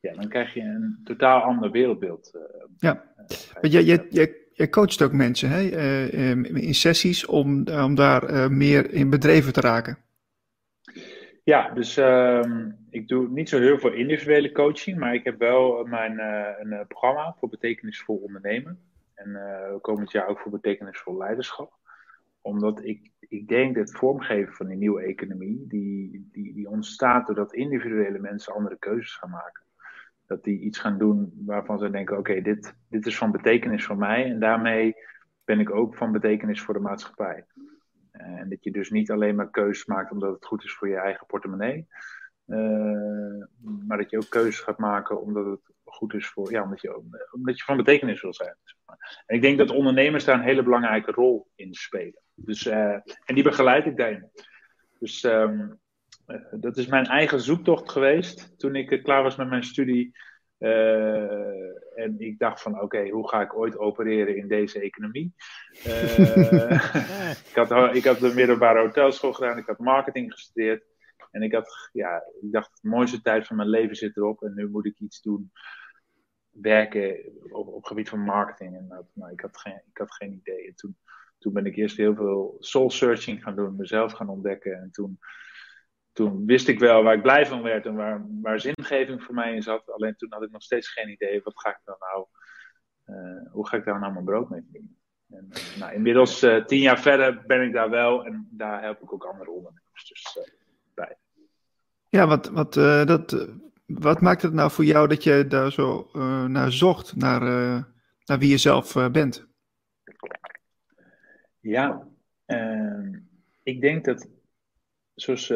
ja, 0.00 0.14
dan 0.14 0.28
krijg 0.28 0.54
je 0.54 0.60
een 0.60 1.00
totaal 1.04 1.40
ander 1.40 1.70
wereldbeeld. 1.70 2.38
ja, 2.76 3.04
je, 3.60 3.84
je, 3.84 4.06
je 4.10 4.44
je 4.54 4.68
coacht 4.68 5.02
ook 5.02 5.12
mensen 5.12 5.48
hè, 5.48 5.62
uh, 5.62 6.30
in 6.54 6.74
sessies 6.74 7.26
om, 7.26 7.68
om 7.68 7.94
daar 7.94 8.30
uh, 8.30 8.48
meer 8.48 8.92
in 8.92 9.10
bedreven 9.10 9.52
te 9.52 9.60
raken. 9.60 9.98
Ja, 11.44 11.70
dus 11.70 11.98
uh, 11.98 12.42
ik 12.90 13.08
doe 13.08 13.28
niet 13.28 13.48
zo 13.48 13.58
heel 13.58 13.78
veel 13.78 13.92
individuele 13.92 14.52
coaching, 14.52 14.98
maar 14.98 15.14
ik 15.14 15.24
heb 15.24 15.38
wel 15.38 15.84
mijn, 15.84 16.12
uh, 16.12 16.48
een 16.58 16.86
programma 16.86 17.34
voor 17.38 17.48
betekenisvol 17.48 18.16
ondernemen. 18.16 18.78
En 19.14 19.38
komend 19.80 20.10
jaar 20.10 20.26
ook 20.26 20.40
voor 20.40 20.50
betekenisvol 20.50 21.16
leiderschap. 21.16 21.72
Omdat 22.40 22.84
ik, 22.84 23.10
ik 23.18 23.48
denk 23.48 23.74
dat 23.74 23.88
het 23.88 23.98
vormgeven 23.98 24.54
van 24.54 24.66
die 24.66 24.76
nieuwe 24.76 25.02
economie, 25.02 25.64
die, 25.68 26.28
die, 26.32 26.54
die 26.54 26.68
ontstaat 26.68 27.26
doordat 27.26 27.54
individuele 27.54 28.18
mensen 28.18 28.54
andere 28.54 28.78
keuzes 28.78 29.14
gaan 29.14 29.30
maken 29.30 29.64
dat 30.26 30.44
die 30.44 30.60
iets 30.60 30.78
gaan 30.78 30.98
doen 30.98 31.42
waarvan 31.46 31.78
ze 31.78 31.90
denken: 31.90 32.18
oké, 32.18 32.40
dit, 32.40 32.74
dit 32.88 33.06
is 33.06 33.18
van 33.18 33.30
betekenis 33.30 33.84
voor 33.84 33.96
mij 33.96 34.24
en 34.24 34.38
daarmee 34.38 34.94
ben 35.44 35.60
ik 35.60 35.70
ook 35.70 35.96
van 35.96 36.12
betekenis 36.12 36.60
voor 36.60 36.74
de 36.74 36.80
maatschappij. 36.80 37.44
Eh, 38.14 38.26
en 38.26 38.48
dat 38.48 38.64
je 38.64 38.70
dus 38.70 38.90
niet 38.90 39.10
alleen 39.10 39.34
maar 39.34 39.50
keuzes 39.50 39.86
maakt 39.86 40.10
omdat 40.10 40.34
het 40.34 40.44
goed 40.44 40.64
is 40.64 40.72
voor 40.72 40.88
je 40.88 40.96
eigen 40.96 41.26
portemonnee, 41.26 41.86
uh, 42.46 43.44
maar 43.86 43.98
dat 43.98 44.10
je 44.10 44.16
ook 44.16 44.28
keuzes 44.28 44.60
gaat 44.60 44.78
maken 44.78 45.20
omdat 45.20 45.46
het 45.46 45.60
goed 45.84 46.14
is 46.14 46.28
voor, 46.28 46.50
ja, 46.50 46.62
omdat 46.62 46.80
je, 46.80 47.02
omdat 47.30 47.58
je 47.58 47.64
van 47.64 47.76
betekenis 47.76 48.22
wil 48.22 48.34
zijn. 48.34 48.56
En 49.26 49.36
ik 49.36 49.42
denk 49.42 49.58
dat 49.58 49.70
ondernemers 49.70 50.24
daar 50.24 50.34
een 50.34 50.44
hele 50.44 50.62
belangrijke 50.62 51.10
rol 51.10 51.48
in 51.54 51.74
spelen. 51.74 52.20
Dus, 52.34 52.66
uh, 52.66 52.92
en 53.24 53.34
die 53.34 53.42
begeleid 53.42 53.86
ik 53.86 53.96
daarin. 53.96 54.30
Dus 54.98 55.22
um, 55.22 55.78
eh, 56.26 56.36
dat 56.50 56.76
is 56.76 56.86
mijn 56.86 57.06
eigen 57.06 57.40
zoektocht 57.40 57.90
geweest 57.90 58.58
toen 58.58 58.76
ik 58.76 59.02
klaar 59.02 59.22
was 59.22 59.36
met 59.36 59.48
mijn 59.48 59.64
studie. 59.64 60.16
Uh, 60.64 61.98
en 62.04 62.14
ik 62.18 62.38
dacht 62.38 62.62
van 62.62 62.80
oké, 62.80 63.08
hoe 63.08 63.28
ga 63.28 63.40
ik 63.40 63.56
ooit 63.56 63.78
opereren 63.78 64.36
in 64.36 64.48
deze 64.48 64.80
economie? 64.80 65.34
Uh, 65.86 66.70
ik, 67.50 67.54
had, 67.54 67.94
ik 67.94 68.04
had 68.04 68.18
de 68.18 68.32
middelbare 68.34 68.80
hotelschool 68.80 69.32
gedaan, 69.32 69.58
ik 69.58 69.66
had 69.66 69.78
marketing 69.78 70.32
gestudeerd. 70.32 70.84
En 71.30 71.42
ik, 71.42 71.52
had, 71.52 71.88
ja, 71.92 72.22
ik 72.40 72.52
dacht, 72.52 72.78
de 72.82 72.88
mooiste 72.88 73.20
tijd 73.20 73.46
van 73.46 73.56
mijn 73.56 73.68
leven 73.68 73.96
zit 73.96 74.16
erop 74.16 74.42
en 74.42 74.54
nu 74.54 74.68
moet 74.68 74.86
ik 74.86 74.98
iets 74.98 75.22
doen. 75.22 75.52
Werken 76.50 77.32
op, 77.50 77.68
op 77.68 77.84
gebied 77.84 78.08
van 78.08 78.20
marketing. 78.20 78.76
En 78.76 78.88
dat, 78.88 79.30
ik, 79.30 79.40
had 79.40 79.58
geen, 79.58 79.82
ik 79.90 79.98
had 79.98 80.14
geen 80.14 80.32
idee. 80.32 80.66
En 80.66 80.74
toen, 80.74 80.96
toen 81.38 81.52
ben 81.52 81.66
ik 81.66 81.76
eerst 81.76 81.96
heel 81.96 82.14
veel 82.14 82.56
soul 82.58 82.90
searching 82.90 83.42
gaan 83.42 83.56
doen, 83.56 83.76
mezelf 83.76 84.12
gaan 84.12 84.28
ontdekken. 84.28 84.72
En 84.72 84.90
toen 84.90 85.18
toen 86.14 86.46
wist 86.46 86.68
ik 86.68 86.78
wel 86.78 87.02
waar 87.02 87.14
ik 87.14 87.22
blij 87.22 87.46
van 87.46 87.62
werd 87.62 87.86
en 87.86 87.94
waar, 87.94 88.26
waar 88.42 88.60
zingeving 88.60 89.22
voor 89.22 89.34
mij 89.34 89.54
in 89.54 89.62
zat. 89.62 89.90
Alleen 89.90 90.16
toen 90.16 90.32
had 90.32 90.42
ik 90.42 90.50
nog 90.50 90.62
steeds 90.62 90.88
geen 90.88 91.10
idee, 91.10 91.40
wat 91.42 91.60
ga 91.60 91.70
ik 91.70 91.80
dan 91.84 91.96
nou, 91.98 92.26
uh, 93.06 93.52
hoe 93.52 93.68
ga 93.68 93.76
ik 93.76 93.84
daar 93.84 94.00
nou 94.00 94.12
mijn 94.12 94.24
brood 94.24 94.50
mee 94.50 94.62
verdienen? 94.62 94.98
En, 95.28 95.48
uh, 95.50 95.78
nou, 95.78 95.94
inmiddels 95.94 96.42
uh, 96.42 96.64
tien 96.64 96.80
jaar 96.80 97.00
verder 97.00 97.42
ben 97.46 97.62
ik 97.62 97.72
daar 97.72 97.90
wel 97.90 98.24
en 98.24 98.48
daar 98.50 98.82
help 98.82 99.02
ik 99.02 99.12
ook 99.12 99.24
andere 99.24 99.50
ondernemers 99.50 100.08
dus 100.08 100.38
bij. 100.94 101.16
Ja, 102.08 102.26
wat, 102.26 102.48
wat, 102.48 102.72
dat, 103.06 103.48
wat 103.86 104.20
maakt 104.20 104.42
het 104.42 104.52
nou 104.52 104.70
voor 104.70 104.84
jou 104.84 105.08
dat 105.08 105.24
je 105.24 105.46
daar 105.46 105.72
zo 105.72 106.10
naar 106.46 106.72
zocht, 106.72 107.16
naar, 107.16 107.40
naar 108.24 108.38
wie 108.38 108.50
je 108.50 108.58
zelf 108.58 109.10
bent? 109.12 109.46
Ja, 111.60 112.08
ehm, 112.46 113.18
ik 113.62 113.80
denk 113.80 114.04
dat, 114.04 114.28
zoals 115.14 115.52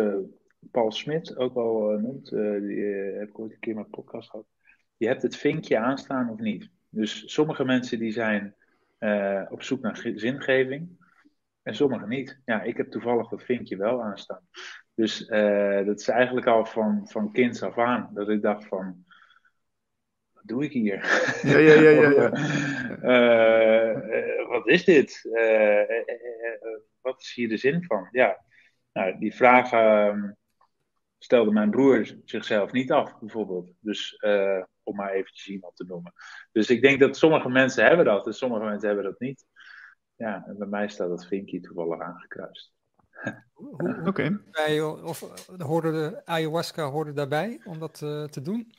Paul 0.70 0.93
Smit 0.93 1.36
ook 1.36 1.56
al 1.56 1.94
uh, 1.94 2.02
noemt, 2.02 2.32
uh, 2.32 2.60
die 2.60 2.76
uh, 2.76 3.18
heb 3.18 3.28
ik 3.28 3.39
ooit 3.39 3.52
een 3.52 3.59
keer 3.59 3.74
mijn 3.74 3.90
podcast 3.90 4.30
gehad. 4.30 4.47
Je 4.97 5.06
hebt 5.06 5.22
het 5.22 5.36
vinkje 5.36 5.78
aanstaan 5.78 6.30
of 6.30 6.39
niet. 6.39 6.70
Dus 6.89 7.32
sommige 7.32 7.64
mensen 7.64 7.98
die 7.98 8.12
zijn 8.12 8.55
op 9.48 9.62
zoek 9.62 9.80
naar 9.80 10.12
zingeving 10.14 10.89
en 11.62 11.74
sommige 11.74 12.06
niet. 12.06 12.40
Ja, 12.44 12.62
ik 12.62 12.76
heb 12.76 12.90
toevallig 12.90 13.28
dat 13.28 13.43
vinkje 13.43 13.76
wel 13.76 14.02
aanstaan. 14.02 14.48
Dus 14.94 15.26
dat 15.86 16.01
is 16.01 16.09
eigenlijk 16.09 16.47
al 16.47 16.64
van, 16.64 17.09
van 17.09 17.32
kinds 17.32 17.62
af 17.62 17.78
aan 17.78 18.10
dat 18.14 18.28
ik 18.28 18.43
dacht 18.43 18.66
van, 18.66 19.05
wat 20.32 20.43
doe 20.44 20.64
ik 20.64 20.72
hier? 20.72 20.97
Ja, 21.43 21.59
ja, 21.59 21.72
ja. 21.72 21.90
ja, 21.90 22.10
ja. 22.10 22.30
wat 24.55 24.68
is 24.68 24.85
dit? 24.85 25.28
wat 27.01 27.20
is 27.20 27.35
hier 27.35 27.48
de 27.48 27.56
zin 27.56 27.85
van? 27.85 28.09
Ja, 28.10 28.44
nou, 28.93 29.18
die 29.18 29.35
vragen 29.35 29.78
ehm, 29.78 30.30
stelde 31.19 31.51
mijn 31.51 31.70
broer 31.70 32.16
zichzelf 32.24 32.73
niet 32.73 32.93
af, 32.93 33.19
bijvoorbeeld. 33.19 33.73
Dus 33.81 34.23
uh, 34.24 34.62
om 34.82 34.97
maar 34.97 35.12
eventjes 35.12 35.49
iemand 35.49 35.77
te 35.77 35.85
noemen. 35.85 36.12
Dus 36.53 36.70
ik 36.70 36.82
denk 36.82 37.01
dat 37.01 37.16
sommige 37.16 37.49
mensen 37.49 37.85
hebben 37.85 38.05
dat 38.05 38.27
en 38.27 38.35
sommige 38.35 38.65
mensen 38.65 38.86
hebben 38.86 39.05
dat 39.05 39.20
niet. 39.20 39.45
Ja, 40.16 40.45
en 40.47 40.59
bij 40.59 40.66
mij 40.66 40.89
staat 40.89 41.09
dat 41.09 41.27
vinkje 41.27 41.61
toevallig 41.61 42.01
aangekruist. 42.01 42.73
Oké. 44.05 44.40
Of 45.03 45.24
hoorde 45.59 45.90
de 45.90 46.27
ayahuasca 46.27 46.85
hoorde 46.90 47.12
daarbij 47.12 47.61
om 47.65 47.78
dat 47.78 47.95
te 48.31 48.40
doen? 48.43 48.73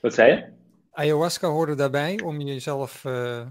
Wat 0.00 0.14
zei 0.14 0.32
je? 0.32 0.52
Ayahuasca 0.90 1.48
hoorde 1.48 1.74
daarbij 1.74 2.20
om 2.20 2.40
jezelf. 2.40 3.04
Uh, 3.04 3.46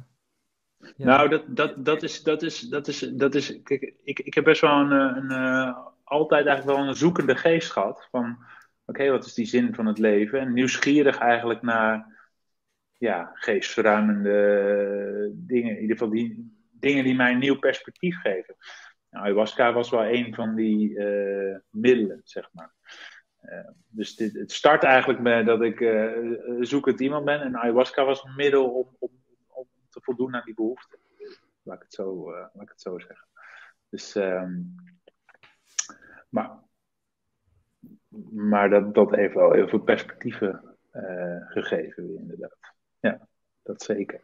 Nou, 0.98 1.30
dat, 1.30 1.44
dat, 1.48 1.86
dat 1.86 2.04
is. 2.04 2.24
Dat 2.24 2.42
is, 2.42 2.60
dat 2.60 2.88
is, 2.88 3.00
dat 3.00 3.36
is 3.36 3.62
kijk, 3.64 3.94
ik, 4.04 4.20
ik 4.20 4.34
heb 4.34 4.44
best 4.44 4.62
wel 4.62 4.80
een, 4.80 4.92
een, 4.92 5.32
een 5.32 5.76
altijd 6.06 6.46
eigenlijk 6.46 6.78
wel 6.78 6.88
een 6.88 6.96
zoekende 6.96 7.36
geest 7.36 7.72
gehad. 7.72 8.08
Van 8.12 8.38
oké, 8.86 9.10
wat 9.10 9.26
is 9.26 9.34
die 9.34 9.46
zin 9.46 9.76
van 9.76 9.86
het 9.86 9.98
leven? 9.98 10.40
En 10.40 10.54
nieuwsgierig 10.54 11.18
eigenlijk 11.18 11.62
naar 11.62 12.14
ja, 12.98 13.32
geestverruimende 13.34 15.32
dingen. 15.34 15.76
In 15.76 15.82
ieder 15.82 15.98
geval 15.98 16.14
die 16.14 16.54
dingen 16.72 17.04
die 17.04 17.16
mij 17.16 17.32
een 17.32 17.40
nieuw 17.40 17.60
perspectief 17.60 18.20
geven. 18.22 18.56
Nou, 19.10 19.26
ayahuasca 19.26 19.74
was 19.74 19.90
wel 19.90 20.06
een 20.06 20.36
van 20.36 20.56
die 20.56 20.90
uh, 20.90 21.58
middelen, 21.70 22.22
zeg 22.24 22.50
maar. 22.52 22.74
Uh, 23.44 23.70
dus 23.88 24.16
dit, 24.16 24.34
het 24.34 24.52
start 24.52 24.84
eigenlijk 24.84 25.20
met 25.20 25.46
dat 25.46 25.62
ik 25.62 25.80
uh, 25.80 26.34
zoekend 26.60 27.00
iemand 27.00 27.26
ben. 27.26 27.42
En 27.42 27.58
ayahuasca 27.58 28.06
was 28.06 28.24
een 28.24 28.36
middel 28.36 28.70
om, 28.70 28.96
om, 29.00 29.10
om 29.48 29.68
te 29.90 30.00
voldoen 30.02 30.36
aan 30.36 30.46
die 30.46 30.54
behoefte. 30.54 30.98
Laat 31.64 31.76
ik 31.76 31.82
het 31.82 31.94
zo, 31.94 32.32
laat 32.32 32.62
ik 32.62 32.70
het 32.70 32.82
zo 32.82 33.00
zeggen. 33.00 33.28
Dus, 33.90 34.16
um, 34.16 34.76
maar 36.36 36.64
maar 38.32 38.70
dat, 38.70 38.94
dat 38.94 39.16
heeft 39.16 39.34
wel 39.34 39.52
heel 39.52 39.68
veel 39.68 39.80
perspectieven 39.80 40.62
uh, 40.94 41.02
gegeven, 41.48 42.18
inderdaad. 42.18 42.74
Ja, 43.00 43.28
dat 43.64 43.82
zeker. 43.82 44.22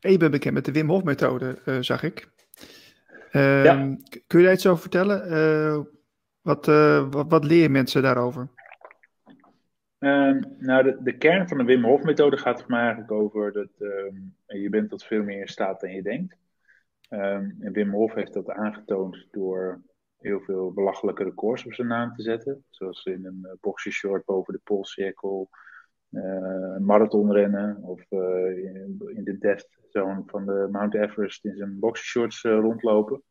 En 0.00 0.10
je 0.12 0.18
bent 0.18 0.30
bekend 0.30 0.54
met 0.54 0.64
de 0.64 0.72
Wim 0.72 0.88
Hof 0.88 1.02
methode, 1.02 1.58
uh, 1.66 1.76
zag 1.80 2.02
ik. 2.02 2.28
Uh, 3.32 3.64
ja. 3.64 3.96
Kun 4.26 4.38
je 4.38 4.44
daar 4.44 4.54
iets 4.54 4.66
over 4.66 4.80
vertellen? 4.80 5.30
Eh, 5.30 5.80
wat, 6.40 6.66
wat, 7.10 7.26
wat 7.28 7.44
leer 7.44 7.70
mensen 7.70 8.02
daarover? 8.02 8.48
Ehm, 9.98 10.42
nou, 10.58 10.82
de, 10.82 10.96
de, 11.02 11.16
kern 11.16 11.48
van 11.48 11.58
de 11.58 11.64
Wim 11.64 11.84
Hof 11.84 12.02
methode 12.02 12.36
gaat 12.36 12.60
voor 12.60 12.70
mij 12.70 12.80
eigenlijk 12.80 13.10
over 13.10 13.52
dat 13.52 13.68
ehm, 13.78 14.60
je 14.60 14.68
bent 14.70 14.90
tot 14.90 15.04
veel 15.04 15.22
meer 15.22 15.40
in 15.40 15.48
staat 15.48 15.80
dan 15.80 15.90
je 15.90 16.02
denkt. 16.02 16.36
en 17.08 17.72
Wim 17.72 17.90
Hof 17.90 18.14
heeft 18.14 18.32
dat 18.32 18.50
aangetoond 18.50 19.26
door 19.30 19.80
heel 20.18 20.40
veel 20.40 20.72
belachelijke 20.72 21.24
records 21.24 21.64
op 21.64 21.74
zijn 21.74 21.88
naam 21.88 22.14
te 22.14 22.22
zetten. 22.22 22.64
Zoals 22.70 23.04
in 23.04 23.26
een 23.26 23.40
uh, 23.42 23.52
boxershort 23.60 24.24
boven 24.24 24.52
de 24.52 24.60
polscirkel, 24.64 25.50
uh, 26.10 26.76
marathonrennen 26.76 27.82
of 27.82 28.04
uh, 28.10 28.64
in, 28.64 29.02
in, 29.14 29.24
de 29.24 29.38
death 29.38 29.68
zone 29.88 30.22
van 30.26 30.46
de 30.46 30.68
Mount 30.70 30.94
Everest 30.94 31.44
in 31.44 31.56
zijn 31.56 31.78
boxershorts 31.78 32.42
rondlopen. 32.42 33.22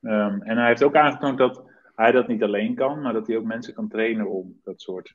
Um, 0.00 0.42
en 0.42 0.56
hij 0.56 0.66
heeft 0.66 0.82
ook 0.82 0.96
aangetoond 0.96 1.38
dat 1.38 1.64
hij 1.94 2.12
dat 2.12 2.28
niet 2.28 2.42
alleen 2.42 2.74
kan, 2.74 3.02
maar 3.02 3.12
dat 3.12 3.26
hij 3.26 3.36
ook 3.36 3.44
mensen 3.44 3.74
kan 3.74 3.88
trainen 3.88 4.30
om 4.30 4.60
dat 4.62 4.80
soort 4.80 5.14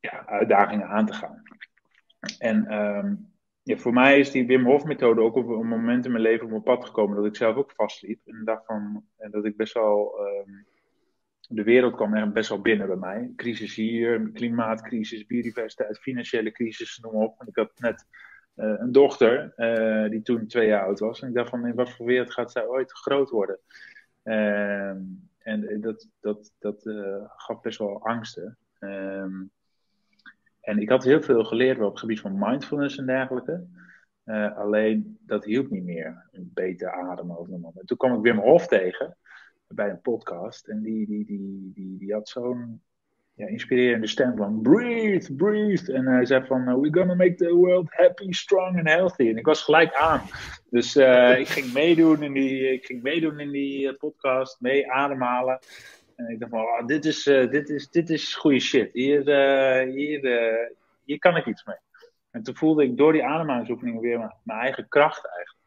ja, 0.00 0.26
uitdagingen 0.26 0.86
aan 0.86 1.06
te 1.06 1.12
gaan. 1.12 1.42
En 2.38 2.74
um, 2.74 3.35
ja, 3.66 3.76
voor 3.76 3.92
mij 3.92 4.18
is 4.18 4.30
die 4.30 4.46
Wim 4.46 4.64
Hof 4.64 4.84
methode 4.84 5.20
ook 5.20 5.34
op 5.34 5.48
een 5.48 5.68
moment 5.68 6.04
in 6.04 6.10
mijn 6.10 6.22
leven 6.22 6.44
op 6.44 6.50
mijn 6.50 6.62
pad 6.62 6.84
gekomen 6.84 7.16
dat 7.16 7.26
ik 7.26 7.36
zelf 7.36 7.56
ook 7.56 7.72
vastliep. 7.72 8.20
En 8.24 8.44
dacht 8.44 8.66
van, 8.66 9.04
en 9.16 9.30
dat 9.30 9.44
ik 9.44 9.56
best 9.56 9.74
wel, 9.74 10.20
um, 10.20 10.66
de 11.48 11.62
wereld 11.62 11.94
kwam 11.94 12.14
er 12.14 12.32
best 12.32 12.48
wel 12.48 12.60
binnen 12.60 12.86
bij 12.86 12.96
mij. 12.96 13.32
Crisis 13.36 13.74
hier, 13.74 14.30
klimaatcrisis, 14.32 15.26
biodiversiteit, 15.26 15.98
financiële 15.98 16.52
crisis, 16.52 16.98
noem 16.98 17.14
op. 17.14 17.40
En 17.40 17.46
ik 17.46 17.56
had 17.56 17.72
net 17.76 18.06
uh, 18.56 18.74
een 18.78 18.92
dochter 18.92 19.52
uh, 19.56 20.10
die 20.10 20.22
toen 20.22 20.46
twee 20.46 20.66
jaar 20.66 20.84
oud 20.84 20.98
was. 20.98 21.22
En 21.22 21.28
ik 21.28 21.34
dacht 21.34 21.50
van, 21.50 21.66
in 21.66 21.74
wat 21.74 21.90
voor 21.90 22.06
wereld 22.06 22.32
gaat 22.32 22.52
zij 22.52 22.66
ooit 22.66 22.92
groot 22.92 23.30
worden? 23.30 23.58
Uh, 24.24 24.88
en 25.38 25.80
dat, 25.80 26.08
dat, 26.20 26.52
dat 26.58 26.84
uh, 26.84 27.24
gaf 27.36 27.60
best 27.60 27.78
wel 27.78 28.02
angsten. 28.02 28.58
Um, 28.80 29.50
en 30.66 30.78
ik 30.78 30.88
had 30.88 31.04
heel 31.04 31.22
veel 31.22 31.44
geleerd 31.44 31.80
op 31.80 31.90
het 31.90 31.98
gebied 31.98 32.20
van 32.20 32.38
mindfulness 32.38 32.98
en 32.98 33.06
dergelijke. 33.06 33.64
Uh, 34.24 34.56
alleen 34.56 35.18
dat 35.20 35.44
hielp 35.44 35.70
niet 35.70 35.84
meer. 35.84 36.28
Een 36.32 36.50
beter 36.54 36.90
ademen 36.90 37.38
of 37.38 37.48
En 37.48 37.86
toen 37.86 37.96
kwam 37.96 38.14
ik 38.14 38.22
Wim 38.22 38.38
Hof 38.38 38.66
tegen 38.66 39.16
bij 39.68 39.90
een 39.90 40.00
podcast. 40.00 40.68
En 40.68 40.82
die, 40.82 41.06
die, 41.06 41.24
die, 41.24 41.70
die, 41.74 41.98
die 41.98 42.12
had 42.12 42.28
zo'n 42.28 42.82
ja, 43.34 43.46
inspirerende 43.46 44.06
stem 44.06 44.36
van 44.36 44.62
breathe, 44.62 45.34
breathe. 45.34 45.92
En 45.92 46.06
hij 46.06 46.26
zei 46.26 46.46
van 46.46 46.80
we're 46.80 46.98
gonna 46.98 47.14
make 47.14 47.34
the 47.34 47.54
world 47.54 47.86
happy, 47.90 48.32
strong 48.32 48.76
and 48.78 48.88
healthy. 48.88 49.28
En 49.28 49.36
ik 49.36 49.46
was 49.46 49.62
gelijk 49.62 49.94
aan. 49.94 50.20
Dus 50.70 50.96
uh, 50.96 51.38
ik 51.38 51.48
ging 51.48 51.72
meedoen 51.72 52.22
in 52.22 52.32
die, 52.32 52.72
ik 52.72 52.84
ging 52.84 53.02
meedoen 53.02 53.40
in 53.40 53.50
die 53.50 53.86
uh, 53.86 53.96
podcast, 53.98 54.60
mee 54.60 54.92
ademhalen. 54.92 55.58
En 56.16 56.28
ik 56.28 56.38
dacht 56.38 56.50
van, 56.50 56.60
oh, 56.60 56.86
dit, 56.86 57.04
is, 57.04 57.26
uh, 57.26 57.50
dit, 57.50 57.68
is, 57.68 57.90
dit 57.90 58.10
is 58.10 58.34
goede 58.34 58.60
shit. 58.60 58.92
Hier, 58.92 59.28
uh, 59.28 59.94
hier, 59.94 60.24
uh, 60.24 60.68
hier 61.04 61.18
kan 61.18 61.36
ik 61.36 61.46
iets 61.46 61.64
mee. 61.64 61.76
En 62.30 62.42
toen 62.42 62.56
voelde 62.56 62.84
ik 62.84 62.96
door 62.96 63.12
die 63.12 63.24
ademhalingsoefeningen 63.24 64.00
weer 64.00 64.18
mijn, 64.18 64.60
eigen 64.60 64.88
kracht 64.88 65.26
eigenlijk. 65.26 65.64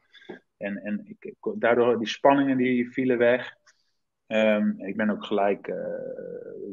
En, 0.57 0.77
en 0.77 1.17
ik, 1.19 1.35
daardoor 1.55 1.97
die 1.97 2.07
spanningen 2.07 2.57
die 2.57 2.91
vielen 2.91 3.17
weg. 3.17 3.53
Um, 4.27 4.75
ik 4.85 4.95
ben 4.95 5.09
ook 5.09 5.25
gelijk 5.25 5.73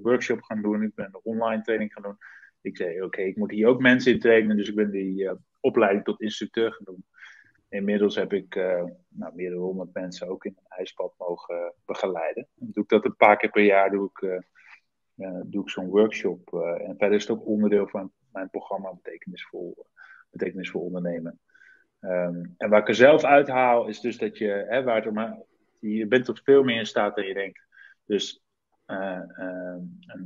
workshop 0.02 0.42
gaan 0.42 0.62
doen. 0.62 0.82
Ik 0.82 0.94
ben 0.94 1.20
online 1.22 1.62
training 1.62 1.92
gaan 1.92 2.02
doen. 2.02 2.16
Ik 2.60 2.76
zei, 2.76 3.02
oké, 3.02 3.20
ik 3.20 3.36
moet 3.36 3.50
hier 3.50 3.66
ook 3.66 3.80
mensen 3.80 4.12
in 4.12 4.18
trainen. 4.18 4.56
Dus 4.56 4.68
ik 4.68 4.74
ben 4.74 4.90
die 4.90 5.30
opleiding 5.60 6.04
tot 6.04 6.20
instructeur 6.20 6.72
gaan 6.72 6.84
doen. 6.84 7.04
Inmiddels 7.76 8.14
heb 8.14 8.32
ik 8.32 8.54
uh, 8.54 8.84
nou, 9.08 9.34
meer 9.34 9.50
dan 9.50 9.58
honderd 9.58 9.92
mensen 9.92 10.28
ook 10.28 10.44
in 10.44 10.56
een 10.56 10.76
ijspad 10.76 11.14
mogen 11.18 11.74
begeleiden. 11.84 12.48
Dan 12.54 12.68
doe 12.72 12.82
ik 12.82 12.88
dat 12.88 13.04
een 13.04 13.16
paar 13.16 13.36
keer 13.36 13.50
per 13.50 13.64
jaar, 13.64 13.90
doe 13.90 14.10
ik, 14.14 14.20
uh, 14.20 14.38
uh, 15.16 15.40
doe 15.44 15.62
ik 15.62 15.70
zo'n 15.70 15.88
workshop. 15.88 16.52
en 16.54 16.94
verder 16.98 17.12
is 17.12 17.26
het 17.26 17.38
ook 17.38 17.46
onderdeel 17.46 17.88
van 17.88 18.12
mijn 18.32 18.50
programma 18.50 18.92
Betekenisvol, 18.92 19.86
betekenisvol 20.30 20.80
Ondernemen. 20.80 21.40
Um, 22.00 22.54
en 22.58 22.70
waar 22.70 22.80
ik 22.80 22.88
er 22.88 22.94
zelf 22.94 23.24
uithaal, 23.24 23.86
is 23.86 24.00
dus 24.00 24.18
dat 24.18 24.38
je, 24.38 24.64
hè, 24.68 24.82
waar 24.82 25.04
het 25.04 25.44
je 25.80 26.06
bent 26.06 26.24
tot 26.24 26.42
veel 26.42 26.62
meer 26.62 26.78
in 26.78 26.86
staat 26.86 27.16
dan 27.16 27.26
je 27.26 27.34
denkt. 27.34 27.66
Dus 28.04 28.42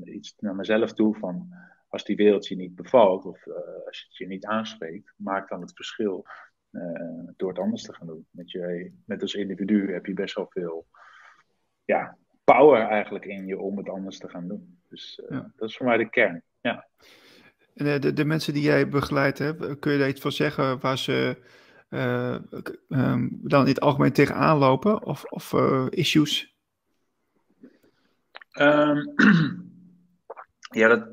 iets 0.05 0.35
naar 0.39 0.55
mezelf 0.55 0.93
toe 0.93 1.14
van, 1.14 1.55
als 1.89 2.05
die 2.05 2.16
wereld 2.16 2.47
je 2.47 2.56
niet 2.56 2.74
bevalt, 2.74 3.24
of 3.24 3.47
als 3.86 4.05
het 4.09 4.16
je 4.16 4.27
niet 4.27 4.44
aanspreekt, 4.44 5.14
maak 5.16 5.48
dan 5.48 5.60
het 5.60 5.72
verschil 5.74 6.24
uh, 6.27 6.49
door 7.37 7.49
het 7.49 7.59
anders 7.59 7.83
te 7.83 7.95
gaan 7.95 8.07
doen. 8.07 8.27
Met, 8.31 8.51
je, 8.51 8.93
met 9.05 9.23
als 9.23 9.35
individu 9.35 9.93
heb 9.93 10.07
je 10.07 10.15
best 10.15 10.35
wel 10.35 10.47
veel 10.51 10.87
ja, 11.85 12.17
power 12.45 12.81
eigenlijk 12.81 13.25
in 13.25 13.47
je 13.47 13.59
om 13.59 13.77
het 13.77 13.89
anders 13.89 14.19
te 14.19 14.29
gaan 14.29 14.49
doen. 14.49 14.79
Dus 14.89 15.21
uh, 15.29 15.41
dat 15.57 15.69
is 15.69 15.77
voor 15.77 15.87
mij 15.87 15.97
de 15.97 16.11
kern. 16.11 16.43
Ja. 16.61 16.87
En 17.75 17.87
uh, 17.87 17.99
de, 17.99 18.13
de 18.13 18.25
mensen 18.25 18.53
die 18.53 18.63
jij 18.63 18.89
begeleid 18.89 19.39
hebt, 19.39 19.79
kun 19.79 19.93
je 19.93 19.99
daar 19.99 20.09
iets 20.09 20.21
van 20.21 20.33
zeggen 20.33 20.81
waar 20.81 20.99
ze 20.99 21.37
um, 21.89 23.41
dan 23.43 23.63
in 23.63 23.69
het 23.69 23.81
algemeen 23.81 24.13
tegenaan 24.13 24.59
lopen? 24.59 25.05
Of, 25.05 25.25
of 25.25 25.53
issues? 25.91 26.55
Um, 28.61 29.15
ja, 30.81 30.89
dat, 30.89 31.10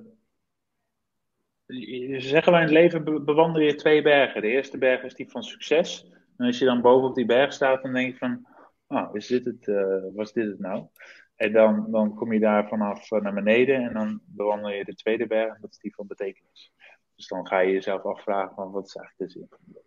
ze 1.68 2.18
zeggen 2.20 2.52
wij 2.52 2.62
in 2.62 2.68
het 2.68 2.76
leven 2.76 3.26
bewandel 3.26 3.62
je 3.62 3.76
twee 3.76 4.02
bergen. 4.02 4.42
De 4.42 4.48
eerste 4.48 4.78
berg 4.78 5.04
is 5.04 5.16
die 5.16 5.30
van 5.30 5.44
succes. 5.44 6.12
En 6.38 6.46
als 6.46 6.60
je 6.60 6.66
dan 6.66 6.82
boven 6.82 7.10
op 7.10 7.16
die 7.16 7.26
berg 7.26 7.54
staat, 7.54 7.82
dan 7.82 7.94
denk 7.94 8.12
je 8.12 8.18
van, 8.18 8.48
oh, 8.88 9.10
is 9.16 9.28
dit 9.28 9.46
het, 9.46 9.68
uh, 9.68 10.04
was 10.16 10.34
dit 10.34 10.48
het 10.48 10.60
nou? 10.60 10.88
En 11.36 11.52
dan, 11.52 11.92
dan 11.92 12.16
kom 12.16 12.34
je 12.34 12.40
daar 12.40 12.68
vanaf 12.68 13.12
eh, 13.12 13.22
naar 13.22 13.34
beneden 13.34 13.76
en 13.76 13.94
dan 13.94 14.22
bewandel 14.26 14.70
je 14.70 14.86
de 14.86 14.96
tweede 14.96 15.28
berg, 15.28 15.60
dat 15.60 15.72
is 15.72 15.78
die 15.78 15.96
van 15.96 16.08
betekenis. 16.08 16.74
Dus 17.16 17.28
dan 17.28 17.48
ga 17.48 17.60
je 17.60 17.72
jezelf 17.72 18.04
afvragen 18.04 18.56
van, 18.56 18.72
wat 18.72 18.86
is 18.86 18.96
eigenlijk 18.96 19.32
de 19.32 19.40
zin 19.40 19.48
van 19.50 19.82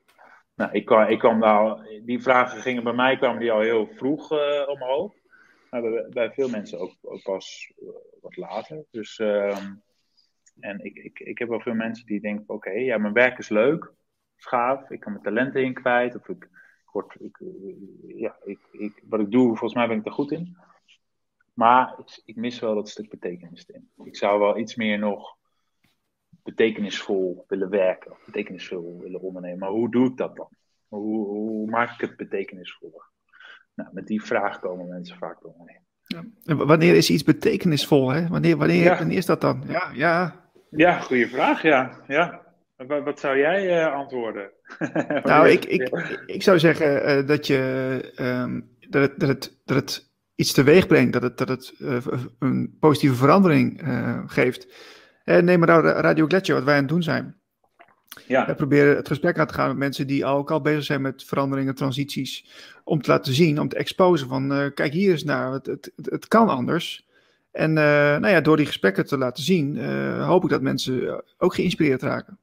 Nou, 0.54 0.72
ik 0.72 0.84
kwam, 0.84 1.08
ik 1.08 1.18
kwam 1.18 1.40
daar, 1.40 1.86
die 2.02 2.22
vragen 2.22 2.60
gingen 2.60 2.84
bij 2.84 2.92
mij 2.92 3.16
kwamen 3.16 3.40
die 3.40 3.52
al 3.52 3.60
heel 3.60 3.86
vroeg 3.86 4.32
uh, 4.32 4.68
omhoog. 4.68 5.14
Maar 5.70 5.82
bij, 6.10 6.32
veel 6.32 6.48
mensen 6.48 6.78
ook, 6.78 6.94
ook 7.02 7.22
pas 7.22 7.72
wat 8.20 8.36
later. 8.36 8.84
Dus... 8.90 9.18
Uh, 9.18 9.56
en 10.58 10.84
ik, 10.84 10.96
ik, 10.96 11.18
ik 11.18 11.38
heb 11.38 11.48
wel 11.48 11.60
veel 11.60 11.74
mensen 11.74 12.06
die 12.06 12.20
denken: 12.20 12.54
oké, 12.54 12.70
ja, 12.70 12.98
mijn 12.98 13.12
werk 13.12 13.38
is 13.38 13.48
leuk, 13.48 13.92
gaaf, 14.36 14.90
ik 14.90 15.00
kan 15.00 15.12
mijn 15.12 15.24
talenten 15.24 15.64
in 15.64 15.74
kwijt. 15.74 16.16
Of 16.16 16.28
ik, 16.28 16.44
ik 16.44 16.90
word, 16.92 17.16
ik, 17.20 17.38
ja, 18.06 18.36
ik, 18.44 18.58
ik, 18.70 19.02
wat 19.04 19.20
ik 19.20 19.30
doe, 19.30 19.46
volgens 19.46 19.74
mij 19.74 19.88
ben 19.88 19.98
ik 19.98 20.06
er 20.06 20.12
goed 20.12 20.32
in. 20.32 20.56
Maar 21.54 21.98
ik, 21.98 22.22
ik 22.24 22.36
mis 22.36 22.60
wel 22.60 22.74
dat 22.74 22.88
stuk 22.88 23.10
betekenis 23.10 23.66
in. 23.66 23.90
Ik 24.04 24.16
zou 24.16 24.40
wel 24.40 24.58
iets 24.58 24.74
meer 24.74 24.98
nog 24.98 25.38
betekenisvol 26.42 27.44
willen 27.48 27.70
werken, 27.70 28.10
of 28.10 28.24
betekenisvol 28.24 29.00
willen 29.00 29.20
ondernemen. 29.20 29.58
Maar 29.58 29.70
hoe 29.70 29.90
doe 29.90 30.06
ik 30.06 30.16
dat 30.16 30.36
dan? 30.36 30.48
Hoe, 30.88 31.26
hoe 31.26 31.70
maak 31.70 31.90
ik 31.90 32.00
het 32.00 32.16
betekenisvol? 32.16 33.02
Nou, 33.74 33.90
met 33.92 34.06
die 34.06 34.22
vraag 34.22 34.60
komen 34.60 34.88
mensen 34.88 35.18
vaak 35.18 35.40
door 35.40 35.54
me 35.58 35.80
Ja. 36.14 36.24
En 36.44 36.66
wanneer 36.66 36.96
is 36.96 37.10
iets 37.10 37.22
betekenisvol? 37.22 38.10
Hè? 38.10 38.28
Wanneer, 38.28 38.56
wanneer, 38.56 38.96
wanneer 38.98 39.16
is 39.16 39.26
dat 39.26 39.40
dan? 39.40 39.62
Ja, 39.68 39.90
ja. 39.94 40.40
Ja, 40.70 40.98
goede 40.98 41.28
vraag, 41.28 41.62
ja. 41.62 42.00
ja. 42.06 42.40
Wat, 42.76 43.04
wat 43.04 43.20
zou 43.20 43.38
jij 43.38 43.84
uh, 43.84 43.94
antwoorden? 43.94 44.50
nou, 45.22 45.48
ik, 45.48 45.64
ik, 45.64 45.88
ik 46.26 46.42
zou 46.42 46.58
zeggen 46.58 47.18
uh, 47.18 47.26
dat 47.26 47.46
je 47.46 48.12
um, 48.20 48.70
dat 48.88 49.02
het, 49.02 49.20
dat 49.20 49.28
het, 49.28 49.60
dat 49.64 49.76
het 49.76 50.10
iets 50.34 50.52
teweeg 50.52 50.86
brengt, 50.86 51.12
dat 51.12 51.22
het, 51.22 51.38
dat 51.38 51.48
het 51.48 51.74
een 52.38 52.76
positieve 52.80 53.14
verandering 53.14 53.82
geeft. 54.26 54.66
neem 55.24 55.58
maar 55.58 55.68
nou 55.68 55.86
Radio 55.86 56.26
Gletscher, 56.26 56.54
wat 56.54 56.64
wij 56.64 56.74
aan 56.74 56.80
het 56.80 56.88
doen 56.88 57.02
zijn. 57.02 57.40
Ja. 58.26 58.46
We 58.46 58.54
proberen 58.54 58.96
het 58.96 59.08
gesprek 59.08 59.38
aan 59.38 59.46
te 59.46 59.54
gaan 59.54 59.68
met 59.68 59.76
mensen 59.76 60.06
die 60.06 60.26
al, 60.26 60.36
ook 60.36 60.50
al 60.50 60.60
bezig 60.60 60.84
zijn 60.84 61.02
met 61.02 61.24
veranderingen, 61.24 61.74
transities. 61.74 62.50
Om 62.90 63.02
te 63.02 63.10
laten 63.10 63.32
zien, 63.32 63.60
om 63.60 63.68
te 63.68 63.76
exposen 63.76 64.28
van, 64.28 64.52
uh, 64.52 64.66
kijk 64.74 64.92
hier 64.92 65.10
eens 65.10 65.24
naar, 65.24 65.52
het, 65.52 65.66
het, 65.66 65.92
het, 65.96 66.28
kan 66.28 66.48
anders. 66.48 67.06
En 67.50 67.70
uh, 67.70 67.74
nou 68.18 68.28
ja, 68.28 68.40
door 68.40 68.56
die 68.56 68.66
gesprekken 68.66 69.06
te 69.06 69.18
laten 69.18 69.42
zien, 69.42 69.76
uh, 69.76 70.26
hoop 70.26 70.44
ik 70.44 70.50
dat 70.50 70.62
mensen 70.62 71.24
ook 71.38 71.54
geïnspireerd 71.54 72.02
raken. 72.02 72.38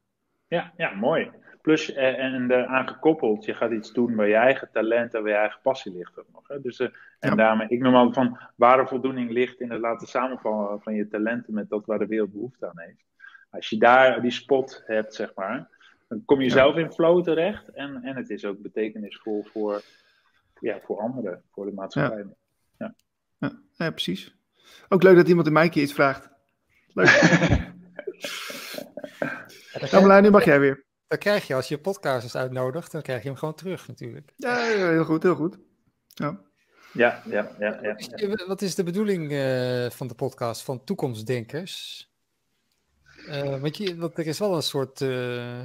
Ja, 0.48 0.74
ja 0.78 0.96
mooi. 0.96 1.32
Plus, 1.62 1.94
en 1.94 2.52
eraan 2.52 2.88
gekoppeld, 2.88 3.46
je 3.46 3.54
gaat 3.54 3.72
iets 3.72 3.94
doen 3.94 4.16
waar 4.16 4.28
je 4.28 4.36
eigen 4.36 4.70
talent 4.72 5.14
en 5.14 5.22
waar 5.22 5.32
je 5.32 5.38
eigen 5.38 5.60
passie 5.64 5.94
ligt. 5.94 6.20
Ook 6.20 6.26
nog, 6.34 6.48
hè? 6.48 6.62
Dus, 6.62 6.80
en 6.80 6.92
ja. 7.20 7.36
daarmee, 7.36 7.68
ik 7.68 7.80
noem 7.80 7.96
ook 7.96 8.14
van, 8.14 8.40
ware 8.56 8.88
voldoening 8.88 9.32
ligt 9.32 9.62
in 9.62 9.72
het 9.72 9.80
laten 9.80 10.08
samenvallen 10.08 10.82
van 10.82 10.94
je 10.94 11.08
talenten 11.08 11.54
met 11.54 11.70
dat 11.70 11.86
waar 11.86 12.00
de 12.00 12.08
wereld 12.08 12.32
behoefte 12.32 12.66
aan 12.66 12.80
heeft. 12.80 13.04
Als 13.50 13.70
je 13.70 13.78
daar 13.78 14.22
die 14.22 14.32
spot 14.32 14.84
hebt, 14.86 15.16
zeg 15.16 15.32
maar, 15.36 15.70
dan 16.08 16.26
kom 16.26 16.42
je 16.42 16.50
zelf 16.50 16.76
in 16.76 16.92
flow 16.92 17.24
terecht. 17.24 17.70
En, 17.70 18.04
en 18.04 18.16
het 18.16 18.30
is 18.30 18.46
ook 18.46 18.62
betekenisvol 18.62 19.44
voor, 19.44 19.82
ja, 20.60 20.80
voor 20.84 21.00
anderen, 21.00 21.44
voor 21.52 21.66
de 21.66 21.72
maatschappij. 21.72 22.26
Ja. 22.78 22.96
Ja. 23.38 23.60
ja, 23.74 23.92
precies. 23.92 24.36
Ook 24.90 25.04
leuk 25.04 25.16
dat 25.16 25.28
iemand 25.28 25.48
in 25.48 25.54
mij 25.54 25.70
keer 25.70 25.84
iets 25.84 25.94
vraagt. 25.94 26.30
Leuk. 26.94 27.08
ja, 29.92 30.20
nu 30.20 30.30
mag 30.30 30.46
jij 30.46 30.60
weer. 30.60 30.86
Dan 31.08 31.18
krijg 31.18 31.48
je, 31.48 31.56
als 31.56 31.68
je 31.68 31.78
podcasters 31.80 32.36
uitnodigt, 32.36 32.92
dan 32.92 33.02
krijg 33.02 33.22
je 33.22 33.28
hem 33.28 33.38
gewoon 33.38 33.56
terug 33.56 33.88
natuurlijk. 33.88 34.34
Ja, 34.36 34.58
heel 34.58 35.06
goed, 35.06 35.24
heel 35.24 35.36
goed. 35.36 35.58
Ja. 36.08 36.46
Ja, 36.94 37.22
ja, 37.26 37.56
ja, 37.60 37.80
ja, 37.82 38.46
Wat 38.48 38.62
is 38.62 38.76
de 38.76 38.84
bedoeling 38.84 39.32
uh, 39.32 39.90
van 39.90 40.08
de 40.08 40.16
podcast 40.16 40.62
van 40.62 40.84
toekomstdenkers? 40.84 42.06
Uh, 43.28 43.60
want, 43.60 43.78
je, 43.78 43.98
want 43.98 44.18
er 44.18 44.28
is 44.28 44.40
wel 44.40 44.56
een 44.56 44.62
soort 44.62 45.02
uh, 45.02 45.62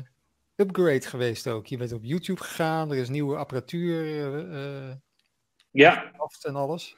upgrade 0.57 1.01
geweest 1.01 1.49
ook. 1.49 1.67
Je 1.67 1.77
bent 1.77 1.93
op 1.93 2.05
YouTube 2.05 2.41
gegaan, 2.41 2.91
er 2.91 2.97
is 2.97 3.09
nieuwe 3.09 3.37
apparatuur. 3.37 4.05
Uh, 4.51 4.93
ja. 5.71 6.13
En 6.43 6.55
alles. 6.55 6.97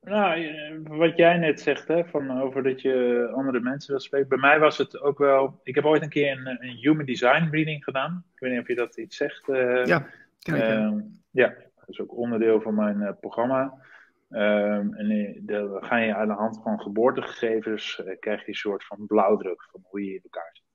Nou, 0.00 0.82
wat 0.82 1.16
jij 1.16 1.38
net 1.38 1.60
zegt, 1.60 1.88
hè, 1.88 2.04
van 2.04 2.40
over 2.40 2.62
dat 2.62 2.82
je 2.82 3.28
andere 3.34 3.60
mensen 3.60 3.90
wil 3.90 4.00
spreken. 4.00 4.28
Bij 4.28 4.38
mij 4.38 4.58
was 4.58 4.78
het 4.78 5.00
ook 5.00 5.18
wel. 5.18 5.60
Ik 5.62 5.74
heb 5.74 5.84
ooit 5.84 6.02
een 6.02 6.08
keer 6.08 6.30
een, 6.30 6.46
een 6.46 6.76
human 6.76 7.04
design 7.04 7.48
reading 7.50 7.84
gedaan. 7.84 8.24
Ik 8.34 8.40
weet 8.40 8.50
niet 8.50 8.60
of 8.60 8.68
je 8.68 8.74
dat 8.74 8.96
iets 8.96 9.16
zegt. 9.16 9.46
ja, 9.46 10.06
uh, 10.50 10.92
ja, 11.30 11.48
dat 11.48 11.88
is 11.88 12.00
ook 12.00 12.16
onderdeel 12.16 12.60
van 12.60 12.74
mijn 12.74 13.16
programma. 13.20 13.86
Um, 14.30 14.94
en 14.94 15.10
eh, 15.10 15.38
dan 15.40 15.84
ga 15.84 15.96
je 15.96 16.14
aan 16.14 16.28
de 16.28 16.34
hand 16.34 16.60
van 16.62 16.80
geboortegegevens, 16.80 18.02
uh, 18.04 18.18
krijg 18.18 18.40
je 18.40 18.48
een 18.48 18.54
soort 18.54 18.84
van 18.84 19.06
blauwdruk 19.06 19.66
van 19.70 19.80
hoe 19.84 20.04
je 20.04 20.14
in 20.14 20.20
elkaar 20.22 20.50
zit. 20.52 20.66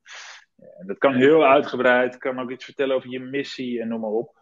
En 0.57 0.87
dat 0.87 0.97
kan 0.97 1.13
heel 1.13 1.45
uitgebreid, 1.45 2.17
kan 2.17 2.39
ook 2.39 2.51
iets 2.51 2.65
vertellen 2.65 2.95
over 2.95 3.09
je 3.09 3.19
missie 3.19 3.81
en 3.81 3.87
noem 3.87 3.99
maar 3.99 4.09
op. 4.09 4.35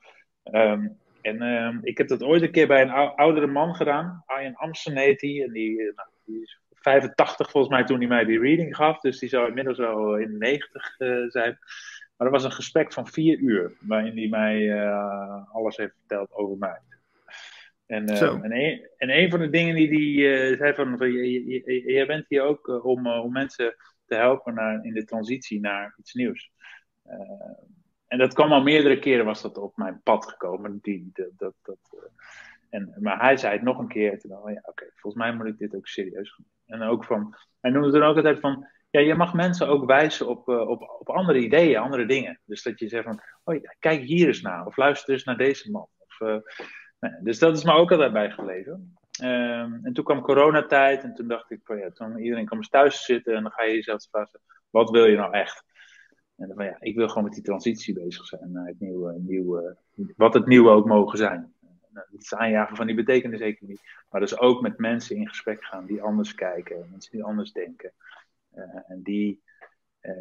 Um, 0.43 0.99
en 1.21 1.41
um, 1.41 1.79
ik 1.83 1.97
heb 1.97 2.07
dat 2.07 2.23
ooit 2.23 2.41
een 2.41 2.51
keer 2.51 2.67
bij 2.67 2.81
een 2.81 3.15
oudere 3.15 3.47
man 3.47 3.75
gedaan, 3.75 4.23
Arjen 4.25 4.55
Amsten 4.55 4.97
heet 4.97 5.21
hij, 5.21 5.43
en 5.43 5.51
die, 5.51 5.75
nou, 5.77 6.09
die, 6.25 6.41
is 6.41 6.59
85 6.69 7.51
volgens 7.51 7.73
mij 7.73 7.83
toen 7.83 7.99
hij 7.99 8.07
mij 8.07 8.25
die 8.25 8.39
reading 8.39 8.75
gaf, 8.75 8.99
dus 8.99 9.19
die 9.19 9.29
zou 9.29 9.47
inmiddels 9.47 9.77
wel 9.77 10.17
in 10.17 10.31
de 10.31 10.37
90 10.37 10.99
uh, 10.99 11.29
zijn. 11.29 11.57
Maar 12.17 12.29
dat 12.29 12.41
was 12.41 12.43
een 12.43 12.51
gesprek 12.51 12.93
van 12.93 13.07
vier 13.07 13.37
uur, 13.37 13.71
waarin 13.79 14.17
hij 14.17 14.27
mij 14.27 14.85
alles 15.51 15.77
heeft 15.77 15.93
verteld 15.97 16.33
over 16.33 16.57
mij. 16.57 16.79
En, 17.91 18.11
uh, 18.11 18.21
en, 18.21 18.51
een, 18.51 18.87
en, 18.97 19.09
een, 19.09 19.29
van 19.29 19.39
de 19.39 19.49
dingen 19.49 19.75
die 19.75 19.87
hij 19.87 20.49
uh, 20.49 20.57
zei 20.57 20.73
van, 20.73 20.97
van 20.97 21.11
jij 21.11 22.05
bent 22.05 22.25
hier 22.27 22.41
ook 22.41 22.85
om, 22.85 23.07
om 23.07 23.31
mensen 23.31 23.75
te 24.11 24.17
helpen 24.17 24.53
naar, 24.53 24.85
in 24.85 24.93
de 24.93 25.05
transitie 25.05 25.59
naar 25.59 25.95
iets 25.97 26.13
nieuws. 26.13 26.51
en 28.07 28.17
dat 28.17 28.33
kwam 28.33 28.51
al 28.51 28.61
meerdere 28.61 28.99
keren 28.99 29.25
was 29.25 29.41
dat 29.41 29.57
op 29.57 29.77
mijn 29.77 30.01
pad 30.03 30.25
gekomen. 30.25 30.79
Die, 30.81 31.09
dat, 31.13 31.29
dat, 31.37 31.53
dat 31.61 32.11
en, 32.69 32.93
maar 32.99 33.19
hij 33.19 33.37
zei 33.37 33.53
het 33.53 33.61
nog 33.61 33.77
een 33.77 33.87
keer. 33.87 34.19
Toen 34.19 34.29
dacht 34.29 34.53
ja, 34.53 34.61
oké, 34.63 34.85
volgens 34.95 35.23
mij 35.23 35.33
moet 35.33 35.45
ik 35.45 35.57
dit 35.57 35.75
ook 35.75 35.87
serieus 35.87 36.35
doen. 36.37 36.45
En 36.65 36.81
ook 36.81 37.05
van, 37.05 37.35
hij 37.59 37.71
noemde 37.71 37.91
toen 37.91 38.03
ook 38.03 38.15
altijd 38.15 38.39
van, 38.39 38.67
ja, 38.89 38.99
je 38.99 39.15
mag 39.15 39.33
mensen 39.33 39.67
ook 39.67 39.85
wijzen 39.85 40.27
op, 40.27 40.47
op, 40.47 40.95
op 40.99 41.09
andere 41.09 41.39
ideeën, 41.39 41.77
andere 41.77 42.05
dingen. 42.05 42.39
Dus 42.45 42.63
dat 42.63 42.79
je 42.79 42.87
zegt 42.87 43.03
van, 43.03 43.21
oh 43.43 43.63
kijk 43.79 44.01
hier 44.01 44.27
eens 44.27 44.41
naar, 44.41 44.65
of 44.65 44.77
luister 44.77 45.13
eens 45.13 45.23
naar 45.23 45.37
deze 45.37 45.71
man. 45.71 45.87
Of, 45.97 46.41
dus 47.23 47.39
dat 47.39 47.57
is 47.57 47.63
me 47.63 47.71
ook 47.71 47.91
altijd 47.91 48.13
bijgebleven. 48.13 48.97
Um, 49.23 49.79
en 49.83 49.93
toen 49.93 50.03
kwam 50.03 50.21
coronatijd 50.21 51.03
en 51.03 51.13
toen 51.13 51.27
dacht 51.27 51.51
ik 51.51 51.59
van 51.63 51.77
ja, 51.77 51.91
toen 51.91 52.19
iedereen 52.19 52.45
kwam 52.45 52.61
thuis 52.61 53.05
zitten 53.05 53.35
en 53.35 53.43
dan 53.43 53.51
ga 53.51 53.63
je 53.63 53.73
jezelf 53.73 54.07
vragen, 54.11 54.39
wat 54.69 54.89
wil 54.89 55.05
je 55.05 55.17
nou 55.17 55.33
echt? 55.33 55.63
En 56.37 56.47
dan 56.47 56.55
van 56.55 56.65
ja, 56.65 56.77
ik 56.79 56.95
wil 56.95 57.07
gewoon 57.07 57.23
met 57.23 57.33
die 57.33 57.43
transitie 57.43 57.93
bezig 57.93 58.25
zijn 58.25 58.51
naar 58.51 58.67
het 58.67 58.79
nieuwe, 58.79 59.19
nieuwe 59.19 59.77
wat 60.15 60.33
het 60.33 60.45
nieuwe 60.45 60.69
ook 60.69 60.85
mogen 60.85 61.17
zijn. 61.17 61.53
Nou, 61.89 62.05
het 62.11 62.21
is 62.21 62.33
aanjagen 62.33 62.75
van 62.75 62.85
die 62.85 62.95
betekenis-economie, 62.95 63.79
maar 64.09 64.21
dus 64.21 64.39
ook 64.39 64.61
met 64.61 64.77
mensen 64.77 65.15
in 65.15 65.27
gesprek 65.27 65.63
gaan 65.63 65.85
die 65.85 66.01
anders 66.01 66.35
kijken, 66.35 66.87
mensen 66.89 67.11
die 67.11 67.23
anders 67.23 67.51
denken. 67.51 67.91
Uh, 68.55 68.63
en, 68.87 69.01
die, 69.03 69.43
uh, 70.01 70.11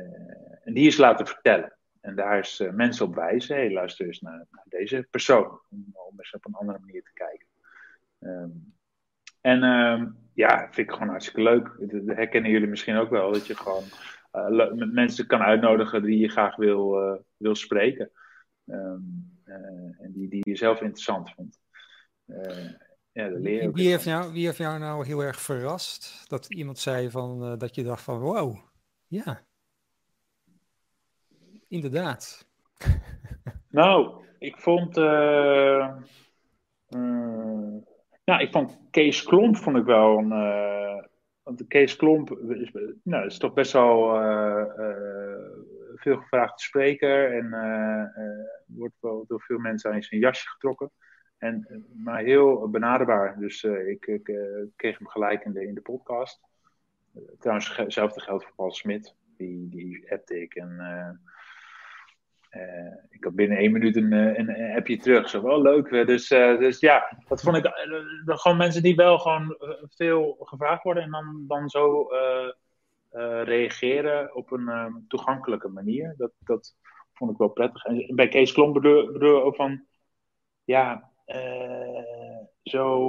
en 0.64 0.74
die 0.74 0.84
eens 0.84 0.96
laten 0.96 1.26
vertellen. 1.26 1.78
En 2.00 2.14
daar 2.14 2.38
is 2.38 2.60
uh, 2.60 2.70
mensen 2.70 3.06
op 3.06 3.14
wijzen. 3.14 3.72
Luister 3.72 4.06
eens 4.06 4.20
naar, 4.20 4.46
naar 4.50 4.64
deze 4.68 5.06
persoon. 5.10 5.60
Om, 5.70 6.14
eens 6.16 6.34
op 6.34 6.46
een 6.46 6.54
andere 6.54 6.78
manier 6.78 7.02
te 7.02 7.12
kijken. 7.12 7.46
Um, 8.18 8.78
en 9.40 9.62
um, 9.62 10.16
ja, 10.34 10.68
vind 10.70 10.88
ik 10.88 10.90
gewoon 10.90 11.08
hartstikke 11.08 11.42
leuk. 11.42 11.76
Dat 11.78 12.16
herkennen 12.16 12.50
jullie 12.50 12.68
misschien 12.68 12.96
ook 12.96 13.10
wel. 13.10 13.32
Dat 13.32 13.46
je 13.46 13.56
gewoon 13.56 13.84
uh, 14.32 14.72
met 14.72 14.92
mensen 14.92 15.26
kan 15.26 15.40
uitnodigen 15.40 16.02
die 16.02 16.18
je 16.18 16.28
graag 16.28 16.56
wil, 16.56 17.02
uh, 17.02 17.18
wil 17.36 17.54
spreken. 17.54 18.10
Um, 18.66 19.38
en 19.98 20.12
die, 20.12 20.28
die 20.28 20.40
je 20.50 20.56
zelf 20.56 20.80
interessant 20.80 21.30
vindt. 21.30 21.60
ja, 23.12 23.30
wie, 23.30 23.70
wie, 23.70 23.88
heeft 23.88 24.04
jou, 24.04 24.32
wie 24.32 24.46
heeft 24.46 24.58
jou 24.58 24.78
nou 24.78 25.06
heel 25.06 25.22
erg 25.22 25.40
verrast? 25.40 26.24
Dat 26.28 26.46
iemand 26.54 26.78
zei 26.78 27.10
van, 27.10 27.58
dat 27.58 27.74
je 27.74 27.82
dacht 27.82 28.02
van 28.02 28.18
wow, 28.18 28.56
ja, 29.06 29.40
inderdaad. 31.68 32.46
Nou, 33.70 34.24
ik 34.38 34.58
vond. 34.58 34.96
Nou, 38.30 38.42
ik 38.42 38.50
vond 38.50 38.78
Kees 38.90 39.22
Klomp 39.22 39.56
vond 39.56 39.76
ik 39.76 39.84
wel 39.84 40.18
een. 40.18 40.30
Uh, 40.30 41.02
want 41.42 41.66
Kees 41.66 41.96
Klomp 41.96 42.30
is, 42.30 42.72
nou, 43.02 43.26
is 43.26 43.38
toch 43.38 43.52
best 43.52 43.72
wel 43.72 44.14
veel 45.94 46.16
gevraagde 46.16 46.62
spreker. 46.62 47.36
En 47.36 47.50
wordt 48.66 48.94
wel 49.00 49.24
door 49.28 49.40
veel 49.40 49.58
mensen 49.58 49.92
aan 49.92 50.02
zijn 50.02 50.20
jasje 50.20 50.48
getrokken. 50.48 50.90
En, 51.38 51.84
maar 51.94 52.22
heel 52.22 52.70
benaderbaar. 52.70 53.38
Dus 53.38 53.64
ik, 53.64 54.06
ik 54.06 54.24
kreeg 54.76 54.98
hem 54.98 55.08
gelijk 55.08 55.44
in 55.44 55.52
de, 55.52 55.66
in 55.66 55.74
de 55.74 55.80
podcast. 55.80 56.40
trouwens, 57.38 57.76
hetzelfde 57.76 58.20
geldt 58.20 58.44
voor 58.44 58.54
Paul 58.56 58.72
Smit. 58.72 59.14
Die, 59.36 59.68
die 59.68 60.12
appte 60.12 60.40
ik 60.40 60.54
en 60.54 60.78
ik 63.10 63.24
had 63.24 63.34
binnen 63.34 63.58
één 63.58 63.72
minuut 63.72 63.96
een, 63.96 64.12
eh, 64.12 64.76
appje 64.76 64.96
terug. 64.96 65.28
Zo 65.28 65.42
wel 65.42 65.62
leuk. 65.62 66.06
Dus, 66.06 66.30
uh, 66.30 66.58
dus 66.58 66.80
ja, 66.80 67.18
dat 67.28 67.40
vond 67.40 67.56
ik 67.56 67.70
gewoon 68.24 68.56
mensen 68.56 68.82
die 68.82 68.94
wel 68.94 69.18
gewoon 69.18 69.56
veel 69.88 70.36
gevraagd 70.40 70.82
worden 70.82 71.02
en 71.02 71.10
dan, 71.10 71.44
dan 71.48 71.68
zo 71.68 72.08
reageren 73.44 74.34
op 74.34 74.50
een 74.50 75.04
toegankelijke 75.08 75.68
manier. 75.68 76.14
Dat, 76.16 76.32
dat 76.38 76.76
vond 77.12 77.30
ik 77.30 77.36
wel 77.36 77.48
prettig. 77.48 77.84
En 77.84 78.14
bij 78.14 78.28
Kees 78.28 78.52
bedoel 78.52 79.42
ook 79.42 79.56
van, 79.56 79.84
ja, 80.64 81.10
zo 82.62 83.08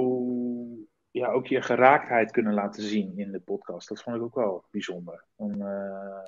ja, 1.12 1.28
ook 1.32 1.46
je 1.46 1.62
geraaktheid 1.62 2.30
kunnen 2.30 2.54
laten 2.54 2.82
zien 2.82 3.18
in 3.18 3.32
de 3.32 3.40
podcast. 3.40 3.88
Dat 3.88 4.02
vond 4.02 4.16
ik 4.16 4.22
ook 4.22 4.34
wel 4.34 4.64
bijzonder. 4.70 5.24
Om, 5.36 5.62
eh, 5.62 6.18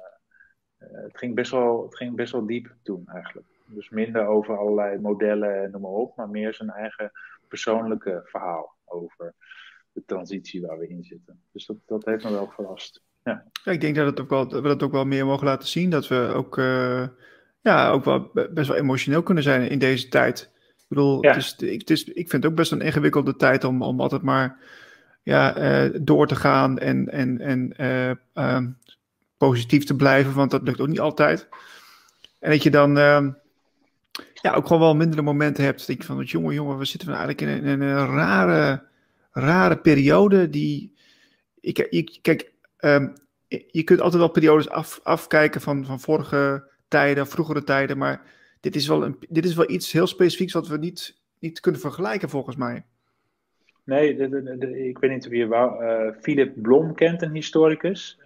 het, 0.92 1.18
ging 1.18 1.34
best 1.34 1.50
wel, 1.50 1.82
het 1.82 1.96
ging 1.96 2.16
best 2.16 2.32
wel 2.32 2.46
diep 2.46 2.74
toen 2.82 3.04
eigenlijk. 3.06 3.46
Dus 3.66 3.88
minder 3.88 4.26
over 4.26 4.58
allerlei 4.58 4.98
modellen 4.98 5.62
en 5.62 5.70
noem 5.70 5.80
maar 5.80 5.90
op, 5.90 6.16
maar 6.16 6.28
meer 6.28 6.54
zijn 6.54 6.70
eigen 6.70 7.12
persoonlijke 7.48 8.20
verhaal 8.24 8.74
over 8.84 9.34
de 9.92 10.02
transitie 10.06 10.60
waar 10.60 10.78
we 10.78 10.88
in 10.88 11.04
zitten. 11.04 11.40
Dus 11.52 11.66
dat, 11.66 11.76
dat 11.86 12.04
heeft 12.04 12.24
me 12.24 12.30
wel 12.30 12.50
verrast. 12.54 13.02
Ja. 13.24 13.44
ja 13.64 13.72
ik 13.72 13.80
denk 13.80 13.96
dat, 13.96 14.06
het 14.06 14.20
ook 14.20 14.30
wel, 14.30 14.48
dat 14.48 14.62
we 14.62 14.68
dat 14.68 14.82
ook 14.82 14.92
wel 14.92 15.04
meer 15.04 15.26
mogen 15.26 15.46
laten 15.46 15.68
zien. 15.68 15.90
Dat 15.90 16.08
we 16.08 16.32
ook, 16.34 16.58
uh, 16.58 17.06
ja, 17.60 17.90
ook 17.90 18.04
wel 18.04 18.30
best 18.50 18.68
wel 18.68 18.76
emotioneel 18.76 19.22
kunnen 19.22 19.42
zijn 19.42 19.68
in 19.68 19.78
deze 19.78 20.08
tijd. 20.08 20.52
Ik 20.68 20.84
bedoel, 20.88 21.22
het 21.22 21.36
is, 21.36 21.56
het 21.58 21.90
is, 21.90 22.04
ik 22.04 22.30
vind 22.30 22.42
het 22.42 22.46
ook 22.46 22.58
best 22.58 22.72
een 22.72 22.80
ingewikkelde 22.80 23.36
tijd 23.36 23.64
om, 23.64 23.82
om 23.82 24.00
altijd 24.00 24.22
maar 24.22 24.58
ja, 25.22 25.56
uh, 25.84 25.98
door 26.02 26.26
te 26.26 26.36
gaan 26.36 26.78
en, 26.78 27.08
en, 27.08 27.40
en 27.40 27.74
uh, 28.34 28.66
positief 29.36 29.84
te 29.84 29.96
blijven, 29.96 30.34
want 30.34 30.50
dat 30.50 30.62
lukt 30.62 30.80
ook 30.80 30.88
niet 30.88 31.00
altijd. 31.00 31.48
En 32.38 32.50
dat 32.50 32.62
je 32.62 32.70
dan, 32.70 32.98
uh, 32.98 33.26
ja, 34.34 34.52
ook 34.54 34.66
gewoon 34.66 34.82
wel 34.82 34.96
mindere 34.96 35.22
momenten 35.22 35.64
hebt. 35.64 35.86
Denk 35.86 36.00
je 36.00 36.06
van, 36.06 36.22
jongen, 36.22 36.54
jongen, 36.54 36.78
we 36.78 36.84
zitten 36.84 37.08
eigenlijk 37.08 37.40
in 37.40 37.48
een, 37.48 38.06
rare, 38.06 38.86
rare 39.32 39.78
periode 39.78 40.50
die... 40.50 40.92
Ik, 41.60 41.78
ik, 41.78 42.18
kijk, 42.22 42.52
um, 42.78 43.12
je 43.48 43.82
kunt 43.82 44.00
altijd 44.00 44.20
wel 44.20 44.30
periodes 44.30 44.68
af, 44.68 45.00
afkijken 45.02 45.60
van, 45.60 45.84
van 45.84 46.00
vorige 46.00 46.70
tijden, 46.88 47.26
vroegere 47.26 47.64
tijden, 47.64 47.98
maar 47.98 48.22
dit 48.60 48.76
is 48.76 48.86
wel, 48.86 49.04
een, 49.04 49.16
dit 49.28 49.44
is 49.44 49.54
wel 49.54 49.70
iets 49.70 49.92
heel 49.92 50.06
specifieks 50.06 50.52
wat 50.52 50.68
we 50.68 50.78
niet, 50.78 51.16
niet 51.38 51.60
kunnen 51.60 51.80
vergelijken 51.80 52.28
volgens 52.28 52.56
mij. 52.56 52.84
Nee, 53.84 54.16
de, 54.16 54.58
de, 54.58 54.88
ik 54.88 54.98
weet 54.98 55.10
niet 55.10 55.26
of 55.26 55.32
je 55.32 55.46
uh, 55.46 56.22
Philip 56.22 56.52
Blom 56.62 56.94
kent, 56.94 57.22
een 57.22 57.34
historicus. 57.34 58.18
Uh, 58.18 58.24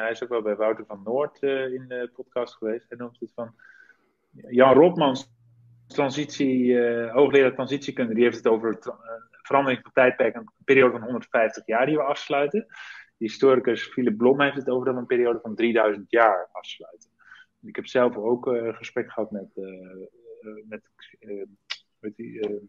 hij 0.00 0.10
is 0.10 0.22
ook 0.22 0.28
wel 0.28 0.42
bij 0.42 0.56
Wouter 0.56 0.84
van 0.86 1.00
Noord 1.04 1.42
uh, 1.42 1.72
in 1.72 1.84
de 1.88 2.10
podcast 2.14 2.54
geweest. 2.54 2.88
Hij 2.88 2.98
noemt 2.98 3.20
het 3.20 3.32
van 3.34 3.54
Jan 4.30 4.74
Rotmans, 4.74 5.30
transitie, 5.86 6.80
hoogleraar 7.08 7.54
transitiekunde, 7.54 8.14
die 8.14 8.22
heeft 8.22 8.36
het 8.36 8.46
over 8.46 8.78
verandering 9.42 9.82
van 9.82 9.92
tijdperk, 9.92 10.34
een 10.34 10.50
periode 10.64 10.92
van 10.92 11.02
150 11.02 11.66
jaar 11.66 11.86
die 11.86 11.96
we 11.96 12.02
afsluiten 12.02 12.66
historicus 13.18 13.82
Philip 13.82 14.16
Blom 14.16 14.40
heeft 14.40 14.56
het 14.56 14.68
over 14.68 14.84
dat 14.84 14.94
we 14.94 15.00
een 15.00 15.06
periode 15.06 15.38
van 15.42 15.54
3000 15.54 16.10
jaar 16.10 16.48
afsluiten. 16.52 17.10
Ik 17.62 17.76
heb 17.76 17.86
zelf 17.86 18.16
ook 18.16 18.46
een 18.46 18.74
gesprek 18.74 19.12
gehad 19.12 19.30
met, 19.30 19.56
uh, 19.56 21.42
met 22.06 22.16
die, 22.16 22.60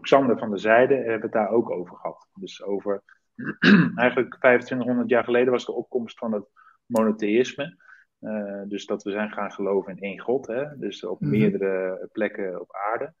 Xander 0.00 0.38
van 0.38 0.50
der 0.50 0.58
Zijde 0.58 0.94
en 0.94 1.00
hebben 1.00 1.20
het 1.20 1.32
daar 1.32 1.50
ook 1.50 1.70
over 1.70 1.96
gehad. 1.96 2.28
Dus 2.34 2.62
over, 2.62 3.02
eigenlijk 3.96 4.36
2500 4.38 5.08
jaar 5.08 5.24
geleden 5.24 5.52
was 5.52 5.66
de 5.66 5.72
opkomst 5.72 6.18
van 6.18 6.32
het 6.32 6.44
monotheïsme. 6.86 7.90
Uh, 8.20 8.62
dus 8.66 8.86
dat 8.86 9.02
we 9.02 9.10
zijn 9.10 9.32
gaan 9.32 9.52
geloven 9.52 9.96
in 9.96 10.02
één 10.02 10.18
God, 10.18 10.46
hè? 10.46 10.78
dus 10.78 11.04
op 11.04 11.20
mhm. 11.20 11.30
meerdere 11.30 12.08
plekken 12.12 12.60
op 12.60 12.72
aarde. 12.92 13.14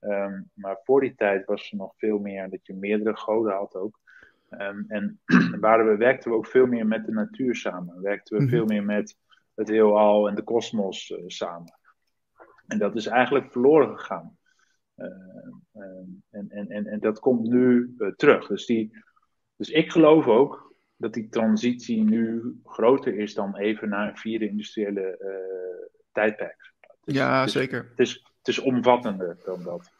Um, 0.00 0.50
maar 0.54 0.80
voor 0.84 1.00
die 1.00 1.14
tijd 1.14 1.44
was 1.44 1.70
er 1.70 1.76
nog 1.76 1.92
veel 1.96 2.18
meer 2.18 2.50
dat 2.50 2.66
je 2.66 2.74
meerdere 2.74 3.16
goden 3.16 3.52
had 3.52 3.74
ook. 3.74 3.98
Um, 4.50 4.84
en 4.88 5.20
waren 5.60 5.86
we, 5.86 5.96
werkten 5.96 6.30
we 6.30 6.36
ook 6.36 6.46
veel 6.46 6.66
meer 6.66 6.86
met 6.86 7.06
de 7.06 7.12
natuur 7.12 7.54
samen. 7.54 8.02
Werkten 8.02 8.36
we 8.36 8.42
mhm. 8.42 8.52
veel 8.52 8.64
meer 8.64 8.84
met 8.84 9.16
het 9.54 9.68
heelal 9.68 10.28
en 10.28 10.34
de 10.34 10.42
kosmos 10.42 11.10
uh, 11.10 11.18
samen. 11.26 11.78
En 12.66 12.78
dat 12.78 12.96
is 12.96 13.06
eigenlijk 13.06 13.52
verloren 13.52 13.98
gegaan. 13.98 14.37
Uh, 14.98 15.06
en, 16.30 16.48
en, 16.50 16.68
en, 16.68 16.86
en 16.86 17.00
dat 17.00 17.18
komt 17.18 17.48
nu 17.48 17.94
uh, 17.98 18.12
terug. 18.12 18.46
Dus, 18.46 18.66
die, 18.66 19.04
dus 19.56 19.70
ik 19.70 19.92
geloof 19.92 20.26
ook 20.26 20.74
dat 20.96 21.14
die 21.14 21.28
transitie 21.28 22.04
nu 22.04 22.56
groter 22.64 23.18
is 23.18 23.34
dan 23.34 23.56
even 23.56 23.88
naar 23.88 24.08
een 24.08 24.16
vierde 24.16 24.48
industriële 24.48 25.18
tijdperk. 26.12 26.72
ja, 27.04 27.46
zeker. 27.46 27.86
Het 27.90 27.98
is, 27.98 28.12
het 28.38 28.48
is 28.48 28.58
omvattender 28.58 29.38
dan 29.44 29.62
dat. 29.62 29.90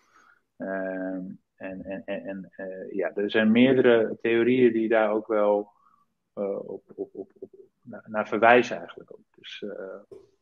Ehm, 0.57 1.25
en, 1.57 1.85
en, 1.85 2.05
en, 2.05 2.53
ja, 2.91 3.15
er 3.15 3.31
zijn 3.31 3.51
meerdere 3.51 4.19
theorieën 4.21 4.73
die 4.73 4.89
daar 4.89 5.11
ook 5.11 5.27
wel 5.27 5.73
op, 6.33 6.83
op, 6.95 7.11
op, 7.15 7.31
op, 7.39 7.51
naar 8.05 8.29
verwijzen 8.29 8.77
eigenlijk 8.79 9.13
ook. 9.13 9.25
Dus, 9.37 9.65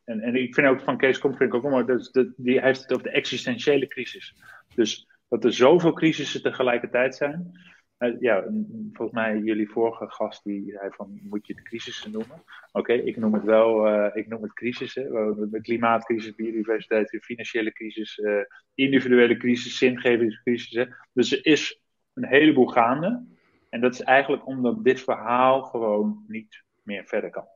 en, 0.07 0.21
en 0.21 0.35
ik 0.35 0.55
vind 0.55 0.67
ook 0.67 0.81
van 0.81 0.97
Kees 0.97 1.19
Kom, 1.19 1.37
vind 1.37 1.55
ik 1.55 1.55
ook 1.55 1.71
mooi, 1.71 1.85
de, 1.85 2.33
die 2.37 2.61
heeft 2.61 2.83
het 2.83 2.93
over 2.93 3.05
de 3.05 3.11
existentiële 3.11 3.87
crisis. 3.87 4.35
Dus 4.75 5.09
dat 5.29 5.45
er 5.45 5.53
zoveel 5.53 5.93
crisissen 5.93 6.43
tegelijkertijd 6.43 7.15
zijn. 7.15 7.53
Uh, 7.99 8.21
ja, 8.21 8.45
volgens 8.93 9.13
mij 9.13 9.39
jullie 9.39 9.71
vorige 9.71 10.11
gast 10.11 10.45
die 10.45 10.71
zei 10.71 10.91
van 10.91 11.21
moet 11.23 11.47
je 11.47 11.53
het 11.53 11.63
crisissen 11.63 12.13
noemen. 12.13 12.43
Oké, 12.73 12.93
ik 12.93 13.17
noem 13.17 13.35
het 13.35 13.45
wel, 13.45 13.89
uh, 13.89 14.11
ik 14.15 14.29
noem 14.29 14.43
het 14.43 14.53
crisissen. 14.53 15.05
De 15.51 15.61
klimaatcrisis, 15.61 16.35
biodiversiteit, 16.35 17.19
financiële 17.21 17.73
crisis, 17.73 18.19
uh, 18.19 18.41
individuele 18.75 19.37
crisis, 19.37 19.79
zingevingscrisis. 19.79 20.89
Dus 21.13 21.33
er 21.33 21.47
is 21.47 21.81
een 22.13 22.27
heleboel 22.27 22.67
gaande. 22.67 23.25
En 23.71 23.81
dat 23.81 23.95
is 23.95 24.01
eigenlijk 24.01 24.47
omdat 24.47 24.85
dit 24.85 25.01
verhaal 25.01 25.63
gewoon 25.63 26.25
niet 26.29 26.63
meer 26.83 27.05
verder 27.07 27.31
kan. 27.31 27.56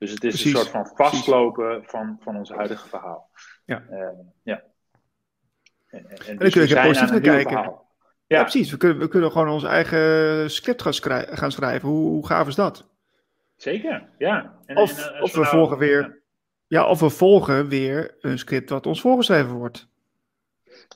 Dus 0.00 0.10
het 0.10 0.24
is 0.24 0.44
een 0.44 0.50
soort 0.50 0.68
van 0.68 0.90
vastlopen 0.94 1.84
van, 1.84 2.16
van 2.20 2.36
ons 2.36 2.50
huidige 2.50 2.88
verhaal. 2.88 3.30
Ja. 3.64 3.82
ja. 4.42 4.62
En, 5.86 6.10
en, 6.10 6.16
en, 6.26 6.36
dus 6.36 6.54
dan 6.54 6.66
kun 6.66 6.68
je 6.68 6.86
positief 6.86 7.10
naar 7.10 7.20
kijken. 7.20 7.74
Ja. 8.26 8.40
precies. 8.42 8.70
We 8.70 8.76
kunnen, 8.76 8.98
we 8.98 9.08
kunnen 9.08 9.32
gewoon 9.32 9.48
ons 9.48 9.64
eigen 9.64 10.50
script 10.50 10.82
gaan, 10.82 10.94
schrijven. 10.94 11.36
Gaan 11.36 11.52
schrijven. 11.52 11.88
Hoe, 11.88 12.08
hoe 12.08 12.26
gaaf 12.26 12.48
is 12.48 12.54
dat? 12.54 12.88
Zeker, 13.56 14.08
ja. 14.18 14.58
En, 14.66 14.76
of, 14.76 15.06
en, 15.06 15.22
of 15.22 15.32
we, 15.32 15.40
nou, 15.40 15.50
volgen 15.50 15.78
weer, 15.78 16.22
ja. 16.66 16.86
of 16.86 17.00
we 17.00 17.10
volgen 17.10 17.68
weer 17.68 18.16
een 18.20 18.38
script 18.38 18.70
wat 18.70 18.86
ons 18.86 19.00
voorgeschreven 19.00 19.52
wordt. 19.52 19.88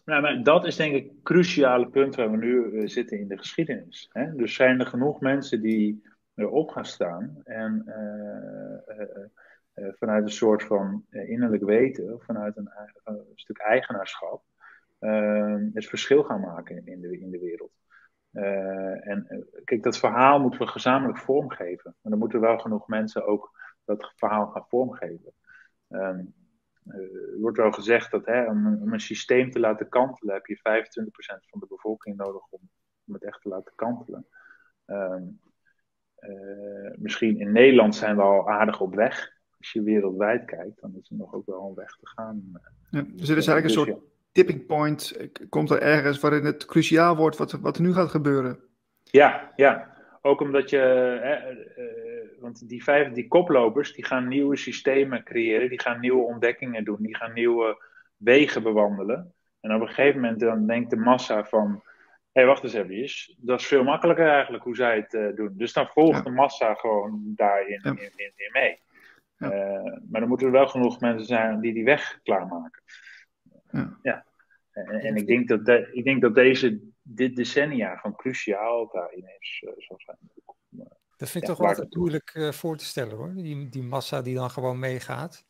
Nou, 0.05 0.23
maar 0.23 0.43
dat 0.43 0.67
is 0.67 0.77
denk 0.77 0.95
ik 0.95 1.05
het 1.05 1.23
cruciale 1.23 1.89
punt 1.89 2.15
waar 2.15 2.31
we 2.31 2.37
nu 2.37 2.65
uh, 2.65 2.89
zitten 2.89 3.19
in 3.19 3.29
de 3.29 3.39
geschiedenis. 3.39 4.09
Hè? 4.13 4.35
Dus 4.37 4.55
zijn 4.55 4.81
er 4.81 4.87
genoeg 4.87 5.21
mensen 5.21 5.63
die 5.63 6.03
erop 6.35 6.71
gaan 6.71 6.87
staan 6.87 7.41
en 7.45 7.83
uh, 7.87 8.99
uh, 9.75 9.93
vanuit 9.93 10.25
een 10.25 10.33
soort 10.33 10.63
van 10.63 11.07
innerlijk 11.11 11.65
weten, 11.65 12.21
vanuit 12.21 12.57
een, 12.57 12.71
stuk 13.35 13.59
eigenaarschap, 13.59 14.43
Ehm, 15.05 15.69
het 15.73 15.87
verschil 15.87 16.23
gaan 16.23 16.41
maken 16.41 16.87
in 16.87 17.01
de, 17.01 17.21
in 17.21 17.31
de 17.31 17.39
wereld. 17.39 17.73
En 18.31 19.27
eh, 19.29 19.39
kijk, 19.65 19.83
dat 19.83 19.99
verhaal 19.99 20.41
moeten 20.41 20.61
we 20.61 20.67
gezamenlijk 20.67 21.19
vormgeven. 21.19 21.97
Maar 22.01 22.11
dan 22.11 22.19
moeten 22.19 22.41
wel 22.41 22.59
genoeg 22.59 22.89
mensen 22.89 23.27
ook 23.27 23.59
dat 23.85 24.13
verhaal 24.17 24.47
gaan 24.47 24.67
vormgeven. 24.69 25.33
Um, 25.89 26.35
er 26.85 27.39
wordt 27.41 27.57
wel 27.57 27.73
gezegd 27.73 28.11
dat 28.11 28.27
hè, 28.27 28.45
om, 28.45 28.83
om, 28.83 28.93
een 28.93 29.01
systeem 29.01 29.51
te 29.51 29.61
laten 29.61 29.89
kantelen, 29.89 30.35
heb 30.35 30.47
je 30.47 30.57
25% 30.57 30.61
van 31.51 31.61
de 31.61 31.67
bevolking 31.69 32.17
nodig 32.17 32.43
om, 32.51 32.61
het 33.13 33.25
echt 33.25 33.43
te 33.43 33.49
laten 33.49 33.73
kantelen. 33.75 34.27
Uh, 34.87 35.17
misschien 36.97 37.41
in 37.41 37.53
Nederland 37.53 37.95
zijn 37.97 38.17
we 38.17 38.23
al 38.23 38.51
aardig 38.51 38.81
op 38.81 38.95
weg. 38.95 39.33
Als 39.59 39.73
je 39.73 39.83
wereldwijd 39.83 40.45
kijkt, 40.45 40.81
dan 40.81 40.95
is 41.01 41.11
er 41.11 41.17
nog 41.17 41.35
ook 41.35 41.47
wel 41.47 41.67
een 41.69 41.75
weg 41.75 41.97
te 42.01 42.09
gaan. 42.09 42.53
Ja, 42.91 43.05
dus 43.13 43.29
er 43.29 43.37
is 43.37 43.47
eigenlijk 43.47 43.65
een 43.65 43.85
dus 43.85 43.95
soort 43.95 44.13
tipping 44.33 44.67
point 44.67 45.17
komt 45.49 45.71
er 45.71 45.83
ergens 45.83 46.21
waarin 46.21 46.45
het 46.45 46.65
cruciaal 46.65 47.17
wordt 47.17 47.37
wat, 47.37 47.53
wat 47.53 47.77
er 47.77 47.83
nu 47.83 47.93
gaat 47.93 48.11
gebeuren. 48.11 48.59
Ja, 49.03 49.53
ja. 49.57 49.93
Ook 50.21 50.41
omdat 50.41 50.71
je, 50.71 50.77
hè, 51.23 51.51
uh, 51.51 52.41
want 52.41 52.69
die 52.69 52.85
vijf, 52.85 53.13
die 53.13 53.29
koplopers, 53.29 53.93
die 53.93 54.05
gaan 54.05 54.29
nieuwe 54.29 54.57
systemen 54.57 55.25
creëren, 55.25 55.69
die 55.69 55.81
gaan 55.81 56.01
nieuwe 56.01 56.23
ontdekkingen 56.23 56.85
doen, 56.85 56.97
die 57.01 57.17
gaan 57.17 57.33
nieuwe 57.33 57.85
wegen 58.17 58.63
bewandelen. 58.63 59.35
En 59.61 59.75
op 59.75 59.81
een 59.81 59.89
gegeven 59.89 60.21
moment 60.21 60.41
dan 60.41 60.67
denkt 60.67 60.91
de 60.91 60.97
massa 60.97 61.45
van, 61.45 61.83
hey, 62.35 62.47
wacht 62.47 62.63
eens 62.63 62.73
even, 62.73 63.37
dat 63.37 63.61
is 63.61 63.67
veel 63.67 63.85
makkelijker 63.85 64.29
eigenlijk 64.29 64.65
hoe 64.65 64.77
zij 64.77 64.97
het 64.97 65.13
uh, 65.13 65.37
doen. 65.37 65.53
Dus 65.57 65.73
dan 65.73 65.87
volgt 65.87 66.25
de 66.25 66.31
massa 66.31 66.75
gewoon 66.75 67.33
daarin 67.37 67.81
in, 67.83 67.99
in, 67.99 68.33
in 68.37 68.51
mee. 68.53 68.79
Ja. 69.37 69.53
Uh, 69.53 69.99
maar 70.11 70.21
dan 70.21 70.29
moeten 70.29 70.47
er 70.47 70.53
wel 70.53 70.69
genoeg 70.69 71.01
mensen 71.01 71.27
zijn 71.27 71.61
die 71.61 71.73
die 71.73 71.85
weg 71.85 72.21
klaarmaken. 72.23 72.83
Ja. 73.71 73.99
ja. 74.03 74.27
En, 74.73 74.87
en 74.87 75.17
ik, 75.17 75.27
denk 75.27 75.49
dat 75.49 75.65
de, 75.65 75.91
ik 75.93 76.05
denk 76.05 76.23
dat 76.23 76.35
deze, 76.35 76.81
dit 77.03 77.37
decennia 77.37 77.99
van 77.99 78.17
cruciaal 78.17 78.91
daarin 78.93 79.25
is, 79.39 79.63
uh, 79.65 79.73
zal 79.77 80.01
zijn. 80.01 80.19
Dat 81.17 81.31
vind 81.31 81.49
ik 81.49 81.55
toch 81.55 81.77
wel 81.77 81.87
moeilijk 81.91 82.35
uh, 82.35 82.53
voor 82.53 82.77
te 82.77 82.85
stellen 82.85 83.17
hoor, 83.17 83.35
die, 83.35 83.69
die 83.69 83.83
massa 83.83 84.23
die 84.23 84.35
dan 84.35 84.51
gewoon 84.51 84.79
meegaat. 84.79 85.47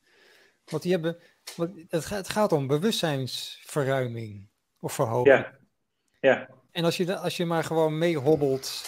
Want 0.64 0.82
die 0.82 0.92
hebben, 0.92 1.18
want 1.56 1.84
het, 1.88 2.04
gaat, 2.04 2.18
het 2.18 2.28
gaat 2.28 2.52
om 2.52 2.66
bewustzijnsverruiming 2.66 4.48
of 4.78 4.92
verhoging. 4.92 5.36
Ja. 5.36 5.58
ja. 6.20 6.48
En 6.74 6.84
als 6.84 6.96
je, 6.96 7.16
als 7.16 7.36
je 7.36 7.44
maar 7.44 7.64
gewoon 7.64 7.98
meehobbelt 7.98 8.84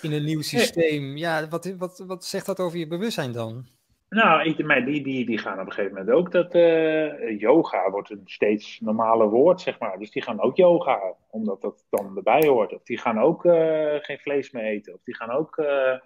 in 0.00 0.12
een 0.12 0.24
nieuw 0.24 0.40
systeem, 0.40 1.16
ja, 1.16 1.48
wat, 1.48 1.74
wat, 1.78 2.04
wat 2.06 2.24
zegt 2.24 2.46
dat 2.46 2.60
over 2.60 2.78
je 2.78 2.86
bewustzijn 2.86 3.32
dan? 3.32 3.66
Nou, 4.08 4.48
ik, 4.48 4.64
maar 4.64 4.84
die, 4.84 5.02
die, 5.02 5.26
die 5.26 5.38
gaan 5.38 5.60
op 5.60 5.66
een 5.66 5.72
gegeven 5.72 5.96
moment 5.96 6.16
ook 6.16 6.32
dat 6.32 6.54
uh, 6.54 7.40
yoga 7.40 7.90
wordt 7.90 8.10
een 8.10 8.22
steeds 8.24 8.80
normale 8.80 9.28
woord, 9.28 9.60
zeg 9.60 9.78
maar. 9.78 9.98
Dus 9.98 10.10
die 10.10 10.22
gaan 10.22 10.40
ook 10.40 10.56
yoga, 10.56 11.14
omdat 11.30 11.60
dat 11.60 11.84
dan 11.90 12.16
erbij 12.16 12.46
hoort. 12.46 12.74
Of 12.74 12.82
die 12.82 12.98
gaan 12.98 13.18
ook 13.18 13.44
uh, 13.44 13.94
geen 14.00 14.18
vlees 14.18 14.50
meer 14.50 14.64
eten. 14.64 14.94
Of 14.94 15.00
die 15.04 15.16
gaan 15.16 15.30
ook. 15.30 15.56
Uh, 15.56 15.98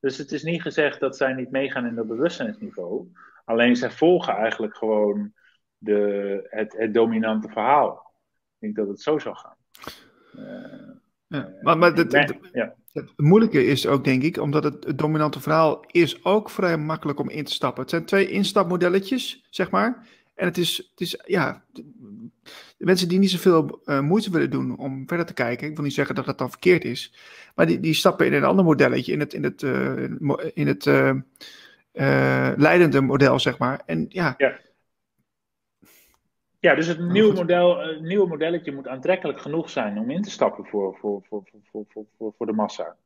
dus 0.00 0.18
het 0.18 0.32
is 0.32 0.42
niet 0.42 0.62
gezegd 0.62 1.00
dat 1.00 1.16
zij 1.16 1.32
niet 1.32 1.50
meegaan 1.50 1.86
in 1.86 1.94
dat 1.94 2.06
bewustzijnsniveau. 2.06 3.12
Alleen 3.44 3.76
zij 3.76 3.90
volgen 3.90 4.34
eigenlijk 4.34 4.76
gewoon 4.76 5.32
de, 5.78 6.46
het, 6.48 6.74
het 6.76 6.94
dominante 6.94 7.48
verhaal. 7.48 8.12
Ik 8.58 8.58
denk 8.58 8.76
dat 8.76 8.88
het 8.88 9.00
zo 9.00 9.18
zou 9.18 9.36
gaan. 9.36 9.56
Ja, 11.26 11.52
maar, 11.62 11.78
maar 11.78 11.94
ja. 12.52 12.74
Het 12.92 13.12
moeilijke 13.16 13.64
is 13.64 13.86
ook, 13.86 14.04
denk 14.04 14.22
ik, 14.22 14.38
omdat 14.38 14.64
het, 14.64 14.98
dominante 14.98 15.40
verhaal 15.40 15.84
is 15.86 16.24
ook 16.24 16.50
vrij 16.50 16.78
makkelijk 16.78 17.20
om 17.20 17.30
in 17.30 17.44
te 17.44 17.52
stappen. 17.52 17.82
Het 17.82 17.90
zijn 17.90 18.04
twee 18.04 18.30
instapmodelletjes, 18.30 19.46
zeg 19.50 19.70
maar. 19.70 20.06
En 20.34 20.46
het 20.46 20.58
is, 20.58 20.76
het 20.90 21.00
is 21.00 21.22
ja, 21.26 21.64
de 21.72 21.84
mensen 22.78 23.08
die 23.08 23.18
niet 23.18 23.30
zoveel 23.30 23.80
uh, 23.84 24.00
moeite 24.00 24.30
willen 24.30 24.50
doen 24.50 24.76
om 24.76 25.08
verder 25.08 25.26
te 25.26 25.32
kijken, 25.32 25.68
ik 25.68 25.74
wil 25.74 25.84
niet 25.84 25.94
zeggen 25.94 26.14
dat 26.14 26.24
dat 26.24 26.38
dan 26.38 26.50
verkeerd 26.50 26.84
is, 26.84 27.14
maar 27.54 27.66
die, 27.66 27.80
die 27.80 27.94
stappen 27.94 28.26
in 28.26 28.32
een 28.32 28.44
ander 28.44 28.64
modelletje, 28.64 29.12
in 29.12 29.20
het, 29.20 29.34
in 29.34 29.44
het, 29.44 29.62
uh, 29.62 30.08
in 30.54 30.66
het 30.66 30.86
uh, 30.86 31.12
leidende 32.56 33.00
model, 33.00 33.38
zeg 33.38 33.58
maar. 33.58 33.82
En 33.86 34.06
ja, 34.08 34.34
ja. 34.38 34.58
Ja, 36.60 36.74
dus 36.74 36.86
het 36.86 37.00
nieuwe, 37.00 37.34
model, 37.34 37.78
het 37.78 38.00
nieuwe 38.00 38.28
modelletje 38.28 38.72
moet 38.72 38.88
aantrekkelijk 38.88 39.40
genoeg 39.40 39.70
zijn 39.70 39.98
om 39.98 40.10
in 40.10 40.22
te 40.22 40.30
stappen 40.30 40.66
voor, 40.66 40.96
voor, 40.96 41.22
voor, 41.28 41.42
voor, 41.70 41.84
voor, 41.88 42.04
voor, 42.16 42.32
voor 42.36 42.46
de 42.46 42.52
massa. 42.52 42.96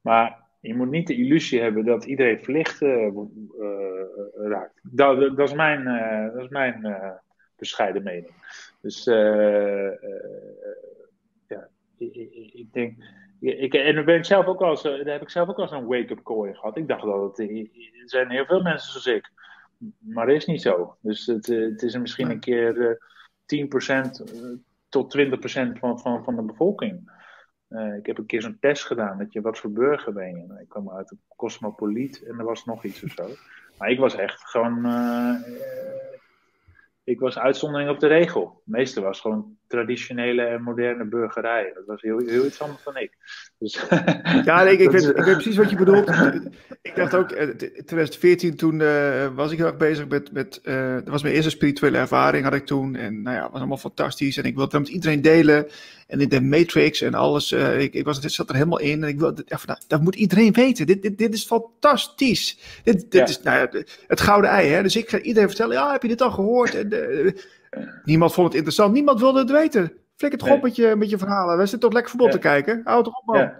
Maar 0.00 0.48
je 0.60 0.74
moet 0.74 0.90
niet 0.90 1.06
de 1.06 1.16
illusie 1.16 1.60
hebben 1.60 1.84
dat 1.84 2.04
iedereen 2.04 2.44
verlicht 2.44 2.80
uh, 2.80 3.08
raakt. 4.34 4.80
Dat, 4.82 5.36
dat, 5.36 5.48
is 5.48 5.54
mijn, 5.54 5.80
uh, 5.80 6.34
dat 6.34 6.42
is 6.42 6.48
mijn 6.48 6.98
bescheiden 7.58 8.02
mening. 8.02 8.34
Dus 8.80 9.04
ja, 11.48 11.68
ik, 11.98 12.14
ik, 12.52 12.72
denk. 12.72 12.96
Ik, 13.40 13.74
en 13.74 13.94
daar 13.94 14.04
ben 14.04 14.16
ik 14.16 14.24
zelf 14.24 14.46
ook 14.46 14.62
al, 14.62 14.82
daar 14.82 14.98
heb 15.04 15.22
ik 15.22 15.30
zelf 15.30 15.48
ook 15.48 15.58
al 15.58 15.68
zo'n 15.68 15.86
wake-up 15.86 16.22
call 16.22 16.48
in 16.48 16.56
gehad. 16.56 16.76
Ik 16.76 16.88
dacht 16.88 17.02
dat 17.02 17.22
het, 17.22 17.38
er 17.38 17.68
zijn 18.04 18.30
heel 18.30 18.44
veel 18.44 18.62
mensen 18.62 18.90
zoals 18.90 19.18
ik 19.18 19.30
maar 19.98 20.26
dat 20.26 20.36
is 20.36 20.46
niet 20.46 20.62
zo. 20.62 20.96
Dus 21.00 21.26
het, 21.26 21.48
eh, 21.48 21.60
het 21.60 21.82
is 21.82 21.96
misschien 21.96 22.30
een 22.30 22.40
keer 22.40 22.98
10% 23.46 24.20
eh, 24.20 24.38
eh, 24.38 24.58
tot 24.88 25.10
20% 25.10 25.78
van, 25.78 26.00
van, 26.00 26.24
van 26.24 26.36
de 26.36 26.42
bevolking. 26.42 27.18
ik 27.98 28.06
heb 28.06 28.18
een 28.18 28.26
keer 28.26 28.42
zo'n 28.42 28.56
test 28.60 28.84
gedaan, 28.84 29.18
dat 29.18 29.32
je 29.32 29.40
wat 29.40 29.58
voor 29.58 29.70
burger 29.70 30.12
ben 30.12 30.28
je. 30.28 30.46
Nou, 30.46 30.60
ik 30.60 30.68
kwam 30.68 30.90
uit 30.90 31.10
een 31.10 31.20
cosmopoliet 31.36 32.22
en 32.22 32.38
er 32.38 32.44
was 32.44 32.64
nog 32.64 32.84
iets 32.84 33.04
of 33.04 33.10
zo. 33.10 33.28
Maar 33.78 33.90
ik 33.90 33.98
was 33.98 34.14
echt 34.14 34.40
gewoon 34.44 34.86
ik 37.04 37.20
was 37.20 37.38
uitzondering 37.38 37.90
op 37.90 38.00
de 38.00 38.06
regel. 38.06 38.44
Het 38.64 38.74
meeste 38.74 39.00
was 39.00 39.20
gewoon 39.20 39.56
traditionele 39.70 40.42
en 40.42 40.62
moderne 40.62 41.04
burgerij. 41.04 41.70
Dat 41.74 41.84
was 41.86 42.02
heel, 42.02 42.18
heel 42.18 42.46
iets 42.46 42.60
anders 42.60 42.82
dan 42.84 42.96
ik. 42.96 43.10
Dus, 43.58 43.86
ja, 44.44 44.62
ik, 44.62 44.78
ik, 44.78 44.90
weet, 44.90 45.08
ik 45.08 45.24
weet 45.24 45.34
precies 45.34 45.56
wat 45.56 45.70
je 45.70 45.76
bedoelt. 45.76 46.08
ik 46.82 46.92
dacht 46.94 47.14
ook, 47.14 47.32
in 47.32 47.56
2014 47.56 48.56
toen 48.56 48.80
uh, 48.80 49.26
was 49.34 49.52
ik 49.52 49.58
heel 49.58 49.66
erg 49.66 49.76
bezig 49.76 50.08
met, 50.08 50.32
met 50.32 50.60
uh, 50.64 50.94
dat 50.94 51.08
was 51.08 51.22
mijn 51.22 51.34
eerste 51.34 51.50
spirituele 51.50 51.98
ervaring 51.98 52.44
had 52.44 52.54
ik 52.54 52.66
toen. 52.66 52.96
En 52.96 53.22
nou 53.22 53.36
ja, 53.36 53.42
het 53.42 53.50
was 53.50 53.60
allemaal 53.60 53.76
fantastisch. 53.76 54.36
En 54.36 54.44
ik 54.44 54.54
wilde 54.54 54.76
het 54.76 54.86
met 54.86 54.94
iedereen 54.94 55.22
delen. 55.22 55.66
En 56.06 56.20
in 56.20 56.28
de 56.28 56.40
Matrix 56.40 57.00
en 57.00 57.14
alles. 57.14 57.52
Uh, 57.52 57.80
ik, 57.80 57.94
ik 57.94 58.04
was, 58.04 58.20
dit 58.20 58.32
zat 58.32 58.48
er 58.48 58.54
helemaal 58.54 58.80
in. 58.80 59.02
En 59.02 59.08
ik 59.08 59.18
wilde, 59.18 59.42
ja, 59.46 59.58
nou, 59.66 59.78
dat 59.86 60.00
moet 60.00 60.14
iedereen 60.14 60.52
weten. 60.52 60.86
Dit, 60.86 61.02
dit, 61.02 61.18
dit 61.18 61.34
is 61.34 61.44
fantastisch. 61.44 62.58
Dit, 62.84 63.10
dit 63.10 63.28
is 63.28 63.42
nou 63.42 63.58
ja, 63.58 63.82
het 64.06 64.20
gouden 64.20 64.50
ei. 64.50 64.68
Hè? 64.68 64.82
Dus 64.82 64.96
ik 64.96 65.08
ga 65.08 65.20
iedereen 65.20 65.48
vertellen, 65.48 65.76
ja, 65.76 65.92
heb 65.92 66.02
je 66.02 66.08
dit 66.08 66.22
al 66.22 66.30
gehoord? 66.30 66.74
En, 66.74 66.88
niemand 68.04 68.32
vond 68.32 68.46
het 68.46 68.56
interessant. 68.56 68.92
Niemand 68.92 69.20
wilde 69.20 69.38
het 69.38 69.50
weten. 69.50 69.92
Flik 70.16 70.32
het 70.32 70.42
nee. 70.42 70.60
met, 70.60 70.76
je, 70.76 70.94
met 70.96 71.10
je 71.10 71.18
verhalen. 71.18 71.56
We 71.56 71.62
zitten 71.62 71.80
toch 71.80 71.92
lekker 71.92 72.10
voetbal 72.10 72.28
ja. 72.28 72.34
te 72.34 72.40
kijken. 72.40 72.80
Houd 72.84 73.04
toch 73.04 73.18
op, 73.18 73.26
man. 73.26 73.52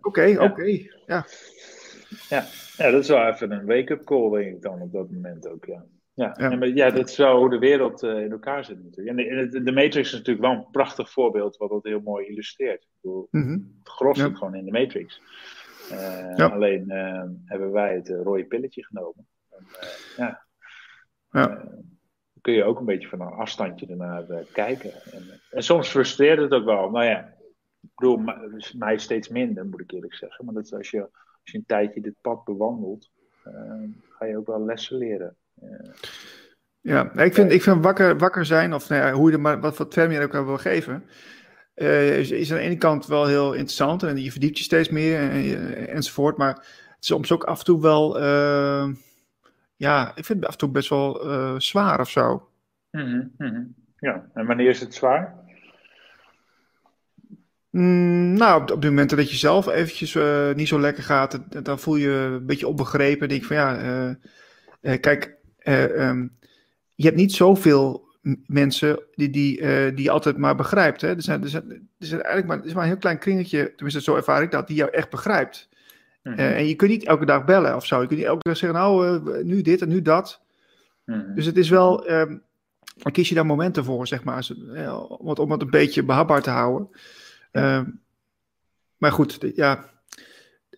Oké, 0.00 0.22
ja. 0.22 0.44
oké. 0.44 0.64
Ja. 1.06 1.26
Ja. 2.28 2.44
ja, 2.76 2.90
dat 2.90 3.02
is 3.02 3.08
wel 3.08 3.26
even 3.26 3.50
een 3.50 3.66
wake-up 3.66 4.04
call, 4.04 4.30
denk 4.30 4.54
ik 4.54 4.62
dan 4.62 4.80
op 4.80 4.92
dat 4.92 5.10
moment 5.10 5.48
ook, 5.48 5.64
ja. 5.64 5.84
Ja, 6.16 6.34
ja. 6.38 6.50
En, 6.50 6.74
ja 6.74 6.90
dat 6.90 7.08
is 7.08 7.14
zo 7.14 7.38
hoe 7.38 7.50
de 7.50 7.58
wereld 7.58 8.02
uh, 8.02 8.20
in 8.20 8.30
elkaar 8.30 8.64
zit 8.64 8.84
natuurlijk. 8.84 9.18
En 9.18 9.50
de, 9.50 9.62
de, 9.62 9.72
Matrix 9.72 10.06
is 10.06 10.12
natuurlijk 10.12 10.46
wel 10.46 10.54
een 10.54 10.70
prachtig 10.70 11.10
voorbeeld 11.10 11.56
wat 11.56 11.70
dat 11.70 11.84
heel 11.84 12.00
mooi 12.00 12.26
illustreert. 12.26 12.82
Ik 12.82 12.88
bedoel, 13.00 13.28
mm 13.30 13.42
-hmm. 13.42 13.76
Het 13.78 13.88
gros 13.88 14.18
zit 14.18 14.36
gewoon 14.36 14.54
in 14.54 14.64
de 14.64 14.70
Matrix. 14.70 15.20
Uh, 15.92 16.52
alleen 16.52 16.84
uh, 16.88 17.22
hebben 17.44 17.72
wij 17.72 17.94
het 17.94 18.08
rode 18.08 18.44
pilletje 18.44 18.84
genomen. 18.84 19.26
En, 19.50 19.64
ja. 20.16 20.44
Kun 22.46 22.54
je 22.54 22.64
ook 22.64 22.78
een 22.78 22.84
beetje 22.84 23.08
van 23.08 23.20
een 23.20 23.32
afstandje 23.32 23.86
ernaar 23.86 24.30
uh, 24.30 24.38
kijken. 24.52 24.92
En, 25.12 25.22
en, 25.50 25.62
soms 25.62 25.88
frustreert 25.88 26.40
het 26.40 26.52
ook 26.52 26.64
wel. 26.64 26.90
Nou 26.90 27.04
ja, 27.04 27.34
ik 27.80 27.90
bedoel, 27.94 28.24
mij 28.78 28.98
steeds 28.98 29.28
minder, 29.28 29.66
moet 29.66 29.80
ik 29.80 29.92
eerlijk 29.92 30.14
zeggen. 30.14 30.44
Maar 30.44 30.54
dat 30.54 30.72
als 30.72 30.90
je, 30.90 31.00
als 31.00 31.50
je 31.52 31.58
een 31.58 31.66
tijdje 31.66 32.00
dit 32.00 32.14
pad 32.20 32.44
bewandelt, 32.44 33.10
uh, 33.46 33.52
ga 34.08 34.26
je 34.26 34.36
ook 34.36 34.46
wel 34.46 34.64
lessen 34.64 34.96
leren. 34.96 35.36
Uh, 35.62 35.90
ja, 36.80 37.12
ik 37.12 37.34
vind, 37.34 37.52
ik 37.52 37.62
vind 37.62 37.82
wakker, 37.82 38.18
wakker 38.18 38.44
zijn, 38.44 38.74
of 38.74 38.88
nou 38.88 39.02
ja, 39.02 39.12
hoe 39.12 39.30
je 39.30 39.38
maar 39.38 39.60
wat, 39.60 39.76
wat 39.76 39.90
term 39.90 40.10
je 40.10 40.20
ook 40.20 40.34
aan 40.34 40.46
wil 40.46 40.58
geven, 40.58 41.04
is, 41.74 42.30
is 42.30 42.50
aan 42.50 42.58
de 42.58 42.64
ene 42.64 42.78
kant 42.78 43.06
wel 43.06 43.26
heel 43.26 43.52
interessant 43.52 44.02
en 44.02 44.16
je 44.16 44.30
verdiept 44.30 44.58
je 44.58 44.64
steeds 44.64 44.88
meer 44.88 45.18
en, 45.30 45.88
enzovoort. 45.88 46.36
Maar 46.36 46.54
het 46.54 46.96
is 47.00 47.06
soms 47.06 47.32
ook 47.32 47.44
af 47.44 47.58
en 47.58 47.64
toe 47.64 47.80
wel 47.80 48.14
ja, 49.76 50.12
ik 50.14 50.24
vind 50.24 50.38
het 50.38 50.46
af 50.46 50.52
en 50.52 50.58
toe 50.58 50.70
best 50.70 50.88
wel 50.88 51.26
uh, 51.26 51.58
zwaar 51.58 52.00
of 52.00 52.10
zo. 52.10 52.48
Mm 52.90 53.32
-hmm. 53.38 53.74
Ja, 53.98 54.30
en 54.34 54.46
wanneer 54.46 54.68
is 54.68 54.80
het 54.80 54.94
zwaar? 54.94 55.34
Mm, 57.70 58.32
nou, 58.32 58.62
op, 58.62 58.70
op 58.70 58.82
de 58.82 58.88
momenten 58.88 59.16
dat 59.16 59.30
je 59.30 59.36
zelf 59.36 59.66
eventjes 59.66 60.14
uh, 60.14 60.54
niet 60.54 60.68
zo 60.68 60.80
lekker 60.80 61.02
gaat, 61.02 61.64
dan 61.64 61.78
voel 61.78 61.96
je 61.96 62.10
een 62.10 62.46
beetje 62.46 62.68
onbegrepen. 62.68 63.28
denk 63.28 63.40
ik 63.40 63.46
van 63.46 63.56
ja, 63.56 63.78
uh, 64.80 65.00
kijk, 65.00 65.36
um, 65.64 66.36
je 66.94 67.04
hebt 67.04 67.16
niet 67.16 67.32
zoveel 67.32 68.04
mensen 68.46 69.00
die, 69.14 69.30
die, 69.30 69.60
die 69.94 70.04
je 70.04 70.10
altijd 70.10 70.36
maar 70.36 70.54
begrijpt. 70.54 71.00
Hè? 71.00 71.08
Er, 71.08 71.22
zijn, 71.22 71.42
er, 71.42 71.48
zijn, 71.48 71.70
er, 71.70 72.06
zijn 72.06 72.22
eigenlijk 72.22 72.46
maar, 72.46 72.58
er 72.58 72.66
is 72.66 72.74
maar 72.74 72.82
een 72.82 72.88
heel 72.88 72.98
klein 72.98 73.18
kringetje, 73.18 73.72
tenminste 73.74 74.02
zo 74.02 74.16
ervaar 74.16 74.42
ik 74.42 74.50
dat, 74.50 74.66
die 74.66 74.76
jou 74.76 74.90
echt 74.90 75.10
begrijpt. 75.10 75.68
Mhm. 76.26 76.38
Eh, 76.38 76.56
en 76.56 76.66
je 76.66 76.74
kunt 76.74 76.90
niet 76.90 77.04
elke 77.04 77.24
dag 77.24 77.44
bellen 77.44 77.76
of 77.76 77.86
zo. 77.86 78.00
Je 78.00 78.06
kunt 78.06 78.18
niet 78.18 78.28
elke 78.28 78.48
dag 78.48 78.56
zeggen, 78.56 78.78
nou, 78.78 79.06
uh, 79.06 79.44
nu 79.44 79.62
dit 79.62 79.82
en 79.82 79.88
nu 79.88 80.02
dat. 80.02 80.42
Mhm. 81.04 81.34
Dus 81.34 81.46
het 81.46 81.56
is 81.56 81.68
wel, 81.68 82.10
um, 82.10 82.42
dan 82.96 83.12
kies 83.12 83.28
je 83.28 83.34
daar 83.34 83.46
momenten 83.46 83.84
voor, 83.84 84.06
zeg 84.06 84.24
maar, 84.24 84.48
om 85.18 85.28
het, 85.28 85.38
om 85.38 85.50
het 85.50 85.62
een 85.62 85.70
beetje 85.70 86.04
behapbaar 86.04 86.42
te 86.42 86.50
houden. 86.50 86.88
Uh, 87.52 87.80
maar 88.96 89.12
goed, 89.12 89.38
ja. 89.54 89.84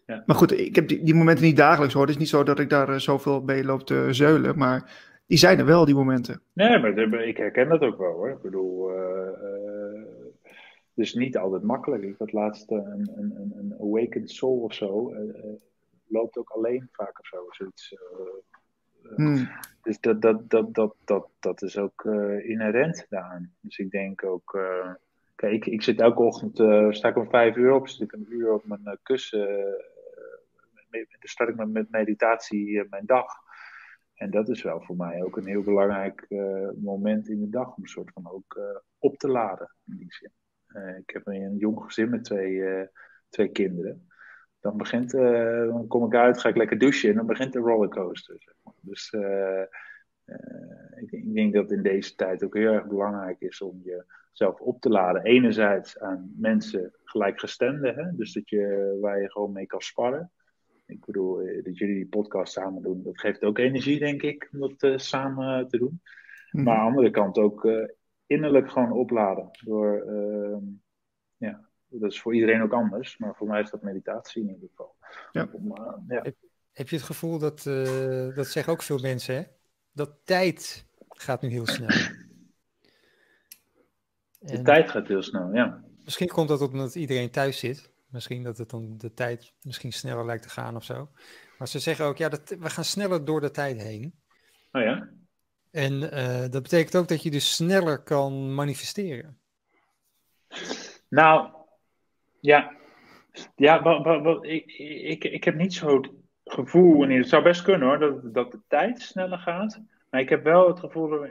ja. 0.07 0.23
Maar 0.27 0.37
goed, 0.37 0.59
ik 0.59 0.75
heb 0.75 0.89
die, 0.89 1.03
die, 1.03 1.15
momenten 1.15 1.45
niet 1.45 1.57
dagelijks 1.57 1.95
hoor. 1.95 2.03
Het 2.03 2.11
is 2.11 2.19
niet 2.19 2.29
zo 2.29 2.43
dat 2.43 2.59
ik 2.59 2.71
daar 2.71 3.01
zoveel 3.01 3.41
mee 3.41 3.65
loop 3.65 3.87
te 3.87 4.09
zeulen, 4.11 4.59
maar 4.59 4.91
die 5.27 5.39
zijn 5.39 5.59
er 5.59 5.65
wel, 5.65 5.85
die 5.85 5.95
momenten. 5.95 6.41
Nee, 6.53 6.79
maar 6.79 7.25
ik 7.27 7.37
herken 7.37 7.69
dat 7.69 7.81
ook 7.81 7.99
wel 7.99 8.13
hoor. 8.13 8.31
Ik 8.31 8.43
bedoel, 8.43 8.91
dus 10.99 11.15
niet 11.15 11.37
altijd 11.37 11.63
makkelijk. 11.63 12.03
Ik 12.03 12.19
had 12.19 12.33
laatst 12.33 12.71
een, 12.71 13.11
een, 13.17 13.33
een, 13.37 13.53
een 13.57 13.75
awakened 13.81 14.31
soul 14.31 14.61
of 14.61 14.75
zo. 14.75 15.13
Uh, 15.13 15.45
loopt 16.07 16.39
ook 16.39 16.51
alleen 16.51 16.89
vaak 16.93 17.19
of 17.19 17.27
zo. 17.27 17.47
Zoiets, 17.51 17.93
uh, 17.93 19.17
hmm. 19.17 19.49
Dus 19.83 20.01
dat, 20.01 20.23
dat, 20.23 20.51
dat, 20.51 20.75
dat, 20.75 20.95
dat, 21.05 21.29
dat 21.41 21.63
is 21.63 21.79
ook 21.79 22.05
inherent 22.43 23.07
daaraan. 23.09 23.55
Dus 23.61 23.79
ik 23.79 23.91
denk 23.91 24.25
ook. 24.25 24.59
kijk, 25.35 25.53
ik, 25.53 25.67
ik 25.67 25.83
zit 25.83 26.01
elke 26.01 26.23
ochtend. 26.23 26.57
sta 26.97 27.09
ik 27.09 27.17
om 27.17 27.29
vijf 27.29 27.57
uur 27.57 27.73
op. 27.73 27.89
Zit 27.89 28.01
ik 28.01 28.13
een 28.13 28.27
uur 28.29 28.53
op 28.53 28.65
mijn 28.67 28.99
kussen. 29.03 29.47
dan 30.91 31.07
start 31.21 31.49
ik 31.49 31.57
met, 31.57 31.73
met 31.73 31.91
meditatie 31.91 32.87
mijn 32.91 33.07
dag. 33.07 33.33
En 34.15 34.31
dat 34.31 34.49
is 34.49 34.63
wel 34.63 34.81
voor 34.81 34.97
mij 34.97 35.23
ook 35.23 35.37
een 35.37 35.47
heel 35.47 35.63
belangrijk 35.63 36.27
moment 36.77 37.29
in 37.29 37.41
de 37.41 37.49
dag. 37.49 37.77
Om 37.77 37.83
een 37.83 37.89
soort 37.89 38.13
van 38.13 38.31
ook 38.31 38.61
op 38.99 39.19
te 39.19 39.29
laden. 39.29 39.75
In 39.87 39.97
die 39.97 40.13
zin. 40.13 40.31
Eh, 40.69 40.97
ik 40.97 41.11
heb 41.11 41.27
een 41.27 41.57
jong 41.57 41.83
gezin 41.83 42.11
met 42.11 42.25
twee, 42.25 42.65
eh, 42.65 42.87
twee 43.29 43.49
kinderen. 43.49 44.09
Dan, 44.61 44.77
begint, 44.77 45.15
eh, 45.15 45.67
dan 45.67 45.87
kom 45.87 46.07
ik 46.07 46.15
uit, 46.15 46.41
ga 46.41 46.49
ik 46.49 46.57
lekker 46.57 46.79
douchen 46.79 47.09
en 47.11 47.17
dan 47.17 47.27
begint 47.27 47.53
de 47.53 47.59
rollercoaster. 47.59 48.37
Zeg 48.39 48.55
maar. 48.63 48.75
Dus 48.81 49.13
ik, 50.97 51.11
ik, 51.11 51.35
denk 51.35 51.55
dat 51.55 51.71
in 51.71 51.83
deze 51.83 52.15
tijd 52.15 52.45
ook 52.45 52.55
heel 52.55 52.73
erg 52.73 52.87
belangrijk 52.87 53.41
is 53.41 53.61
om 53.61 53.83
jezelf 53.83 54.61
op 54.61 54.81
te 54.81 54.89
laden. 54.89 55.23
Enerzijds 55.23 55.99
aan 55.99 56.33
mensen 56.37 56.95
gelijkgestemden, 57.05 57.95
hè? 57.95 58.17
dus 58.17 58.33
dat 58.33 58.49
je, 58.49 58.97
waar 59.01 59.21
je 59.21 59.31
gewoon 59.31 59.53
mee 59.53 59.67
kan 59.67 59.81
sparren. 59.81 60.33
Ik 60.87 61.05
bedoel, 61.05 61.37
dat 61.63 61.79
jullie 61.79 61.95
die 61.95 62.09
podcast 62.09 62.53
samen 62.53 62.83
doen, 62.83 63.03
dat 63.03 63.21
geeft 63.21 63.45
ook 63.45 63.59
energie, 63.59 63.99
denk 63.99 64.23
ik, 64.23 64.49
om 64.53 64.75
dat 64.77 65.01
samen 65.01 65.69
te 65.69 65.79
doen. 65.79 66.01
Mhm. 66.51 66.65
Maar 66.65 66.77
aan 66.77 66.85
de 66.85 66.89
andere 66.89 67.11
kant 67.11 67.39
ook 67.39 67.89
innerlijk 68.29 68.71
gewoon 68.71 68.93
opladen. 68.93 69.51
Door, 69.65 70.05
uh, 70.07 70.57
ja, 71.37 71.69
dat 71.89 72.13
is 72.13 72.21
voor 72.21 72.35
iedereen 72.35 72.63
ook 72.63 72.73
anders, 72.73 73.19
maar 73.19 73.35
voor 73.35 73.47
mij 73.47 73.61
is 73.61 73.71
dat 73.71 73.83
meditatie 73.83 74.43
in 74.43 74.49
ieder 74.49 74.69
geval. 74.69 74.95
Ja. 75.33 75.49
Om, 75.53 75.67
uh, 75.67 75.93
ja. 76.09 76.23
Heb, 76.23 76.37
heb, 76.73 76.89
je 76.89 76.97
het 76.97 77.05
gevoel 77.05 77.39
dat, 77.39 77.65
uh, 77.65 78.35
dat 78.35 78.47
zeggen 78.47 78.73
ook 78.73 78.83
veel 78.83 78.99
mensen, 78.99 79.35
hè? 79.35 79.43
dat 79.93 80.17
tijd 80.25 80.87
gaat 81.09 81.43
nu 81.43 81.49
heel 81.49 81.67
snel. 81.67 81.89
De 84.39 84.57
en 84.57 84.65
tijd 84.65 84.91
gaat 84.91 85.09
heel 85.09 85.23
snel, 85.23 85.55
ja. 85.55 85.85
Misschien 86.05 86.29
komt 86.29 86.49
dat 86.49 86.61
omdat 86.61 86.95
iedereen 86.95 87.31
thuis 87.31 87.59
zit. 87.59 87.93
Misschien 88.09 88.43
dat 88.43 88.59
het 88.59 88.71
dan 88.71 88.99
de 88.99 89.13
tijd 89.13 89.53
misschien 89.63 89.93
sneller 89.93 90.25
lijkt 90.25 90.43
te 90.43 90.49
gaan 90.49 90.77
of 90.77 90.85
zo. 90.85 91.11
Maar 91.59 91.69
ze 91.69 91.79
zeggen 91.79 92.05
ook, 92.05 92.17
ja, 92.17 92.29
dat, 92.29 92.49
we 92.49 92.71
gaan 92.71 92.85
sneller 92.85 93.25
door 93.25 93.41
de 93.41 93.51
tijd 93.51 93.83
heen. 93.83 94.15
Oh 94.73 94.83
ja? 94.83 95.09
En 95.71 95.93
uh, 95.93 96.41
dat 96.51 96.63
betekent 96.63 96.97
ook 96.97 97.09
dat 97.09 97.23
je 97.23 97.31
dus 97.31 97.55
sneller 97.55 98.03
kan 98.03 98.55
manifesteren. 98.55 99.39
Nou, 101.09 101.51
ja. 102.41 102.77
Ja, 103.57 103.85
ik, 104.41 104.73
ik, 105.03 105.25
ik 105.25 105.45
heb 105.45 105.55
niet 105.55 105.75
zo 105.75 105.97
het 105.97 106.11
gevoel, 106.45 107.03
en 107.03 107.11
het 107.11 107.29
zou 107.29 107.43
best 107.43 107.63
kunnen 107.63 107.89
hoor, 107.89 107.99
dat, 107.99 108.35
dat 108.35 108.53
de 108.53 108.61
tijd 108.69 109.01
sneller 109.01 109.39
gaat. 109.39 109.81
Maar 110.11 110.21
ik 110.21 110.29
heb 110.29 110.45
wel 110.45 110.69
het 110.69 110.79
gevoel 110.79 111.27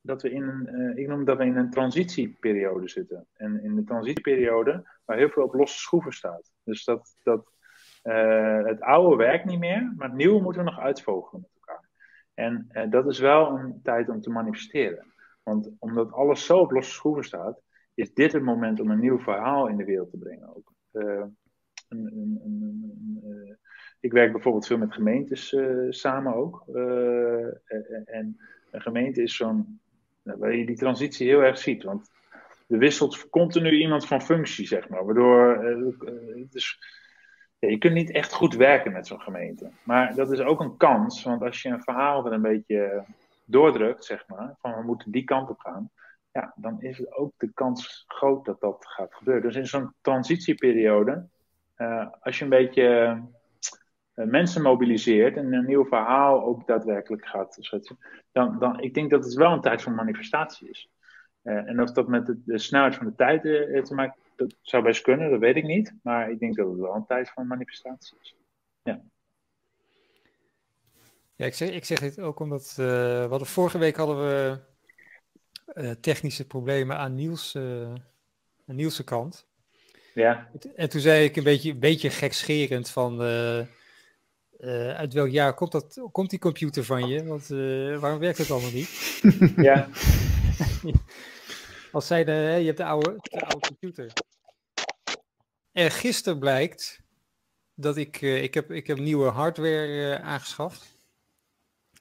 dat 0.00 0.22
we, 0.22 0.30
in 0.30 0.42
een, 0.42 0.68
uh, 0.74 0.96
ik 0.96 1.08
noem 1.08 1.24
dat 1.24 1.38
we 1.38 1.44
in 1.44 1.56
een 1.56 1.70
transitieperiode 1.70 2.88
zitten. 2.88 3.26
En 3.36 3.62
in 3.62 3.74
de 3.74 3.84
transitieperiode 3.84 4.88
waar 5.04 5.16
heel 5.16 5.28
veel 5.28 5.42
op 5.42 5.54
losse 5.54 5.78
schroeven 5.78 6.12
staat. 6.12 6.52
Dus 6.64 6.84
dat, 6.84 7.16
dat 7.22 7.52
uh, 8.02 8.64
het 8.64 8.80
oude 8.80 9.16
werkt 9.16 9.44
niet 9.44 9.58
meer, 9.58 9.92
maar 9.96 10.08
het 10.08 10.16
nieuwe 10.16 10.42
moeten 10.42 10.64
we 10.64 10.70
nog 10.70 10.80
uitvogelen. 10.80 11.48
En 12.40 12.68
uh, 12.72 12.90
dat 12.90 13.06
is 13.06 13.18
wel 13.18 13.58
een 13.58 13.80
tijd 13.82 14.08
om 14.08 14.20
te 14.20 14.30
manifesteren. 14.30 15.06
Want 15.42 15.70
omdat 15.78 16.12
alles 16.12 16.44
zo 16.44 16.58
op 16.58 16.70
losse 16.70 16.92
schroeven 16.92 17.24
staat, 17.24 17.62
is 17.94 18.14
dit 18.14 18.32
het 18.32 18.42
moment 18.42 18.80
om 18.80 18.90
een 18.90 19.00
nieuw 19.00 19.18
verhaal 19.18 19.68
in 19.68 19.76
de 19.76 19.84
wereld 19.84 20.10
te 20.10 20.18
brengen 20.18 20.56
ook. 20.56 20.72
Uh, 20.92 21.24
een, 21.88 22.06
een, 22.06 22.40
een, 22.44 23.20
uh, 23.24 23.54
ik 24.00 24.12
werk 24.12 24.32
bijvoorbeeld 24.32 24.66
veel 24.66 24.78
met 24.78 24.92
gemeentes 24.92 25.56
samen 25.88 26.34
ook. 26.34 26.64
en 28.04 28.36
een 28.70 28.80
gemeente 28.80 29.22
is 29.22 29.36
zo'n, 29.36 29.80
nou, 30.22 30.38
waar 30.38 30.54
je 30.54 30.66
die 30.66 30.76
transitie 30.76 31.28
heel 31.28 31.42
erg 31.42 31.58
ziet. 31.58 31.82
Want 31.82 32.10
er 32.68 32.78
wisselt 32.78 33.28
continu 33.28 33.70
iemand 33.70 34.06
van 34.06 34.22
functie, 34.22 34.66
zeg 34.66 34.88
maar. 34.88 35.04
Waardoor 35.04 35.64
het 36.34 36.54
is, 36.54 36.78
je 37.68 37.78
kunt 37.78 37.94
niet 37.94 38.10
echt 38.10 38.32
goed 38.32 38.54
werken 38.54 38.92
met 38.92 39.06
zo'n 39.06 39.20
gemeente. 39.20 39.70
Maar 39.82 40.14
dat 40.14 40.32
is 40.32 40.40
ook 40.40 40.60
een 40.60 40.76
kans, 40.76 41.22
want 41.22 41.42
als 41.42 41.62
je 41.62 41.68
een 41.68 41.82
verhaal 41.82 42.26
er 42.26 42.32
een 42.32 42.42
beetje 42.42 43.04
doordrukt, 43.44 44.04
zeg 44.04 44.24
maar, 44.28 44.54
van 44.60 44.74
we 44.74 44.82
moeten 44.82 45.10
die 45.10 45.24
kant 45.24 45.50
op 45.50 45.58
gaan, 45.58 45.90
ja, 46.32 46.52
dan 46.56 46.82
is 46.82 47.12
ook 47.12 47.32
de 47.36 47.50
kans 47.54 48.04
groot 48.06 48.44
dat 48.44 48.60
dat 48.60 48.86
gaat 48.88 49.14
gebeuren. 49.14 49.42
Dus 49.42 49.56
in 49.56 49.66
zo'n 49.66 49.94
transitieperiode, 50.00 51.26
uh, 51.78 52.06
als 52.20 52.38
je 52.38 52.44
een 52.44 52.50
beetje 52.50 53.20
uh, 54.14 54.26
mensen 54.26 54.62
mobiliseert 54.62 55.36
en 55.36 55.52
een 55.52 55.66
nieuw 55.66 55.84
verhaal 55.84 56.44
ook 56.44 56.66
daadwerkelijk 56.66 57.26
gaat 57.26 57.56
zetten, 57.60 57.98
dan, 58.32 58.58
dan 58.58 58.80
ik 58.80 58.94
denk 58.94 59.10
dat 59.10 59.24
het 59.24 59.34
wel 59.34 59.52
een 59.52 59.60
tijd 59.60 59.82
van 59.82 59.94
manifestatie 59.94 60.68
is. 60.68 60.88
Uh, 61.42 61.68
en 61.68 61.82
of 61.82 61.92
dat 61.92 62.08
met 62.08 62.26
de, 62.26 62.42
de 62.44 62.58
snelheid 62.58 62.94
van 62.94 63.06
de 63.06 63.14
tijd 63.14 63.42
te 63.42 63.94
maken 63.94 64.16
dat 64.40 64.56
zou 64.62 64.82
best 64.82 65.02
kunnen, 65.02 65.30
dat 65.30 65.40
weet 65.40 65.56
ik 65.56 65.64
niet. 65.64 65.94
Maar 66.02 66.30
ik 66.30 66.38
denk 66.38 66.56
dat 66.56 66.68
het 66.68 66.78
wel 66.78 66.94
een 66.94 67.06
tijd 67.06 67.30
van 67.30 67.46
manifestatie 67.46 68.16
is. 68.20 68.36
Ja. 68.82 69.00
Ja, 71.34 71.46
ik 71.46 71.54
zeg, 71.54 71.70
ik 71.70 71.84
zeg 71.84 71.98
dit 71.98 72.20
ook 72.20 72.40
omdat 72.40 72.76
uh, 72.80 72.86
we 72.86 73.26
hadden, 73.28 73.46
vorige 73.46 73.78
week 73.78 73.96
hadden 73.96 74.16
we 74.16 74.58
uh, 75.74 75.90
technische 75.90 76.46
problemen 76.46 76.96
aan 76.96 77.14
Niels, 77.14 77.54
uh, 77.54 77.92
aan 78.66 78.76
Niels' 78.76 79.04
kant. 79.04 79.46
Ja. 80.14 80.50
En 80.76 80.88
toen 80.88 81.00
zei 81.00 81.24
ik 81.24 81.36
een 81.36 81.44
beetje, 81.44 81.70
een 81.70 81.78
beetje 81.78 82.10
gekscherend 82.10 82.90
van 82.90 83.20
uit 84.96 85.12
welk 85.12 85.30
jaar 85.30 85.54
komt, 85.54 85.72
dat, 85.72 86.08
komt 86.12 86.30
die 86.30 86.38
computer 86.38 86.84
van 86.84 87.08
je? 87.08 87.24
Want 87.24 87.48
waarom 88.00 88.18
werkt 88.18 88.38
het 88.38 88.50
allemaal 88.50 88.72
niet? 88.72 89.20
ja. 89.56 89.88
Als 91.92 92.06
zeiden, 92.06 92.34
hè, 92.34 92.54
je 92.54 92.66
hebt 92.66 92.76
de 92.76 92.84
oude, 92.84 93.16
de 93.22 93.40
oude 93.40 93.66
computer. 93.66 94.12
En 95.80 95.90
gisteren 95.90 96.38
blijkt 96.38 97.02
dat 97.74 97.96
ik, 97.96 98.20
uh, 98.20 98.42
ik, 98.42 98.54
heb, 98.54 98.70
ik 98.70 98.86
heb 98.86 98.98
nieuwe 98.98 99.28
hardware 99.28 99.86
uh, 99.86 100.14
aangeschaft. 100.14 100.98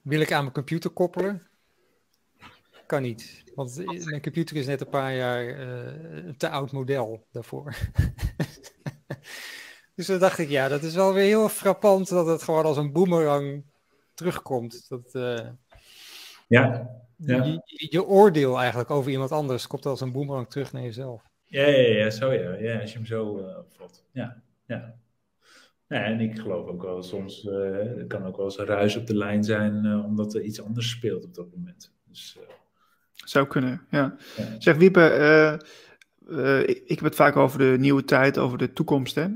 Wil 0.02 0.20
ik 0.20 0.32
aan 0.32 0.42
mijn 0.42 0.54
computer 0.54 0.90
koppelen? 0.90 1.48
Kan 2.86 3.02
niet. 3.02 3.44
Want 3.56 3.76
mijn 4.06 4.22
computer 4.22 4.56
is 4.56 4.66
net 4.66 4.82
een 4.82 4.90
paar 4.90 5.16
jaar 5.16 5.60
een 5.60 6.38
te 6.38 6.50
oud 6.50 6.72
model 6.72 7.26
daarvoor. 7.32 7.76
dus 9.96 10.08
dan 10.08 10.20
dacht 10.20 10.38
ik, 10.38 10.50
ja, 10.50 10.68
dat 10.68 10.84
is 10.84 10.96
wel 10.96 11.14
weer 11.14 11.26
heel 11.26 11.50
frappant 11.50 12.10
dat 12.10 12.28
het 12.28 12.44
gewoon 12.44 12.66
als 12.66 12.78
een 12.78 12.92
boemerang 12.92 13.64
terugkomt. 14.14 14.90
Dat, 14.90 15.10
ja. 15.12 15.58
ja. 16.48 16.90
Je, 17.44 17.88
je, 17.90 18.06
oordeel 18.06 18.60
eigenlijk 18.60 18.92
over 18.92 19.12
iemand 19.12 19.32
anders 19.32 19.68
komt 19.68 19.86
als 19.86 20.02
een 20.02 20.12
boemerang 20.12 20.50
terug 20.50 20.72
naar 20.72 20.84
jezelf. 20.84 21.29
Ja, 21.50 21.68
ja, 21.68 21.98
ja, 21.98 22.10
zo 22.10 22.32
ja. 22.32 22.54
ja 22.54 22.80
als 22.80 22.92
je 22.92 22.98
hem 22.98 23.06
zo 23.06 23.40
uh, 23.40 23.58
opvat. 23.58 24.06
Ja, 24.12 24.44
ja. 24.66 24.96
Ja, 25.88 26.04
en 26.04 26.20
ik 26.20 26.40
geloof 26.40 26.68
ook 26.68 26.82
wel 26.82 27.04
soms, 27.04 27.44
uh, 27.44 28.08
kan 28.08 28.26
ook 28.26 28.38
wel 28.38 28.46
eens 28.46 28.58
een 28.58 28.66
ruis 28.66 28.96
op 28.96 29.08
de 29.08 29.16
lijn 29.16 29.44
zijn, 29.44 29.86
uh, 29.86 30.06
omdat 30.06 30.34
er 30.34 30.42
iets 30.42 30.62
anders 30.64 30.90
speelt 30.90 31.24
op 31.24 31.34
dat 31.36 31.52
moment. 31.56 31.94
Dus, 32.08 32.38
Zou 33.14 33.48
kunnen, 33.48 33.82
ja. 33.90 34.16
ja. 34.38 34.56
Zeg 34.58 34.76
Wiepe, 34.76 35.60
ik, 36.66 36.78
ik 36.86 36.96
heb 36.96 37.04
het 37.04 37.16
vaak 37.16 37.36
over 37.36 37.60
de 37.60 37.76
nieuwe 37.80 38.04
tijd, 38.04 38.38
over 38.38 38.58
de 38.58 38.74
toekomst. 38.74 39.16
Hè? 39.16 39.28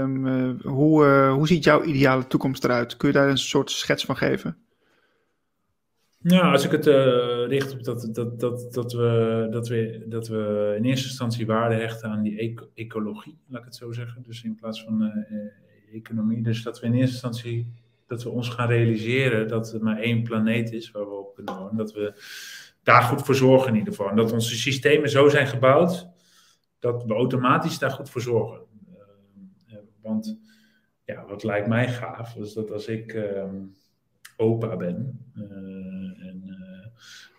Um, 0.00 0.60
hoe, 0.62 1.04
hoe 1.28 1.46
ziet 1.46 1.64
jouw 1.64 1.82
ideale 1.82 2.26
toekomst 2.26 2.64
eruit? 2.64 2.96
Kun 2.96 3.08
je 3.08 3.14
daar 3.14 3.28
een 3.28 3.38
soort 3.38 3.70
schets 3.70 4.04
van 4.04 4.16
geven? 4.16 4.65
Nou, 6.28 6.52
als 6.52 6.64
ik 6.64 6.70
het 6.70 6.86
uh, 6.86 7.46
richt 7.46 7.72
op 7.72 7.84
dat, 7.84 8.08
dat, 8.12 8.40
dat, 8.40 8.72
dat, 8.72 8.92
we, 8.92 9.46
dat, 9.50 9.68
we, 9.68 10.04
dat 10.06 10.28
we 10.28 10.74
in 10.76 10.84
eerste 10.84 11.08
instantie 11.08 11.46
waarde 11.46 11.74
hechten 11.74 12.10
aan 12.10 12.22
die 12.22 12.38
eco 12.38 12.68
ecologie, 12.74 13.38
laat 13.48 13.58
ik 13.60 13.64
het 13.64 13.76
zo 13.76 13.92
zeggen. 13.92 14.22
Dus 14.22 14.42
in 14.42 14.54
plaats 14.54 14.84
van 14.84 15.02
uh, 15.02 15.94
economie. 15.94 16.42
Dus 16.42 16.62
dat 16.62 16.80
we 16.80 16.86
in 16.86 16.92
eerste 16.94 17.12
instantie 17.12 17.72
dat 18.06 18.22
we 18.22 18.28
ons 18.28 18.48
gaan 18.48 18.68
realiseren 18.68 19.48
dat 19.48 19.72
er 19.72 19.82
maar 19.82 19.98
één 19.98 20.22
planeet 20.22 20.72
is 20.72 20.90
waar 20.90 21.08
we 21.08 21.14
op 21.14 21.34
kunnen 21.34 21.58
wonen. 21.58 21.76
Dat 21.76 21.92
we 21.92 22.22
daar 22.82 23.02
goed 23.02 23.22
voor 23.22 23.34
zorgen 23.34 23.68
in 23.68 23.78
ieder 23.78 23.94
geval. 23.94 24.10
En 24.10 24.16
dat 24.16 24.32
onze 24.32 24.56
systemen 24.56 25.10
zo 25.10 25.28
zijn 25.28 25.46
gebouwd 25.46 26.08
dat 26.78 27.04
we 27.04 27.14
automatisch 27.14 27.78
daar 27.78 27.90
goed 27.90 28.10
voor 28.10 28.20
zorgen. 28.20 28.60
Want 30.02 30.38
ja, 31.04 31.26
wat 31.26 31.42
lijkt 31.42 31.68
mij 31.68 31.88
gaaf, 31.88 32.36
is 32.36 32.52
dat 32.52 32.70
als 32.70 32.86
ik 32.86 33.12
ehm, 33.12 33.56
opa 34.36 34.76
ben 34.76 35.20
en 35.34 36.42
uh, 36.46 36.86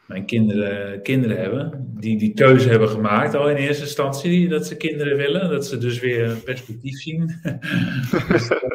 mijn 0.06 0.26
kinderen 0.26 1.02
kinderen 1.02 1.38
hebben, 1.38 1.94
die 2.00 2.18
die 2.18 2.34
keuze 2.34 2.70
hebben 2.70 2.90
gemaakt 2.90 3.36
al 3.36 3.50
in 3.50 3.56
eerste 3.56 3.84
instantie, 3.84 4.48
dat 4.50 4.68
ze 4.68 4.78
kinderen 4.78 5.18
willen, 5.18 5.50
dat 5.50 5.66
ze 5.66 5.78
dus 5.78 6.00
weer 6.00 6.30
een 6.30 6.44
perspectief 6.44 7.00
zien. 7.00 7.28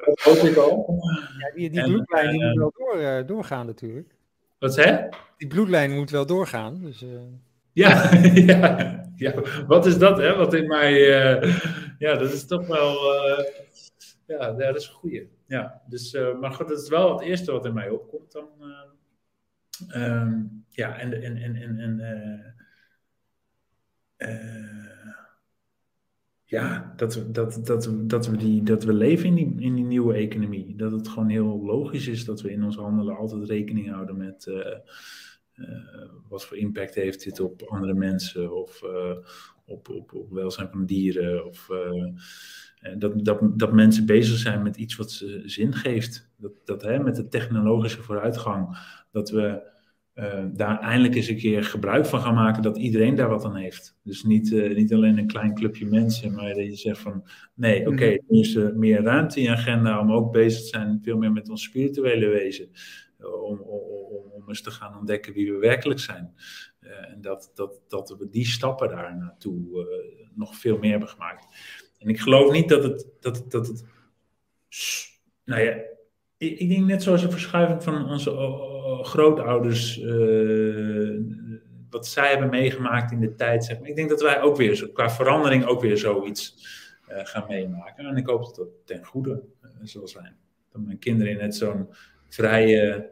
dat 0.05 0.21
hoop 0.23 0.37
ik 0.37 0.57
al. 0.57 1.01
Ja, 1.39 1.53
die, 1.55 1.71
die 1.71 1.83
bloedlijn 1.83 2.31
die 2.31 2.45
moet 2.45 2.57
wel 2.57 2.73
door, 2.77 3.01
uh, 3.01 3.27
doorgaan 3.27 3.67
natuurlijk. 3.67 4.15
Wat 4.59 4.75
zei 4.75 5.09
Die 5.37 5.49
bloedlijn 5.49 5.91
moet 5.91 6.11
wel 6.11 6.27
doorgaan, 6.27 6.81
dus... 6.81 7.03
Uh... 7.03 7.09
Ja, 7.75 8.15
ja, 8.47 9.03
ja, 9.17 9.35
wat 9.67 9.87
is 9.87 9.99
dat, 9.99 10.19
hè? 10.19 10.37
Wat 10.37 10.55
in 10.55 10.67
mij, 10.67 10.93
ja, 11.99 12.15
dat 12.15 12.33
is 12.33 12.47
toch 12.47 12.67
wel, 12.67 12.97
ja, 14.39 14.53
dat 14.53 14.77
is 14.77 14.87
een 14.87 14.95
goeie. 14.95 15.31
Ja, 15.47 15.83
dus, 15.89 16.13
maar 16.13 16.53
goed, 16.53 16.69
dat 16.69 16.83
is 16.83 16.89
wel 16.89 17.13
het 17.13 17.21
eerste 17.21 17.53
wat 17.53 17.65
in 17.65 17.75
mij 17.75 17.89
opkomt 17.89 18.33
dan. 18.33 18.49
Um, 19.95 20.65
ja, 20.69 20.99
en, 20.99 21.23
en, 21.23 21.37
en, 21.37 21.57
en, 21.57 21.79
en 21.79 22.01
uh, 24.19 25.15
ja, 26.45 26.93
dat 26.97 27.15
we, 27.15 27.31
dat, 27.31 27.67
dat, 27.67 27.91
dat, 27.97 28.27
we 28.27 28.37
die, 28.37 28.63
dat 28.63 28.85
we 28.85 28.93
leven 28.93 29.27
in 29.27 29.35
die, 29.35 29.61
in 29.61 29.75
die 29.75 29.85
nieuwe 29.85 30.15
economie. 30.15 30.77
Dat 30.77 30.93
het 30.93 31.09
gewoon 31.09 31.29
heel 31.29 31.65
logisch 31.65 32.07
is 32.07 32.25
dat 32.25 32.41
we 32.41 32.51
in 32.51 32.65
ons 32.65 32.77
handelen 32.77 33.17
altijd 33.17 33.49
rekening 33.49 33.91
houden 33.91 34.17
met 34.17 34.51
wat 36.29 36.45
voor 36.45 36.57
impact 36.57 36.95
heeft 36.95 37.25
dit 37.25 37.41
op 37.41 37.63
andere 37.63 37.95
mensen 37.95 38.57
of 38.57 38.83
op, 39.65 39.89
op, 39.89 40.15
op 40.15 40.31
welzijn 40.31 40.69
van 40.69 40.87
dieren. 40.87 41.47
Of, 41.47 41.69
dat, 42.99 43.25
dat, 43.25 43.59
dat 43.59 43.73
mensen 43.73 44.07
bezig 44.07 44.39
zijn 44.39 44.63
met 44.63 44.77
iets 44.77 44.97
wat 44.97 45.11
ze 45.11 45.43
zin 45.45 45.75
geeft. 45.75 46.31
Dat, 46.37 46.53
dat 46.65 46.83
hè, 46.83 46.99
met 46.99 47.17
de 47.17 47.29
technologische 47.29 48.03
vooruitgang, 48.03 48.79
dat 49.11 49.31
we 49.31 49.71
uh, 50.15 50.45
daar 50.53 50.81
eindelijk 50.81 51.15
eens 51.15 51.29
een 51.29 51.37
keer 51.37 51.65
gebruik 51.65 52.07
van 52.07 52.21
gaan 52.21 52.35
maken 52.35 52.63
dat 52.63 52.79
iedereen 52.79 53.15
daar 53.15 53.29
wat 53.29 53.45
aan 53.45 53.57
heeft. 53.57 53.99
Dus 54.03 54.23
niet, 54.23 54.51
uh, 54.51 54.77
niet 54.77 54.93
alleen 54.93 55.19
een 55.19 55.27
klein 55.27 55.55
clubje 55.55 55.87
mensen, 55.87 56.35
maar 56.35 56.55
dat 56.55 56.65
je 56.65 56.77
zegt 56.77 56.99
van 56.99 57.29
nee, 57.55 57.81
oké, 57.81 57.91
okay, 57.91 58.13
mhm. 58.13 58.35
nu 58.35 58.41
is 58.41 58.55
er 58.55 58.77
meer 58.77 59.03
ruimte 59.03 59.37
in 59.39 59.43
je 59.43 59.51
agenda 59.51 60.01
om 60.01 60.13
ook 60.13 60.33
bezig 60.33 60.61
te 60.61 60.67
zijn 60.67 61.01
veel 61.03 61.17
meer 61.17 61.33
met 61.33 61.49
ons 61.49 61.63
spirituele 61.63 62.27
wezen. 62.27 62.71
Om, 63.19 63.61
om, 63.61 63.81
om 64.33 64.49
eens 64.49 64.63
te 64.63 64.71
gaan 64.71 64.99
ontdekken 64.99 65.33
wie 65.33 65.53
we 65.53 65.59
werkelijk 65.59 66.01
zijn. 66.01 66.35
Uh, 66.81 67.11
en 67.11 67.21
dat, 67.21 67.51
dat, 67.55 67.81
dat 67.89 68.17
we 68.19 68.29
die 68.29 68.47
stappen 68.47 68.89
daar 68.89 69.17
naartoe 69.17 69.87
nog 70.35 70.57
veel 70.57 70.79
meer 70.79 70.91
hebben 70.91 71.09
gemaakt. 71.09 71.47
En 72.03 72.09
ik 72.09 72.21
geloof 72.21 72.53
niet 72.53 72.69
dat 72.69 72.83
het, 72.83 73.07
dat, 73.21 73.45
dat 73.49 73.67
het 73.67 73.85
nou 75.45 75.63
ja, 75.63 75.75
ik, 76.37 76.59
ik 76.59 76.69
denk 76.69 76.87
net 76.87 77.03
zoals 77.03 77.23
een 77.23 77.31
verschuiving 77.31 77.83
van 77.83 78.11
onze 78.11 78.31
grootouders, 79.03 79.99
uh, 79.99 81.21
wat 81.91 82.07
zij 82.07 82.31
hebben 82.31 82.51
meegemaakt 82.51 83.13
in 83.13 83.21
de 83.21 83.35
tijd. 83.35 83.65
Zeg 83.65 83.81
maar. 83.81 83.89
Ik 83.89 83.97
denk 83.97 84.09
dat 84.09 84.21
wij 84.21 84.41
ook 84.41 84.57
weer, 84.57 84.91
qua 84.93 85.11
verandering, 85.11 85.65
ook 85.65 85.81
weer 85.81 85.99
zoiets 85.99 86.67
uh, 87.11 87.19
gaan 87.23 87.45
meemaken. 87.49 88.05
En 88.07 88.17
ik 88.17 88.27
hoop 88.27 88.45
dat 88.45 88.55
dat 88.55 88.69
ten 88.85 89.05
goede 89.05 89.43
uh, 89.63 89.71
zal 89.83 90.09
zijn. 90.09 90.37
Dat 90.73 90.83
mijn 90.83 90.99
kinderen 90.99 91.33
in 91.33 91.39
net 91.39 91.55
zo'n 91.55 91.89
vrije, 92.29 93.11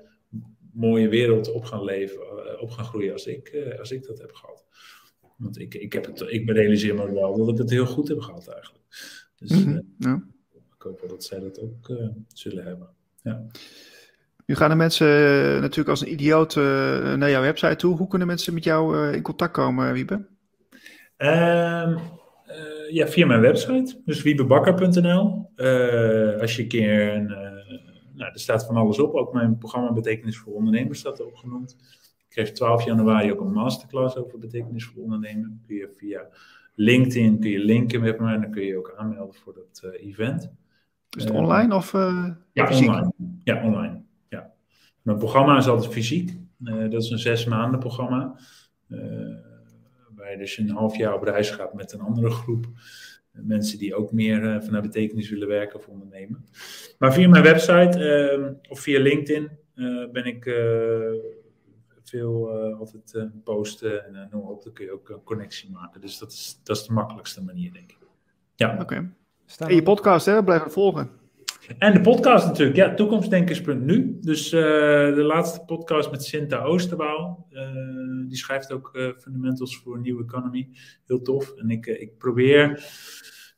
mooie 0.72 1.08
wereld 1.08 1.52
op 1.52 1.64
gaan 1.64 1.84
leven, 1.84 2.60
op 2.60 2.70
gaan 2.70 2.84
groeien 2.84 3.12
als 3.12 3.26
ik, 3.26 3.74
als 3.78 3.90
ik 3.90 4.06
dat 4.06 4.18
heb 4.18 4.32
gehad. 4.32 4.66
Want 5.40 5.58
ik, 5.58 5.74
ik, 5.74 5.92
heb 5.92 6.06
het, 6.06 6.20
ik 6.26 6.50
realiseer 6.50 6.94
me 6.94 7.12
wel 7.12 7.36
dat 7.36 7.48
ik 7.48 7.58
het 7.58 7.70
heel 7.70 7.86
goed 7.86 8.08
heb 8.08 8.20
gehad 8.20 8.48
eigenlijk. 8.48 8.84
Dus 9.36 9.50
mm 9.50 9.72
-hmm. 9.72 9.94
ja. 9.98 10.22
ik 10.52 10.82
hoop 10.82 11.00
wel 11.00 11.10
dat 11.10 11.24
zij 11.24 11.40
dat 11.40 11.60
ook 11.60 11.92
zullen 12.34 12.64
hebben. 12.64 12.88
Ja. 13.22 13.46
Nu 14.46 14.54
gaan 14.54 14.70
de 14.70 14.76
mensen 14.76 15.06
eh, 15.06 15.60
natuurlijk 15.60 15.88
als 15.88 16.00
een 16.00 16.12
idioot 16.12 16.54
naar 16.54 17.30
jouw 17.30 17.42
website 17.42 17.76
toe. 17.76 17.96
Hoe 17.96 18.08
kunnen 18.08 18.26
mensen 18.26 18.54
met 18.54 18.64
jou 18.64 19.12
in 19.12 19.22
contact 19.22 19.52
komen, 19.52 19.92
Wiebe? 19.92 20.14
Um, 21.18 21.98
ja, 22.90 23.06
via 23.08 23.26
mijn 23.26 23.40
website, 23.40 24.00
dus 24.04 24.22
wiebebakker.nl. 24.22 25.50
als 26.40 26.56
je 26.56 26.62
een 26.62 26.68
keer, 26.68 27.14
een, 27.14 27.26
nou, 28.14 28.32
er 28.32 28.40
staat 28.40 28.66
van 28.66 28.76
alles 28.76 28.98
op, 28.98 29.14
ook 29.14 29.32
mijn 29.32 29.58
programma 29.58 29.92
Betekenis 29.92 30.38
voor 30.38 30.54
Ondernemers 30.54 30.98
staat 30.98 31.18
erop 31.18 31.36
genoemd. 31.36 31.76
Kreeg 32.30 32.52
12 32.52 32.84
januari 32.84 33.32
ook 33.32 33.40
een 33.40 33.52
masterclass 33.52 34.16
over 34.16 34.38
betekenisvol 34.38 35.02
ondernemen. 35.02 35.62
Kun 35.66 35.76
je 35.76 35.94
via 35.96 36.28
LinkedIn 36.74 37.40
kun 37.40 37.50
je 37.50 37.58
linken 37.58 38.00
met 38.00 38.20
me 38.20 38.32
en 38.32 38.40
dan 38.40 38.50
kun 38.50 38.62
je 38.62 38.76
ook 38.76 38.94
aanmelden 38.96 39.34
voor 39.34 39.54
dat 39.54 39.92
event. 39.92 40.52
Is 41.16 41.24
het 41.24 41.32
online 41.32 41.74
of 41.74 41.92
ja, 41.92 42.66
fysiek? 42.66 42.88
Online. 42.88 43.12
Ja, 43.44 43.64
online. 43.64 44.02
Ja. 44.28 44.52
Mijn 45.02 45.18
programma 45.18 45.56
is 45.56 45.66
altijd 45.66 45.92
fysiek. 45.92 46.36
dat 46.58 47.02
is 47.02 47.10
een 47.10 47.18
zes 47.18 47.44
maanden 47.44 47.80
programma. 47.80 48.40
waar 50.14 50.30
je 50.30 50.36
dus 50.38 50.58
een 50.58 50.70
half 50.70 50.96
jaar 50.96 51.14
op 51.14 51.22
reis 51.22 51.50
gaat 51.50 51.74
met 51.74 51.92
een 51.92 52.00
andere 52.00 52.30
groep 52.30 52.66
mensen 53.32 53.78
die 53.78 53.94
ook 53.94 54.12
meer 54.12 54.62
vanuit 54.62 54.82
betekenis 54.82 55.30
willen 55.30 55.48
werken 55.48 55.78
of 55.78 55.88
ondernemen. 55.88 56.44
Maar 56.98 57.12
via 57.12 57.28
mijn 57.28 57.42
website 57.42 58.58
of 58.68 58.80
via 58.80 59.00
LinkedIn 59.00 59.50
ben 60.12 60.24
ik 60.24 60.44
veel 62.10 62.50
altijd 62.78 63.16
posten 63.44 64.04
en 64.04 64.28
noem 64.30 64.42
op. 64.42 64.62
Dan 64.62 64.72
kun 64.72 64.84
je 64.84 64.92
ook 64.92 65.08
een 65.08 65.22
connectie 65.22 65.70
maken. 65.70 66.00
Dus 66.00 66.18
dat 66.18 66.32
is, 66.32 66.60
dat 66.64 66.76
is 66.76 66.86
de 66.86 66.92
makkelijkste 66.92 67.42
manier, 67.42 67.72
denk 67.72 67.90
ik. 67.90 67.98
Ja. 68.54 68.72
Oké. 68.72 68.82
Okay. 68.82 69.10
En 69.58 69.74
je 69.74 69.82
podcast, 69.82 70.26
hè? 70.26 70.44
Blijven 70.44 70.70
volgen. 70.70 71.10
En 71.78 71.92
de 71.92 72.00
podcast 72.00 72.46
natuurlijk, 72.46 72.76
ja, 72.76 72.94
toekomstdenkers.nu. 72.94 74.18
Dus 74.20 74.52
uh, 74.52 74.60
de 75.14 75.22
laatste 75.22 75.64
podcast 75.64 76.10
met 76.10 76.24
Sinta 76.24 76.62
Oosterbouw. 76.62 77.46
Uh, 77.50 78.28
die 78.28 78.36
schrijft 78.36 78.72
ook 78.72 78.90
uh, 78.92 79.08
Fundamentals 79.18 79.76
voor 79.76 80.00
New 80.00 80.20
Economy. 80.20 80.68
Heel 81.06 81.22
tof. 81.22 81.52
En 81.56 81.70
ik, 81.70 81.86
ik 81.86 82.18
probeer, 82.18 82.84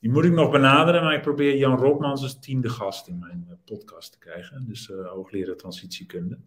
die 0.03 0.11
moet 0.11 0.24
ik 0.24 0.33
nog 0.33 0.51
benaderen, 0.51 1.03
maar 1.03 1.15
ik 1.15 1.23
probeer 1.23 1.57
Jan 1.57 1.79
Rotmans 1.79 2.23
als 2.23 2.41
tiende 2.41 2.69
gast 2.69 3.09
in 3.09 3.19
mijn 3.19 3.59
podcast 3.65 4.12
te 4.12 4.19
krijgen. 4.19 4.65
Dus 4.66 4.87
hoogleraar 4.87 5.57
transitiekunde. 5.57 6.39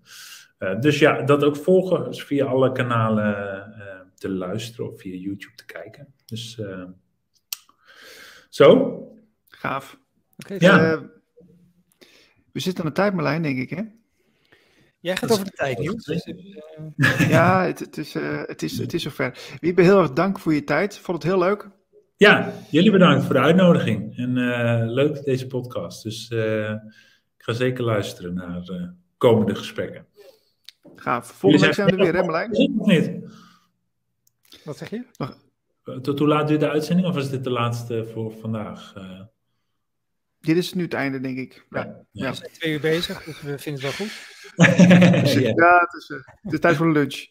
dus 0.79 0.99
ja, 0.99 1.21
dat 1.21 1.43
ook 1.43 1.55
volgen 1.55 2.03
dus 2.03 2.23
via 2.23 2.45
alle 2.45 2.71
kanalen 2.71 4.13
te 4.15 4.29
luisteren 4.29 4.91
of 4.91 4.99
via 4.99 5.15
YouTube 5.15 5.55
te 5.55 5.65
kijken. 5.65 6.13
Dus 6.25 6.61
zo. 8.49 8.99
Gaaf. 9.47 9.99
Okay, 10.37 10.57
ja. 10.59 11.01
We 12.51 12.59
zitten 12.59 12.83
aan 12.83 12.89
de 12.89 12.95
tijd, 12.95 13.13
Marlijn, 13.13 13.41
denk 13.41 13.57
ik, 13.57 13.69
hè? 13.69 13.83
Jij 14.99 15.15
gaat 15.15 15.31
over 15.31 15.45
de 15.45 15.51
tijd, 15.51 15.79
Niels. 15.79 16.05
ja, 17.27 17.65
het, 17.65 17.79
het, 17.79 17.97
is, 17.97 18.15
uh, 18.15 18.41
het, 18.45 18.63
is, 18.63 18.77
het 18.77 18.93
is 18.93 19.03
zover. 19.03 19.57
Wiebe, 19.59 19.81
heel 19.81 19.99
erg 19.99 20.13
dank 20.13 20.39
voor 20.39 20.53
je 20.53 20.63
tijd. 20.63 20.97
Vond 20.97 21.23
het 21.23 21.31
heel 21.31 21.39
leuk. 21.39 21.69
Ja, 22.17 22.53
jullie 22.69 22.91
bedankt 22.91 23.25
voor 23.25 23.33
de 23.33 23.41
uitnodiging. 23.41 24.17
En 24.17 24.37
uh, 24.37 24.81
leuk 24.85 25.23
deze 25.23 25.47
podcast. 25.47 26.03
Dus 26.03 26.29
uh, 26.29 26.69
ik 27.37 27.43
ga 27.43 27.53
zeker 27.53 27.83
luisteren 27.83 28.33
naar 28.33 28.93
komende 29.17 29.55
gesprekken. 29.55 30.05
Gaaf. 30.95 31.27
Volgende 31.27 31.65
week 31.65 31.75
zijn 31.75 31.87
we 31.87 31.95
er 31.95 32.03
weer, 32.03 32.15
hè 32.15 32.23
Marlijn? 32.23 32.79
Of 32.79 32.87
niet? 32.87 33.11
Wat 34.63 34.77
zeg 34.77 34.89
je? 34.89 35.03
Nog... 35.17 35.37
Tot 36.01 36.19
hoe 36.19 36.27
laat 36.27 36.47
duurt 36.47 36.59
de 36.59 36.69
uitzending? 36.69 37.07
Of 37.07 37.17
is 37.17 37.29
dit 37.29 37.43
de 37.43 37.49
laatste 37.49 38.05
voor 38.13 38.33
vandaag? 38.41 38.93
Dit 40.39 40.57
is 40.57 40.73
nu 40.73 40.83
het 40.83 40.93
einde, 40.93 41.19
denk 41.19 41.37
ik. 41.37 41.65
Ja. 41.69 42.05
ja. 42.11 42.29
We 42.29 42.35
zijn 42.35 42.51
twee 42.51 42.73
uur 42.73 42.79
bezig, 42.79 43.23
dus 43.23 43.41
we 43.41 43.57
vinden 43.59 43.85
het 43.85 43.97
wel 43.97 44.07
goed. 44.07 44.33
ja, 45.55 45.79
het 45.79 45.93
is, 45.93 46.09
uh, 46.09 46.17
het 46.41 46.53
is 46.53 46.59
tijd 46.59 46.75
voor 46.75 46.91
lunch. 46.91 47.25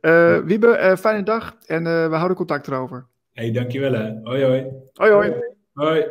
Uh, 0.00 0.38
Wiebe, 0.38 0.78
uh, 0.78 0.96
fijne 0.96 1.22
dag 1.22 1.56
en 1.66 1.84
we 1.84 2.16
houden 2.16 2.36
contact 2.36 2.66
erover. 2.66 3.06
Hey, 3.36 3.50
dankjewel 3.52 3.92
hè. 3.92 4.12
Hoi 4.22 4.42
hoi. 4.42 4.66
Hoi 4.94 5.10
hoi. 5.10 5.32
Hoi. 5.74 6.04